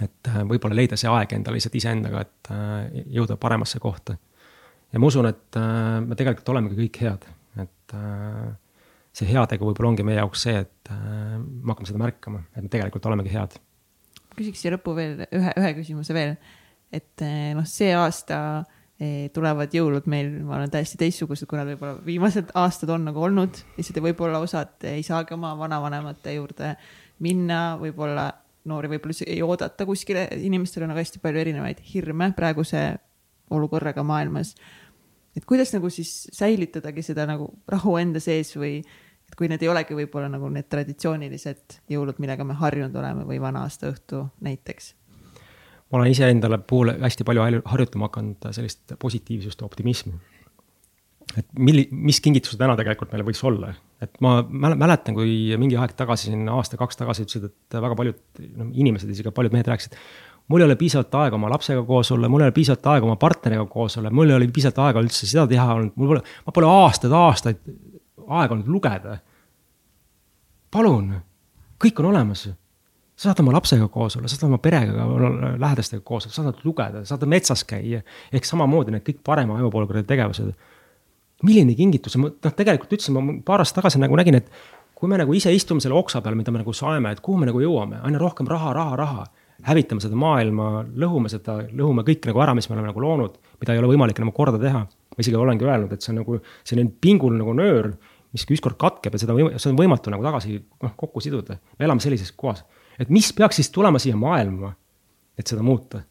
Et 0.00 0.30
äh, 0.30 0.40
võib-olla 0.48 0.76
leida 0.78 0.96
see 1.00 1.10
aeg 1.10 1.34
endale 1.36 1.58
lihtsalt 1.58 1.76
iseendaga, 1.76 2.24
et 2.24 2.52
äh, 2.54 3.02
jõuda 3.18 3.36
paremasse 3.40 3.80
kohta. 3.82 4.16
ja 4.92 5.00
ma 5.00 5.08
usun, 5.08 5.28
et 5.28 5.58
äh, 5.60 5.98
me 6.04 6.16
tegelikult 6.18 6.52
olemegi 6.54 6.78
kõik 6.84 7.00
head, 7.04 7.28
et 7.60 7.96
see 9.12 9.28
heategu 9.28 9.66
võib-olla 9.68 9.90
ongi 9.90 10.04
meie 10.08 10.16
jaoks 10.16 10.46
see, 10.46 10.62
et 10.64 10.92
me 10.92 11.74
hakkame 11.74 11.90
seda 11.90 12.00
märkama, 12.00 12.46
et 12.56 12.64
me 12.64 12.70
tegelikult 12.72 13.10
olemegi 13.10 13.34
head. 13.34 13.58
küsiks 14.32 14.62
siia 14.62 14.72
lõppu 14.72 14.94
veel 14.96 15.26
ühe, 15.26 15.52
ühe 15.60 15.72
küsimuse 15.76 16.16
veel, 16.16 16.38
et 16.88 17.24
noh, 17.58 17.66
see 17.68 17.90
aasta 17.92 18.38
tulevad 19.34 19.74
jõulud 19.74 20.06
meil, 20.08 20.30
ma 20.46 20.56
arvan, 20.56 20.72
täiesti 20.72 20.96
teistsugused, 21.00 21.44
kui 21.50 21.58
nad 21.58 21.68
võib-olla 21.68 22.00
viimased 22.06 22.54
aastad 22.56 22.92
on 22.94 23.04
nagu 23.10 23.20
olnud, 23.26 23.60
lihtsalt 23.76 24.00
võib-olla 24.04 24.40
osad 24.40 24.86
ei 24.88 25.04
saagi 25.04 25.36
oma 25.36 25.52
vanavanemate 25.60 26.36
juurde 26.38 26.72
minna, 27.20 27.74
võib-olla 27.82 28.30
noori 28.68 28.92
võib-olla 28.92 29.26
ei 29.26 29.40
oodata 29.42 29.86
kuskile, 29.86 30.28
inimestel 30.38 30.84
on 30.84 30.92
nagu 30.92 31.02
hästi 31.02 31.22
palju 31.22 31.40
erinevaid 31.40 31.82
hirme 31.94 32.30
praeguse 32.36 32.84
olukorraga 33.52 34.04
maailmas 34.06 34.54
et 35.36 35.44
kuidas 35.48 35.72
nagu 35.74 35.90
siis 35.92 36.28
säilitadagi 36.32 37.04
seda 37.04 37.26
nagu 37.28 37.48
rahu 37.70 37.96
enda 38.00 38.20
sees 38.22 38.52
või 38.56 38.80
et 38.82 39.36
kui 39.38 39.48
need 39.48 39.62
ei 39.64 39.70
olegi 39.72 39.96
võib-olla 39.96 40.28
nagu 40.32 40.50
need 40.52 40.68
traditsioonilised 40.72 41.78
jõulud, 41.92 42.18
millega 42.20 42.44
me 42.44 42.56
harjunud 42.58 42.96
oleme 43.00 43.24
või 43.28 43.40
vana 43.40 43.64
aasta 43.66 43.92
õhtu 43.92 44.26
näiteks? 44.44 44.94
ma 45.92 46.00
olen 46.00 46.12
iseendale 46.12 46.58
puhul 46.58 46.94
hästi 47.00 47.24
palju 47.28 47.62
harjutama 47.68 48.08
hakanud 48.08 48.52
sellist 48.56 48.94
positiivsust 48.98 49.60
ja 49.60 49.68
optimismi. 49.68 50.12
et 51.36 51.48
milli-, 51.58 51.88
mis 51.92 52.20
kingitused 52.20 52.60
täna 52.60 52.76
tegelikult 52.76 53.12
meil 53.12 53.24
võiks 53.28 53.42
olla, 53.44 53.72
et 54.02 54.20
ma 54.24 54.40
mäletan, 54.42 55.14
kui 55.14 55.54
mingi 55.60 55.78
aeg 55.78 55.94
tagasi, 55.98 56.30
siin 56.30 56.48
aasta-kaks 56.50 56.98
tagasi 56.98 57.26
ütlesid, 57.26 57.48
et 57.48 57.80
väga 57.84 57.96
paljud 57.98 58.44
no, 58.58 58.68
inimesed, 58.72 59.10
isegi 59.14 59.34
paljud 59.34 59.54
mehed 59.54 59.70
rääkisid 59.70 59.98
mul 60.48 60.60
ei 60.60 60.64
ole 60.64 60.76
piisavalt 60.76 61.14
aega 61.14 61.38
oma 61.38 61.50
lapsega 61.52 61.82
koos 61.86 62.10
olla, 62.12 62.28
mul 62.28 62.42
ei 62.42 62.50
ole 62.50 62.56
piisavalt 62.56 62.86
aega 62.94 63.06
oma 63.06 63.16
partneriga 63.16 63.66
koos 63.70 63.96
olla, 63.98 64.10
mul 64.10 64.30
ei 64.30 64.36
ole 64.36 64.48
piisavalt 64.52 64.80
aega 64.86 65.02
üldse 65.04 65.28
seda 65.28 65.46
teha 65.50 65.68
olnud, 65.74 65.94
mul 65.96 66.10
pole, 66.14 66.22
ma 66.46 66.54
pole 66.56 66.70
aastaid-aastaid 66.70 67.62
aega 68.26 68.56
olnud 68.56 68.72
lugeda. 68.72 69.18
palun, 70.72 71.14
kõik 71.82 72.00
on 72.00 72.10
olemas. 72.12 72.48
sa 73.16 73.28
saad 73.28 73.40
oma 73.40 73.52
lapsega 73.52 73.88
koos 73.88 74.16
olla, 74.16 74.28
sa 74.28 74.36
saad 74.36 74.50
oma 74.50 74.58
perega, 74.58 75.06
lähedastega 75.58 76.02
koos 76.04 76.26
olla, 76.26 76.34
sa 76.34 76.42
saad 76.42 76.62
lugeda, 76.64 77.04
saad 77.04 77.26
metsas 77.26 77.64
käia. 77.64 78.02
ehk 78.32 78.44
samamoodi 78.44 78.90
need 78.90 79.06
kõik 79.08 79.22
parema 79.24 79.58
ajupolügooni 79.58 80.04
tegevused. 80.08 80.54
Milline 81.42 81.74
kingitus, 81.78 82.16
noh, 82.20 82.34
tegelikult 82.56 82.96
ütlesin, 82.98 83.18
ma 83.18 83.36
paar 83.46 83.64
aastat 83.64 83.82
tagasi 83.82 84.00
nagu 84.02 84.16
nägin, 84.18 84.40
et 84.40 84.50
kui 84.94 85.10
me 85.10 85.18
nagu 85.18 85.34
ise 85.34 85.50
istume 85.54 85.82
selle 85.82 85.96
oksa 85.98 86.22
peal, 86.22 86.36
mida 86.38 86.54
me 86.54 86.62
nagu 86.62 86.74
saeme, 86.76 87.10
et 87.12 87.22
kuhu 87.24 87.40
me 87.40 87.48
nagu 87.48 87.62
jõuame, 87.62 87.98
aina 88.06 88.20
rohkem 88.22 88.50
raha, 88.50 88.74
raha, 88.76 88.98
raha 89.00 89.24
hävitame 89.66 90.02
seda 90.02 90.18
maailma, 90.18 90.82
lõhume 90.98 91.30
seda, 91.30 91.60
lõhume 91.70 92.04
kõik 92.06 92.26
nagu 92.28 92.42
ära, 92.42 92.54
mis 92.58 92.68
me 92.68 92.76
oleme 92.76 92.90
nagu 92.90 93.02
loonud, 93.02 93.38
mida 93.62 93.74
ei 93.74 93.82
ole 93.82 93.90
võimalik 93.92 94.18
enam 94.18 94.32
korda 94.34 94.58
teha. 94.62 94.86
ma 95.12 95.20
isegi 95.20 95.36
olengi 95.36 95.66
öelnud, 95.66 95.92
et 95.92 96.00
see 96.00 96.08
on 96.14 96.22
nagu 96.22 96.38
selline 96.64 96.90
pingul 97.00 97.34
nagu 97.36 97.52
nöör, 97.52 97.90
mis 98.32 98.46
ükskord 98.48 98.78
katkeb 98.80 99.12
ja 99.12 99.20
seda, 99.20 99.36
see 99.60 99.70
on 99.70 99.76
võimatu 99.76 100.10
nagu 100.10 100.24
tagasi 100.24 100.56
noh, 100.82 100.94
kokku 100.96 101.20
siduda. 101.20 101.58
me 101.78 101.84
elame 101.86 102.00
sellises 102.00 102.32
kohas, 102.32 102.64
et 102.98 103.10
mis 103.12 103.32
peaks 103.36 103.60
siis 103.60 103.70
tulema 103.70 104.00
siia 104.02 104.16
maailma, 104.16 104.72
et 105.38 105.46
seda 105.46 105.62
muuta. 105.62 106.02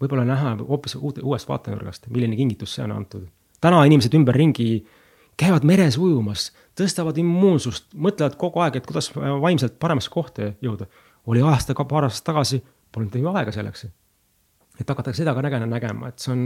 võib-olla 0.00 0.24
näha 0.24 0.56
hoopis 0.62 0.96
uute, 0.96 1.22
uuest 1.22 1.48
vaatenurgast, 1.48 2.08
milline 2.08 2.36
kingitus 2.36 2.74
see 2.74 2.84
on 2.84 2.92
antud. 2.92 3.28
Täna 3.60 3.82
inimesed 3.88 4.14
ümberringi 4.14 4.86
käivad 5.38 5.66
meres 5.66 5.98
ujumas, 5.98 6.48
tõstavad 6.78 7.18
immuunsust, 7.18 7.92
mõtlevad 7.94 8.36
kogu 8.38 8.62
aeg, 8.64 8.78
et 8.78 8.86
kuidas 8.86 9.10
vaimselt 9.14 9.78
paremasse 9.82 10.10
kohta 10.10 10.52
jõuda 10.64 10.88
oli 11.28 11.42
aasta, 11.44 11.76
paar 11.88 12.08
aastat 12.08 12.26
tagasi, 12.30 12.60
polnud 12.92 13.16
ju 13.20 13.32
aega 13.34 13.52
selleks. 13.52 13.86
et 14.78 14.88
hakata 14.88 15.12
seda 15.12 15.34
ka 15.34 15.42
nägema, 15.42 15.66
nägema, 15.66 16.08
et 16.08 16.22
see 16.22 16.32
on, 16.32 16.42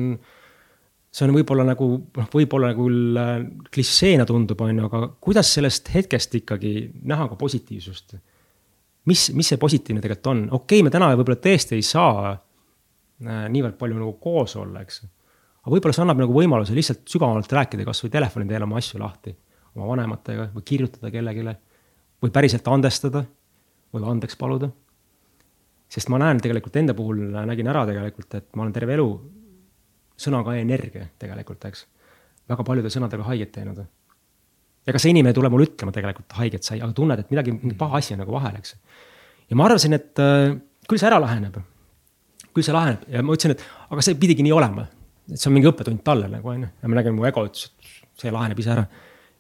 see 1.12 1.26
on 1.26 1.34
võib-olla 1.36 1.66
nagu, 1.68 1.88
noh, 2.16 2.28
võib-olla 2.32 2.70
nagu 2.72 2.86
küll 2.88 3.18
äh, 3.20 3.32
klišeena 3.74 4.24
tundub, 4.28 4.60
on 4.64 4.78
ju, 4.78 4.86
aga 4.88 5.00
kuidas 5.20 5.50
sellest 5.52 5.90
hetkest 5.92 6.38
ikkagi 6.40 6.72
näha 7.04 7.28
ka 7.28 7.36
positiivsust? 7.40 8.16
mis, 9.10 9.26
mis 9.36 9.52
see 9.52 9.58
positiivne 9.60 10.00
tegelikult 10.00 10.30
on, 10.32 10.44
okei 10.48 10.80
okay,, 10.80 10.86
me 10.86 10.94
täna 10.94 11.10
võib-olla 11.12 11.40
tõesti 11.44 11.76
ei 11.76 11.84
saa 11.86 12.32
äh, 12.32 13.44
niivõrd 13.52 13.76
palju 13.78 13.98
nagu 14.00 14.16
koos 14.22 14.56
olla, 14.56 14.82
eks. 14.86 15.02
Aga 15.62 15.74
võib-olla 15.74 15.94
see 15.94 16.04
annab 16.04 16.20
nagu 16.24 16.34
võimaluse 16.34 16.74
lihtsalt 16.74 17.06
sügavamalt 17.08 17.52
rääkida, 17.52 17.86
kasvõi 17.86 18.10
telefoni 18.10 18.48
teel 18.50 18.66
oma 18.66 18.80
asju 18.82 19.00
lahti 19.02 19.34
oma 19.76 19.88
vanematega 19.88 20.50
või 20.52 20.64
kirjutada 20.68 21.10
kellelegi 21.12 21.44
või 22.22 22.32
päriselt 22.34 22.68
andestada 22.68 23.24
või 23.92 24.08
andeks 24.08 24.36
paluda. 24.36 24.70
sest 25.88 26.08
ma 26.08 26.18
näen 26.18 26.40
tegelikult 26.40 26.76
enda 26.76 26.94
puhul, 26.94 27.18
nägin 27.46 27.68
ära 27.68 27.86
tegelikult, 27.86 28.34
et 28.34 28.56
ma 28.56 28.62
olen 28.62 28.72
terve 28.72 28.94
elu 28.94 29.08
sõnaga 30.16 30.54
energia 30.56 31.08
tegelikult, 31.18 31.64
eks. 31.64 31.86
väga 32.48 32.64
paljude 32.64 32.90
sõnadega 32.90 33.22
haiget 33.22 33.52
teinud. 33.52 33.84
ega 34.86 34.98
see 34.98 35.10
inimene 35.10 35.30
ei 35.30 35.34
tule 35.34 35.48
mulle 35.48 35.66
ütlema 35.66 35.92
tegelikult, 35.92 36.26
et 36.30 36.38
haiget 36.38 36.64
sai, 36.64 36.80
aga 36.80 36.92
tunned, 36.92 37.18
et 37.18 37.30
midagi, 37.30 37.52
mingi 37.52 37.76
paha 37.78 37.98
asi 37.98 38.14
on 38.14 38.18
nagu 38.24 38.32
vahel, 38.32 38.56
eks. 38.56 38.74
ja 39.50 39.56
ma 39.56 39.64
arvasin, 39.64 39.92
et 39.92 40.18
äh, 40.18 40.56
küll 40.88 40.98
see 40.98 41.08
ära 41.08 41.20
laheneb. 41.20 41.60
küll 42.52 42.64
see 42.64 42.72
laheneb 42.72 43.04
ja 43.08 43.22
ma 43.22 43.32
ütlesin, 43.32 43.56
et 43.56 43.90
aga 43.90 44.02
see 44.02 44.14
pidigi 44.14 44.42
nii 44.42 44.52
olema. 44.52 44.86
Et 45.30 45.38
see 45.38 45.48
on 45.50 45.56
mingi 45.56 45.70
õppetund 45.70 46.02
talle 46.06 46.28
nagu 46.30 46.48
on 46.50 46.66
ju, 46.66 46.70
ja 46.82 46.90
ma 46.90 46.98
nägin, 46.98 47.14
mu 47.16 47.26
ego 47.28 47.44
ütles, 47.46 47.70
et 48.02 48.24
see 48.24 48.32
laheneb 48.34 48.58
ise 48.62 48.72
ära 48.74 48.86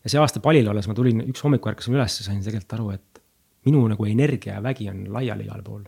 ja 0.02 0.10
see 0.10 0.20
aasta 0.20 0.42
palil 0.42 0.68
olles 0.70 0.88
ma 0.90 0.96
tulin, 0.98 1.22
üks 1.30 1.42
hommik 1.46 1.66
ärkasin 1.72 1.96
üles 1.96 2.18
ja 2.18 2.26
sain 2.26 2.42
tegelikult 2.42 2.76
aru, 2.76 2.90
et 2.96 3.22
minu 3.68 3.82
nagu 3.90 4.06
energia 4.08 4.58
ja 4.58 4.62
vägi 4.64 4.88
on 4.90 5.04
laiali 5.14 5.46
igal 5.46 5.62
pool. 5.66 5.82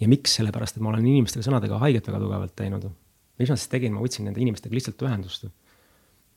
ja 0.00 0.08
miks, 0.10 0.34
sellepärast 0.40 0.76
et 0.76 0.82
ma 0.82 0.90
olen 0.90 1.06
inimestele 1.06 1.46
sõnadega 1.46 1.78
haiget 1.82 2.08
väga 2.10 2.20
tugevalt 2.22 2.54
teinud. 2.58 2.88
mis 3.38 3.50
ma 3.50 3.58
siis 3.58 3.70
tegin, 3.70 3.94
ma 3.94 4.02
võtsin 4.02 4.26
nende 4.28 4.42
inimestega 4.42 4.74
lihtsalt 4.74 5.02
ühendust 5.06 5.46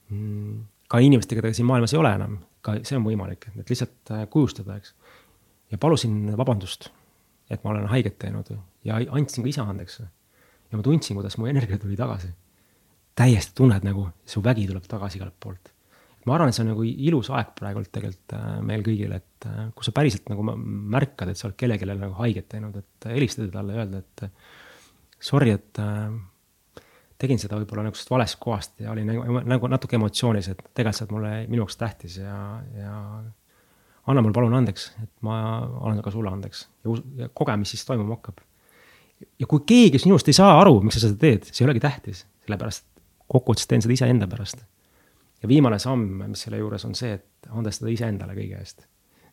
mm,. 0.09 0.61
ka 0.87 1.01
inimestega, 1.03 1.41
keda 1.41 1.57
siin 1.57 1.69
maailmas 1.69 1.93
ei 1.95 2.01
ole 2.01 2.13
enam, 2.19 2.37
ka 2.61 2.77
see 2.83 2.99
on 2.99 3.07
võimalik, 3.07 3.49
et 3.57 3.73
lihtsalt 3.73 4.13
äh, 4.13 4.27
kujustada, 4.29 4.77
eks. 4.77 4.93
ja 5.73 5.81
palusin 5.81 6.37
vabandust, 6.37 6.91
et 7.49 7.63
ma 7.63 7.73
olen 7.73 7.89
haiget 7.89 8.19
teinud 8.21 8.53
ja 8.85 9.01
andsin 9.17 9.43
ka 9.43 9.51
ise 9.51 9.65
andeks. 9.65 10.01
Ja 10.71 10.77
ma 10.77 10.83
tundsin, 10.83 11.17
kuidas 11.17 11.37
mu 11.37 11.47
energia 11.47 11.79
tuli 11.81 11.95
tagasi. 11.99 12.29
täiesti 13.17 13.55
tunned 13.57 13.83
nagu, 13.87 14.09
su 14.25 14.43
vägi 14.43 14.67
tuleb 14.69 14.85
tagasi 14.87 15.17
igalt 15.17 15.35
poolt 15.39 15.73
ma 16.27 16.35
arvan, 16.35 16.51
et 16.51 16.57
see 16.57 16.65
on 16.65 16.71
nagu 16.73 16.83
ilus 16.83 17.29
aeg 17.31 17.53
praegult 17.55 17.89
tegelikult 17.93 18.33
äh, 18.35 18.47
meil 18.67 18.83
kõigil, 18.85 19.13
et 19.15 19.47
äh, 19.47 19.67
kus 19.75 19.87
sa 19.87 19.93
päriselt 19.95 20.27
nagu 20.31 20.43
märkad, 20.43 21.31
et 21.31 21.39
sa 21.39 21.47
oled 21.47 21.57
kellelegi 21.59 21.87
nagu 21.87 22.17
haiget 22.19 22.49
teinud, 22.51 22.75
et 22.81 23.07
helistada 23.13 23.53
talle 23.53 23.77
ja 23.77 23.85
öelda, 23.85 24.01
et 24.03 25.23
sorry, 25.29 25.53
et 25.55 25.79
äh, 25.83 26.09
tegin 27.21 27.39
seda 27.41 27.59
võib-olla 27.61 27.85
niisugusest 27.85 28.11
valest 28.11 28.39
kohast 28.43 28.83
ja 28.83 28.91
olin 28.91 29.07
nagu, 29.13 29.39
nagu 29.47 29.71
natuke 29.71 29.97
emotsioonis, 29.97 30.51
et 30.51 30.65
tegelikult 30.67 30.99
sa 30.99 31.05
oled 31.05 31.15
mulle 31.15 31.31
minu 31.47 31.63
jaoks 31.63 31.79
tähtis 31.79 32.19
ja, 32.19 32.35
ja 32.75 32.97
anna 34.07 34.23
mulle 34.23 34.35
palun 34.35 34.59
andeks, 34.59 34.91
et 35.03 35.13
ma 35.25 35.39
olen 35.63 36.03
ka 36.03 36.13
sulle 36.13 36.33
andeks 36.33 36.67
ja, 36.83 36.99
ja 37.23 37.31
koge, 37.33 37.55
mis 37.61 37.71
siis 37.75 37.87
toimuma 37.87 38.19
hakkab. 38.19 38.43
Ja 39.39 39.47
kui 39.49 39.63
keegi 39.67 40.01
sinust 40.01 40.27
ei 40.29 40.37
saa 40.37 40.59
aru, 40.61 40.79
miks 40.85 40.99
sa 40.99 41.07
seda 41.07 41.19
teed, 41.21 41.47
see 41.49 41.63
ei 41.63 41.69
olegi 41.69 41.83
tähtis, 41.83 42.25
sellepärast 42.45 42.85
kokkuvõttes 43.27 43.67
teen 43.67 43.83
seda 43.83 43.95
iseenda 43.95 44.27
pärast 44.29 44.61
ja 45.41 45.49
viimane 45.49 45.79
samm, 45.81 46.23
mis 46.27 46.45
selle 46.45 46.61
juures 46.61 46.85
on 46.87 46.95
see, 46.97 47.17
et 47.17 47.49
andestada 47.53 47.91
iseendale 47.93 48.35
kõige 48.37 48.61
eest. 48.61 48.87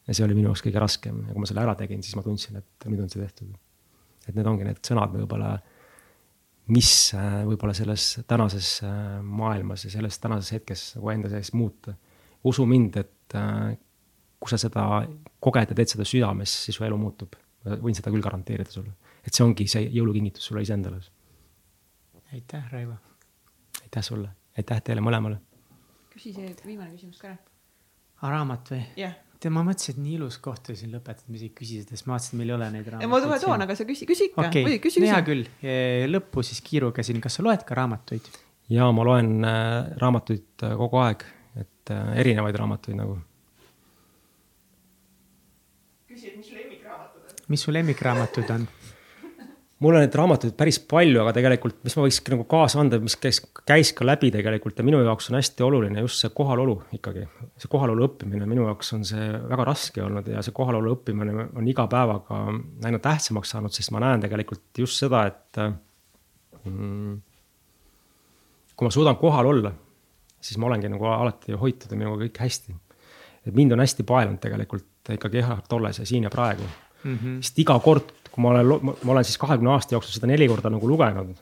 ja 0.05 0.15
see 0.17 0.25
oli 0.27 0.37
minu 0.37 0.51
jaoks 0.51 0.65
kõige 0.67 0.83
raskem 0.83 1.23
ja 1.25 1.33
kui 1.33 1.45
ma 1.45 1.49
selle 1.49 1.63
ära 1.65 1.77
tegin, 1.79 2.03
siis 2.05 2.17
ma 2.19 2.25
tundsin, 2.25 2.59
et 2.61 2.89
nüüd 2.91 3.05
on 3.05 3.13
see 3.13 3.23
tehtud. 3.23 3.55
et 4.29 4.35
need 4.35 4.49
ongi 4.49 4.67
need 4.69 4.83
sõnad 4.85 5.15
võib-olla, 5.15 5.55
mis 6.75 6.91
äh, 7.17 7.41
võib-olla 7.49 7.77
selles 7.77 8.07
tänases 8.29 8.77
äh, 8.85 8.99
maailmas 9.23 9.87
ja 9.87 9.95
selles 9.97 10.19
tänases 10.21 10.53
hetkes 10.57 10.85
nagu 10.99 11.11
enda 11.13 11.33
sees 11.33 11.53
muuta. 11.53 11.97
usu 12.45 12.67
mind, 12.69 13.01
et 13.01 13.39
äh, 13.41 13.77
kui 14.41 14.53
sa 14.53 14.61
seda 14.61 15.07
koged 15.41 15.73
ja 15.73 15.77
teed 15.77 15.97
seda 15.97 16.05
südames, 16.09 16.53
siis 16.67 16.77
su 16.77 16.85
elu 16.85 17.01
muutub. 17.01 17.37
võin 17.65 17.97
seda 17.97 18.11
küll 18.13 18.21
garanteerida 18.21 18.69
sulle, 18.69 18.91
et 19.25 19.33
see 19.33 19.45
ongi 19.45 19.67
see 19.71 19.89
jõulukingitus 19.95 20.51
sulle 20.51 20.63
iseendale. 20.63 21.01
aitäh, 22.33 22.71
Raivo. 22.73 23.01
aitäh 23.83 24.03
sulle, 24.05 24.31
aitäh 24.59 24.83
teile 24.85 25.05
mõlemale 25.05 25.41
küsi 26.15 26.33
see 26.35 26.55
viimane 26.63 26.95
küsimus 26.95 27.21
ka 27.21 27.33
ära. 27.33 27.39
raamat 28.23 28.71
või? 28.73 28.81
jah 28.95 29.01
yeah. 29.03 29.17
tead, 29.43 29.53
ma 29.55 29.65
mõtlesin, 29.67 29.97
et 29.97 30.03
nii 30.05 30.17
ilus 30.19 30.39
koht 30.43 30.71
oli 30.71 30.79
siin 30.79 30.95
lõpetada, 30.95 31.27
ma 31.29 31.39
isegi 31.41 31.55
küsisin, 31.59 31.89
sest 31.91 32.07
ma 32.07 32.15
vaatasin, 32.15 32.37
et 32.37 32.41
meil 32.41 32.53
ei 32.53 32.57
ole 32.57 32.71
neid 32.77 32.91
raamatuid. 32.93 33.13
ma 33.13 33.21
kohe 33.25 33.39
toon, 33.43 33.65
aga 33.67 33.77
sa 33.79 33.87
küsi, 33.89 34.09
küsi 34.09 34.29
ikka 34.31 34.45
okay., 34.47 34.65
muidugi 34.67 34.83
küsi, 34.87 35.03
küsi. 35.03 35.11
hea 35.11 35.21
küll, 35.27 35.45
lõppu 36.13 36.47
siis 36.47 36.63
kiiruga 36.65 37.05
siin, 37.07 37.21
kas 37.25 37.41
sa 37.41 37.47
loed 37.47 37.67
ka 37.67 37.79
raamatuid? 37.81 38.31
ja 38.73 38.89
ma 38.95 39.07
loen 39.11 39.35
äh, 39.49 39.91
raamatuid 40.01 40.67
äh, 40.69 40.77
kogu 40.81 41.03
aeg, 41.03 41.27
et 41.61 41.95
äh, 41.95 42.15
erinevaid 42.23 42.61
raamatuid 42.63 43.01
nagu. 43.03 43.19
küsi, 46.09 46.31
et 46.31 46.39
mis 46.39 46.47
su 46.47 46.55
lemmikraamatud 46.61 47.27
on? 47.27 47.45
mis 47.57 47.67
su 47.69 47.75
lemmikraamatud 47.75 48.57
on? 48.59 48.69
Mul 49.85 49.99
on 49.99 50.01
neid 50.05 50.15
raamatuid 50.17 50.55
päris 50.57 50.79
palju, 50.89 51.19
aga 51.21 51.33
tegelikult, 51.37 51.77
mis 51.85 51.95
ma 51.99 52.07
võiks 52.07 52.21
nagu 52.33 52.47
kaasa 52.49 52.81
anda, 52.81 52.99
mis 53.03 53.17
käis, 53.21 53.41
käis 53.69 53.93
ka 53.97 54.07
läbi 54.07 54.31
tegelikult 54.33 54.81
ja 54.81 54.87
minu 54.87 55.03
jaoks 55.05 55.29
on 55.31 55.37
hästi 55.39 55.67
oluline 55.67 56.05
just 56.05 56.23
see 56.23 56.33
kohalolu 56.35 56.79
ikkagi. 56.97 57.27
see 57.61 57.71
kohalolu 57.73 58.07
õppimine 58.09 58.49
minu 58.49 58.65
jaoks 58.69 58.95
on 58.97 59.05
see 59.09 59.27
väga 59.51 59.67
raske 59.69 60.03
olnud 60.05 60.31
ja 60.33 60.43
see 60.45 60.57
kohalolu 60.57 60.95
õppimine 60.97 61.49
on 61.53 61.69
iga 61.69 61.87
päevaga 61.91 62.41
aina 62.89 63.03
tähtsamaks 63.09 63.55
saanud, 63.55 63.75
sest 63.77 63.93
ma 63.95 64.03
näen 64.07 64.25
tegelikult 64.25 64.83
just 64.85 65.01
seda, 65.05 65.27
et 65.29 65.61
mm, 66.65 67.21
kui 68.75 68.89
ma 68.89 68.95
suudan 68.95 69.21
kohal 69.21 69.53
olla, 69.53 69.75
siis 70.41 70.59
ma 70.61 70.71
olengi 70.71 70.91
nagu 70.93 71.13
alati 71.13 71.61
hoitud 71.61 71.93
ja 71.93 72.01
minuga 72.01 72.25
kõik 72.25 72.41
hästi. 72.47 72.77
et 73.45 73.55
mind 73.55 73.77
on 73.77 73.85
hästi 73.85 74.09
paelunud 74.09 74.41
tegelikult 74.41 75.13
ikkagi 75.13 75.43
Gerhard 75.43 75.69
Tolles 75.69 75.99
ja 76.01 76.07
Siin 76.09 76.25
ja 76.25 76.31
praegu 76.31 76.65
mm. 76.65 77.17
-hmm. 77.17 77.41
sest 77.43 77.59
iga 77.59 77.79
kord 77.79 78.24
kui 78.35 78.43
ma 78.43 78.51
olen, 78.51 78.91
ma 78.91 79.13
olen 79.15 79.27
siis 79.27 79.39
kahekümne 79.39 79.71
aasta 79.71 79.95
jooksul 79.95 80.17
seda 80.17 80.27
neli 80.27 80.49
korda 80.51 80.73
nagu 80.75 80.89
lugenud, 80.91 81.37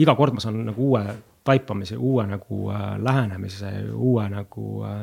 iga 0.00 0.14
kord 0.16 0.38
ma 0.38 0.40
saan 0.40 0.62
nagu 0.70 0.86
uue 0.90 1.02
taipamise, 1.48 1.96
uue 1.96 2.24
nagu 2.28 2.68
äh, 2.72 2.84
lähenemise, 3.04 3.72
uue 3.92 4.24
nagu 4.32 4.68
äh, 4.88 5.02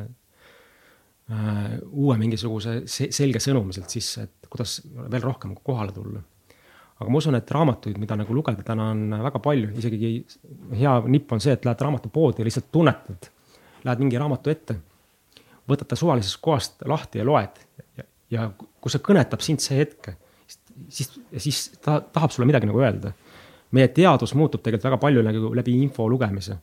äh, 1.30 1.76
uue 1.90 2.16
mingisuguse 2.18 2.80
selge 2.86 3.42
sõnumi 3.42 3.76
sealt 3.76 3.94
sisse, 3.94 4.26
et 4.26 4.50
kuidas 4.50 4.80
veel 4.96 5.22
rohkem 5.22 5.54
kohale 5.62 5.94
tulla. 5.94 6.24
aga 6.96 7.12
ma 7.12 7.22
usun, 7.22 7.38
et 7.38 7.50
raamatuid, 7.52 7.98
mida 8.00 8.18
nagu 8.18 8.34
lugeda 8.34 8.66
täna 8.66 8.90
on 8.94 9.16
väga 9.28 9.42
palju, 9.44 9.70
isegi 9.78 10.12
hea 10.80 10.98
nipp 11.12 11.32
on 11.36 11.42
see, 11.44 11.54
et 11.54 11.66
lähed 11.68 11.82
raamatupoodi 11.86 12.40
ja 12.40 12.46
lihtsalt 12.48 12.70
tunnetad. 12.72 13.28
Lähed 13.84 14.00
mingi 14.00 14.18
raamatu 14.18 14.50
ette, 14.50 14.78
võtad 15.68 15.90
ta 15.90 15.98
suvalisest 15.98 16.40
kohast 16.42 16.86
lahti 16.88 17.20
ja 17.20 17.26
loed 17.28 17.60
ja, 17.98 18.06
ja 18.32 18.46
kui 18.56 18.90
see 18.90 19.04
kõnetab 19.04 19.44
sind 19.44 19.62
see 19.62 19.76
hetk 19.82 20.14
siis, 20.88 21.12
siis 21.36 21.62
ta 21.82 22.00
tahab 22.00 22.30
sulle 22.34 22.46
midagi 22.48 22.68
nagu 22.68 22.80
öelda. 22.80 23.12
meie 23.74 23.88
teadus 23.88 24.32
muutub 24.38 24.62
tegelikult 24.62 24.84
väga 24.86 24.98
palju 25.02 25.22
nagu 25.26 25.48
läbi 25.54 25.74
info 25.82 26.08
lugemise. 26.08 26.56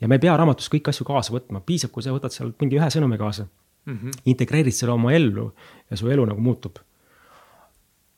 ja 0.00 0.08
me 0.08 0.14
ei 0.14 0.24
pea 0.24 0.36
raamatus 0.36 0.68
kõiki 0.72 0.90
asju 0.92 1.06
kaasa 1.06 1.32
võtma, 1.32 1.60
piisab, 1.60 1.90
kui 1.90 2.02
sa 2.02 2.14
võtad 2.14 2.34
sealt 2.34 2.60
mingi 2.60 2.78
ühe 2.78 2.88
sõnumi 2.90 3.18
kaasa 3.18 3.46
mm. 3.86 3.94
-hmm. 3.94 4.10
integreerid 4.24 4.74
selle 4.74 4.92
oma 4.92 5.12
ellu 5.12 5.52
ja 5.90 5.96
su 5.96 6.10
elu 6.10 6.26
nagu 6.26 6.40
muutub. 6.40 6.78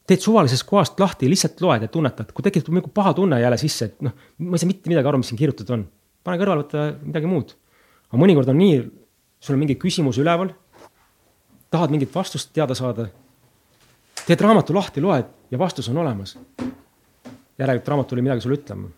teed 0.06 0.20
suvalisest 0.24 0.64
kohast 0.64 1.00
lahti, 1.00 1.28
lihtsalt 1.28 1.60
loed 1.60 1.82
ja 1.82 1.88
tunnetad, 1.88 2.32
kui 2.32 2.42
tekib 2.42 2.68
mingi 2.72 2.88
paha 2.94 3.12
tunne 3.14 3.40
jälle 3.40 3.58
sisse, 3.60 3.84
et 3.84 4.02
noh, 4.02 4.12
ma 4.38 4.56
ei 4.56 4.58
saa 4.58 4.68
mitte 4.68 4.88
midagi 4.88 5.08
aru, 5.08 5.18
mis 5.18 5.28
siin 5.28 5.38
kirjutatud 5.38 5.74
on. 5.74 5.88
pane 6.24 6.38
kõrvale, 6.40 6.64
võta 6.64 6.86
midagi 7.02 7.26
muud. 7.26 7.54
aga 8.08 8.22
mõnikord 8.22 8.48
on 8.48 8.58
nii, 8.58 8.78
sul 9.40 9.54
on 9.54 9.60
mingi 9.60 9.76
küsimus 9.76 10.18
üleval, 10.18 10.54
tahad 11.70 11.92
mingit 11.92 12.14
vastust 12.14 12.52
teada 12.56 12.74
saada 12.74 13.10
teed 14.28 14.44
raamatu 14.44 14.76
lahti, 14.76 15.00
loed 15.00 15.28
ja 15.50 15.58
vastus 15.58 15.88
on 15.88 16.02
olemas. 16.04 16.36
järelikult 17.58 17.88
raamat 17.88 18.08
tuli 18.08 18.22
midagi 18.22 18.44
sulle 18.44 18.58
ütlema. 18.58 18.88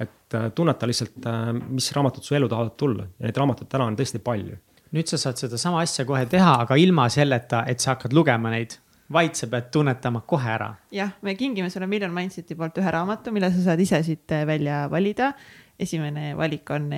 et 0.00 0.34
äh, 0.34 0.50
tunneta 0.54 0.86
lihtsalt, 0.86 1.26
äh, 1.26 1.52
mis 1.52 1.92
raamatud 1.92 2.24
su 2.24 2.34
ellu 2.34 2.48
tahavad 2.48 2.76
tulla 2.76 3.04
ja 3.04 3.26
neid 3.26 3.36
raamatuid 3.36 3.68
täna 3.68 3.88
on 3.88 3.96
tõesti 3.96 4.20
palju. 4.24 4.56
nüüd 4.92 5.08
sa 5.08 5.18
saad 5.18 5.40
sedasama 5.40 5.80
asja 5.80 6.04
kohe 6.04 6.26
teha, 6.26 6.54
aga 6.64 6.76
ilma 6.76 7.08
selleta, 7.08 7.64
et 7.66 7.80
sa 7.80 7.94
hakkad 7.94 8.12
lugema 8.12 8.52
neid 8.52 8.76
vaid 9.12 9.34
sa 9.34 9.48
pead 9.50 9.70
tunnetama 9.72 10.22
kohe 10.26 10.50
ära. 10.52 10.74
jah, 10.92 11.14
me 11.22 11.34
kingime 11.34 11.70
sulle 11.70 11.86
Million 11.86 12.12
Mindseti 12.12 12.54
poolt 12.54 12.76
ühe 12.78 12.90
raamatu, 12.96 13.32
mille 13.32 13.50
sa 13.54 13.70
saad 13.70 13.80
ise 13.80 14.02
siit 14.04 14.32
äh, 14.32 14.44
välja 14.46 14.88
valida. 14.90 15.32
esimene 15.78 16.34
valik 16.36 16.70
on 16.70 16.90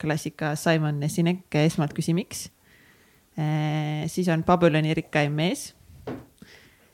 klassika 0.00 0.54
Simon 0.56 1.02
Sinek, 1.08 1.44
esmalt 1.54 1.92
küsi, 1.92 2.14
miks. 2.16 2.48
siis 4.06 4.28
on 4.28 4.42
Babyloni 4.44 4.94
rikkaim 4.94 5.32
mees 5.32 5.74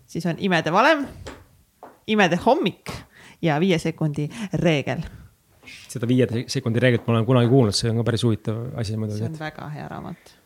siis 0.06 0.26
on 0.26 0.36
imede 0.38 0.72
valem, 0.72 1.06
imede 2.06 2.38
hommik 2.46 2.92
ja 3.42 3.60
viie 3.60 3.78
sekundi 3.78 4.28
reegel. 4.62 5.02
seda 5.88 6.08
viie 6.08 6.44
sekundi 6.48 6.80
reeglit 6.82 7.06
ma 7.06 7.16
olen 7.16 7.26
kunagi 7.26 7.50
kuulnud, 7.50 7.74
see 7.74 7.90
on 7.90 8.02
ka 8.02 8.06
päris 8.10 8.24
huvitav 8.24 8.62
asi 8.78 8.96
muidugi. 8.96 9.18
see 9.18 9.30
on 9.30 9.34
et... 9.34 9.40
väga 9.40 9.72
hea 9.74 9.88
raamat. 9.88 10.36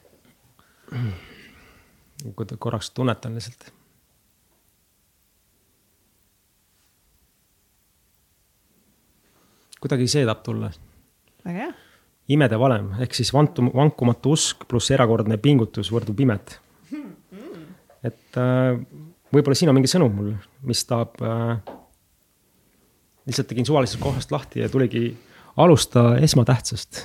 kui 2.37 2.57
korraks 2.59 2.91
tunnetan 2.91 3.35
lihtsalt 3.35 3.71
kuidagi 9.81 10.09
see 10.09 10.25
tahab 10.25 10.43
tulla. 10.45 10.71
väga 11.45 11.59
hea. 11.65 11.71
imede 12.29 12.59
valem 12.61 12.93
ehk 13.03 13.15
siis 13.17 13.33
vantum, 13.35 13.71
vankumatu 13.75 14.35
usk 14.37 14.67
pluss 14.69 14.93
erakordne 14.95 15.39
pingutus 15.43 15.91
võrdub 15.93 16.21
imet. 16.21 16.59
Hmm, 16.91 17.15
hmm. 17.33 17.65
et 18.07 18.39
äh, 18.39 18.83
võib-olla 19.35 19.59
siin 19.59 19.73
on 19.73 19.79
mingi 19.79 19.91
sõnum 19.91 20.15
mul, 20.17 20.35
mis 20.67 20.85
tahab 20.89 21.21
äh,. 21.23 21.57
lihtsalt 23.29 23.51
tegin 23.51 23.69
suvalisest 23.69 24.03
kohast 24.03 24.33
lahti 24.35 24.65
ja 24.65 24.69
tuligi 24.69 25.11
alusta 25.61 26.17
esmatähtsast. 26.23 27.05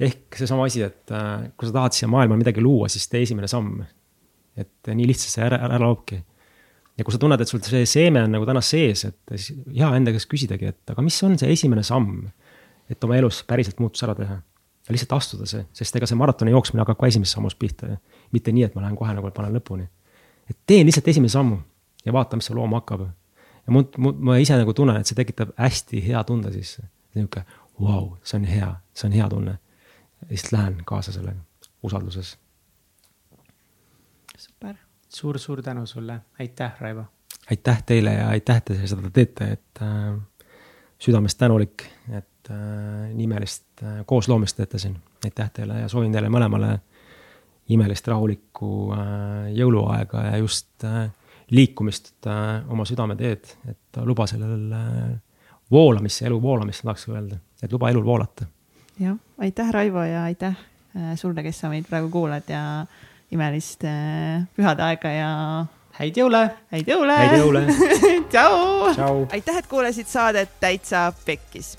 ehk 0.00 0.38
seesama 0.38 0.68
asi, 0.68 0.82
et 0.82 1.10
äh, 1.10 1.50
kui 1.56 1.68
sa 1.68 1.78
tahad 1.80 1.96
siia 1.96 2.08
maailma 2.10 2.38
midagi 2.40 2.62
luua, 2.64 2.88
siis 2.88 3.08
tee 3.08 3.22
esimene 3.22 3.50
samm. 3.50 3.82
et 4.56 4.94
nii 4.94 5.10
lihtsalt 5.10 5.36
see 5.36 5.46
ära, 5.48 5.58
ära 5.66 5.82
loobki 5.82 6.22
ja 6.98 7.04
kui 7.04 7.14
sa 7.14 7.20
tunned, 7.20 7.42
et 7.42 7.50
sul 7.50 7.62
see 7.64 7.86
seeme 7.88 8.22
on 8.24 8.34
nagu 8.36 8.46
täna 8.48 8.62
sees, 8.64 9.04
et 9.08 9.34
siis 9.34 9.58
hea 9.74 9.90
enda 9.98 10.14
käest 10.14 10.30
küsidagi, 10.30 10.70
et 10.74 10.94
aga 10.94 11.04
mis 11.04 11.16
on 11.26 11.36
see 11.40 11.50
esimene 11.54 11.82
samm, 11.86 12.28
et 12.90 13.06
oma 13.06 13.18
elus 13.18 13.42
päriselt 13.48 13.80
muutus 13.82 14.04
ära 14.06 14.14
teha. 14.18 14.40
ja 14.84 14.92
lihtsalt 14.92 15.14
astuda 15.16 15.46
see, 15.48 15.62
sest 15.72 15.96
ega 15.96 16.06
see 16.06 16.18
maratoni 16.20 16.52
jooksmine 16.52 16.82
hakkab 16.82 16.98
ka 17.00 17.08
esimesest 17.08 17.38
sammust 17.38 17.58
pihta. 17.58 17.96
mitte 18.32 18.52
nii, 18.52 18.68
et 18.68 18.74
ma 18.76 18.84
lähen 18.84 18.96
kohe 19.00 19.14
nagu 19.16 19.30
panen 19.34 19.56
lõpuni. 19.56 19.88
Et 20.50 20.58
teen 20.66 20.86
lihtsalt 20.86 21.08
esimese 21.08 21.38
sammu 21.38 21.58
ja 22.04 22.12
vaata, 22.12 22.36
mis 22.36 22.46
see 22.50 22.56
looma 22.56 22.82
hakkab. 22.82 23.00
ja 23.66 23.72
mul, 23.72 23.84
mul, 23.98 24.12
ma 24.12 24.36
ise 24.36 24.56
nagu 24.60 24.74
tunnen, 24.74 25.00
et 25.00 25.06
see 25.06 25.18
tekitab 25.18 25.54
hästi 25.58 26.06
hea 26.06 26.24
tunde 26.24 26.52
sisse. 26.52 26.86
nihuke, 27.14 27.44
vau, 27.80 28.16
see 28.22 28.40
on 28.40 28.48
hea, 28.48 28.72
see 28.94 29.08
on 29.08 29.18
hea 29.20 29.28
tunne. 29.28 29.58
ja 30.20 30.30
lihtsalt 30.30 30.58
lähen 30.58 30.80
kaasa 30.84 31.12
sellega, 31.12 31.40
usalduses. 31.82 32.38
super 34.38 34.74
suur-suur 35.14 35.62
tänu 35.62 35.86
sulle, 35.86 36.20
aitäh, 36.38 36.72
Raivo. 36.80 37.04
aitäh 37.50 37.82
teile 37.82 38.12
ja 38.12 38.28
aitäh, 38.28 38.56
et 38.56 38.64
te 38.64 38.86
seda 38.86 39.10
teete, 39.10 39.52
et 39.52 39.82
äh, 39.82 40.16
südamest 40.98 41.38
tänulik, 41.38 41.84
et 42.08 42.50
äh, 42.50 43.12
nii 43.12 43.24
imelist 43.24 43.82
äh, 43.82 44.02
koosloomist 44.06 44.56
teete 44.56 44.78
siin. 44.78 44.96
aitäh 45.24 45.50
teile 45.50 45.80
ja 45.80 45.88
soovin 45.88 46.12
teile 46.12 46.28
mõlemale 46.28 46.78
imelist 47.72 48.08
rahulikku 48.08 48.70
äh, 48.92 49.52
jõuluaega 49.56 50.26
ja 50.28 50.40
just 50.42 50.84
äh, 50.84 51.06
liikumist 51.54 52.26
äh, 52.28 52.64
oma 52.68 52.84
südameteed, 52.88 53.54
et 53.70 54.00
luba 54.04 54.26
sellel 54.28 54.68
voolamist, 55.72 56.22
elu 56.26 56.40
voolamist 56.42 56.84
tahaks 56.84 57.08
öelda, 57.08 57.38
et 57.62 57.72
luba 57.72 57.90
elul 57.92 58.04
voolata. 58.04 58.46
jah, 59.00 59.16
aitäh, 59.38 59.70
Raivo 59.72 60.04
ja 60.04 60.24
aitäh 60.28 60.56
äh, 60.96 61.14
sulle, 61.16 61.42
kes 61.42 61.64
sa 61.64 61.72
meid 61.72 61.88
praegu 61.88 62.10
kuulad 62.12 62.48
ja 62.48 62.84
imelist 63.32 63.82
pühade 64.54 64.84
aega 64.84 65.10
ja 65.10 65.30
häid 65.98 66.20
jõule. 66.20 66.44
häid 66.74 66.90
jõule. 66.90 67.16
häid 67.16 67.38
jõule 67.38 67.64
tšau. 68.34 69.24
aitäh, 69.32 69.56
et 69.62 69.70
kuulasid 69.70 70.10
saadet 70.10 70.60
Täitsa 70.60 71.12
Pekkis. 71.24 71.78